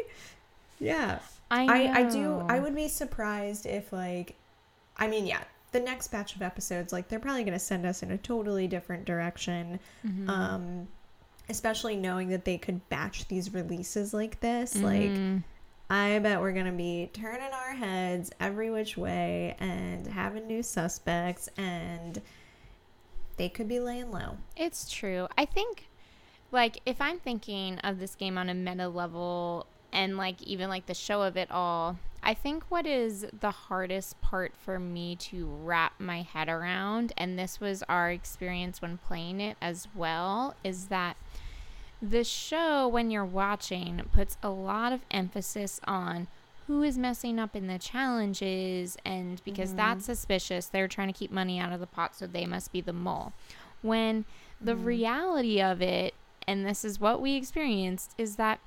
Yeah. 0.80 1.20
I 1.50 1.66
I, 1.66 2.00
I 2.00 2.04
do. 2.10 2.40
I 2.48 2.60
would 2.60 2.76
be 2.76 2.88
surprised 2.88 3.66
if 3.66 3.92
like 3.94 4.36
I 4.98 5.08
mean 5.08 5.26
yeah 5.26 5.44
the 5.72 5.80
next 5.80 6.10
batch 6.10 6.36
of 6.36 6.42
episodes 6.42 6.92
like 6.92 7.08
they're 7.08 7.20
probably 7.20 7.44
going 7.44 7.54
to 7.54 7.60
send 7.60 7.86
us 7.86 8.04
in 8.04 8.12
a 8.12 8.18
totally 8.18 8.68
different 8.68 9.06
direction. 9.06 9.80
Mm-hmm. 10.06 10.30
um 10.30 10.88
especially 11.50 11.98
knowing 11.98 12.30
that 12.30 12.46
they 12.46 12.58
could 12.58 12.88
batch 12.90 13.28
these 13.28 13.54
releases 13.54 14.14
like 14.14 14.40
this 14.40 14.76
like 14.78 15.12
Mhm. 15.12 15.44
I 15.92 16.20
bet 16.20 16.40
we're 16.40 16.54
going 16.54 16.68
to 16.68 16.72
be 16.72 17.10
turning 17.12 17.52
our 17.52 17.74
heads 17.74 18.32
every 18.40 18.72
which 18.72 18.96
way 18.96 19.58
and 19.60 20.08
having 20.08 20.48
new 20.48 20.64
suspects 20.64 21.50
and 21.58 22.22
they 23.36 23.50
could 23.50 23.68
be 23.68 23.82
laying 23.82 24.10
low. 24.10 24.38
It's 24.56 24.90
true. 24.90 25.28
I 25.38 25.44
think, 25.44 25.90
like, 26.50 26.80
if 26.86 27.02
I'm 27.02 27.20
thinking 27.20 27.78
of 27.80 28.00
this 28.00 28.16
game 28.16 28.38
on 28.38 28.48
a 28.48 28.54
meta 28.54 28.88
level 28.88 29.68
and, 29.92 30.16
like, 30.16 30.42
even 30.44 30.70
like 30.70 30.86
the 30.86 30.94
show 30.94 31.24
of 31.24 31.36
it 31.36 31.52
all, 31.52 31.98
I 32.24 32.36
think 32.36 32.64
what 32.70 32.88
is 32.88 33.26
the 33.38 33.52
hardest 33.52 34.22
part 34.22 34.54
for 34.56 34.80
me 34.80 35.18
to 35.18 35.46
wrap 35.46 36.00
my 36.00 36.22
head 36.22 36.48
around, 36.48 37.12
and 37.18 37.38
this 37.38 37.60
was 37.60 37.84
our 37.90 38.12
experience 38.12 38.82
when 38.82 38.98
playing 38.98 39.42
it 39.42 39.58
as 39.62 39.90
well, 39.94 40.56
is 40.64 40.86
that 40.86 41.18
the 42.02 42.24
show, 42.24 42.88
when 42.88 43.12
you're 43.12 43.26
watching, 43.26 44.02
puts 44.14 44.38
a 44.42 44.50
lot 44.50 44.92
of 44.92 45.02
emphasis 45.12 45.80
on 45.86 46.28
who 46.68 46.84
is 46.84 46.98
messing 46.98 47.38
up 47.38 47.56
in 47.56 47.68
the 47.68 47.78
challenges, 47.78 48.98
and 49.06 49.44
because 49.44 49.70
mm-hmm. 49.70 49.78
that's 49.78 50.06
suspicious, 50.06 50.68
they're 50.68 50.88
trying 50.88 51.12
to 51.12 51.18
keep 51.18 51.32
money 51.32 51.60
out 51.60 51.72
of 51.72 51.80
the 51.80 51.88
pot, 51.88 52.16
so 52.16 52.26
they 52.26 52.46
must 52.46 52.72
be 52.72 52.82
the 52.82 52.94
mole. 52.94 53.34
When 53.82 54.26
the 54.60 54.74
mm-hmm. 54.74 54.86
reality 54.86 55.62
of 55.62 55.82
it, 55.82 56.14
and 56.48 56.66
this 56.66 56.84
is 56.84 57.00
what 57.00 57.22
we 57.22 57.36
experienced, 57.36 58.14
is 58.18 58.36
that 58.38 58.60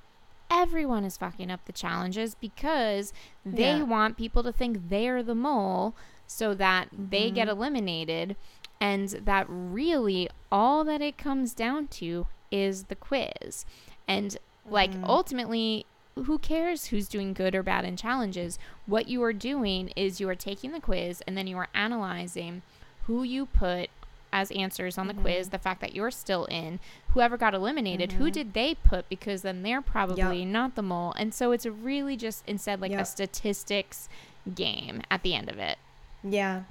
everyone 0.50 1.04
is 1.04 1.16
fucking 1.16 1.50
up 1.50 1.64
the 1.64 1.72
challenges 1.72 2.34
because 2.34 3.12
they 3.44 3.78
Yeah. 3.78 3.82
want 3.82 4.16
people 4.16 4.42
to 4.42 4.52
think 4.52 4.88
they're 4.88 5.22
the 5.22 5.34
mole 5.34 5.94
so 6.26 6.54
that 6.54 6.88
they 6.92 7.30
get 7.30 7.48
mm-hmm. 7.48 7.56
eliminated 7.56 8.36
and 8.80 9.08
that 9.08 9.46
really 9.48 10.28
all 10.52 10.84
that 10.84 11.00
it 11.00 11.16
comes 11.16 11.54
down 11.54 11.86
to 11.88 12.26
is 12.54 12.84
the 12.84 12.94
quiz. 12.94 13.66
And 14.06 14.36
like 14.68 14.92
mm. 14.92 15.04
ultimately 15.04 15.84
who 16.14 16.38
cares 16.38 16.86
who's 16.86 17.08
doing 17.08 17.34
good 17.34 17.54
or 17.56 17.62
bad 17.62 17.84
in 17.84 17.96
challenges? 17.96 18.58
What 18.86 19.08
you 19.08 19.22
are 19.24 19.32
doing 19.32 19.88
is 19.96 20.20
you 20.20 20.28
are 20.28 20.36
taking 20.36 20.70
the 20.70 20.80
quiz 20.80 21.22
and 21.26 21.36
then 21.36 21.48
you 21.48 21.58
are 21.58 21.68
analyzing 21.74 22.62
who 23.06 23.24
you 23.24 23.46
put 23.46 23.90
as 24.32 24.50
answers 24.52 24.96
on 24.96 25.06
the 25.06 25.12
mm-hmm. 25.12 25.22
quiz 25.22 25.48
the 25.50 25.58
fact 25.58 25.80
that 25.80 25.94
you're 25.94 26.10
still 26.10 26.44
in 26.46 26.80
whoever 27.10 27.36
got 27.36 27.54
eliminated 27.54 28.12
who 28.12 28.24
mm-hmm. 28.24 28.32
did 28.32 28.54
they 28.54 28.74
put? 28.76 29.08
Because 29.08 29.42
then 29.42 29.62
they're 29.62 29.82
probably 29.82 30.44
not 30.44 30.76
the 30.76 30.82
mole. 30.82 31.12
And 31.16 31.34
so 31.34 31.50
it's 31.50 31.66
really 31.66 32.16
just 32.16 32.44
instead 32.46 32.80
like 32.80 32.92
a 32.92 33.04
statistics 33.04 34.08
game 34.54 35.02
at 35.10 35.22
the 35.22 35.34
end 35.34 35.48
of 35.48 35.58
it. 35.58 35.78
Yeah. 36.22 36.62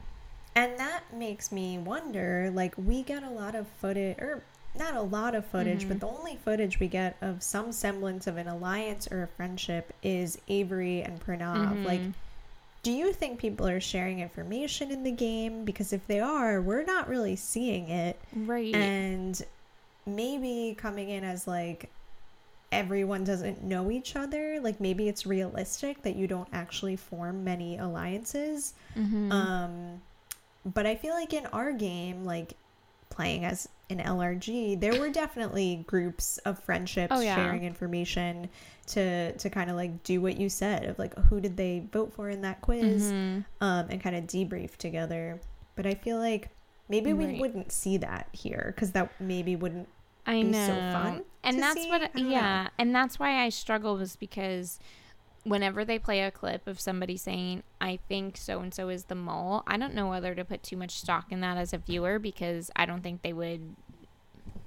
And 0.55 0.77
that 0.77 1.13
makes 1.13 1.51
me 1.51 1.77
wonder 1.77 2.51
like, 2.53 2.75
we 2.77 3.01
get 3.01 3.23
a 3.23 3.29
lot 3.29 3.55
of 3.55 3.67
footage, 3.67 4.17
or 4.19 4.43
not 4.77 4.95
a 4.95 5.01
lot 5.01 5.35
of 5.35 5.45
footage, 5.45 5.87
but 5.87 5.99
the 5.99 6.07
only 6.07 6.37
footage 6.43 6.79
we 6.79 6.87
get 6.87 7.15
of 7.21 7.43
some 7.43 7.71
semblance 7.71 8.27
of 8.27 8.37
an 8.37 8.47
alliance 8.47 9.07
or 9.11 9.23
a 9.23 9.27
friendship 9.27 9.93
is 10.01 10.39
Avery 10.47 11.01
and 11.01 11.23
Pranav. 11.23 11.85
Like, 11.85 12.01
do 12.81 12.91
you 12.91 13.13
think 13.13 13.39
people 13.39 13.67
are 13.67 13.79
sharing 13.79 14.19
information 14.19 14.91
in 14.91 15.03
the 15.03 15.11
game? 15.11 15.63
Because 15.63 15.93
if 15.93 16.05
they 16.07 16.19
are, 16.19 16.61
we're 16.61 16.83
not 16.83 17.07
really 17.07 17.35
seeing 17.35 17.89
it. 17.89 18.19
right 18.35 18.73
And 18.75 19.41
maybe 20.05 20.75
coming 20.77 21.09
in 21.09 21.23
as 21.23 21.47
like 21.47 21.89
everyone 22.71 23.23
doesn't 23.23 23.63
know 23.63 23.91
each 23.91 24.15
other. 24.15 24.59
Like 24.59 24.81
maybe 24.81 25.07
it's 25.07 25.25
realistic 25.25 26.01
that 26.01 26.15
you 26.15 26.27
don't 26.27 26.49
actually 26.51 26.95
form 26.95 27.43
many 27.43 27.77
alliances. 27.77 28.73
Mm-hmm. 28.97 29.31
Um, 29.31 30.01
but 30.65 30.85
I 30.85 30.95
feel 30.95 31.13
like 31.13 31.33
in 31.33 31.45
our 31.47 31.71
game, 31.71 32.25
like 32.25 32.55
playing 33.13 33.45
as 33.45 33.69
an 33.89 33.99
LRG, 33.99 34.79
there 34.79 34.99
were 34.99 35.09
definitely 35.09 35.83
groups 35.87 36.37
of 36.39 36.57
friendships 36.63 37.13
Oh, 37.15 37.19
yeah. 37.21 37.35
sharing 37.35 37.63
information 37.63 38.49
to 38.87 39.31
to 39.37 39.49
kind 39.49 39.69
of 39.69 39.75
like 39.77 40.03
do 40.03 40.19
what 40.21 40.37
you 40.37 40.49
said 40.49 40.85
of 40.85 40.99
like 40.99 41.17
who 41.29 41.39
did 41.39 41.55
they 41.55 41.87
vote 41.91 42.13
for 42.13 42.29
in 42.29 42.41
that 42.41 42.59
quiz 42.61 43.11
Mm-hmm. 43.11 43.39
um, 43.61 43.87
and 43.89 44.01
kind 44.01 44.15
of 44.15 44.25
debrief 44.25 44.75
together. 44.77 45.39
But 45.75 45.85
I 45.85 45.93
feel 45.95 46.17
like 46.17 46.49
maybe 46.89 47.13
we 47.13 47.25
Right. 47.25 47.39
wouldn't 47.39 47.71
see 47.71 47.97
that 47.97 48.27
here 48.33 48.73
because 48.75 48.91
that 48.91 49.09
maybe 49.21 49.55
wouldn't 49.55 49.87
I 50.25 50.41
be 50.41 50.43
know. 50.43 50.67
so 50.67 50.73
fun 50.73 51.23
and 51.43 51.61
that's 51.61 51.81
see? 51.81 51.89
what 51.89 52.01
I 52.01 52.07
don't 52.07 52.25
know. 52.25 52.29
yeah, 52.31 52.67
and 52.77 52.93
that's 52.95 53.19
why 53.19 53.43
I 53.43 53.49
struggle 53.49 53.95
was 53.95 54.15
because 54.15 54.79
whenever 55.43 55.83
they 55.83 55.99
play 55.99 56.21
a 56.21 56.31
clip 56.31 56.67
of 56.67 56.79
somebody 56.79 57.17
saying, 57.17 57.63
I 57.81 57.99
think 58.07 58.37
so 58.37 58.59
and 58.59 58.73
so 58.73 58.89
is 58.89 59.05
the 59.05 59.15
mole, 59.15 59.63
I 59.67 59.77
don't 59.77 59.93
know 59.93 60.09
whether 60.09 60.33
to 60.35 60.45
put 60.45 60.63
too 60.63 60.77
much 60.77 60.97
stock 60.97 61.31
in 61.31 61.41
that 61.41 61.57
as 61.57 61.73
a 61.73 61.77
viewer 61.77 62.19
because 62.19 62.71
I 62.75 62.85
don't 62.85 63.01
think 63.01 63.21
they 63.21 63.33
would 63.33 63.75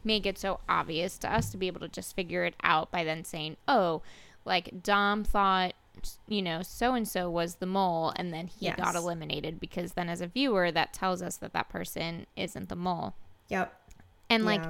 make 0.04 0.26
it 0.26 0.38
so 0.38 0.60
obvious 0.68 1.18
to 1.18 1.32
us 1.32 1.50
to 1.50 1.56
be 1.56 1.66
able 1.66 1.80
to 1.80 1.88
just 1.88 2.14
figure 2.14 2.44
it 2.44 2.54
out 2.62 2.90
by 2.90 3.04
then 3.04 3.24
saying, 3.24 3.56
Oh, 3.66 4.02
like 4.44 4.82
Dom 4.82 5.24
thought 5.24 5.74
you 6.28 6.42
know, 6.42 6.62
so 6.62 6.94
and 6.94 7.08
so 7.08 7.30
was 7.30 7.56
the 7.56 7.66
mole, 7.66 8.12
and 8.16 8.32
then 8.32 8.46
he 8.46 8.70
got 8.70 8.94
eliminated 8.94 9.58
because 9.58 9.92
then, 9.92 10.10
as 10.10 10.20
a 10.20 10.26
viewer, 10.26 10.70
that 10.70 10.92
tells 10.92 11.22
us 11.22 11.38
that 11.38 11.54
that 11.54 11.70
person 11.70 12.26
isn't 12.36 12.68
the 12.68 12.76
mole. 12.76 13.14
Yep. 13.48 13.74
And 14.28 14.44
like 14.44 14.62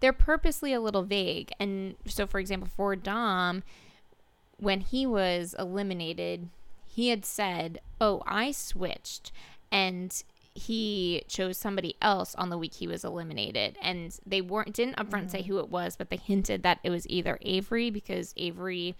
they're 0.00 0.12
purposely 0.12 0.72
a 0.72 0.80
little 0.80 1.02
vague. 1.02 1.50
And 1.58 1.96
so 2.06 2.26
for 2.26 2.38
example, 2.38 2.68
for 2.76 2.94
Dom, 2.94 3.62
when 4.58 4.80
he 4.80 5.06
was 5.06 5.54
eliminated, 5.58 6.48
he 6.86 7.08
had 7.08 7.24
said, 7.24 7.80
"Oh, 8.00 8.22
I 8.26 8.52
switched." 8.52 9.32
And 9.70 10.22
he 10.54 11.22
chose 11.28 11.56
somebody 11.56 11.94
else 12.02 12.34
on 12.34 12.48
the 12.50 12.58
week 12.58 12.74
he 12.74 12.88
was 12.88 13.04
eliminated 13.04 13.76
and 13.80 14.18
they 14.26 14.40
weren't 14.40 14.72
didn't 14.74 14.96
upfront 14.96 15.30
say 15.30 15.40
who 15.42 15.60
it 15.60 15.68
was 15.68 15.94
but 15.94 16.10
they 16.10 16.16
hinted 16.16 16.64
that 16.64 16.80
it 16.82 16.90
was 16.90 17.06
either 17.08 17.38
Avery 17.42 17.90
because 17.90 18.34
Avery 18.36 18.96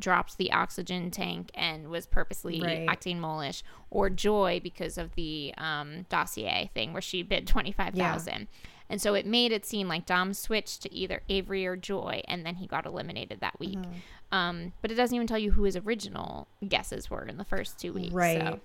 dropped 0.00 0.38
the 0.38 0.50
oxygen 0.52 1.10
tank 1.10 1.50
and 1.54 1.88
was 1.88 2.06
purposely 2.06 2.62
Right. 2.62 2.86
acting 2.88 3.20
molish 3.20 3.62
or 3.90 4.08
Joy 4.08 4.60
because 4.62 4.96
of 4.96 5.14
the 5.14 5.52
um, 5.58 6.06
dossier 6.08 6.70
thing 6.72 6.94
where 6.94 7.02
she 7.02 7.22
bid 7.22 7.46
25,000 7.46 8.48
and 8.88 9.00
so 9.00 9.12
it 9.14 9.26
made 9.26 9.52
it 9.52 9.66
seem 9.66 9.88
like 9.88 10.06
Dom 10.06 10.32
switched 10.34 10.82
to 10.82 10.94
either 10.94 11.22
Avery 11.30 11.64
or 11.64 11.76
Joy, 11.76 12.20
and 12.28 12.44
then 12.44 12.56
he 12.56 12.66
got 12.66 12.84
eliminated 12.84 13.40
that 13.40 13.58
week. 13.58 13.78
Mm-hmm. 13.78 13.92
Um, 14.32 14.72
but 14.82 14.90
it 14.90 14.94
doesn't 14.94 15.14
even 15.14 15.26
tell 15.28 15.38
you 15.38 15.52
who 15.52 15.62
his 15.64 15.76
original 15.76 16.48
guesses 16.66 17.08
were 17.10 17.24
in 17.26 17.36
the 17.36 17.44
first 17.44 17.78
two 17.78 17.92
weeks. 17.92 18.12
Right. 18.14 18.40
So. 18.40 18.60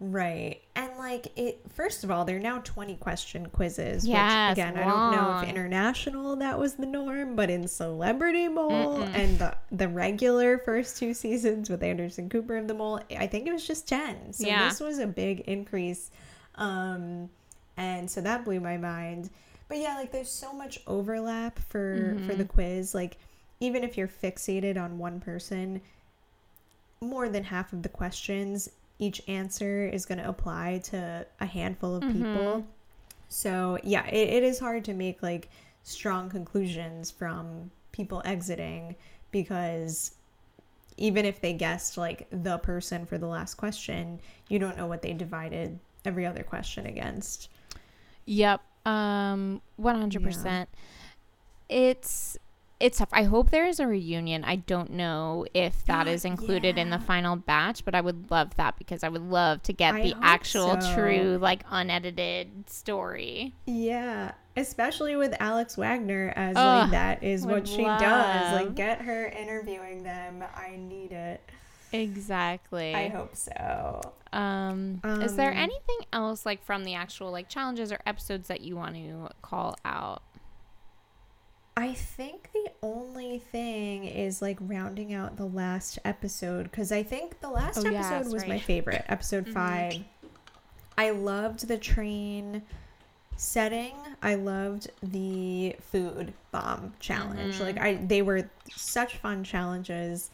Right. 0.00 0.60
And 0.76 0.96
like 0.96 1.32
it 1.36 1.60
first 1.70 2.04
of 2.04 2.10
all, 2.12 2.24
they're 2.24 2.38
now 2.38 2.60
20 2.62 2.94
question 2.96 3.46
quizzes. 3.46 4.06
Yes, 4.06 4.50
which 4.50 4.58
again, 4.64 4.78
I 4.78 4.84
don't 4.84 5.10
know 5.12 5.40
if 5.42 5.48
international 5.48 6.36
that 6.36 6.56
was 6.56 6.74
the 6.74 6.86
norm, 6.86 7.34
but 7.34 7.50
in 7.50 7.66
Celebrity 7.66 8.46
Mole 8.46 9.02
and 9.02 9.38
the 9.40 9.56
the 9.72 9.88
regular 9.88 10.58
first 10.58 10.98
two 10.98 11.14
seasons 11.14 11.68
with 11.68 11.82
Anderson 11.82 12.28
Cooper 12.28 12.56
of 12.58 12.68
the 12.68 12.74
Mole, 12.74 13.00
I 13.18 13.26
think 13.26 13.48
it 13.48 13.52
was 13.52 13.66
just 13.66 13.88
10. 13.88 14.34
So 14.34 14.46
Yeah. 14.46 14.68
this 14.68 14.78
was 14.78 15.00
a 15.00 15.06
big 15.08 15.40
increase. 15.40 16.12
Um 16.54 17.28
and 17.76 18.08
so 18.08 18.20
that 18.20 18.44
blew 18.44 18.60
my 18.60 18.76
mind. 18.76 19.30
But 19.68 19.78
yeah, 19.78 19.96
like 19.96 20.12
there's 20.12 20.30
so 20.30 20.52
much 20.52 20.78
overlap 20.86 21.58
for 21.58 22.14
for 22.18 22.20
Mm-hmm. 22.20 22.38
the 22.38 22.44
quiz. 22.44 22.94
Like 22.94 23.16
even 23.60 23.82
if 23.84 23.96
you're 23.96 24.08
fixated 24.08 24.76
on 24.76 24.98
one 24.98 25.20
person, 25.20 25.80
more 27.00 27.28
than 27.28 27.44
half 27.44 27.72
of 27.72 27.82
the 27.82 27.88
questions, 27.88 28.68
each 28.98 29.22
answer 29.28 29.86
is 29.86 30.06
going 30.06 30.18
to 30.18 30.28
apply 30.28 30.80
to 30.84 31.26
a 31.40 31.46
handful 31.46 31.96
of 31.96 32.02
people. 32.12 32.66
So, 33.28 33.78
yeah, 33.82 34.06
it, 34.06 34.28
it 34.28 34.42
is 34.42 34.58
hard 34.58 34.84
to 34.86 34.94
make 34.94 35.22
like 35.22 35.48
strong 35.82 36.28
conclusions 36.28 37.10
from 37.10 37.70
people 37.92 38.22
exiting 38.24 38.96
because 39.30 40.12
even 40.96 41.24
if 41.24 41.40
they 41.40 41.52
guessed 41.52 41.96
like 41.96 42.26
the 42.30 42.58
person 42.58 43.06
for 43.06 43.18
the 43.18 43.26
last 43.26 43.54
question, 43.54 44.20
you 44.48 44.58
don't 44.58 44.76
know 44.76 44.86
what 44.86 45.02
they 45.02 45.12
divided 45.12 45.78
every 46.04 46.26
other 46.26 46.42
question 46.42 46.86
against. 46.86 47.50
Yep. 48.26 48.60
Um, 48.84 49.60
one 49.76 49.96
hundred 49.96 50.24
percent. 50.24 50.68
It's 51.68 52.38
it's 52.80 52.98
tough. 52.98 53.08
I 53.12 53.24
hope 53.24 53.50
there 53.50 53.66
is 53.66 53.80
a 53.80 53.86
reunion. 53.86 54.44
I 54.44 54.56
don't 54.56 54.90
know 54.90 55.46
if 55.52 55.84
that 55.86 56.06
is 56.06 56.24
included 56.24 56.78
in 56.78 56.90
the 56.90 56.98
final 56.98 57.34
batch, 57.36 57.84
but 57.84 57.94
I 57.94 58.00
would 58.00 58.30
love 58.30 58.54
that 58.56 58.78
because 58.78 59.02
I 59.02 59.08
would 59.08 59.28
love 59.28 59.62
to 59.64 59.72
get 59.72 59.94
I 59.94 60.02
the 60.02 60.14
actual 60.22 60.80
so. 60.80 60.94
true, 60.94 61.38
like 61.40 61.64
unedited 61.70 62.70
story. 62.70 63.54
Yeah, 63.66 64.32
especially 64.56 65.16
with 65.16 65.34
Alex 65.40 65.76
Wagner 65.76 66.32
as 66.36 66.56
Ugh, 66.56 66.82
like 66.82 66.90
that 66.92 67.22
is 67.24 67.44
what 67.44 67.66
she 67.66 67.82
does. 67.82 68.52
Like 68.52 68.74
get 68.74 69.02
her 69.02 69.26
interviewing 69.26 70.02
them. 70.04 70.44
I 70.54 70.76
need 70.76 71.12
it. 71.12 71.40
Exactly. 71.92 72.94
I 72.94 73.08
hope 73.08 73.34
so. 73.34 74.12
Um, 74.32 75.00
is 75.22 75.36
there 75.36 75.50
Um, 75.52 75.56
anything 75.56 75.98
else 76.12 76.44
like 76.44 76.62
from 76.62 76.84
the 76.84 76.94
actual 76.94 77.30
like 77.30 77.48
challenges 77.48 77.90
or 77.90 77.98
episodes 78.06 78.48
that 78.48 78.60
you 78.60 78.76
want 78.76 78.94
to 78.94 79.30
call 79.42 79.76
out? 79.84 80.22
I 81.80 81.92
think 81.92 82.50
the 82.52 82.72
only 82.82 83.38
thing 83.38 84.04
is 84.04 84.42
like 84.42 84.58
rounding 84.60 85.14
out 85.14 85.36
the 85.36 85.46
last 85.46 86.00
episode 86.04 86.64
because 86.64 86.90
I 86.90 87.04
think 87.04 87.38
the 87.40 87.48
last 87.50 87.78
Oh, 87.78 87.88
episode 87.88 88.32
was 88.32 88.46
my 88.48 88.58
favorite, 88.58 89.04
episode 89.08 89.48
five. 89.48 90.02
I 90.96 91.10
loved 91.10 91.68
the 91.68 91.78
train 91.78 92.62
setting. 93.36 93.94
I 94.20 94.34
loved 94.34 94.90
the 95.04 95.76
food 95.80 96.32
bomb 96.50 96.94
challenge. 96.98 97.60
Like 97.60 97.78
I 97.78 97.94
they 97.94 98.22
were 98.22 98.50
such 98.74 99.18
fun 99.18 99.44
challenges. 99.44 100.30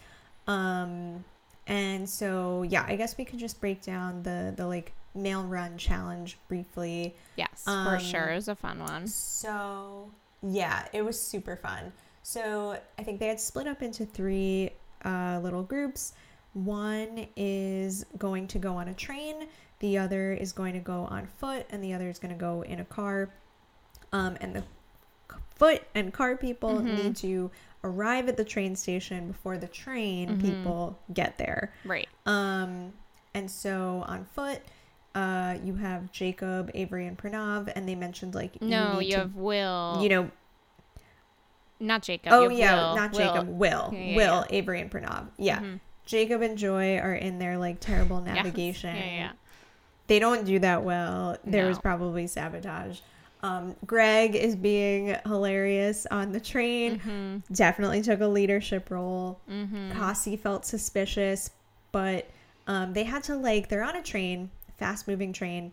Um 0.46 1.24
and 1.66 2.08
so 2.08 2.62
yeah, 2.62 2.86
I 2.88 2.96
guess 2.96 3.18
we 3.18 3.26
could 3.26 3.38
just 3.38 3.60
break 3.60 3.82
down 3.82 4.22
the 4.22 4.54
the 4.56 4.66
like 4.66 4.94
mail 5.14 5.44
run 5.44 5.76
challenge 5.76 6.38
briefly. 6.48 7.14
Yes, 7.36 7.64
for 7.64 7.70
Um, 7.70 7.98
sure. 8.00 8.30
It 8.30 8.34
was 8.36 8.48
a 8.48 8.56
fun 8.56 8.78
one. 8.78 9.06
So 9.08 10.10
yeah, 10.46 10.86
it 10.92 11.02
was 11.02 11.20
super 11.20 11.56
fun. 11.56 11.92
So 12.22 12.78
I 12.98 13.02
think 13.02 13.20
they 13.20 13.28
had 13.28 13.40
split 13.40 13.66
up 13.66 13.82
into 13.82 14.04
three 14.04 14.70
uh, 15.04 15.40
little 15.42 15.62
groups. 15.62 16.14
One 16.52 17.26
is 17.36 18.06
going 18.18 18.46
to 18.48 18.58
go 18.58 18.76
on 18.76 18.88
a 18.88 18.94
train, 18.94 19.48
the 19.80 19.98
other 19.98 20.32
is 20.32 20.52
going 20.52 20.72
to 20.74 20.78
go 20.78 21.02
on 21.02 21.26
foot, 21.26 21.66
and 21.70 21.82
the 21.82 21.92
other 21.92 22.08
is 22.08 22.18
going 22.18 22.32
to 22.32 22.38
go 22.38 22.62
in 22.62 22.80
a 22.80 22.84
car. 22.84 23.30
Um, 24.12 24.36
and 24.40 24.54
the 24.54 24.62
foot 25.56 25.82
and 25.94 26.12
car 26.12 26.36
people 26.36 26.80
need 26.80 27.16
to 27.16 27.50
arrive 27.82 28.28
at 28.28 28.36
the 28.36 28.44
train 28.44 28.76
station 28.76 29.28
before 29.28 29.58
the 29.58 29.66
train 29.66 30.40
people 30.40 30.98
get 31.12 31.36
there. 31.38 31.72
Right. 31.84 32.08
Um, 32.24 32.92
and 33.34 33.50
so 33.50 34.04
on 34.06 34.24
foot, 34.24 34.60
uh, 35.14 35.56
you 35.64 35.74
have 35.76 36.10
Jacob, 36.12 36.70
Avery, 36.74 37.06
and 37.06 37.16
Pranav, 37.16 37.72
and 37.74 37.88
they 37.88 37.94
mentioned 37.94 38.34
like 38.34 38.60
No, 38.60 38.98
need 38.98 39.06
you 39.06 39.12
to- 39.12 39.18
have 39.20 39.36
Will. 39.36 39.98
you 40.02 40.08
know, 40.08 40.30
not 41.80 42.02
Jacob. 42.02 42.32
oh 42.32 42.48
yeah, 42.48 42.74
Will. 42.90 42.96
not 42.96 43.12
Will. 43.12 43.18
Jacob, 43.18 43.48
Will, 43.48 43.90
Yeah, 43.92 43.98
yeah, 43.98 44.16
Will, 44.16 44.46
yeah. 44.48 44.56
Avery, 44.56 44.80
and 44.80 44.90
Pranav. 44.90 45.26
Yeah, 45.36 45.60
Mhm. 45.60 45.80
Jacob 46.06 46.42
and 46.42 46.56
Joy 46.58 46.98
are 46.98 47.14
in 47.14 47.38
their 47.38 47.58
like 47.58 47.80
terrible 47.80 48.20
navigation. 48.20 48.94
Yeah, 48.96 49.04
yeah. 49.04 49.32
They 50.06 50.18
don't 50.18 50.44
do 50.44 50.58
that 50.58 50.82
well. 50.84 51.36
There 51.44 51.66
was 51.66 51.78
probably 51.78 52.26
sabotage. 52.26 53.00
Um, 53.42 53.76
Greg 53.86 54.34
is 54.34 54.54
being 54.56 55.16
hilarious 55.26 56.06
on 56.10 56.32
the 56.32 56.40
train. 56.40 56.98
Mm-hmm. 56.98 57.54
Definitely 57.54 58.02
took 58.02 58.20
a 58.20 58.26
leadership 58.26 58.90
role. 58.90 59.40
Kesi 59.50 60.38
felt 60.38 60.64
suspicious, 60.64 61.50
but 61.92 62.28
um, 62.66 62.92
they 62.94 63.04
had 63.04 63.22
to 63.24 63.36
like 63.36 63.68
they're 63.68 63.82
on 63.84 63.96
a 63.96 64.02
train, 64.02 64.50
fast 64.78 65.08
moving 65.08 65.32
train, 65.32 65.72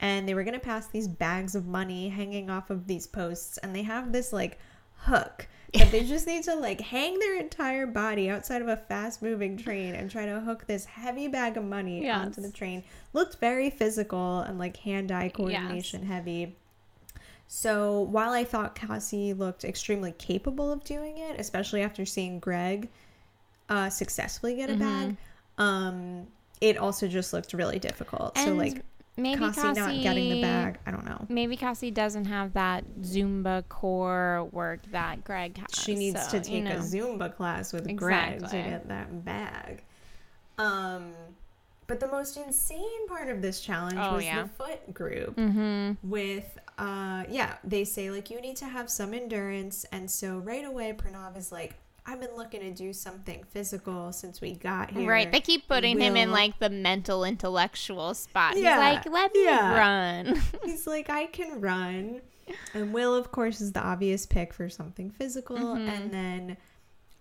and 0.00 0.28
they 0.28 0.34
were 0.34 0.44
gonna 0.44 0.58
pass 0.58 0.86
these 0.86 1.08
bags 1.08 1.54
of 1.54 1.66
money 1.66 2.08
hanging 2.08 2.50
off 2.50 2.70
of 2.70 2.86
these 2.86 3.06
posts, 3.06 3.58
and 3.58 3.74
they 3.74 3.82
have 3.82 4.12
this 4.12 4.32
like 4.32 4.58
hook 4.96 5.48
that 5.72 5.90
they 5.92 6.04
just 6.04 6.26
need 6.26 6.42
to 6.44 6.54
like 6.54 6.80
hang 6.80 7.18
their 7.18 7.38
entire 7.38 7.86
body 7.86 8.28
outside 8.28 8.60
of 8.60 8.68
a 8.68 8.76
fast 8.76 9.22
moving 9.22 9.56
train 9.56 9.94
and 9.94 10.10
try 10.10 10.26
to 10.26 10.40
hook 10.40 10.66
this 10.66 10.84
heavy 10.84 11.28
bag 11.28 11.56
of 11.56 11.64
money 11.64 12.00
onto 12.20 12.40
the 12.40 12.50
train. 12.50 12.82
Looked 13.12 13.36
very 13.38 13.70
physical 13.70 14.40
and 14.40 14.58
like 14.58 14.76
hand 14.78 15.12
eye 15.12 15.28
coordination 15.28 16.02
heavy. 16.04 16.56
So 17.46 18.02
while 18.02 18.32
I 18.32 18.44
thought 18.44 18.76
Kesi 18.76 19.36
looked 19.36 19.64
extremely 19.64 20.12
capable 20.12 20.70
of 20.72 20.84
doing 20.84 21.18
it, 21.18 21.38
especially 21.38 21.82
after 21.82 22.04
seeing 22.04 22.38
Greg 22.40 22.88
uh, 23.68 23.90
successfully 23.90 24.56
get 24.56 24.70
a 24.70 24.74
bag, 24.76 25.16
um, 25.58 26.26
it 26.60 26.76
also 26.76 27.08
just 27.08 27.32
looked 27.32 27.52
really 27.52 27.78
difficult. 27.78 28.36
so 28.38 28.54
like, 28.54 28.82
maybe 29.16 29.40
not 29.40 29.54
getting 29.74 30.30
the 30.30 30.42
bag. 30.42 30.78
I 30.86 30.90
don't 30.90 31.04
know. 31.04 31.26
Maybe 31.28 31.56
Kesi 31.56 31.92
doesn't 31.92 32.26
have 32.26 32.52
that 32.54 32.84
Zumba 33.00 33.68
core 33.68 34.48
work 34.52 34.80
that 34.92 35.24
Greg 35.24 35.58
has. 35.58 35.82
She 35.82 35.94
needs 35.94 36.22
so, 36.30 36.38
to 36.40 36.50
you 36.50 36.64
take 36.64 36.72
a. 36.74 36.78
Zumba 36.78 37.34
class 37.34 37.72
with 37.72 37.94
Greg 37.96 38.40
to 38.48 38.56
get 38.56 38.88
that 38.88 39.24
bag. 39.24 39.82
Um, 40.58 41.12
but 41.86 41.98
the 41.98 42.08
most 42.08 42.36
insane 42.36 43.08
part 43.08 43.28
of 43.30 43.42
this 43.42 43.60
challenge 43.60 43.98
Oh, 43.98 44.16
was 44.16 44.24
yeah. 44.24 44.42
the 44.42 44.48
foot 44.48 44.94
group. 44.94 45.36
Mhm. 45.36 45.96
With 46.02 46.58
uh, 46.78 47.24
yeah, 47.28 47.56
they 47.64 47.84
say 47.84 48.10
like 48.10 48.30
you 48.30 48.40
need 48.40 48.56
to 48.56 48.66
have 48.66 48.88
some 48.88 49.12
endurance, 49.12 49.84
and 49.92 50.10
so 50.10 50.38
right 50.38 50.64
away 50.64 50.92
Pranav 50.96 51.36
is 51.36 51.50
like, 51.50 51.74
I've 52.10 52.20
been 52.20 52.34
looking 52.36 52.60
to 52.60 52.72
do 52.72 52.92
something 52.92 53.44
physical 53.52 54.12
since 54.12 54.40
we 54.40 54.54
got 54.54 54.90
here. 54.90 55.08
Right, 55.08 55.30
they 55.30 55.40
keep 55.40 55.68
putting 55.68 56.00
him 56.00 56.16
in 56.16 56.32
like 56.32 56.58
the 56.58 56.68
mental 56.68 57.24
intellectual 57.24 58.14
spot. 58.14 58.56
Yeah, 58.56 58.70
He's 58.74 58.78
like, 59.06 59.12
let 59.12 59.32
me 59.32 59.44
yeah. 59.44 59.78
run. 59.78 60.42
He's 60.64 60.86
like, 60.88 61.08
I 61.08 61.26
can 61.26 61.60
run. 61.60 62.20
And 62.74 62.92
Will, 62.92 63.14
of 63.14 63.30
course, 63.30 63.60
is 63.60 63.70
the 63.72 63.80
obvious 63.80 64.26
pick 64.26 64.52
for 64.52 64.68
something 64.68 65.08
physical. 65.10 65.56
Mhm. 65.56 65.88
And 65.88 66.12
then 66.12 66.56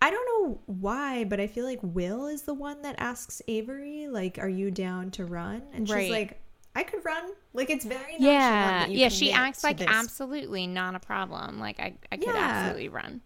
I 0.02 0.10
don't 0.10 0.26
know 0.26 0.60
why, 0.66 1.24
but 1.26 1.40
I 1.40 1.46
feel 1.46 1.66
like 1.66 1.80
Will 1.84 2.26
is 2.26 2.42
the 2.44 2.54
one 2.56 2.82
that 2.82 2.96
asks 2.98 3.42
Avery, 3.48 4.08
like, 4.08 4.40
are 4.40 4.50
you 4.50 4.72
down 4.72 5.12
to 5.12 5.26
run? 5.26 5.62
And 5.72 5.88
Right. 5.88 6.02
she's 6.04 6.12
like, 6.12 6.42
I 6.76 6.82
could 6.84 7.06
run. 7.06 7.32
Like, 7.54 7.70
it's 7.70 7.86
very 7.86 8.16
yeah, 8.18 8.86
yeah. 8.88 9.10
She 9.10 9.32
acts 9.32 9.64
like 9.64 9.82
absolutely 9.82 10.66
not 10.66 10.96
a 10.96 11.00
problem. 11.00 11.60
Like 11.60 11.80
I, 11.80 11.94
I 12.12 12.18
could 12.18 12.26
Yeah. 12.28 12.38
absolutely 12.38 12.90
run. 12.90 13.22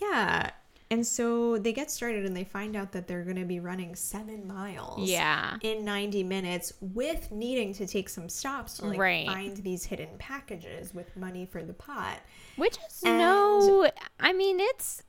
Yeah. 0.00 0.50
And 0.88 1.04
so 1.04 1.58
they 1.58 1.72
get 1.72 1.90
started 1.90 2.24
and 2.26 2.36
they 2.36 2.44
find 2.44 2.76
out 2.76 2.92
that 2.92 3.08
they're 3.08 3.24
going 3.24 3.38
to 3.38 3.44
be 3.44 3.58
running 3.58 3.96
seven 3.96 4.46
miles. 4.46 5.10
Yeah. 5.10 5.56
In 5.62 5.84
90 5.84 6.22
minutes 6.22 6.72
with 6.80 7.32
needing 7.32 7.74
to 7.74 7.88
take 7.88 8.08
some 8.08 8.28
stops 8.28 8.74
to 8.78 8.86
like 8.86 8.98
Right. 8.98 9.26
find 9.26 9.56
these 9.56 9.84
hidden 9.84 10.10
packages 10.18 10.94
with 10.94 11.16
money 11.16 11.44
for 11.44 11.64
the 11.64 11.72
pot. 11.72 12.20
Which 12.54 12.76
is 12.88 13.02
And- 13.04 13.18
no. 13.18 13.90
I 14.20 14.32
mean, 14.32 14.60
it's 14.60 15.02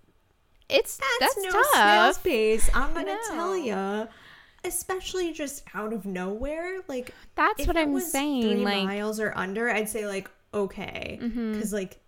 it's 0.69 0.97
That's, 0.97 1.35
that's, 1.35 1.37
no 1.45 1.51
tough. 1.51 1.65
snail's 1.73 2.17
pace. 2.17 2.69
I'm 2.73 2.93
going 2.93 3.05
to 3.05 3.17
tell 3.29 3.55
you. 3.55 4.07
Especially 4.63 5.31
just 5.31 5.63
out 5.73 5.93
of 5.93 6.05
nowhere. 6.05 6.79
Like, 6.87 7.13
That's 7.35 7.65
what 7.67 7.77
I'm 7.77 7.97
saying, 8.01 8.41
Three 8.41 8.65
like- 8.65 8.83
miles 8.83 9.19
or 9.19 9.31
under, 9.37 9.69
I'd 9.69 9.87
say, 9.87 10.05
like, 10.07 10.29
okay. 10.53 11.19
Mm-hmm. 11.21 11.53
Because, 11.53 11.71
like, 11.71 11.99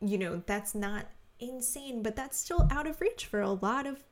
you 0.00 0.18
know, 0.18 0.42
that's 0.46 0.74
not 0.74 1.06
insane, 1.40 2.02
but 2.02 2.16
that's 2.16 2.36
still 2.38 2.66
out 2.70 2.86
of 2.86 3.00
reach 3.00 3.26
for 3.26 3.40
a 3.40 3.50
lot 3.52 3.86
of 3.86 4.02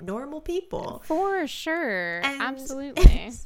normal 0.00 0.40
people. 0.40 1.02
For 1.04 1.46
sure. 1.46 2.20
And- 2.24 2.42
Absolutely. 2.42 3.30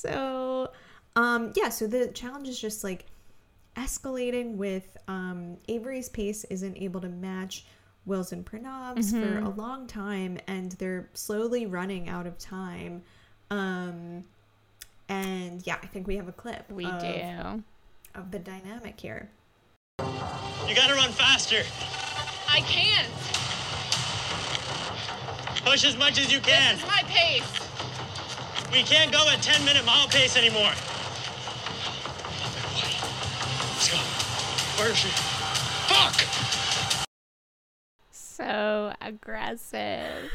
So, 0.00 0.70
um, 1.14 1.52
yeah, 1.56 1.68
so 1.68 1.86
the 1.86 2.08
challenge 2.08 2.48
is 2.48 2.58
just 2.58 2.82
like 2.82 3.04
escalating 3.76 4.56
with 4.56 4.96
um, 5.08 5.58
Avery's 5.68 6.08
pace 6.08 6.44
isn't 6.44 6.74
able 6.78 7.02
to 7.02 7.08
match 7.10 7.66
Will's 8.06 8.32
and 8.32 8.42
Pranav's 8.42 9.10
for 9.10 9.18
Mhm. 9.18 9.44
a 9.44 9.50
long 9.50 9.86
time, 9.86 10.38
and 10.46 10.72
they're 10.72 11.10
slowly 11.12 11.66
running 11.66 12.08
out 12.08 12.26
of 12.26 12.38
time. 12.38 13.02
Um, 13.50 14.24
and 15.10 15.66
yeah, 15.66 15.76
I 15.82 15.86
think 15.86 16.06
we 16.06 16.16
have 16.16 16.28
a 16.28 16.32
clip. 16.32 16.70
We 16.70 16.86
of, 16.86 16.98
do. 17.02 17.62
of 18.14 18.30
the 18.30 18.38
dynamic 18.38 18.98
here. 18.98 19.28
You 19.98 20.74
gotta 20.74 20.94
run 20.94 21.10
faster. 21.12 21.62
I 22.50 22.60
can't. 22.62 23.08
Push 25.64 25.84
as 25.84 25.96
much 25.96 26.18
as 26.18 26.32
you 26.32 26.40
can. 26.40 26.74
This 26.76 26.82
is 26.84 26.88
my 26.88 27.02
pace. 27.06 27.52
We 28.72 28.82
can't 28.82 29.12
go 29.12 29.24
at 29.28 29.42
10 29.42 29.64
minute 29.64 29.84
mile 29.84 30.08
pace 30.08 30.36
anymore. 30.36 30.72
Let's 33.72 33.90
go. 33.90 33.96
Where 34.82 34.90
is 34.90 34.96
she? 34.96 35.08
Fuck! 35.88 36.26
So 38.12 38.92
aggressive. 39.00 40.30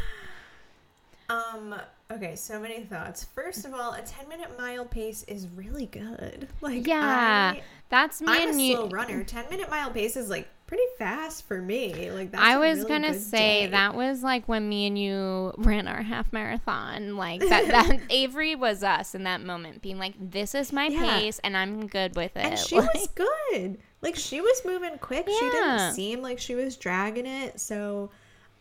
Um. 1.30 1.76
Okay. 2.12 2.36
So 2.36 2.60
many 2.60 2.82
thoughts. 2.84 3.24
First 3.24 3.66
of 3.66 3.74
all, 3.74 3.94
a 3.94 4.02
ten 4.04 4.30
minute 4.30 4.56
mile 4.60 4.86
pace 4.86 5.24
is 5.24 5.48
really 5.56 5.88
good. 5.88 6.48
Like 6.62 6.86
Yeah, 6.86 7.54
I, 7.56 7.62
that's 7.90 8.22
me 8.22 8.28
I'm 8.30 8.50
and 8.50 8.60
a 8.60 8.62
you. 8.64 8.76
slow 8.76 8.90
runner. 8.90 9.24
Ten 9.24 9.50
minute 9.50 9.70
mile 9.72 9.90
pace 9.90 10.16
is 10.16 10.30
like 10.30 10.48
pretty 10.68 10.84
fast 10.98 11.48
for 11.48 11.62
me. 11.62 12.10
Like 12.12 12.32
that's 12.32 12.44
I 12.44 12.58
was 12.58 12.80
really 12.80 12.90
gonna 12.90 13.14
say 13.14 13.66
day. 13.66 13.68
that 13.72 13.96
was 13.96 14.24
like 14.24 14.48
when 14.48 14.68
me 14.68 14.88
and 14.88 14.98
you 14.98 15.54
ran 15.58 15.88
our 15.88 16.02
half 16.02 16.32
marathon. 16.34 17.16
Like 17.18 17.42
that, 17.42 17.68
that 17.68 18.00
Avery 18.10 18.56
was 18.56 18.84
us 18.84 19.16
in 19.16 19.24
that 19.24 19.42
moment, 19.42 19.82
being 19.82 20.00
like, 20.00 20.14
"This 20.20 20.56
is 20.56 20.74
my 20.74 20.88
Yeah. 20.88 21.20
pace, 21.20 21.40
and 21.44 21.56
I'm 21.56 21.88
good 21.88 22.16
with 22.16 22.36
it." 22.36 22.46
And 22.46 22.58
she 22.60 22.76
Like, 22.80 22.94
was 22.94 23.08
good. 23.16 23.78
Like 24.02 24.16
she 24.16 24.42
was 24.42 24.62
moving 24.66 24.98
quick. 25.00 25.28
She 25.28 25.50
didn't 25.52 25.94
seem 25.94 26.22
like 26.22 26.40
she 26.40 26.56
was 26.56 26.76
dragging 26.78 27.26
it. 27.26 27.60
So, 27.60 28.12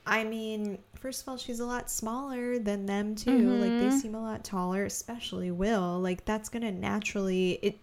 I 0.06 0.24
mean, 0.24 0.78
first 0.98 1.22
of 1.22 1.28
all, 1.28 1.36
she's 1.36 1.60
a 1.60 1.66
lot 1.66 1.90
smaller 1.90 2.59
than 2.59 2.86
them 2.86 3.14
too. 3.14 3.31
Like 3.60 3.78
they 3.78 3.89
Mhm. 3.89 3.93
seem 4.01 4.14
a 4.14 4.20
lot 4.22 4.43
taller, 4.44 4.85
especially 4.85 5.51
Will. 5.51 6.01
Like 6.01 6.24
that's 6.24 6.48
gonna 6.48 6.72
naturally 6.72 7.59
it. 7.62 7.78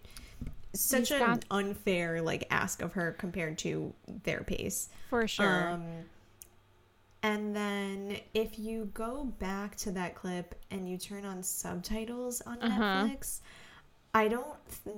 Such 0.74 1.10
an 1.10 1.18
got- 1.18 1.44
unfair 1.50 2.22
like 2.22 2.46
ask 2.50 2.80
of 2.82 2.92
her 2.94 3.12
compared 3.12 3.58
to 3.58 3.92
their 4.24 4.42
pace. 4.42 4.88
For 5.10 5.26
sure. 5.28 5.68
Um, 5.70 5.84
and 7.22 7.54
then 7.54 8.16
if 8.34 8.58
you 8.58 8.90
go 8.94 9.24
back 9.38 9.76
to 9.76 9.92
that 9.92 10.14
clip 10.14 10.54
and 10.70 10.88
you 10.88 10.98
turn 10.98 11.24
on 11.24 11.42
subtitles 11.42 12.40
on 12.42 12.60
Uh-huh. 12.60 12.82
Netflix, 13.06 13.40
I 14.14 14.28
don't 14.28 14.46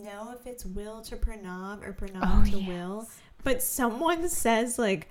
know 0.03 0.35
if 0.39 0.47
it's 0.47 0.65
Will 0.65 1.01
to 1.03 1.17
Pranav 1.17 1.87
or 1.87 1.93
Pranav 1.93 2.21
Oh, 2.47 2.51
to 2.51 2.59
Will, 2.67 3.09
but 3.43 3.63
someone 3.63 4.29
says 4.31 4.79
like, 4.79 5.09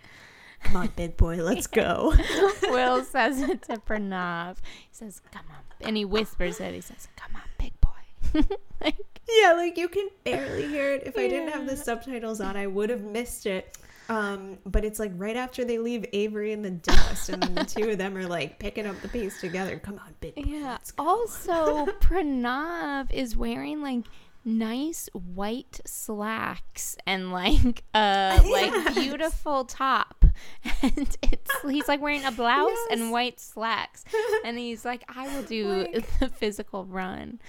"Come 0.63 0.75
on, 0.77 0.87
big 0.95 1.15
boy, 1.17 1.37
let's 1.43 1.67
go." 1.67 2.13
Will 2.63 3.03
says 3.05 3.41
it 3.41 3.61
to 3.63 3.77
Pranav. 3.77 4.57
He 4.79 4.87
says, 4.91 5.21
"Come 5.31 5.45
on," 5.51 5.57
and 5.87 5.95
he 5.95 6.03
whispers 6.05 6.59
it. 6.59 6.73
He 6.73 6.81
says, 6.81 7.07
"Come 7.15 7.35
on, 7.35 7.43
big 7.59 7.73
boy." 7.79 8.55
like, 8.81 9.12
yeah, 9.27 9.53
like 9.53 9.77
you 9.77 9.87
can 9.87 10.09
barely 10.23 10.67
hear 10.67 10.93
it. 10.93 11.03
If 11.05 11.17
I 11.17 11.27
didn't 11.27 11.49
have 11.53 11.67
the 11.67 11.77
subtitles 11.77 12.41
on, 12.41 12.55
I 12.57 12.67
would 12.67 12.89
have 12.89 13.01
missed 13.03 13.45
it. 13.45 13.77
Um, 14.09 14.57
but 14.65 14.83
it's 14.83 14.99
like 14.99 15.11
right 15.15 15.37
after 15.37 15.63
they 15.63 15.77
leave 15.77 16.05
Avery 16.11 16.51
in 16.51 16.61
the 16.61 16.71
dust, 16.71 17.29
and 17.29 17.41
then 17.41 17.55
the 17.55 17.63
two 17.63 17.89
of 17.91 17.97
them 17.97 18.17
are 18.17 18.27
like 18.27 18.59
picking 18.59 18.85
up 18.85 18.99
the 19.01 19.07
pace 19.07 19.39
together. 19.39 19.79
Come 19.79 19.95
on, 19.95 20.13
big 20.19 20.33
yeah. 20.45 20.77
Also, 20.99 21.85
Pranav 22.01 23.11
is 23.13 23.37
wearing 23.37 23.81
like 23.81 24.03
nice 24.45 25.07
white 25.13 25.79
slacks 25.85 26.97
and 27.07 27.31
like 27.31 27.85
a 27.93 28.41
like 28.51 28.93
beautiful 28.93 29.63
top, 29.63 30.25
and 30.81 31.17
it's 31.23 31.51
he's 31.65 31.87
like 31.87 32.01
wearing 32.01 32.25
a 32.25 32.31
blouse 32.31 32.77
and 32.91 33.09
white 33.09 33.39
slacks, 33.39 34.03
and 34.43 34.57
he's 34.57 34.83
like, 34.83 35.05
"I 35.07 35.33
will 35.33 35.43
do 35.43 35.87
Like- 35.93 36.19
the 36.19 36.27
physical 36.27 36.83
run." 36.85 37.39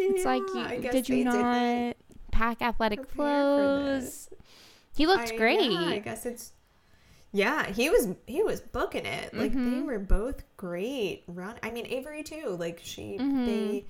It's 0.00 0.24
like, 0.24 0.42
Yeah, 0.54 0.72
you, 0.72 0.90
did 0.90 1.08
you 1.08 1.24
they 1.24 1.30
didn't 1.30 1.96
pack 2.32 2.62
athletic 2.62 3.08
clothes? 3.14 4.28
He 4.94 5.06
looked 5.06 5.32
I- 5.32 5.36
great. 5.36 5.70
Yeah, 5.70 5.78
I 5.80 5.98
guess 5.98 6.26
it's. 6.26 6.52
Yeah, 7.32 7.66
he 7.70 7.90
was 7.90 8.08
he 8.26 8.42
was 8.42 8.60
booking 8.60 9.06
it. 9.06 9.32
Like 9.32 9.52
they 9.52 9.58
Mhm. 9.58 9.84
were 9.86 10.00
both 10.00 10.42
great 10.56 11.22
run. 11.28 11.54
I 11.62 11.70
mean 11.70 11.86
Avery 11.86 12.24
too. 12.24 12.56
Like 12.58 12.80
she 12.82 13.18
Mhm. 13.20 13.46
they 13.46 13.86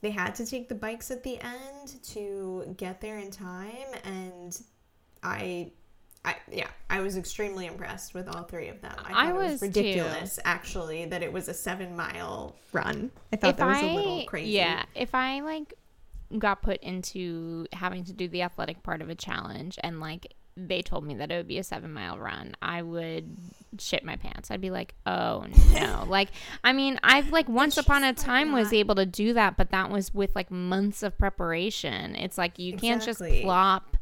they 0.00 0.10
had 0.10 0.34
to 0.36 0.46
take 0.46 0.68
the 0.70 0.74
bikes 0.74 1.10
at 1.10 1.22
the 1.22 1.38
end 1.38 2.02
to 2.14 2.72
get 2.78 3.00
there 3.02 3.18
in 3.18 3.30
time 3.30 3.88
and 4.04 4.58
I 5.22 5.72
I 6.28 6.36
yeah, 6.50 6.68
I 6.90 7.00
was 7.00 7.16
extremely 7.16 7.66
impressed 7.66 8.14
with 8.14 8.28
all 8.28 8.42
three 8.44 8.68
of 8.68 8.80
them. 8.82 8.94
I, 8.98 9.10
I 9.10 9.26
thought 9.26 9.28
it 9.28 9.34
was, 9.34 9.50
was 9.52 9.60
too. 9.60 9.66
ridiculous 9.66 10.38
actually 10.44 11.06
that 11.06 11.22
it 11.22 11.32
was 11.32 11.48
a 11.48 11.54
7 11.54 11.96
mile 11.96 12.54
run. 12.72 13.10
I 13.32 13.36
thought 13.36 13.56
that 13.56 13.66
was 13.66 13.82
a 13.82 13.94
little 13.94 14.24
crazy. 14.26 14.50
Yeah, 14.52 14.84
if 14.94 15.14
I 15.14 15.40
like 15.40 15.74
got 16.38 16.60
put 16.62 16.82
into 16.82 17.66
having 17.72 18.04
to 18.04 18.12
do 18.12 18.28
the 18.28 18.42
athletic 18.42 18.82
part 18.82 19.00
of 19.00 19.08
a 19.08 19.14
challenge 19.14 19.78
and 19.82 20.00
like 20.00 20.34
they 20.58 20.82
told 20.82 21.04
me 21.04 21.14
that 21.14 21.30
it 21.30 21.36
would 21.36 21.48
be 21.48 21.58
a 21.58 21.64
seven 21.64 21.92
mile 21.92 22.18
run, 22.18 22.54
I 22.60 22.82
would 22.82 23.36
shit 23.78 24.04
my 24.04 24.16
pants. 24.16 24.50
I'd 24.50 24.60
be 24.60 24.70
like, 24.70 24.94
oh 25.06 25.46
no. 25.72 26.04
like, 26.08 26.28
I 26.64 26.72
mean, 26.72 26.98
I've 27.02 27.30
like 27.30 27.48
once 27.48 27.76
upon 27.78 28.04
a 28.04 28.12
time 28.12 28.52
was 28.52 28.72
able 28.72 28.96
to 28.96 29.06
do 29.06 29.34
that, 29.34 29.56
but 29.56 29.70
that 29.70 29.90
was 29.90 30.12
with 30.12 30.34
like 30.34 30.50
months 30.50 31.02
of 31.02 31.16
preparation. 31.16 32.16
It's 32.16 32.36
like 32.36 32.58
you 32.58 32.76
can't 32.76 33.02
just 33.02 33.20
Exactly. 33.20 33.42
plop. 33.42 33.96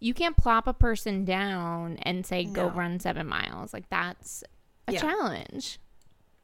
You 0.00 0.14
can't 0.14 0.36
plop 0.36 0.66
a 0.66 0.72
person 0.74 1.24
down 1.24 1.96
and 2.02 2.24
say 2.24 2.44
go 2.44 2.68
run 2.70 3.00
seven 3.00 3.26
miles. 3.26 3.72
Like 3.72 3.88
that's 3.90 4.44
a 4.86 4.92
Yeah. 4.92 5.00
challenge. 5.00 5.78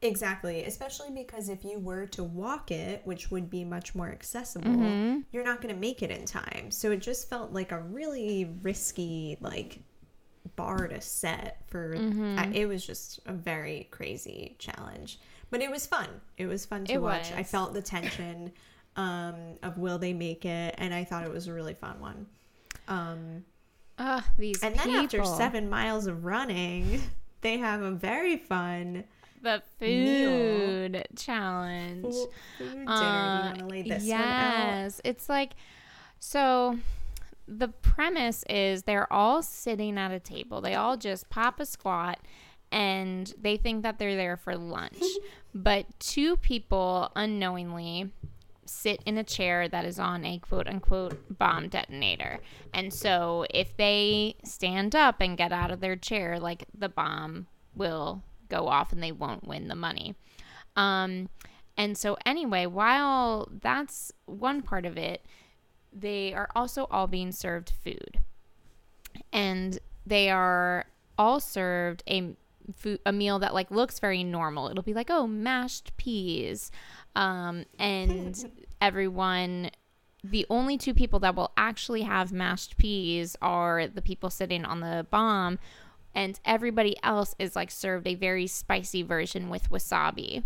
Exactly, 0.01 0.63
especially 0.65 1.09
because 1.11 1.49
if 1.49 1.63
you 1.63 1.79
were 1.79 2.05
to 2.07 2.23
walk 2.23 2.69
it, 2.69 3.01
which 3.05 3.31
would 3.31 3.49
be 3.49 3.63
much 3.63 3.95
more 3.95 4.11
accessible, 4.11 4.69
Mhm. 4.69 5.23
you're 5.31 5.45
not 5.45 5.61
going 5.61 5.73
to 5.73 5.79
make 5.79 6.03
it 6.03 6.11
in 6.11 6.25
time. 6.25 6.69
So 6.69 6.91
it 6.91 6.97
just 6.97 7.29
felt 7.29 7.53
like 7.53 7.71
a 7.71 7.79
really 7.81 8.45
risky 8.61 9.37
like 9.39 9.79
bar 10.55 10.87
to 10.89 11.01
set 11.01 11.63
for 11.67 11.95
Mhm. 11.95 12.37
I- 12.37 12.51
it 12.53 12.65
was 12.67 12.85
just 12.85 13.19
a 13.25 13.33
very 13.33 13.87
crazy 13.89 14.55
challenge. 14.59 15.19
But 15.49 15.61
it 15.61 15.71
was 15.71 15.87
fun. 15.87 16.21
It 16.37 16.45
was 16.47 16.65
fun 16.65 16.85
to 16.85 16.93
It 16.93 17.01
watch. 17.01 17.31
I 17.31 17.43
felt 17.43 17.73
the 17.73 17.81
tension. 17.81 18.51
um, 18.97 19.57
of 19.61 19.77
will 19.77 19.97
they 19.97 20.13
make 20.13 20.45
it, 20.45 20.73
and 20.77 20.93
I 20.93 21.03
thought 21.03 21.25
it 21.25 21.29
was 21.29 21.47
a 21.49 21.53
really 21.53 21.73
fun 21.73 21.99
one. 21.99 22.27
Um, 22.87 23.45
Ugh, 23.97 24.23
these 24.37 24.61
and 24.63 24.75
then 24.75 24.89
after 24.89 25.19
people. 25.19 25.35
seven 25.35 25.69
miles 25.69 26.07
of 26.07 26.25
running, 26.25 27.01
they 27.41 27.57
have 27.57 27.81
a 27.81 27.91
very 27.91 28.37
fun 28.37 29.05
the 29.41 29.61
meal. 29.79 30.29
food 30.29 31.07
challenge. 31.15 32.13
food 32.57 32.69
dinner. 32.69 32.91
Uh, 32.91 33.53
you 33.57 33.65
lay 33.67 33.81
this 33.83 34.03
one 34.03 34.11
out? 34.13 34.17
yes, 34.19 35.01
it's 35.03 35.29
like 35.29 35.53
so. 36.19 36.77
The 37.47 37.67
premise 37.67 38.43
is 38.49 38.83
they're 38.83 39.11
all 39.13 39.43
sitting 39.43 39.99
at 39.99 40.11
a 40.11 40.19
table. 40.19 40.61
They 40.61 40.73
all 40.73 40.97
just 40.97 41.29
pop 41.29 41.59
a 41.59 41.65
squat, 41.67 42.17
and 42.71 43.31
they 43.39 43.55
think 43.57 43.83
that 43.83 43.99
they're 43.99 44.15
there 44.15 44.35
for 44.35 44.57
lunch. 44.57 45.03
but 45.53 45.85
two 45.99 46.37
people 46.37 47.11
unknowingly 47.15 48.11
sit 48.65 49.01
in 49.05 49.17
a 49.17 49.23
chair 49.23 49.67
that 49.67 49.85
is 49.85 49.99
on 49.99 50.25
a 50.25 50.39
quote 50.39 50.67
unquote 50.67 51.37
bomb 51.37 51.69
detonator. 51.69 52.39
And 52.73 52.93
so 52.93 53.45
if 53.49 53.75
they 53.77 54.35
stand 54.43 54.95
up 54.95 55.21
and 55.21 55.37
get 55.37 55.51
out 55.51 55.71
of 55.71 55.79
their 55.79 55.95
chair, 55.95 56.39
like 56.39 56.65
the 56.77 56.89
bomb 56.89 57.47
will 57.75 58.23
go 58.49 58.67
off 58.67 58.91
and 58.91 59.01
they 59.01 59.11
won't 59.11 59.47
win 59.47 59.67
the 59.67 59.75
money. 59.75 60.15
Um, 60.75 61.29
and 61.77 61.97
so, 61.97 62.17
anyway, 62.25 62.65
while 62.65 63.49
that's 63.61 64.11
one 64.25 64.61
part 64.61 64.85
of 64.85 64.97
it, 64.97 65.25
they 65.91 66.33
are 66.33 66.49
also 66.55 66.87
all 66.89 67.07
being 67.07 67.31
served 67.31 67.73
food. 67.83 68.19
And 69.31 69.79
they 70.05 70.29
are 70.29 70.85
all 71.17 71.39
served 71.39 72.03
a 72.09 72.35
food, 72.75 72.99
a 73.05 73.11
meal 73.11 73.39
that 73.39 73.53
like 73.53 73.71
looks 73.71 73.99
very 73.99 74.23
normal. 74.23 74.69
It'll 74.69 74.83
be 74.83 74.93
like, 74.93 75.09
oh, 75.09 75.27
mashed 75.27 75.95
peas. 75.97 76.71
Um, 77.15 77.65
and 77.79 78.51
everyone 78.81 79.71
the 80.23 80.45
only 80.49 80.77
two 80.77 80.93
people 80.93 81.19
that 81.19 81.35
will 81.35 81.51
actually 81.55 82.01
have 82.01 82.31
mashed 82.31 82.77
peas 82.77 83.35
are 83.43 83.87
the 83.87 84.01
people 84.01 84.29
sitting 84.29 84.65
on 84.65 84.79
the 84.79 85.05
bomb 85.11 85.59
and 86.15 86.39
everybody 86.45 86.95
else 87.03 87.35
is 87.37 87.55
like 87.55 87.69
served 87.69 88.07
a 88.07 88.15
very 88.15 88.47
spicy 88.47 89.03
version 89.03 89.49
with 89.49 89.69
wasabi. 89.69 90.43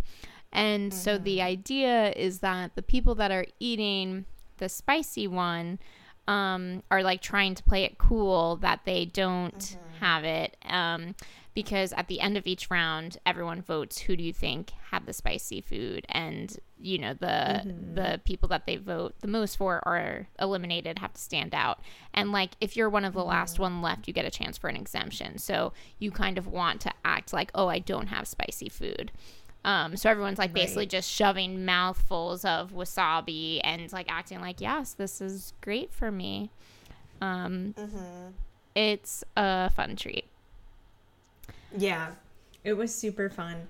And 0.52 0.92
so 0.92 1.16
the 1.16 1.40
idea 1.40 2.10
is 2.10 2.40
that 2.40 2.74
the 2.74 2.82
people 2.82 3.14
that 3.14 3.30
are 3.30 3.46
eating 3.60 4.24
the 4.58 4.68
spicy 4.68 5.28
one 5.28 5.78
um, 6.26 6.82
are 6.90 7.04
like 7.04 7.22
trying 7.22 7.54
to 7.54 7.62
play 7.62 7.84
it 7.84 7.98
cool 7.98 8.56
that 8.56 8.80
they 8.84 9.04
don't 9.04 9.78
have 10.00 10.24
it. 10.24 10.56
Um, 10.68 11.14
because 11.54 11.92
at 11.94 12.06
the 12.08 12.20
end 12.20 12.36
of 12.36 12.46
each 12.46 12.70
round, 12.70 13.18
everyone 13.26 13.60
votes 13.62 13.98
who 14.00 14.16
do 14.16 14.22
you 14.22 14.32
think 14.32 14.70
had 14.90 15.06
the 15.06 15.12
spicy 15.12 15.60
food, 15.60 16.06
and 16.08 16.56
you 16.78 16.98
know 16.98 17.12
the 17.14 17.62
the 17.94 18.20
people 18.24 18.48
that 18.50 18.66
they 18.66 18.76
vote 18.76 19.14
the 19.20 19.26
most 19.28 19.56
for 19.56 19.82
are 19.86 20.28
eliminated, 20.40 20.98
have 21.00 21.12
to 21.14 21.20
stand 21.20 21.54
out. 21.54 21.80
And 22.14 22.32
like 22.32 22.52
if 22.60 22.76
you're 22.76 22.88
one 22.90 23.04
of 23.04 23.12
the 23.14 23.24
last 23.24 23.58
one 23.58 23.82
left, 23.82 24.06
you 24.08 24.14
get 24.14 24.24
a 24.24 24.30
chance 24.30 24.56
for 24.56 24.68
an 24.68 24.76
exemption. 24.76 25.38
So 25.38 25.72
you 25.98 26.10
kind 26.10 26.38
of 26.38 26.46
want 26.46 26.80
to 26.82 26.92
act 27.04 27.32
like, 27.32 27.50
oh, 27.54 27.68
I 27.68 27.80
don't 27.80 28.06
have 28.08 28.26
spicy 28.28 28.68
food. 28.68 29.10
Um, 29.62 29.94
so 29.98 30.08
everyone's 30.08 30.38
like 30.38 30.54
basically 30.54 30.84
Right. 30.84 30.90
just 30.90 31.10
shoving 31.10 31.66
mouthfuls 31.66 32.46
of 32.46 32.72
wasabi 32.72 33.60
and 33.62 33.92
like 33.92 34.10
acting 34.10 34.40
like, 34.40 34.60
yes, 34.62 34.94
this 34.94 35.20
is 35.20 35.52
great 35.60 35.92
for 35.92 36.10
me. 36.10 36.50
Um, 37.20 37.74
It's 38.74 39.22
a 39.36 39.68
fun 39.68 39.96
treat. 39.96 40.24
Yeah, 41.76 42.08
it 42.64 42.74
was 42.74 42.94
super 42.94 43.28
fun. 43.30 43.66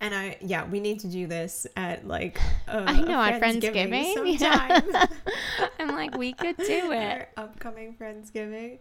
And 0.00 0.14
I, 0.14 0.36
yeah, 0.40 0.64
we 0.64 0.78
need 0.78 1.00
to 1.00 1.08
do 1.08 1.26
this 1.26 1.66
at 1.76 2.06
like 2.06 2.38
a, 2.68 2.84
I 2.86 3.00
know, 3.00 3.20
a 3.20 3.28
at 3.30 3.42
Friendsgiving. 3.42 4.14
sometime. 4.38 5.08
I'm 5.80 5.88
like, 5.88 6.16
we 6.16 6.32
could 6.34 6.56
do 6.56 6.62
it. 6.92 7.28
Our 7.36 7.44
upcoming 7.44 7.96
Friendsgiving. 8.00 8.78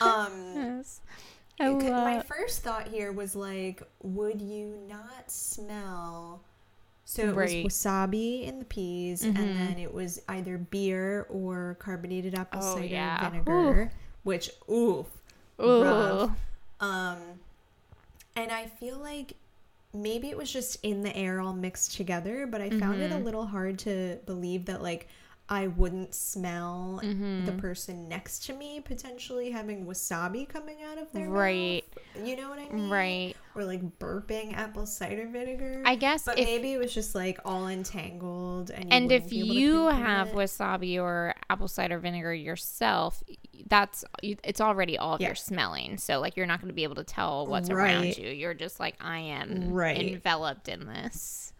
Um, 0.00 0.52
Yes. 0.54 1.00
I 1.58 1.78
c- 1.78 1.90
my 1.90 2.22
first 2.22 2.62
thought 2.62 2.86
here 2.88 3.10
was 3.12 3.34
like, 3.36 3.82
would 4.02 4.40
you 4.40 4.78
not 4.88 5.30
smell? 5.30 6.40
So 7.04 7.22
it 7.24 7.34
Right. 7.34 7.64
was 7.64 7.74
wasabi 7.74 8.44
in 8.46 8.60
the 8.60 8.64
peas, 8.64 9.22
Mhm. 9.24 9.36
and 9.36 9.56
then 9.58 9.78
it 9.78 9.92
was 9.92 10.22
either 10.28 10.56
beer 10.56 11.26
or 11.28 11.76
carbonated 11.80 12.34
apple 12.36 12.60
Oh, 12.62 12.74
cider 12.76 12.86
yeah. 12.86 13.28
vinegar, 13.28 13.90
which 14.22 14.50
oof, 14.70 15.06
Ooh. 15.60 15.82
rough. 15.82 16.30
Um, 16.78 17.18
and 18.40 18.50
I 18.52 18.66
feel 18.66 18.98
like 18.98 19.34
maybe 19.92 20.28
it 20.30 20.36
was 20.36 20.52
just 20.52 20.78
in 20.84 21.02
the 21.02 21.14
air 21.16 21.40
all 21.40 21.52
mixed 21.52 21.96
together, 21.96 22.46
but 22.46 22.60
I 22.60 22.70
found 22.70 23.00
it 23.00 23.10
a 23.12 23.16
Mhm. 23.16 23.24
little 23.24 23.46
hard 23.46 23.78
to 23.80 24.18
believe 24.26 24.66
that 24.66 24.82
like 24.82 25.08
I 25.52 25.66
wouldn't 25.66 26.14
smell 26.14 27.00
the 27.02 27.08
Mhm. 27.08 27.58
person 27.58 28.08
next 28.08 28.44
to 28.46 28.52
me 28.52 28.80
potentially 28.80 29.50
having 29.50 29.84
wasabi 29.84 30.48
coming 30.48 30.76
out 30.84 30.96
of 30.96 31.10
their 31.10 31.28
Right. 31.28 31.82
mouth. 32.16 32.26
You 32.28 32.36
know 32.36 32.48
what 32.50 32.60
I 32.60 32.68
mean? 32.68 32.88
Right. 32.88 33.34
Or 33.56 33.64
like 33.64 33.98
burping 33.98 34.54
apple 34.56 34.86
cider 34.86 35.26
vinegar. 35.26 35.82
I 35.84 35.96
guess 35.96 36.24
but 36.24 36.38
if- 36.38 36.46
maybe 36.46 36.72
it 36.72 36.78
was 36.78 36.94
just 36.94 37.16
like 37.16 37.40
all 37.44 37.66
entangled, 37.66 38.70
and 38.70 38.84
you 38.84 38.90
and 38.92 39.10
if 39.10 39.32
you 39.32 39.86
have 39.86 40.28
it. 40.28 40.34
wasabi 40.36 41.02
or 41.02 41.34
apple 41.50 41.66
cider 41.66 41.98
vinegar 41.98 42.32
yourself, 42.32 43.24
that's 43.66 44.04
it's 44.22 44.60
already 44.60 44.96
all 44.98 45.14
of 45.16 45.20
Yeah. 45.20 45.28
your 45.28 45.34
smelling. 45.34 45.98
So 45.98 46.20
like 46.20 46.36
you're 46.36 46.46
not 46.46 46.60
going 46.60 46.68
to 46.68 46.74
be 46.74 46.84
able 46.84 46.94
to 46.94 47.04
tell 47.04 47.48
what's 47.48 47.70
around 47.70 48.16
you. 48.16 48.28
You're 48.30 48.54
just 48.54 48.78
like 48.78 48.94
I 49.00 49.18
am 49.18 49.72
Right. 49.72 50.12
enveloped 50.12 50.68
in 50.68 50.86
this. 50.86 51.52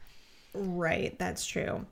right, 0.55 1.17
that's 1.19 1.45
true. 1.47 1.87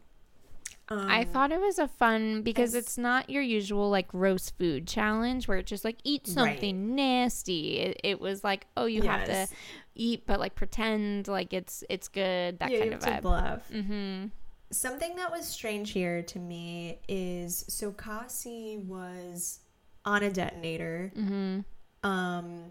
I 0.91 1.21
Um, 1.21 1.27
thought 1.27 1.53
it 1.53 1.61
was 1.61 1.79
a 1.79 1.87
fun 1.89 2.43
because 2.43 2.75
it's 2.75 2.97
not 2.97 3.29
your 3.29 3.43
usual 3.43 3.91
like 3.91 4.09
roast 4.15 4.57
food 4.57 4.87
challenge 4.87 5.47
where 5.47 5.59
it's 5.59 5.69
just 5.69 5.85
like 5.85 5.99
eat 6.05 6.23
Right. 6.27 6.35
something 6.35 6.95
nasty. 6.95 7.79
It, 7.81 8.01
it 8.05 8.21
was 8.21 8.43
like 8.43 8.67
oh 8.77 8.87
you 8.87 9.03
have 9.03 9.27
to 9.27 9.47
eat 9.95 10.25
but 10.27 10.41
like 10.41 10.55
pretend 10.55 11.29
like 11.29 11.53
it's 11.53 11.85
it's 11.91 12.09
good 12.09 12.59
that 12.61 12.71
yeah, 12.71 12.79
kind 12.79 12.91
you 12.93 12.97
of 12.97 13.03
vibe. 13.03 13.21
bluff. 13.23 13.69
Mm-hmm. 13.71 14.27
Something 14.71 15.17
that 15.17 15.31
was 15.31 15.47
strange 15.47 15.91
here 15.93 16.23
to 16.23 16.39
me 16.39 16.99
is 17.09 17.65
so 17.69 17.91
Kesi 17.93 18.83
was 18.85 19.61
on 20.05 20.23
a 20.23 20.31
detonator. 20.31 21.13
Mm-hmm. 21.17 21.61
Um, 22.09 22.65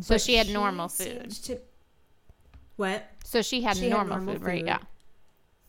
So 0.00 0.18
she 0.18 0.34
had 0.36 0.48
normal 0.50 0.88
food. 0.88 1.30
To, 1.44 1.58
what? 2.76 3.04
So 3.24 3.42
she 3.42 3.62
had 3.62 3.76
She 3.76 3.84
had 3.84 3.90
normal, 3.92 4.16
normal 4.16 4.34
food, 4.34 4.42
right? 4.44 4.64
Yeah. 4.64 4.78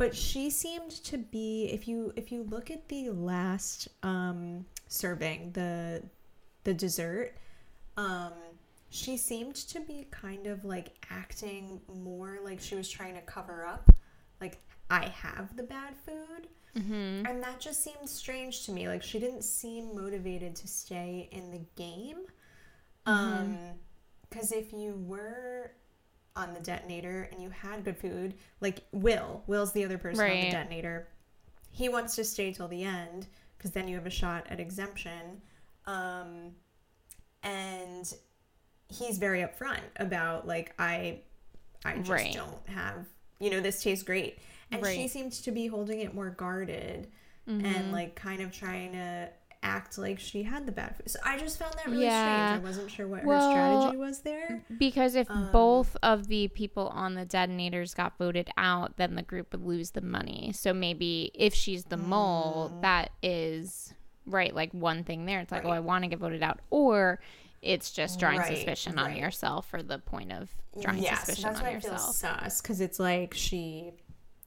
But 0.03 0.17
she 0.17 0.49
seemed 0.49 0.91
to 1.05 1.17
be 1.17 1.69
if 1.71 1.87
you 1.87 2.11
if 2.17 2.29
you 2.29 2.43
look 2.43 2.69
at 2.69 2.89
the 2.89 3.09
last 3.11 3.87
um 4.03 4.65
serving, 4.89 5.53
the 5.53 6.03
the 6.65 6.73
dessert, 6.73 7.37
um 7.95 8.33
she 8.89 9.15
seemed 9.15 9.55
to 9.55 9.79
be 9.79 10.05
kind 10.11 10.45
of 10.45 10.65
like 10.65 10.89
acting 11.09 11.79
more 11.87 12.39
like 12.43 12.59
she 12.59 12.75
was 12.75 12.89
trying 12.89 13.15
to 13.15 13.21
cover 13.21 13.65
up 13.65 13.95
like 14.41 14.57
I 14.89 15.05
have 15.05 15.55
the 15.55 15.63
bad 15.63 15.95
food. 15.95 16.49
Mm-hmm. 16.77 17.25
And 17.25 17.41
that 17.41 17.61
just 17.61 17.81
seemed 17.81 18.09
strange 18.09 18.65
to 18.65 18.73
me. 18.73 18.89
Like 18.89 19.03
she 19.03 19.19
didn't 19.19 19.45
seem 19.45 19.95
motivated 19.95 20.53
to 20.57 20.67
stay 20.67 21.29
in 21.31 21.49
the 21.49 21.61
game. 21.77 22.25
Um 23.05 23.57
cuz 24.29 24.51
if 24.51 24.73
you 24.73 24.95
were 25.07 25.71
on 26.35 26.53
the 26.53 26.59
detonator 26.59 27.29
and 27.31 27.41
you 27.41 27.49
had 27.49 27.83
good 27.83 27.97
food, 27.97 28.33
like 28.61 28.79
Will, 28.91 29.43
Will's 29.47 29.71
the 29.73 29.85
other 29.85 29.97
person 29.97 30.23
on 30.25 30.39
the 30.41 30.51
detonator. 30.51 31.07
He 31.71 31.89
wants 31.89 32.15
to 32.15 32.23
stay 32.23 32.51
till 32.51 32.67
the 32.67 32.83
end 32.83 33.27
cuz 33.59 33.71
then 33.71 33.87
you 33.87 33.95
have 33.95 34.05
a 34.05 34.11
shot 34.11 34.45
at 34.49 34.59
exemption. 34.59 35.41
Um 35.85 36.55
and 37.43 38.13
he's 38.89 39.17
very 39.17 39.41
upfront 39.41 39.81
about 39.97 40.47
like 40.47 40.73
I 40.79 41.21
I 41.85 41.97
just 41.97 42.09
Right. 42.09 42.33
don't 42.33 42.67
have 42.67 43.05
you 43.39 43.49
know 43.49 43.59
this 43.59 43.81
tastes 43.83 44.03
great. 44.03 44.39
And 44.71 44.83
she 44.85 45.01
Right. 45.01 45.09
seems 45.11 45.41
to 45.41 45.51
be 45.51 45.67
holding 45.67 45.99
it 45.99 46.13
more 46.15 46.29
guarded 46.29 47.11
Mhm. 47.47 47.63
and 47.65 47.91
like 47.91 48.15
kind 48.15 48.41
of 48.41 48.51
trying 48.51 48.93
to 48.93 49.29
act 49.63 49.97
like 49.97 50.19
she 50.19 50.43
had 50.43 50.65
the 50.65 50.71
bad 50.71 50.95
food. 50.95 51.09
So 51.09 51.19
I 51.23 51.37
just 51.39 51.57
found 51.57 51.73
that 51.75 51.87
really 51.89 52.03
Yeah. 52.03 52.47
strange. 52.47 52.63
I 52.63 52.67
wasn't 52.67 52.91
sure 52.91 53.07
what 53.07 53.23
Well, 53.23 53.39
her 53.39 53.49
strategy 53.49 53.97
was 53.97 54.19
there. 54.21 54.63
Because 54.77 55.15
if 55.15 55.29
Um, 55.31 55.49
both 55.51 55.95
of 56.03 56.27
the 56.27 56.49
people 56.49 56.89
on 56.89 57.15
the 57.15 57.25
detonators 57.25 57.93
got 57.93 58.17
voted 58.17 58.49
out, 58.57 58.97
then 58.97 59.15
the 59.15 59.23
group 59.23 59.51
would 59.53 59.65
lose 59.65 59.91
the 59.91 60.01
money. 60.01 60.51
So 60.53 60.73
maybe 60.73 61.31
if 61.33 61.53
she's 61.55 61.85
the 61.85 61.97
mole, 61.97 62.69
Mm. 62.71 62.81
that 62.81 63.11
is 63.23 63.93
right, 64.25 64.53
like 64.53 64.71
one 64.73 65.03
thing 65.03 65.25
there. 65.25 65.39
It's 65.39 65.51
like, 65.51 65.65
oh, 65.65 65.69
I 65.69 65.79
want 65.79 66.03
to 66.03 66.09
get 66.09 66.19
voted 66.19 66.43
out, 66.43 66.59
or 66.69 67.19
it's 67.61 67.91
just 67.91 68.19
drawing 68.19 68.39
Right, 68.39 68.47
suspicion 68.57 68.99
on 68.99 69.15
yourself 69.15 69.67
for 69.67 69.81
the 69.81 69.97
point 69.99 70.31
of 70.33 70.49
drawing 70.81 71.01
suspicion 71.01 71.43
that's 71.45 71.59
on 71.59 71.63
why 71.65 71.69
I 71.71 71.79
feel 71.79 71.91
yourself. 71.93 72.15
sus 72.15 72.61
because 72.61 72.81
it's 72.81 72.99
like 72.99 73.33
she, 73.33 73.93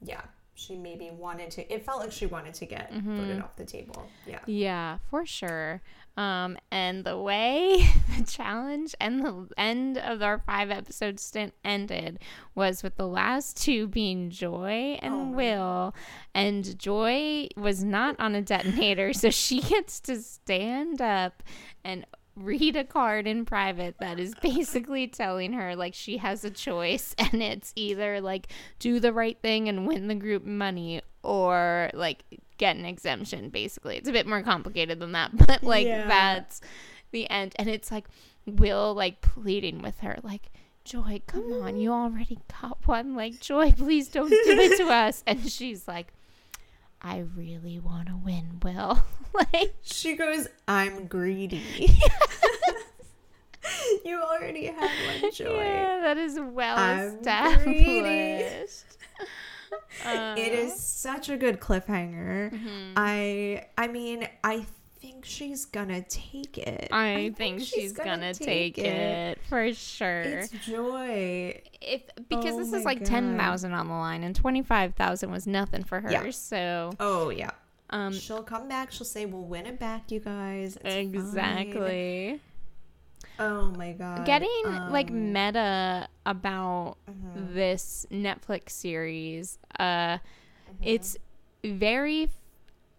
yeah, 0.01 0.21
she 0.57 0.75
maybe 0.75 1.11
wanted 1.11 1.51
to. 1.51 1.71
It 1.73 1.85
felt 1.85 1.99
like 1.99 2.11
she 2.11 2.25
wanted 2.25 2.53
to 2.55 2.65
get 2.65 2.91
Mm-hmm. 2.91 3.17
voted 3.17 3.41
off 3.41 3.55
the 3.55 3.65
table. 3.65 4.07
Yeah. 4.25 4.39
Yeah, 4.47 4.97
for 5.09 5.25
sure. 5.25 5.81
Um, 6.17 6.57
and 6.71 7.03
the 7.05 7.15
way 7.15 7.87
the 8.17 8.25
challenge 8.25 8.95
and 8.99 9.23
the 9.23 9.47
end 9.55 9.99
of 9.99 10.23
our 10.23 10.39
five 10.39 10.71
episode 10.71 11.19
stint 11.19 11.53
ended 11.63 12.17
was 12.55 12.81
with 12.81 12.95
the 12.95 13.07
last 13.07 13.55
two 13.55 13.87
being 13.87 14.31
Joy 14.31 14.97
and 15.01 15.35
Will. 15.35 15.93
And 16.33 16.77
Joy 16.79 17.49
was 17.55 17.83
not 17.83 18.19
on 18.19 18.33
a 18.33 18.41
detonator, 18.41 19.13
so 19.21 19.29
she 19.29 19.61
gets 19.61 19.99
to 20.01 20.19
stand 20.21 21.01
up 21.01 21.43
and 21.83 22.03
read 22.37 22.75
a 22.75 22.83
card 22.83 23.25
in 23.27 23.45
private 23.45 23.95
that 23.99 24.19
is 24.19 24.33
basically 24.41 25.07
telling 25.07 25.53
her 25.53 25.75
like 25.75 25.93
she 25.93 26.17
has 26.17 26.45
a 26.45 26.51
choice 26.51 27.15
and 27.19 27.41
it's 27.41 27.73
either 27.75 28.21
like 28.21 28.47
do 28.79 28.99
the 28.99 29.11
right 29.11 29.37
thing 29.41 29.67
and 29.67 29.87
win 29.87 30.07
the 30.07 30.15
group 30.15 30.45
money 30.45 31.01
or 31.23 31.89
like 31.93 32.23
get 32.57 32.75
an 32.75 32.85
exemption 32.85 33.49
basically. 33.49 33.97
It's 33.97 34.07
a 34.09 34.11
bit 34.11 34.27
more 34.27 34.41
complicated 34.43 34.99
than 34.99 35.11
that 35.13 35.35
but 35.47 35.63
like 35.63 35.85
Yeah. 35.87 36.07
that's 36.07 36.61
the 37.11 37.29
end. 37.29 37.53
And 37.57 37.67
it's 37.69 37.91
like 37.91 38.07
will 38.45 38.93
like 38.93 39.21
pleading 39.21 39.81
with 39.81 39.99
her 39.99 40.17
like 40.23 40.51
joy 40.85 41.21
come 41.27 41.51
on 41.63 41.77
you 41.77 41.91
already 41.91 42.39
got 42.61 42.77
one. 42.87 43.15
Like 43.15 43.39
joy 43.41 43.71
please 43.71 44.07
don't 44.09 44.29
do 44.29 44.37
it 44.45 44.77
to 44.77 44.83
us. 44.89 45.23
And 45.25 45.49
she's 45.51 45.87
like 45.87 46.13
i 47.01 47.19
really 47.35 47.79
want 47.79 48.07
to 48.07 48.15
win 48.15 48.57
will 48.61 49.03
like 49.33 49.75
She 49.83 50.15
goes, 50.15 50.47
I'm 50.67 51.07
greedy. 51.07 51.61
you 54.05 54.19
already 54.21 54.65
had 54.67 55.21
one 55.21 55.31
joy. 55.31 55.57
Yeah, 55.63 56.01
that 56.01 56.17
is 56.17 56.39
well 56.39 56.77
I'm 56.77 57.17
established. 57.19 58.85
Uh, 60.05 60.35
it 60.37 60.53
is 60.53 60.79
such 60.81 61.29
a 61.29 61.37
good 61.37 61.59
cliffhanger. 61.59 62.51
Mm-hmm. 62.51 62.93
I 62.95 63.65
I 63.77 63.87
mean, 63.87 64.27
I 64.43 64.65
think 65.01 65.25
she's 65.25 65.65
gonna 65.65 66.01
take 66.01 66.57
it. 66.57 66.89
I, 66.91 67.33
think, 67.35 67.61
she's, 67.61 67.93
gonna, 67.93 68.33
take, 68.33 68.77
it. 68.77 69.39
for 69.49 69.71
sure. 69.73 70.21
It's 70.21 70.49
joy. 70.65 71.61
if 71.81 72.01
because 72.29 72.53
Oh 72.55 72.59
this 72.59 72.73
is 72.73 72.85
like 72.85 72.99
God. 72.99 73.07
ten 73.07 73.37
thousand 73.37 73.73
on 73.73 73.87
the 73.87 73.93
line, 73.93 74.23
and 74.23 74.35
twenty 74.35 74.61
five 74.61 74.95
thousand 74.95 75.31
was 75.31 75.45
nothing 75.47 75.83
for 75.83 75.99
her. 76.01 76.11
Yeah. 76.11 76.29
So 76.31 76.91
Oh 76.99 77.29
yeah. 77.29 77.51
um, 77.89 78.13
She'll 78.13 78.43
come 78.43 78.67
back. 78.67 78.91
She'll 78.91 79.05
say, 79.05 79.25
"We'll 79.25 79.43
win 79.43 79.65
it 79.65 79.79
back, 79.79 80.11
you 80.11 80.19
guys." 80.19 80.77
It's 80.77 80.83
fine." 80.83 81.15
exactly. 81.15 82.41
Oh 83.39 83.65
my 83.77 83.91
god. 83.93 84.25
Getting 84.25 84.63
like 84.89 85.09
Um, 85.09 85.31
meta 85.33 86.07
about 86.25 86.97
mhm. 87.09 87.53
this 87.53 88.05
Netflix 88.11 88.71
series, 88.71 89.59
uh, 89.79 89.83
Mm-hmm. 90.67 90.83
it's 90.83 91.17
very. 91.63 92.29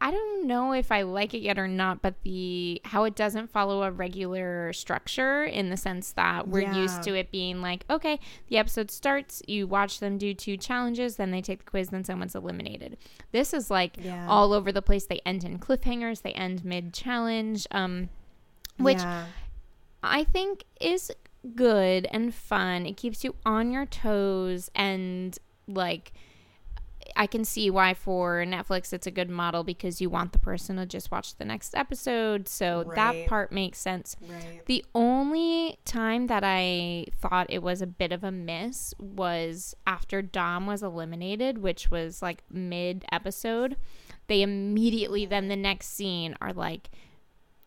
I 0.00 0.12
don't 0.12 0.46
know 0.46 0.72
if 0.72 0.92
I 0.92 1.02
like 1.02 1.34
it 1.34 1.40
yet 1.40 1.58
or 1.58 1.66
not, 1.66 2.02
but 2.02 2.22
the 2.22 2.80
how 2.84 3.02
it 3.04 3.16
doesn't 3.16 3.50
follow 3.50 3.82
a 3.82 3.90
regular 3.90 4.72
structure 4.72 5.44
in 5.44 5.70
the 5.70 5.76
sense 5.76 6.12
that 6.12 6.46
we're 6.46 6.72
used 6.72 7.02
to 7.02 7.14
it 7.14 7.32
being 7.32 7.60
like, 7.60 7.84
okay, 7.90 8.20
the 8.48 8.58
episode 8.58 8.92
starts, 8.92 9.42
you 9.48 9.66
watch 9.66 9.98
them 9.98 10.16
do 10.16 10.34
two 10.34 10.56
challenges, 10.56 11.16
then 11.16 11.32
they 11.32 11.42
take 11.42 11.64
the 11.64 11.70
quiz, 11.70 11.88
then 11.88 12.04
someone's 12.04 12.36
eliminated. 12.36 12.96
This 13.32 13.52
is 13.52 13.70
like 13.70 13.96
Yeah. 14.00 14.26
all 14.28 14.52
over 14.52 14.70
the 14.70 14.82
place. 14.82 15.04
They 15.06 15.20
end 15.26 15.42
in 15.42 15.58
cliffhangers, 15.58 16.22
they 16.22 16.32
end 16.32 16.64
mid 16.64 16.94
challenge, 16.94 17.66
um, 17.72 18.08
which 18.76 18.98
yeah. 18.98 19.24
I 20.02 20.22
think 20.22 20.62
is 20.80 21.10
good 21.56 22.06
and 22.12 22.32
fun. 22.32 22.86
It 22.86 22.96
keeps 22.96 23.24
you 23.24 23.34
on 23.44 23.72
your 23.72 23.84
toes 23.86 24.70
and 24.76 25.36
like 25.66 26.12
I 27.16 27.26
can 27.26 27.44
see 27.44 27.70
why 27.70 27.94
for 27.94 28.44
Netflix 28.46 28.92
it's 28.92 29.06
a 29.06 29.10
good 29.10 29.30
model 29.30 29.64
because 29.64 30.00
you 30.00 30.10
want 30.10 30.32
the 30.32 30.38
person 30.38 30.76
to 30.76 30.86
just 30.86 31.10
watch 31.10 31.36
the 31.36 31.44
next 31.44 31.74
episode. 31.74 32.48
So 32.48 32.90
that 32.94 33.26
part 33.26 33.52
makes 33.52 33.78
sense. 33.78 34.16
Right. 34.20 34.64
The 34.66 34.84
only 34.94 35.78
time 35.84 36.26
that 36.28 36.42
I 36.44 37.06
thought 37.20 37.46
it 37.50 37.62
was 37.62 37.82
a 37.82 37.86
bit 37.86 38.12
of 38.12 38.24
a 38.24 38.30
miss 38.30 38.94
was 38.98 39.74
after 39.86 40.22
Dom 40.22 40.66
was 40.66 40.82
eliminated, 40.82 41.58
which 41.58 41.90
was 41.90 42.22
like 42.22 42.42
mid 42.50 43.04
episode. 43.10 43.76
They 44.26 44.42
immediately, 44.42 45.24
then 45.24 45.48
the 45.48 45.56
next 45.56 45.88
scene, 45.94 46.36
are 46.40 46.52
like, 46.52 46.90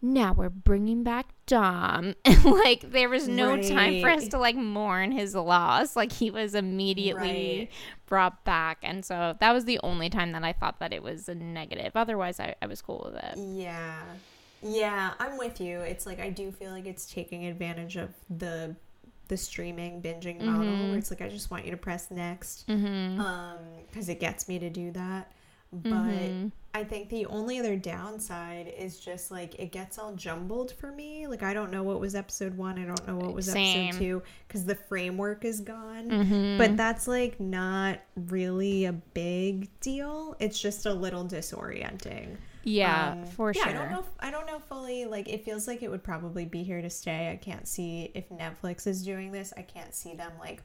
now 0.01 0.33
we're 0.33 0.49
bringing 0.49 1.03
back 1.03 1.27
Dom. 1.45 2.15
like, 2.43 2.91
there 2.91 3.09
was 3.09 3.27
no 3.27 3.61
time 3.61 4.01
for 4.01 4.09
us 4.09 4.27
to 4.29 4.37
like 4.39 4.55
mourn 4.55 5.11
his 5.11 5.35
loss. 5.35 5.95
Like, 5.95 6.11
he 6.11 6.31
was 6.31 6.55
immediately 6.55 7.21
Right. 7.59 7.69
brought 8.07 8.43
back. 8.43 8.79
And 8.83 9.03
so 9.05 9.35
that 9.39 9.51
was 9.53 9.65
the 9.65 9.79
only 9.83 10.09
time 10.09 10.31
that 10.31 10.43
I 10.43 10.53
thought 10.53 10.79
that 10.79 10.93
it 10.93 11.03
was 11.03 11.29
a 11.29 11.35
negative. 11.35 11.91
Otherwise, 11.95 12.39
I, 12.39 12.55
I 12.61 12.67
was 12.67 12.81
cool 12.81 13.09
with 13.13 13.23
it. 13.23 13.37
Yeah. 13.37 14.01
Yeah, 14.63 15.13
I'm 15.19 15.37
with 15.37 15.59
you. 15.59 15.79
It's 15.79 16.05
like 16.05 16.19
I 16.19 16.29
do 16.29 16.51
feel 16.51 16.71
like 16.71 16.85
it's 16.85 17.05
taking 17.11 17.45
advantage 17.45 17.95
of 17.97 18.09
the 18.29 18.75
the 19.27 19.37
streaming 19.37 20.01
binging 20.01 20.41
model 20.41 20.65
Mm-hmm. 20.65 20.89
where 20.89 20.97
it's 20.97 21.09
like 21.09 21.21
I 21.21 21.29
just 21.29 21.49
want 21.49 21.63
you 21.63 21.71
to 21.71 21.77
press 21.77 22.11
next 22.11 22.67
Mm-hmm. 22.67 23.21
um 23.21 23.57
it 23.95 24.19
gets 24.19 24.47
me 24.49 24.59
to 24.59 24.69
do 24.69 24.91
that. 24.91 25.31
But 25.73 25.91
Mm-hmm. 25.91 26.47
I 26.73 26.85
think 26.85 27.09
the 27.09 27.25
only 27.25 27.59
other 27.59 27.75
downside 27.75 28.73
is 28.77 28.97
just 28.99 29.29
like 29.29 29.55
it 29.59 29.71
gets 29.73 29.97
all 29.99 30.13
jumbled 30.15 30.71
for 30.73 30.91
me. 30.91 31.27
Like 31.27 31.43
I 31.43 31.53
don't 31.53 31.69
know 31.71 31.83
what 31.83 31.99
was 31.99 32.15
episode 32.15 32.55
1, 32.55 32.79
I 32.79 32.85
don't 32.85 33.07
know 33.07 33.17
what 33.17 33.33
was 33.33 33.45
Same. 33.51 33.87
episode 33.89 33.99
2 33.99 34.23
cuz 34.47 34.63
the 34.65 34.75
framework 34.75 35.43
is 35.43 35.59
gone. 35.59 36.09
Mm-hmm. 36.09 36.57
But 36.57 36.77
that's 36.77 37.07
like 37.09 37.39
not 37.41 37.99
really 38.15 38.85
a 38.85 38.93
big 38.93 39.67
deal. 39.81 40.35
It's 40.39 40.59
just 40.61 40.85
a 40.85 40.93
little 40.93 41.25
disorienting. 41.25 42.37
Yeah, 42.63 43.13
Um, 43.13 43.25
for 43.25 43.51
yeah, 43.55 43.63
sure. 43.63 43.69
I 43.71 43.73
don't 43.73 43.91
know. 43.91 44.05
I 44.19 44.29
don't 44.31 44.45
know 44.45 44.59
fully. 44.59 45.05
Like, 45.05 45.27
it 45.27 45.43
feels 45.43 45.67
like 45.67 45.81
it 45.81 45.89
would 45.89 46.03
probably 46.03 46.45
be 46.45 46.61
here 46.61 46.79
to 46.79 46.91
stay. 46.91 47.31
I 47.31 47.35
can't 47.35 47.67
see 47.67 48.11
if 48.13 48.29
Netflix 48.29 48.85
is 48.85 49.03
doing 49.03 49.31
this. 49.31 49.51
I 49.57 49.63
can't 49.63 49.95
see 49.95 50.13
them 50.13 50.31
like 50.39 50.61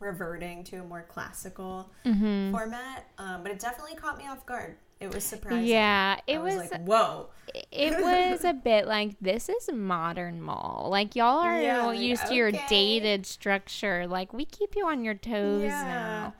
reverting 0.00 0.64
to 0.64 0.76
a 0.76 0.84
more 0.84 1.04
classical 1.08 1.90
Mm-hmm. 2.04 2.52
format. 2.52 3.06
Um, 3.18 3.42
but 3.42 3.52
it 3.52 3.58
definitely 3.58 3.96
caught 3.96 4.18
me 4.18 4.26
off 4.26 4.44
guard. 4.46 4.76
It 5.00 5.14
was 5.14 5.22
surprising. 5.24 5.66
Yeah, 5.66 6.18
it 6.26 6.38
I 6.38 6.42
was, 6.42 6.54
was 6.56 6.70
like, 6.72 6.84
whoa. 6.84 7.28
it 7.70 8.00
was 8.00 8.44
a 8.44 8.52
bit 8.52 8.86
like 8.88 9.14
this 9.20 9.48
is 9.48 9.70
modern 9.72 10.42
mole. 10.42 10.88
Like 10.90 11.14
y'all 11.14 11.38
are 11.38 11.60
Yeah, 11.60 11.86
like, 11.86 12.00
used 12.00 12.26
to 12.26 12.34
your 12.34 12.48
okay. 12.48 12.64
dated 12.68 13.24
structure. 13.24 14.06
Like 14.08 14.32
we 14.32 14.44
keep 14.44 14.74
you 14.74 14.86
on 14.86 15.04
your 15.04 15.14
toes 15.14 15.62
Yeah. 15.62 15.84
now. 15.84 16.34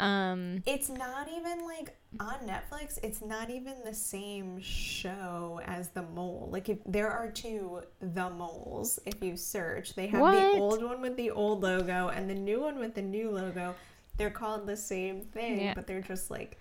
Um 0.00 0.62
It's 0.66 0.88
not 0.88 1.28
even 1.28 1.64
like 1.64 1.96
on 2.18 2.38
Netflix. 2.46 2.98
It's 3.02 3.20
not 3.22 3.50
even 3.50 3.74
the 3.84 3.94
same 3.94 4.60
show 4.60 5.60
as 5.66 5.90
the 5.90 6.02
mole. 6.02 6.48
Like 6.50 6.68
if 6.68 6.78
there 6.86 7.10
are 7.10 7.30
two 7.30 7.82
the 8.00 8.30
moles, 8.30 8.98
if 9.06 9.22
you 9.22 9.36
search, 9.36 9.94
they 9.94 10.06
have 10.08 10.20
What? 10.20 10.32
the 10.32 10.58
old 10.60 10.82
one 10.82 11.00
with 11.00 11.16
the 11.16 11.30
old 11.30 11.62
logo 11.62 12.08
and 12.08 12.28
the 12.28 12.34
new 12.34 12.60
one 12.60 12.78
with 12.78 12.94
the 12.94 13.02
new 13.02 13.30
logo. 13.30 13.74
They're 14.16 14.30
called 14.30 14.66
the 14.66 14.76
same 14.76 15.22
thing, 15.22 15.60
Yeah. 15.60 15.74
but 15.74 15.86
they're 15.86 16.02
just 16.02 16.30
like 16.30 16.58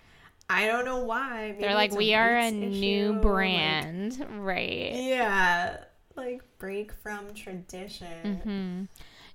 I 0.51 0.65
don't 0.65 0.83
know 0.85 1.03
why. 1.03 1.51
Maybe 1.51 1.61
they're 1.61 1.75
like 1.75 1.93
we 1.93 2.13
are 2.15 2.37
a 2.37 2.41
rights 2.43 2.53
new 2.55 2.69
issue, 2.69 3.11
like- 3.13 3.21
brand, 3.21 4.27
right? 4.39 4.93
yeah, 4.95 5.77
like 6.15 6.41
break 6.57 6.91
from 6.91 7.33
tradition. 7.33 8.07
Mm-hmm. 8.23 8.83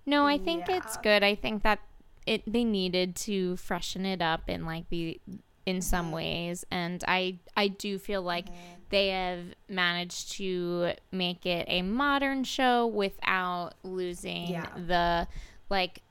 No, 0.06 0.26
I 0.26 0.38
think 0.38 0.68
it's 0.68 0.96
good. 0.98 1.22
I 1.22 1.34
think 1.34 1.62
that 1.62 1.78
it 2.26 2.42
they 2.50 2.64
needed 2.64 3.14
to 3.16 3.56
freshen 3.56 4.04
it 4.06 4.22
up 4.22 4.48
in 4.48 4.64
like 4.64 4.88
the 4.90 5.20
in 5.66 5.80
some 5.80 6.06
Mm-hmm. 6.06 6.14
ways 6.14 6.64
and 6.70 7.02
I 7.08 7.38
I 7.56 7.68
do 7.68 7.98
feel 7.98 8.22
like 8.22 8.46
they 8.90 9.08
have 9.08 9.40
managed 9.68 10.32
to 10.32 10.92
make 11.10 11.46
it 11.46 11.64
a 11.68 11.82
modern 11.82 12.44
show 12.44 12.86
without 12.86 13.72
losing 13.82 14.48
Yeah. 14.48 14.68
the 14.76 15.26
like 15.70 16.02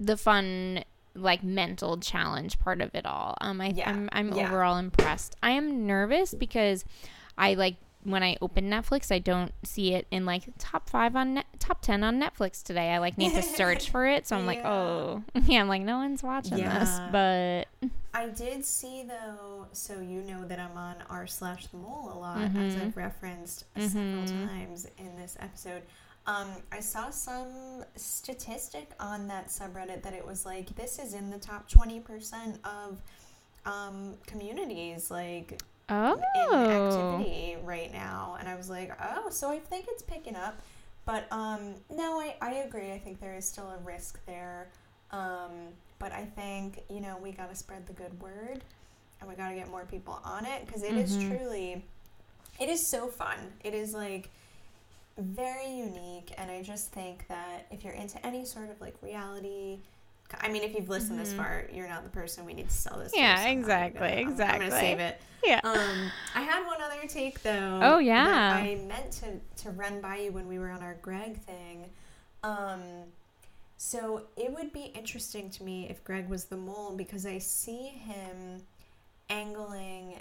the 0.00 0.16
fun 0.16 0.84
like 1.14 1.42
mental 1.42 1.98
challenge 1.98 2.58
part 2.60 2.80
of 2.80 2.94
it 2.94 3.06
all. 3.06 3.36
Um 3.40 3.60
I 3.60 3.68
Yeah. 3.74 3.90
I'm 3.90 4.08
I'm 4.12 4.32
Yeah. 4.32 4.46
overall 4.46 4.76
impressed. 4.76 5.34
I 5.42 5.52
am 5.52 5.86
nervous 5.86 6.34
because 6.34 6.84
I 7.36 7.54
like 7.54 7.76
when 8.04 8.22
I 8.22 8.36
open 8.40 8.70
Netflix, 8.70 9.10
I 9.12 9.18
don't 9.18 9.52
see 9.64 9.92
it 9.94 10.06
in 10.10 10.24
like 10.24 10.44
top 10.58 10.88
five 10.88 11.16
on 11.16 11.34
net, 11.34 11.46
top 11.58 11.82
ten 11.82 12.02
on 12.04 12.20
Netflix 12.20 12.62
today. 12.62 12.90
I 12.90 12.98
like 12.98 13.18
need 13.18 13.32
to 13.34 13.42
search 13.42 13.90
for 13.90 14.06
it, 14.06 14.26
so 14.26 14.36
I'm 14.36 14.46
like, 14.46 14.60
oh, 14.64 15.22
yeah, 15.46 15.60
I'm 15.60 15.68
like 15.68 15.82
no 15.82 15.98
one's 15.98 16.22
watching 16.22 16.58
this, 16.58 16.98
but 17.10 17.64
I 18.14 18.28
did 18.28 18.64
see 18.64 19.04
though, 19.06 19.66
so 19.72 20.00
you 20.00 20.22
know 20.22 20.46
that 20.46 20.58
I'm 20.58 20.76
on 20.76 20.96
r 21.10 21.26
slash 21.26 21.66
the 21.66 21.76
mole 21.76 22.10
a 22.14 22.18
lot, 22.18 22.38
Mm-hmm. 22.38 22.58
as 22.58 22.76
I've 22.76 22.96
referenced 22.96 23.64
several 23.76 24.24
times 24.26 24.86
in 24.98 25.16
this 25.16 25.36
episode. 25.40 25.82
Um, 26.26 26.48
I 26.70 26.80
saw 26.80 27.08
some 27.10 27.84
statistic 27.96 28.90
on 29.00 29.28
that 29.28 29.48
subreddit 29.48 30.02
that 30.02 30.12
it 30.12 30.26
was 30.26 30.44
like 30.44 30.74
this 30.76 30.98
is 30.98 31.14
in 31.14 31.30
the 31.30 31.38
top 31.38 31.68
twenty 31.68 32.00
percent 32.00 32.58
of 32.64 33.00
um, 33.66 34.14
communities 34.26 35.10
like 35.10 35.60
oh, 35.88 36.20
in 36.52 36.70
activity 36.70 37.56
right 37.64 37.92
now, 37.92 38.36
and 38.38 38.48
I 38.48 38.56
was 38.56 38.68
like, 38.70 38.92
oh, 39.02 39.30
so 39.30 39.50
I 39.50 39.58
think 39.58 39.86
it's 39.88 40.02
picking 40.02 40.36
up. 40.36 40.60
But 41.04 41.26
um, 41.32 41.74
no, 41.90 42.20
I, 42.20 42.36
I 42.42 42.52
agree. 42.66 42.92
I 42.92 42.98
think 42.98 43.20
there 43.20 43.34
is 43.34 43.46
still 43.46 43.68
a 43.70 43.78
risk 43.78 44.18
there. 44.26 44.68
Um, 45.10 45.50
but 45.98 46.12
I 46.12 46.24
think 46.24 46.80
you 46.90 47.00
know 47.00 47.16
we 47.22 47.32
got 47.32 47.48
to 47.50 47.56
spread 47.56 47.86
the 47.86 47.94
good 47.94 48.20
word, 48.20 48.62
and 49.20 49.28
we 49.28 49.34
got 49.34 49.48
to 49.48 49.54
get 49.54 49.70
more 49.70 49.84
people 49.86 50.20
on 50.24 50.44
it 50.44 50.66
because 50.66 50.82
it 50.82 50.94
is 50.94 51.16
Mhm. 51.16 51.28
truly, 51.38 51.84
it 52.60 52.68
is 52.68 52.86
so 52.86 53.08
fun. 53.08 53.38
It 53.64 53.72
is 53.74 53.94
like 53.94 54.28
very 55.16 55.68
unique, 55.70 56.32
and 56.36 56.50
I 56.50 56.62
just 56.62 56.92
think 56.92 57.26
that 57.28 57.66
if 57.70 57.82
you're 57.82 57.94
into 57.94 58.24
any 58.26 58.44
sort 58.44 58.70
of 58.70 58.80
like 58.80 58.94
reality. 59.02 59.80
I 60.40 60.48
mean, 60.48 60.62
if 60.62 60.74
you've 60.74 60.88
listened 60.88 61.18
this 61.18 61.32
Mhm. 61.32 61.36
far, 61.36 61.64
you're 61.72 61.88
not 61.88 62.02
the 62.04 62.10
person 62.10 62.44
we 62.44 62.54
need 62.54 62.68
to 62.68 62.74
sell 62.74 62.98
this. 62.98 63.12
to, 63.12 63.18
Yeah, 63.18 63.36
so 63.36 63.48
I'm 63.48 63.58
exactly, 63.58 64.08
I'm- 64.08 64.36
gonna 64.36 64.70
save 64.70 64.98
it. 65.00 65.20
Yeah. 65.44 65.60
Um, 65.64 66.10
I 66.34 66.42
had 66.42 66.66
one 66.66 66.82
other 66.82 67.06
take 67.06 67.42
though. 67.42 67.80
Oh, 67.82 67.98
yeah. 67.98 68.52
I 68.54 68.74
meant 68.86 69.12
to 69.14 69.40
to 69.62 69.70
run 69.70 70.00
by 70.00 70.16
you 70.16 70.32
when 70.32 70.48
we 70.48 70.58
were 70.58 70.68
on 70.70 70.82
our 70.82 70.94
Greg 70.94 71.40
thing. 71.42 71.90
Um, 72.42 73.12
so 73.76 74.26
it 74.36 74.52
would 74.52 74.72
be 74.72 74.86
interesting 74.86 75.48
to 75.50 75.62
me 75.62 75.88
if 75.88 76.02
Greg 76.04 76.28
was 76.28 76.46
the 76.46 76.56
mole 76.56 76.92
because 76.96 77.24
I 77.24 77.38
see 77.38 77.86
him 77.88 78.66
angling, 79.30 80.18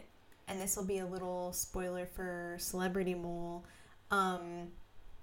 and 0.47 0.61
this 0.61 0.75
will 0.77 0.85
be 0.85 0.99
a 0.99 1.05
little 1.05 1.51
spoiler 1.53 2.05
for 2.05 2.55
Celebrity 2.59 3.15
Mole. 3.15 3.65
Um, 4.11 4.71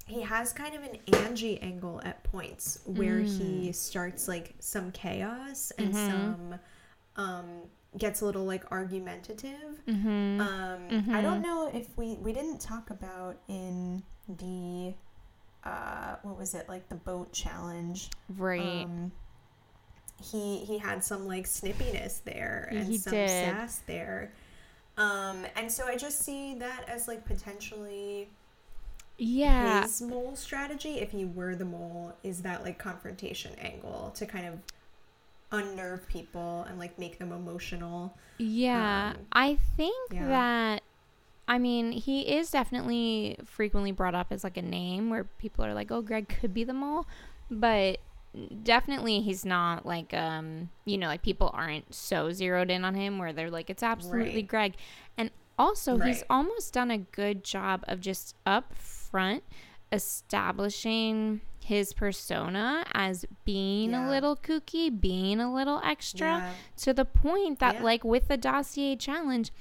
he 0.06 0.20
has 0.22 0.52
kind 0.52 0.74
of 0.74 0.82
an 0.82 0.98
Angie 1.14 1.60
angle 1.62 2.00
at 2.04 2.22
points 2.24 2.80
where 2.84 3.20
he 3.20 3.72
starts 3.72 4.28
like 4.28 4.54
some 4.58 4.92
chaos 4.92 5.72
and 5.78 5.94
Mhm. 5.94 6.10
some 6.10 6.54
um, 7.16 7.62
gets 7.96 8.20
a 8.22 8.24
little 8.26 8.44
like 8.44 8.70
argumentative. 8.72 9.80
Mhm. 9.86 10.40
Um, 10.40 11.14
I 11.14 11.22
don't 11.22 11.38
Mhm. 11.38 11.42
know 11.42 11.70
if 11.72 11.96
we 11.96 12.14
we 12.16 12.32
didn't 12.32 12.60
talk 12.60 12.90
about 12.90 13.36
in 13.48 14.02
the 14.28 14.94
uh, 15.62 16.16
what 16.22 16.36
was 16.36 16.54
it 16.54 16.68
like 16.68 16.88
the 16.90 16.94
boat 16.96 17.32
challenge, 17.32 18.10
Right. 18.36 18.84
Um, 18.84 19.12
he 20.20 20.58
he 20.64 20.76
had 20.78 21.02
some 21.02 21.26
like 21.26 21.46
snippiness 21.46 22.22
there 22.24 22.68
and 22.70 22.86
He 22.86 22.98
some 22.98 23.12
did. 23.12 23.28
sass 23.30 23.78
there. 23.86 24.32
Um, 24.98 25.46
and 25.56 25.70
so 25.72 25.86
I 25.86 25.96
just 25.96 26.18
see 26.20 26.54
that 26.56 26.84
as 26.88 27.08
like 27.08 27.24
potentially 27.24 28.28
Yeah. 29.18 29.86
his 29.86 30.00
mole 30.02 30.36
strategy 30.36 30.98
if 31.00 31.12
he 31.12 31.24
were 31.24 31.54
the 31.54 31.64
mole 31.64 32.16
is 32.22 32.42
that 32.42 32.64
like 32.64 32.78
confrontation 32.78 33.52
angle 33.60 34.12
to 34.16 34.26
kind 34.26 34.46
of 34.46 34.58
unnerve 35.52 36.06
people 36.08 36.64
and 36.68 36.78
like 36.78 36.98
make 36.98 37.18
them 37.18 37.32
emotional 37.32 38.16
Yeah, 38.38 39.14
Um, 39.14 39.26
I 39.32 39.56
think 39.76 40.10
yeah. 40.10 40.28
that 40.28 40.82
I 41.48 41.58
mean, 41.58 41.92
he 41.92 42.22
is 42.36 42.50
definitely 42.50 43.38
frequently 43.44 43.92
brought 43.92 44.14
up 44.14 44.28
as 44.30 44.44
like 44.44 44.56
a 44.56 44.62
name 44.62 45.10
where 45.10 45.24
people 45.24 45.64
are 45.64 45.74
like, 45.74 45.90
"Oh, 45.92 46.02
Greg 46.02 46.28
could 46.28 46.54
be 46.54 46.64
the 46.64 46.72
mole," 46.74 47.06
but 47.50 48.00
definitely 48.62 49.20
he's 49.20 49.44
not 49.44 49.86
like 49.86 50.14
um, 50.14 50.70
you 50.86 50.98
know, 50.98 51.06
like 51.08 51.22
people 51.22 51.50
aren't 51.54 51.94
so 51.94 52.32
zeroed 52.32 52.70
in 52.70 52.84
on 52.84 52.94
him 52.94 53.18
where 53.18 53.32
they're 53.32 53.50
like 53.50 53.70
it's 53.70 53.82
absolutely 53.82 54.42
Right. 54.42 54.48
Greg. 54.48 54.74
And 55.18 55.30
also, 55.58 55.98
he's 55.98 56.24
almost 56.30 56.72
done 56.74 56.90
a 56.90 56.98
good 56.98 57.44
job 57.44 57.84
of 57.88 58.00
just 58.00 58.34
up 58.46 58.74
front 59.14 59.44
establishing 59.92 61.40
his 61.64 61.92
persona 61.92 62.84
as 62.92 63.24
being 63.44 63.92
Yeah. 63.92 64.08
a 64.08 64.10
little 64.10 64.36
kooky, 64.36 64.90
being 65.00 65.38
a 65.40 65.52
little 65.54 65.80
extra 65.84 66.26
Yeah. 66.38 66.52
to 66.78 66.92
the 66.92 67.04
point 67.04 67.58
that 67.60 67.76
Yeah. 67.76 67.82
like 67.82 68.02
with 68.04 68.26
the 68.28 68.36
dossier 68.36 68.96
challenge 68.96 69.52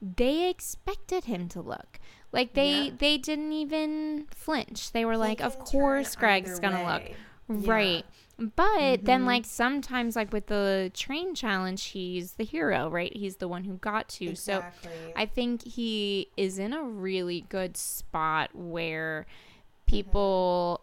they 0.00 0.48
expected 0.48 1.24
him 1.26 1.48
to 1.48 1.60
look 1.60 2.00
like 2.32 2.54
they 2.54 2.90
they 2.90 3.18
didn't 3.18 3.52
even 3.52 4.26
flinch 4.30 4.90
they 4.92 5.04
were 5.04 5.12
He 5.12 5.18
like 5.28 5.40
of 5.40 5.58
course 5.58 6.16
greg's 6.16 6.58
gonna 6.58 6.82
way. 6.84 7.14
look 7.48 7.66
right 7.68 8.04
but 8.56 9.04
then 9.04 9.22
Mhm. 9.22 9.26
like 9.26 9.44
sometimes 9.44 10.16
like 10.16 10.32
with 10.32 10.46
the 10.46 10.90
train 10.94 11.34
challenge 11.34 11.84
he's 11.84 12.32
the 12.34 12.44
hero 12.44 12.88
right 12.88 13.14
he's 13.16 13.36
the 13.36 13.48
one 13.48 13.64
who 13.64 13.74
got 13.76 14.08
to 14.08 14.30
Exactly. 14.30 14.90
so 14.90 15.12
i 15.16 15.26
think 15.26 15.62
he 15.64 16.28
is 16.36 16.58
in 16.58 16.72
a 16.72 16.82
really 16.82 17.42
good 17.48 17.76
spot 17.76 18.50
where 18.54 19.26
Mm-hmm. 19.88 19.96
people 20.00 20.80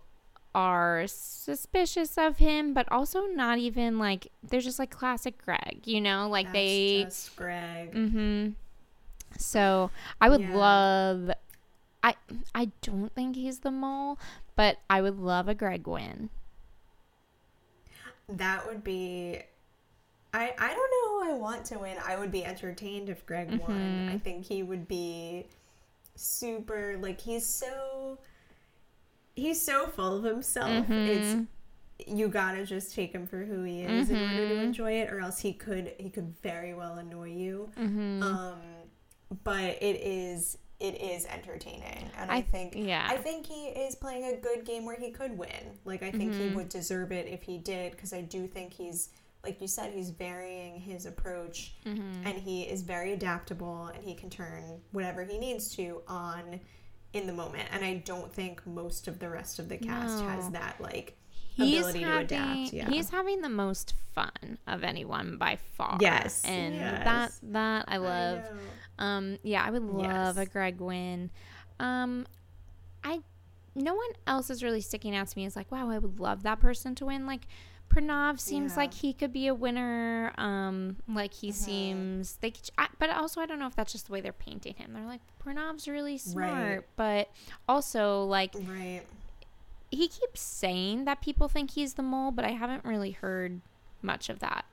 are 0.55 1.03
suspicious 1.07 2.17
of 2.17 2.37
him 2.37 2.73
but 2.73 2.87
also 2.91 3.25
not 3.27 3.57
even 3.57 3.97
like 3.99 4.27
they're 4.43 4.59
just 4.59 4.79
like 4.79 4.91
classic 4.91 5.37
greg 5.43 5.81
you 5.85 5.99
know 6.01 6.27
like 6.29 6.45
That's 6.47 6.53
they 6.53 7.03
just 7.05 7.35
Greg. 7.35 7.93
Mm-hmm. 7.93 8.49
So 9.37 9.91
I 10.19 10.29
would 10.29 10.41
Yeah. 10.41 10.55
love. 10.55 11.31
I 12.03 12.15
I 12.55 12.71
don't 12.81 13.13
think 13.13 13.35
he's 13.35 13.59
the 13.59 13.71
mole, 13.71 14.17
but 14.55 14.77
I 14.89 15.01
would 15.01 15.19
love 15.19 15.47
a 15.47 15.53
Greg 15.53 15.87
win. 15.87 16.29
That 18.29 18.65
would 18.67 18.83
be. 18.83 19.39
I 20.33 20.53
I 20.57 20.67
don't 20.69 20.77
know 20.77 21.23
who 21.25 21.31
I 21.31 21.37
want 21.37 21.65
to 21.65 21.79
win. 21.79 21.97
I 22.05 22.15
would 22.15 22.31
be 22.31 22.45
entertained 22.45 23.09
if 23.09 23.25
Greg 23.25 23.49
won. 23.59 23.71
Mhm. 23.71 24.13
I 24.13 24.17
think 24.19 24.45
he 24.45 24.61
would 24.63 24.87
be 24.87 25.47
super 26.15 26.97
like 27.01 27.19
he's 27.19 27.45
so 27.45 28.19
he's 29.35 29.59
so 29.61 29.87
full 29.87 30.17
of 30.17 30.23
himself. 30.23 30.85
It's 30.89 31.33
Mhm. 31.35 31.47
you 32.07 32.27
gotta 32.27 32.65
just 32.65 32.93
take 32.93 33.11
him 33.13 33.25
for 33.25 33.43
who 33.43 33.63
he 33.63 33.81
is 33.81 34.09
in 34.09 34.15
order 34.17 34.47
to 34.49 34.55
Mhm. 34.55 34.63
enjoy 34.63 34.91
it, 35.01 35.11
or 35.11 35.19
else 35.19 35.39
he 35.39 35.53
could 35.53 35.95
he 35.97 36.09
could 36.09 36.35
very 36.43 36.73
well 36.73 36.97
annoy 36.97 37.29
you. 37.31 37.71
Mhm. 37.75 38.21
Um, 38.21 38.61
but 39.43 39.81
it 39.81 39.95
is 40.01 40.57
it 40.79 41.01
is 41.01 41.25
entertaining, 41.25 42.09
and 42.17 42.31
I, 42.31 42.37
I- 42.37 42.41
think 42.41 42.73
yeah. 42.75 43.05
I 43.09 43.17
think 43.17 43.45
he 43.45 43.67
is 43.67 43.95
playing 43.95 44.25
a 44.33 44.37
good 44.37 44.65
game 44.65 44.85
where 44.85 44.95
he 44.97 45.11
could 45.11 45.37
win. 45.37 45.77
Like 45.85 46.03
I 46.03 46.11
think 46.11 46.33
he 46.33 46.43
Mhm. 46.49 46.55
would 46.55 46.69
deserve 46.69 47.11
it 47.11 47.27
if 47.27 47.43
he 47.43 47.57
did, 47.57 47.91
because 47.91 48.13
I 48.13 48.21
do 48.21 48.47
think 48.47 48.73
he's 48.73 49.09
like 49.43 49.61
you 49.61 49.67
said 49.69 49.93
he's 49.93 50.09
varying 50.09 50.79
his 50.79 51.05
approach, 51.05 51.73
Mhm. 51.85 52.25
and 52.25 52.37
he 52.37 52.63
is 52.63 52.81
very 52.81 53.13
adaptable, 53.13 53.85
and 53.87 54.03
he 54.03 54.13
can 54.13 54.29
turn 54.29 54.81
whatever 54.91 55.23
he 55.23 55.37
needs 55.37 55.73
to 55.77 56.01
on 56.07 56.59
in 57.13 57.25
the 57.25 57.33
moment. 57.33 57.67
And 57.71 57.83
I 57.83 57.95
don't 58.05 58.31
think 58.31 58.65
most 58.67 59.07
of 59.07 59.19
the 59.19 59.29
rest 59.29 59.57
of 59.59 59.67
the 59.69 59.77
cast 59.77 60.21
has 60.23 60.49
that 60.51 60.79
like 60.79 61.17
He's 61.65 61.79
ability 61.79 62.01
having 62.01 62.27
to 62.27 62.35
adapt. 62.35 62.73
Yeah. 62.73 62.89
he's 62.89 63.09
having 63.09 63.41
the 63.41 63.49
most 63.49 63.93
fun 64.13 64.57
of 64.67 64.83
anyone 64.83 65.37
by 65.37 65.57
far. 65.77 65.97
Yes, 66.01 66.43
and 66.45 66.75
yes. 66.75 67.03
that 67.03 67.31
that 67.51 67.85
I 67.87 67.97
love. 67.97 68.37
know. 68.99 69.05
um, 69.05 69.37
yeah, 69.43 69.63
I 69.63 69.69
would 69.71 69.83
love 69.83 70.37
a 70.37 70.45
Greg 70.45 70.79
win. 70.81 71.29
Um, 71.79 72.25
I 73.03 73.21
no 73.75 73.95
one 73.95 74.09
else 74.27 74.49
is 74.49 74.63
really 74.63 74.81
sticking 74.81 75.15
out 75.15 75.27
to 75.27 75.37
me 75.37 75.45
as 75.45 75.55
like, 75.55 75.71
wow, 75.71 75.89
I 75.89 75.97
would 75.99 76.19
love 76.19 76.43
that 76.43 76.59
person 76.59 76.95
to 76.95 77.05
win. 77.05 77.25
Like 77.25 77.47
Pranav 77.89 78.39
seems 78.39 78.73
Yeah. 78.73 78.77
like 78.77 78.93
he 78.93 79.13
could 79.13 79.31
be 79.31 79.47
a 79.47 79.53
winner. 79.53 80.33
Um, 80.37 80.97
like 81.07 81.33
he 81.33 81.49
Mm-hmm. 81.49 81.55
seems 81.63 82.35
they, 82.37 82.51
could- 82.51 82.69
I, 82.77 82.87
but 82.99 83.09
also 83.11 83.39
I 83.41 83.45
don't 83.45 83.57
know 83.59 83.67
if 83.67 83.75
that's 83.75 83.91
just 83.93 84.07
the 84.07 84.11
way 84.13 84.21
they're 84.21 84.33
painting 84.33 84.73
him. 84.75 84.91
They're 84.93 85.05
like 85.05 85.21
Pranav's 85.43 85.87
really 85.87 86.17
smart, 86.17 86.87
but 86.97 87.29
also 87.67 88.23
like 88.25 88.53
right. 88.67 89.01
He 89.91 90.07
keeps 90.07 90.41
saying 90.41 91.05
that 91.05 91.21
people 91.21 91.47
think 91.47 91.71
he's 91.71 91.95
the 91.95 92.03
mole, 92.03 92.31
but 92.31 92.45
I 92.45 92.51
haven't 92.51 92.85
really 92.85 93.11
heard 93.11 93.61
much 94.01 94.29
of 94.29 94.39
that. 94.39 94.65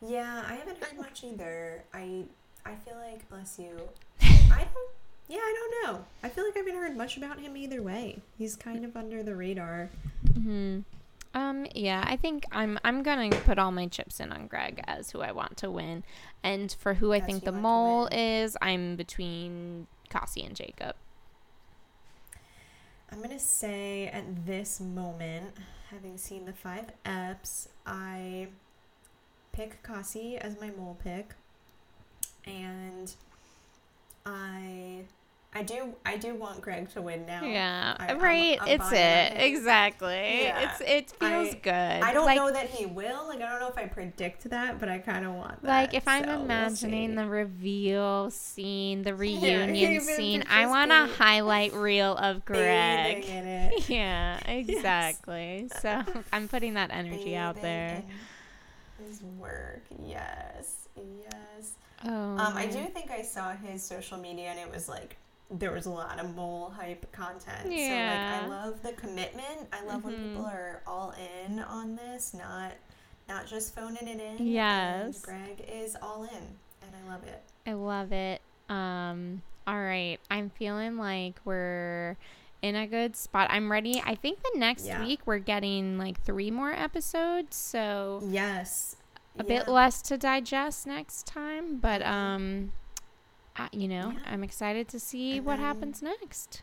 Yeah, 0.00 0.44
I 0.46 0.54
haven't 0.54 0.82
heard 0.82 0.98
much 0.98 1.24
either. 1.24 1.84
I 1.92 2.24
I 2.64 2.74
feel 2.76 2.96
like 2.96 3.28
bless 3.28 3.58
you. 3.58 3.88
I 4.22 4.64
don't. 4.64 4.90
Yeah, 5.28 5.38
I 5.38 5.54
don't 5.82 5.94
know. 5.94 6.04
I 6.22 6.28
feel 6.28 6.44
like 6.44 6.54
I 6.56 6.58
haven't 6.60 6.76
heard 6.76 6.96
much 6.96 7.16
about 7.16 7.40
him 7.40 7.56
either 7.56 7.82
way. 7.82 8.22
He's 8.36 8.56
kind 8.56 8.84
of 8.84 8.96
under 8.96 9.22
the 9.22 9.34
radar. 9.34 9.90
hmm 10.34 10.80
Um, 11.34 11.66
yeah, 11.74 12.04
I 12.06 12.16
think 12.16 12.44
I'm 12.52 12.78
I'm 12.84 13.02
gonna 13.02 13.30
put 13.30 13.58
all 13.58 13.72
my 13.72 13.86
chips 13.88 14.20
in 14.20 14.32
on 14.32 14.46
Greg 14.48 14.82
as 14.86 15.10
who 15.10 15.20
I 15.20 15.32
want 15.32 15.56
to 15.58 15.70
win, 15.70 16.04
and 16.42 16.72
for 16.72 16.94
who 16.94 17.12
I 17.12 17.20
As 17.20 17.26
think 17.26 17.44
the 17.44 17.52
you 17.52 17.52
want 17.52 17.62
to 17.62 17.62
mole 17.62 18.08
is, 18.12 18.56
I'm 18.62 18.96
between 18.96 19.86
Kesi 20.10 20.46
and 20.46 20.54
Jacob. 20.56 20.96
I'm 23.10 23.22
gonna 23.22 23.38
say 23.38 24.08
at 24.08 24.46
this 24.46 24.80
moment, 24.80 25.56
having 25.90 26.18
seen 26.18 26.46
the 26.46 26.52
five 26.52 26.86
eps, 27.04 27.68
I 27.86 28.48
pick 29.52 29.82
Kesi 29.82 30.36
as 30.38 30.60
my 30.60 30.70
mole 30.70 30.98
pick, 31.02 31.34
and 32.44 33.14
I 34.26 35.04
I 35.56 35.62
do 35.62 35.94
I 36.04 36.16
do 36.16 36.34
want 36.34 36.60
Greg 36.60 36.90
to 36.94 37.02
win 37.02 37.26
now. 37.26 37.44
Yeah, 37.44 37.94
I- 37.98 38.06
I'm- 38.08 38.18
right. 38.20 38.58
I'm 38.60 38.68
it's 38.68 38.90
buying 38.90 39.32
it 39.36 39.40
exactly. 39.40 40.42
Yeah. 40.42 40.68
It's 40.72 40.80
it 40.80 41.10
feels 41.12 41.54
I- 41.54 41.58
good. 41.62 42.02
I 42.02 42.12
don't 42.12 42.26
like, 42.26 42.36
know 42.36 42.50
that 42.52 42.70
he 42.70 42.86
will. 42.86 43.28
Like 43.28 43.40
I 43.40 43.48
don't 43.50 43.60
know 43.60 43.68
if 43.68 43.78
I 43.78 43.86
predict 43.86 44.50
that, 44.50 44.80
but 44.80 44.88
I 44.88 44.98
kind 44.98 45.24
of 45.24 45.34
want 45.34 45.62
that. 45.62 45.68
Like 45.68 45.94
if 45.94 46.08
I'm 46.08 46.24
so 46.24 46.30
we'll 46.30 46.40
imagining 46.44 47.14
the 47.14 47.26
reveal 47.28 48.30
scene, 48.32 49.02
the 49.02 49.14
reunion 49.24 49.76
even 49.76 50.00
scene, 50.00 50.44
I 50.50 50.66
want 50.66 50.90
a 50.90 51.06
highlight 51.18 51.72
reel 51.72 52.16
of 52.16 52.44
Greg. 52.44 53.24
Yeah, 53.88 54.38
exactly. 54.50 55.68
So 55.80 56.02
I'm 56.32 56.48
putting 56.48 56.74
that 56.74 56.90
energy 56.92 57.36
out 57.36 57.60
there. 57.62 58.02
His 59.06 59.22
work, 59.38 59.82
yes, 60.04 60.88
yes. 60.96 61.72
Oh, 62.04 62.10
Um, 62.10 62.56
I 62.56 62.66
do 62.66 62.84
think 62.86 63.10
I 63.10 63.22
saw 63.22 63.52
his 63.52 63.82
social 63.82 64.18
media, 64.18 64.48
and 64.50 64.58
it 64.58 64.70
was 64.70 64.88
like 64.88 65.16
there 65.58 65.72
was 65.72 65.86
a 65.86 65.90
lot 65.90 66.18
of 66.18 66.34
mole 66.34 66.70
hype 66.70 67.10
content. 67.12 67.70
Yeah. 67.70 68.40
So 68.40 68.44
like 68.44 68.44
I 68.44 68.64
love 68.64 68.82
the 68.82 68.92
commitment. 68.92 69.68
I 69.72 69.84
love 69.84 70.04
when 70.04 70.14
Mhm. 70.14 70.28
people 70.30 70.46
are 70.46 70.82
all 70.86 71.14
in 71.46 71.58
on 71.60 71.96
this, 71.96 72.34
not 72.34 72.72
not 73.28 73.46
just 73.46 73.74
phoning 73.74 74.06
it 74.06 74.20
in. 74.20 74.46
Yes. 74.46 75.14
And 75.14 75.22
Greg 75.22 75.64
is 75.72 75.96
all 76.02 76.24
in, 76.24 76.30
and 76.82 76.90
I 76.94 77.10
love 77.10 77.22
it. 77.24 77.42
I 77.66 77.72
love 77.72 78.12
it. 78.12 78.42
Um, 78.68 79.40
all 79.66 79.80
right. 79.80 80.18
I'm 80.30 80.50
feeling 80.50 80.98
like 80.98 81.40
we're 81.44 82.16
in 82.60 82.76
a 82.76 82.86
good 82.86 83.16
spot. 83.16 83.46
I'm 83.50 83.70
ready. 83.72 84.02
I 84.04 84.14
think 84.14 84.42
the 84.42 84.58
next 84.58 84.86
Yeah. 84.86 85.02
week 85.02 85.20
we're 85.26 85.38
getting 85.38 85.96
like 85.98 86.22
three 86.24 86.50
more 86.50 86.72
episodes, 86.72 87.56
so 87.56 88.20
Yes. 88.26 88.96
a 89.38 89.44
bit 89.44 89.68
less 89.68 90.02
to 90.02 90.18
digest 90.18 90.86
next 90.86 91.26
time. 91.26 91.78
But 91.78 92.02
um, 92.02 92.72
I, 93.56 93.68
you 93.72 93.88
know, 93.88 94.12
Yeah. 94.12 94.18
I'm 94.32 94.42
excited 94.44 94.88
to 94.88 95.00
see 95.00 95.38
And 95.38 95.46
what 95.46 95.56
then- 95.56 95.64
happens 95.66 96.02
next. 96.02 96.62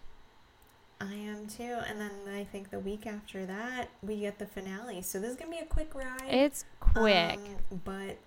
I 1.00 1.14
am 1.16 1.48
too. 1.48 1.80
And 1.88 2.00
then 2.00 2.12
I 2.32 2.44
think 2.44 2.70
the 2.70 2.80
week 2.80 3.08
after 3.08 3.46
that 3.48 3.90
we 4.04 4.20
get 4.20 4.38
the 4.38 4.46
finale. 4.46 5.02
So 5.02 5.20
this 5.20 5.32
is 5.32 5.36
gonna 5.38 5.50
be 5.52 5.58
a 5.58 5.66
quick 5.66 5.96
ride. 5.96 6.22
It's 6.28 6.66
quick. 6.80 7.40
Um, 7.40 7.80
but 7.84 8.18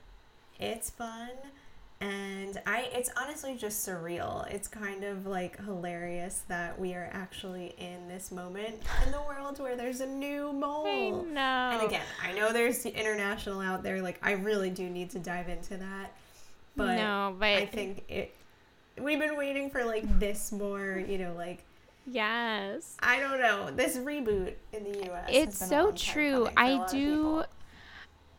it's 0.59 0.91
fun 0.91 1.31
and 2.01 2.61
I 2.67 2.89
it's 2.93 3.11
honestly 3.17 3.57
just 3.57 3.87
surreal. 3.87 4.51
It's 4.51 4.67
kind 4.67 5.05
of 5.05 5.25
like 5.27 5.63
hilarious 5.65 6.43
that 6.49 6.77
we 6.79 6.95
are 6.95 7.09
actually 7.13 7.75
in 7.79 8.09
this 8.09 8.33
moment 8.33 8.75
in 9.07 9.13
the 9.13 9.21
world 9.23 9.61
where 9.61 9.77
there's 9.77 10.01
a 10.01 10.07
new 10.07 10.53
mole. 10.53 10.87
I 10.87 11.11
know. 11.11 11.79
And 11.79 11.83
again, 11.87 12.03
I 12.25 12.33
know 12.33 12.53
there's 12.53 12.83
the 12.83 12.99
international 12.99 13.61
out 13.61 13.85
there 13.85 14.03
like 14.03 14.19
I 14.21 14.33
really 14.33 14.71
do 14.71 14.91
need 14.91 15.11
to 15.11 15.21
dive 15.21 15.49
into 15.49 15.77
that. 15.77 16.13
But 16.75 16.97
No, 16.97 17.37
but- 17.39 17.47
I 17.55 17.67
think 17.67 18.03
it 18.09 18.35
we've 19.01 19.19
been 19.19 19.37
waiting 19.37 19.71
for 19.71 19.85
like 19.85 20.19
this 20.19 20.53
more, 20.53 21.03
you 21.07 21.19
know, 21.19 21.35
like 21.35 21.65
yes. 22.07 22.97
I 23.01 23.21
don't 23.21 23.41
know. 23.41 23.71
This 23.71 23.97
reboot 23.97 24.55
in 24.73 24.85
the 24.85 25.11
US. 25.13 25.29
It's 25.31 25.59
so 25.59 25.93
true. 25.93 26.49
coming 26.55 26.55
for 26.55 26.61
a 26.61 26.85
I 26.85 26.87
do. 26.87 27.45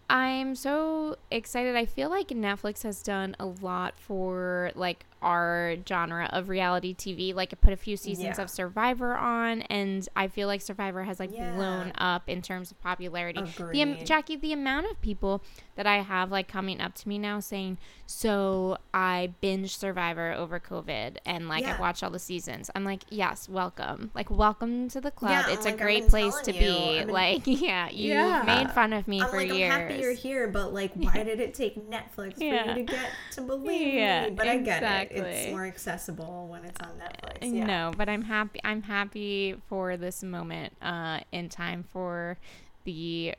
I'm 0.10 0.56
so 0.56 1.16
excited. 1.32 1.76
I 1.76 1.86
feel 1.86 2.10
like 2.10 2.28
Netflix 2.28 2.84
has 2.84 3.02
done 3.02 3.36
a 3.40 3.46
lot 3.46 3.96
for 3.98 4.72
like 4.76 5.06
our 5.22 5.76
genre 5.88 6.30
of 6.32 6.50
reality 6.50 6.94
TV. 6.94 7.34
Like 7.34 7.54
I 7.54 7.56
put 7.56 7.74
a 7.74 7.78
few 7.78 7.98
seasons 7.98 8.38
Yeah. 8.38 8.42
of 8.44 8.50
Survivor 8.50 9.16
on, 9.16 9.62
and 9.64 10.08
I 10.16 10.28
feel 10.28 10.48
like 10.48 10.62
Survivor 10.62 11.04
has 11.04 11.20
like 11.20 11.32
Yeah. 11.34 11.56
blown 11.56 11.92
up 11.98 12.30
in 12.30 12.42
terms 12.42 12.72
of 12.72 12.80
popularity. 12.82 13.42
The 13.42 13.82
am- 13.82 13.92
Agreed. 13.94 14.06
Jackie, 14.06 14.36
the 14.36 14.54
amount 14.54 14.86
of 14.92 15.02
people 15.02 15.42
that 15.76 15.88
I 15.88 15.98
have 15.98 16.32
like 16.32 16.48
coming 16.48 16.80
up 16.80 16.94
to 16.96 17.10
me 17.10 17.18
now 17.18 17.40
saying, 17.40 17.78
"So 18.06 18.78
I 18.94 19.32
binge 19.42 19.76
Survivor 19.78 20.32
over 20.34 20.60
COVID, 20.60 21.18
and 21.26 21.50
like 21.50 21.64
Yeah. 21.64 21.76
I 21.78 21.82
watched 21.82 22.04
all 22.04 22.10
the 22.12 22.20
seasons." 22.20 22.70
I'm 22.76 22.84
like, 22.86 23.04
"Yes, 23.10 23.50
welcome. 23.50 24.12
Like 24.14 24.30
welcome 24.30 24.88
to 24.90 25.02
the 25.02 25.12
club. 25.12 25.46
I'm 25.48 25.54
it's 25.54 25.66
a 25.66 25.70
like, 25.70 25.78
great 25.80 26.08
place 26.08 26.36
to 26.42 26.54
you. 26.54 26.60
be. 26.60 27.00
Been- 27.00 27.10
like, 27.10 27.42
yeah, 27.46 27.90
you 27.90 28.16
made 28.46 28.72
fun 28.72 28.94
of 28.94 29.08
me 29.08 29.22
I'm 29.22 29.30
for 29.30 29.38
like, 29.38 29.54
years." 29.54 29.74
I'm 29.74 29.82
happy 29.82 29.96
you're 30.02 30.14
here, 30.14 30.48
but 30.48 30.74
like, 30.74 30.92
why 30.96 31.24
did 31.24 31.40
it 31.40 31.54
take 31.54 31.76
Netflix 31.90 32.36
for 32.38 32.44
you 32.44 32.74
to 32.76 32.84
get 32.84 33.10
to 33.34 33.42
believe 33.42 33.94
Yeah, 33.96 34.26
me? 34.30 34.36
But 34.36 34.48
I 34.48 34.58
get 34.58 34.84
it. 34.84 35.05
Exactly. 35.12 35.32
It's 35.32 35.52
more 35.52 35.66
accessible 35.66 36.48
when 36.50 36.66
it's 36.66 36.80
on 36.82 36.92
Netflix. 37.00 37.54
Yeah. 37.54 37.66
know, 37.66 37.94
but 37.98 38.10
I'm 38.10 38.22
happy. 38.22 38.60
I'm 38.64 38.82
happy 38.82 39.56
for 39.68 39.98
this 39.98 40.24
moment 40.24 40.74
uh, 40.82 41.20
in 41.32 41.50
time 41.50 41.84
for 41.92 42.38
the 42.84 43.36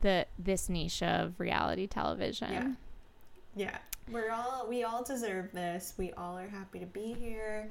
the 0.00 0.26
this 0.38 0.68
niche 0.68 1.02
of 1.02 1.38
reality 1.38 1.86
television. 1.86 2.52
Yeah. 2.52 2.70
Yeah. 3.56 3.78
We're 4.10 4.30
all 4.30 4.66
we 4.68 4.82
all 4.84 5.02
deserve 5.02 5.52
this. 5.52 5.94
We 5.96 6.12
all 6.12 6.36
are 6.38 6.48
happy 6.48 6.78
to 6.80 6.86
be 6.86 7.14
here. 7.14 7.70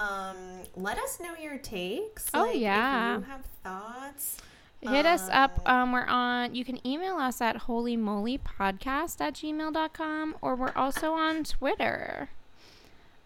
Um, 0.00 0.62
let 0.74 0.98
us 0.98 1.20
know 1.20 1.34
your 1.40 1.58
takes. 1.58 2.30
Oh, 2.34 2.42
like, 2.42 2.58
yeah. 2.58 3.16
If 3.16 3.20
you 3.20 3.26
have 3.26 3.44
thoughts. 3.62 4.36
Hit 4.80 5.06
us 5.06 5.28
up. 5.30 5.60
Um, 5.68 5.92
we're 5.92 6.06
on. 6.06 6.56
You 6.56 6.64
can 6.64 6.84
email 6.84 7.16
us 7.16 7.40
at 7.40 7.62
holymolypodcast 7.62 9.20
at 9.20 9.34
gmail.com 9.34 10.36
or 10.42 10.56
we're 10.56 10.72
also 10.74 11.12
on 11.12 11.44
Twitter. 11.44 12.30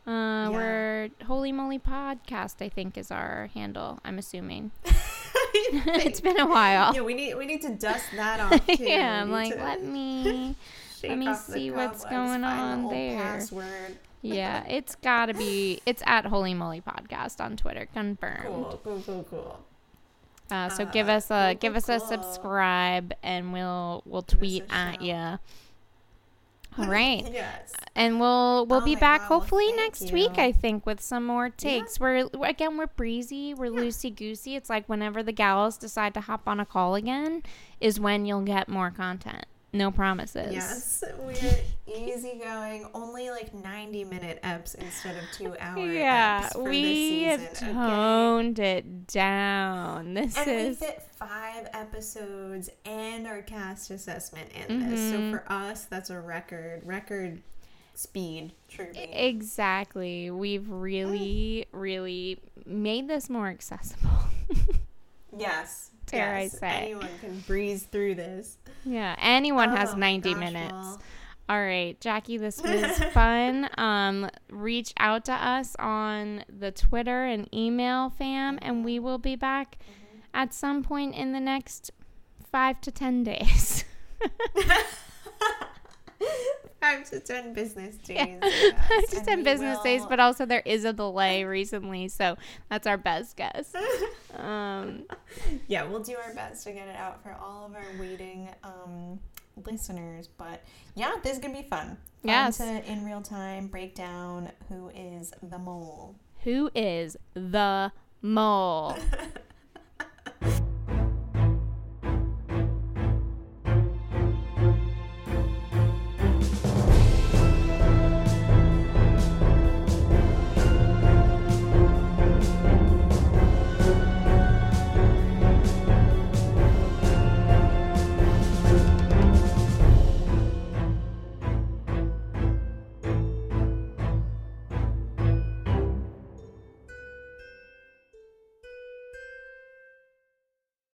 Uh, 0.07 0.51
We're 0.53 1.11
Holy 1.27 1.51
Moly 1.51 1.81
Podcast, 1.81 2.63
I 2.65 2.69
think, 2.69 2.97
is 2.97 3.11
our 3.11 3.51
handle. 3.55 3.99
I'm 4.05 4.19
assuming. 4.19 4.71
it's 5.55 6.21
been 6.21 6.39
a 6.39 6.47
while. 6.47 6.95
Yeah, 6.95 7.01
we 7.01 7.15
need 7.15 7.35
we 7.35 7.45
need 7.45 7.63
to 7.63 7.71
dust 7.71 8.05
that 8.15 8.39
off 8.39 8.67
too. 8.69 8.77
yeah, 8.85 9.21
I'm 9.23 9.33
like, 9.33 9.53
to 9.55 9.63
let 9.63 9.83
me 9.83 10.55
let 11.03 11.19
me 11.19 11.35
see 11.35 11.73
what's 11.73 12.05
going 12.05 12.45
on 12.45 12.89
there. 12.89 13.21
Password. 13.21 13.99
yeah, 14.23 14.65
it's 14.69 14.95
gotta 14.95 15.35
be. 15.35 15.81
It's 15.87 16.05
at 16.07 16.27
Holy 16.27 16.55
Moly 16.55 16.81
Podcast 16.81 17.41
on 17.41 17.57
Twitter, 17.57 17.89
confirmed. 17.93 18.45
Cool, 18.45 18.81
cool, 18.85 19.03
cool, 19.05 19.27
cool. 19.29 19.59
Uh, 20.53 20.69
so 20.69 20.85
Uh, 20.85 20.91
give 20.93 21.09
us 21.09 21.33
a 21.33 21.55
cool, 21.55 21.73
give 21.73 21.73
cool, 21.85 21.95
us 21.95 22.03
a 22.03 22.07
subscribe, 22.07 23.13
and 23.25 23.53
we'll 23.53 24.03
we'll 24.07 24.23
tweet 24.23 24.63
at 24.71 25.03
you. 25.03 25.41
All 26.79 26.87
right, 26.87 27.27
Yes. 27.33 27.73
and 27.95 28.21
we'll 28.21 28.67
we'll 28.67 28.83
Oh 28.83 28.85
be 28.85 28.97
back 28.97 29.21
God, 29.23 29.27
hopefully 29.29 29.73
next 29.73 30.13
week. 30.13 30.39
I 30.39 30.53
think 30.53 30.85
with 30.87 31.01
some 31.01 31.25
more 31.25 31.49
takes. 31.51 31.99
We're 31.99 32.27
we're- 32.35 32.51
again 32.51 32.77
we're 32.77 32.87
breezy, 32.89 33.55
we're 33.55 33.71
loosey 33.73 34.15
goosey. 34.15 34.57
It's 34.57 34.69
like 34.69 34.89
whenever 34.89 35.23
the 35.23 35.33
gals 35.33 35.79
decide 35.79 36.13
to 36.15 36.21
hop 36.21 36.47
on 36.47 36.61
a 36.61 36.67
call 36.67 36.95
again, 36.95 37.43
is 37.81 37.99
when 37.99 38.27
you'll 38.27 38.43
get 38.43 38.69
more 38.69 38.91
content. 38.91 39.47
No 39.73 39.91
promises. 39.91 40.53
Yes, 40.53 41.05
we're 41.19 41.59
easygoing. 41.87 42.89
Only 42.95 43.29
like 43.31 43.53
90 43.53 44.05
minute 44.05 44.41
eps 44.43 44.75
instead 44.77 45.17
of 45.17 45.25
two 45.33 45.55
hour 45.61 45.79
Yeah, 45.93 46.49
for 46.49 46.63
we 46.63 47.25
this 47.25 47.59
have 47.61 47.69
okay? 47.69 47.73
toned 47.73 48.59
it 48.59 49.07
down. 49.07 50.15
This 50.15 50.37
And 50.39 50.69
we 50.69 50.75
fit 50.75 51.03
five 51.17 51.69
episodes 51.75 52.71
and 52.87 53.27
our 53.27 53.43
cast 53.43 53.91
assessment 53.91 54.51
in 54.55 54.89
this. 54.89 55.01
So 55.11 55.19
Mhm. 55.19 55.31
for 55.31 55.45
us, 55.53 55.85
that's 55.85 56.09
a 56.11 56.21
record. 56.21 56.83
Record 56.87 57.43
speed, 57.95 58.53
truly. 58.69 58.99
exactly. 59.13 60.31
We've 60.31 60.69
really, 60.71 61.67
really 61.73 62.41
made 62.65 63.09
this 63.09 63.29
more 63.29 63.49
accessible. 63.49 64.11
Yes. 65.39 65.91
Dare 66.07 66.35
I 66.35 66.49
say. 66.49 66.69
Anyone 66.69 67.09
can 67.21 67.39
breeze 67.47 67.85
through 67.85 68.15
this. 68.17 68.59
yeah, 68.85 69.15
anyone 69.19 69.71
has 69.77 69.91
Oh 69.91 69.97
my 69.97 70.11
90 70.13 70.33
gosh, 70.35 70.41
minutes. 70.41 70.73
well. 70.73 71.01
All 71.49 71.61
right, 71.61 72.01
Jackie, 72.01 72.39
this 72.39 72.61
was 72.61 72.99
fun. 73.13 73.69
Um, 73.79 74.29
reach 74.51 74.93
out 74.99 75.27
to 75.27 75.33
us 75.33 75.77
on 75.79 76.45
the 76.49 76.73
Twitter 76.73 77.25
and 77.25 77.49
email 77.55 78.11
fam, 78.11 78.59
and 78.63 78.85
we 78.85 78.99
will 78.99 79.19
be 79.19 79.37
back 79.37 79.79
Mm-hmm. 79.81 80.19
at 80.35 80.53
some 80.55 80.83
point 80.83 81.15
in 81.15 81.33
the 81.33 81.41
next 81.41 81.91
five 82.51 82.81
to 82.81 82.91
10 82.91 83.23
days. 83.25 83.85
To 86.95 87.21
ten 87.21 87.53
business 87.53 87.97
days. 88.05 88.17
Yeah. 88.17 88.39
yes. 88.43 88.75
Five 88.89 89.11
to 89.11 89.17
And 89.19 89.27
10 89.27 89.37
we 89.39 89.43
business 89.45 89.79
days, 89.83 90.03
but 90.07 90.21
also 90.21 90.47
there 90.47 90.63
is 90.65 90.85
a 90.85 90.93
delay 90.93 91.45
recently, 91.59 92.09
so 92.09 92.37
that's 92.71 92.87
our 92.87 92.97
best 92.97 93.37
guess. 93.37 93.73
Um, 94.37 95.05
yeah, 95.69 95.85
we'll 95.85 96.03
do 96.03 96.17
our 96.17 96.35
best 96.35 96.65
to 96.65 96.73
get 96.73 96.89
it 96.89 96.97
out 96.97 97.23
for 97.23 97.33
all 97.33 97.67
of 97.67 97.75
our 97.75 97.87
waiting 98.01 98.49
um, 98.65 99.19
listeners. 99.65 100.29
But 100.29 100.63
yeah, 100.95 101.15
this 101.23 101.35
is 101.35 101.39
gonna 101.39 101.55
be 101.55 101.69
fun. 101.69 101.87
fun 101.89 101.99
Yes. 102.23 102.59
To 102.59 102.85
in 102.91 103.05
real 103.05 103.21
time 103.23 103.67
break 103.69 103.95
down 103.95 104.51
who 104.69 104.91
is 104.91 105.33
the 105.43 105.59
mole. 105.59 106.17
who 106.45 106.71
is 106.75 107.17
the 107.35 107.93
mole? 108.23 108.97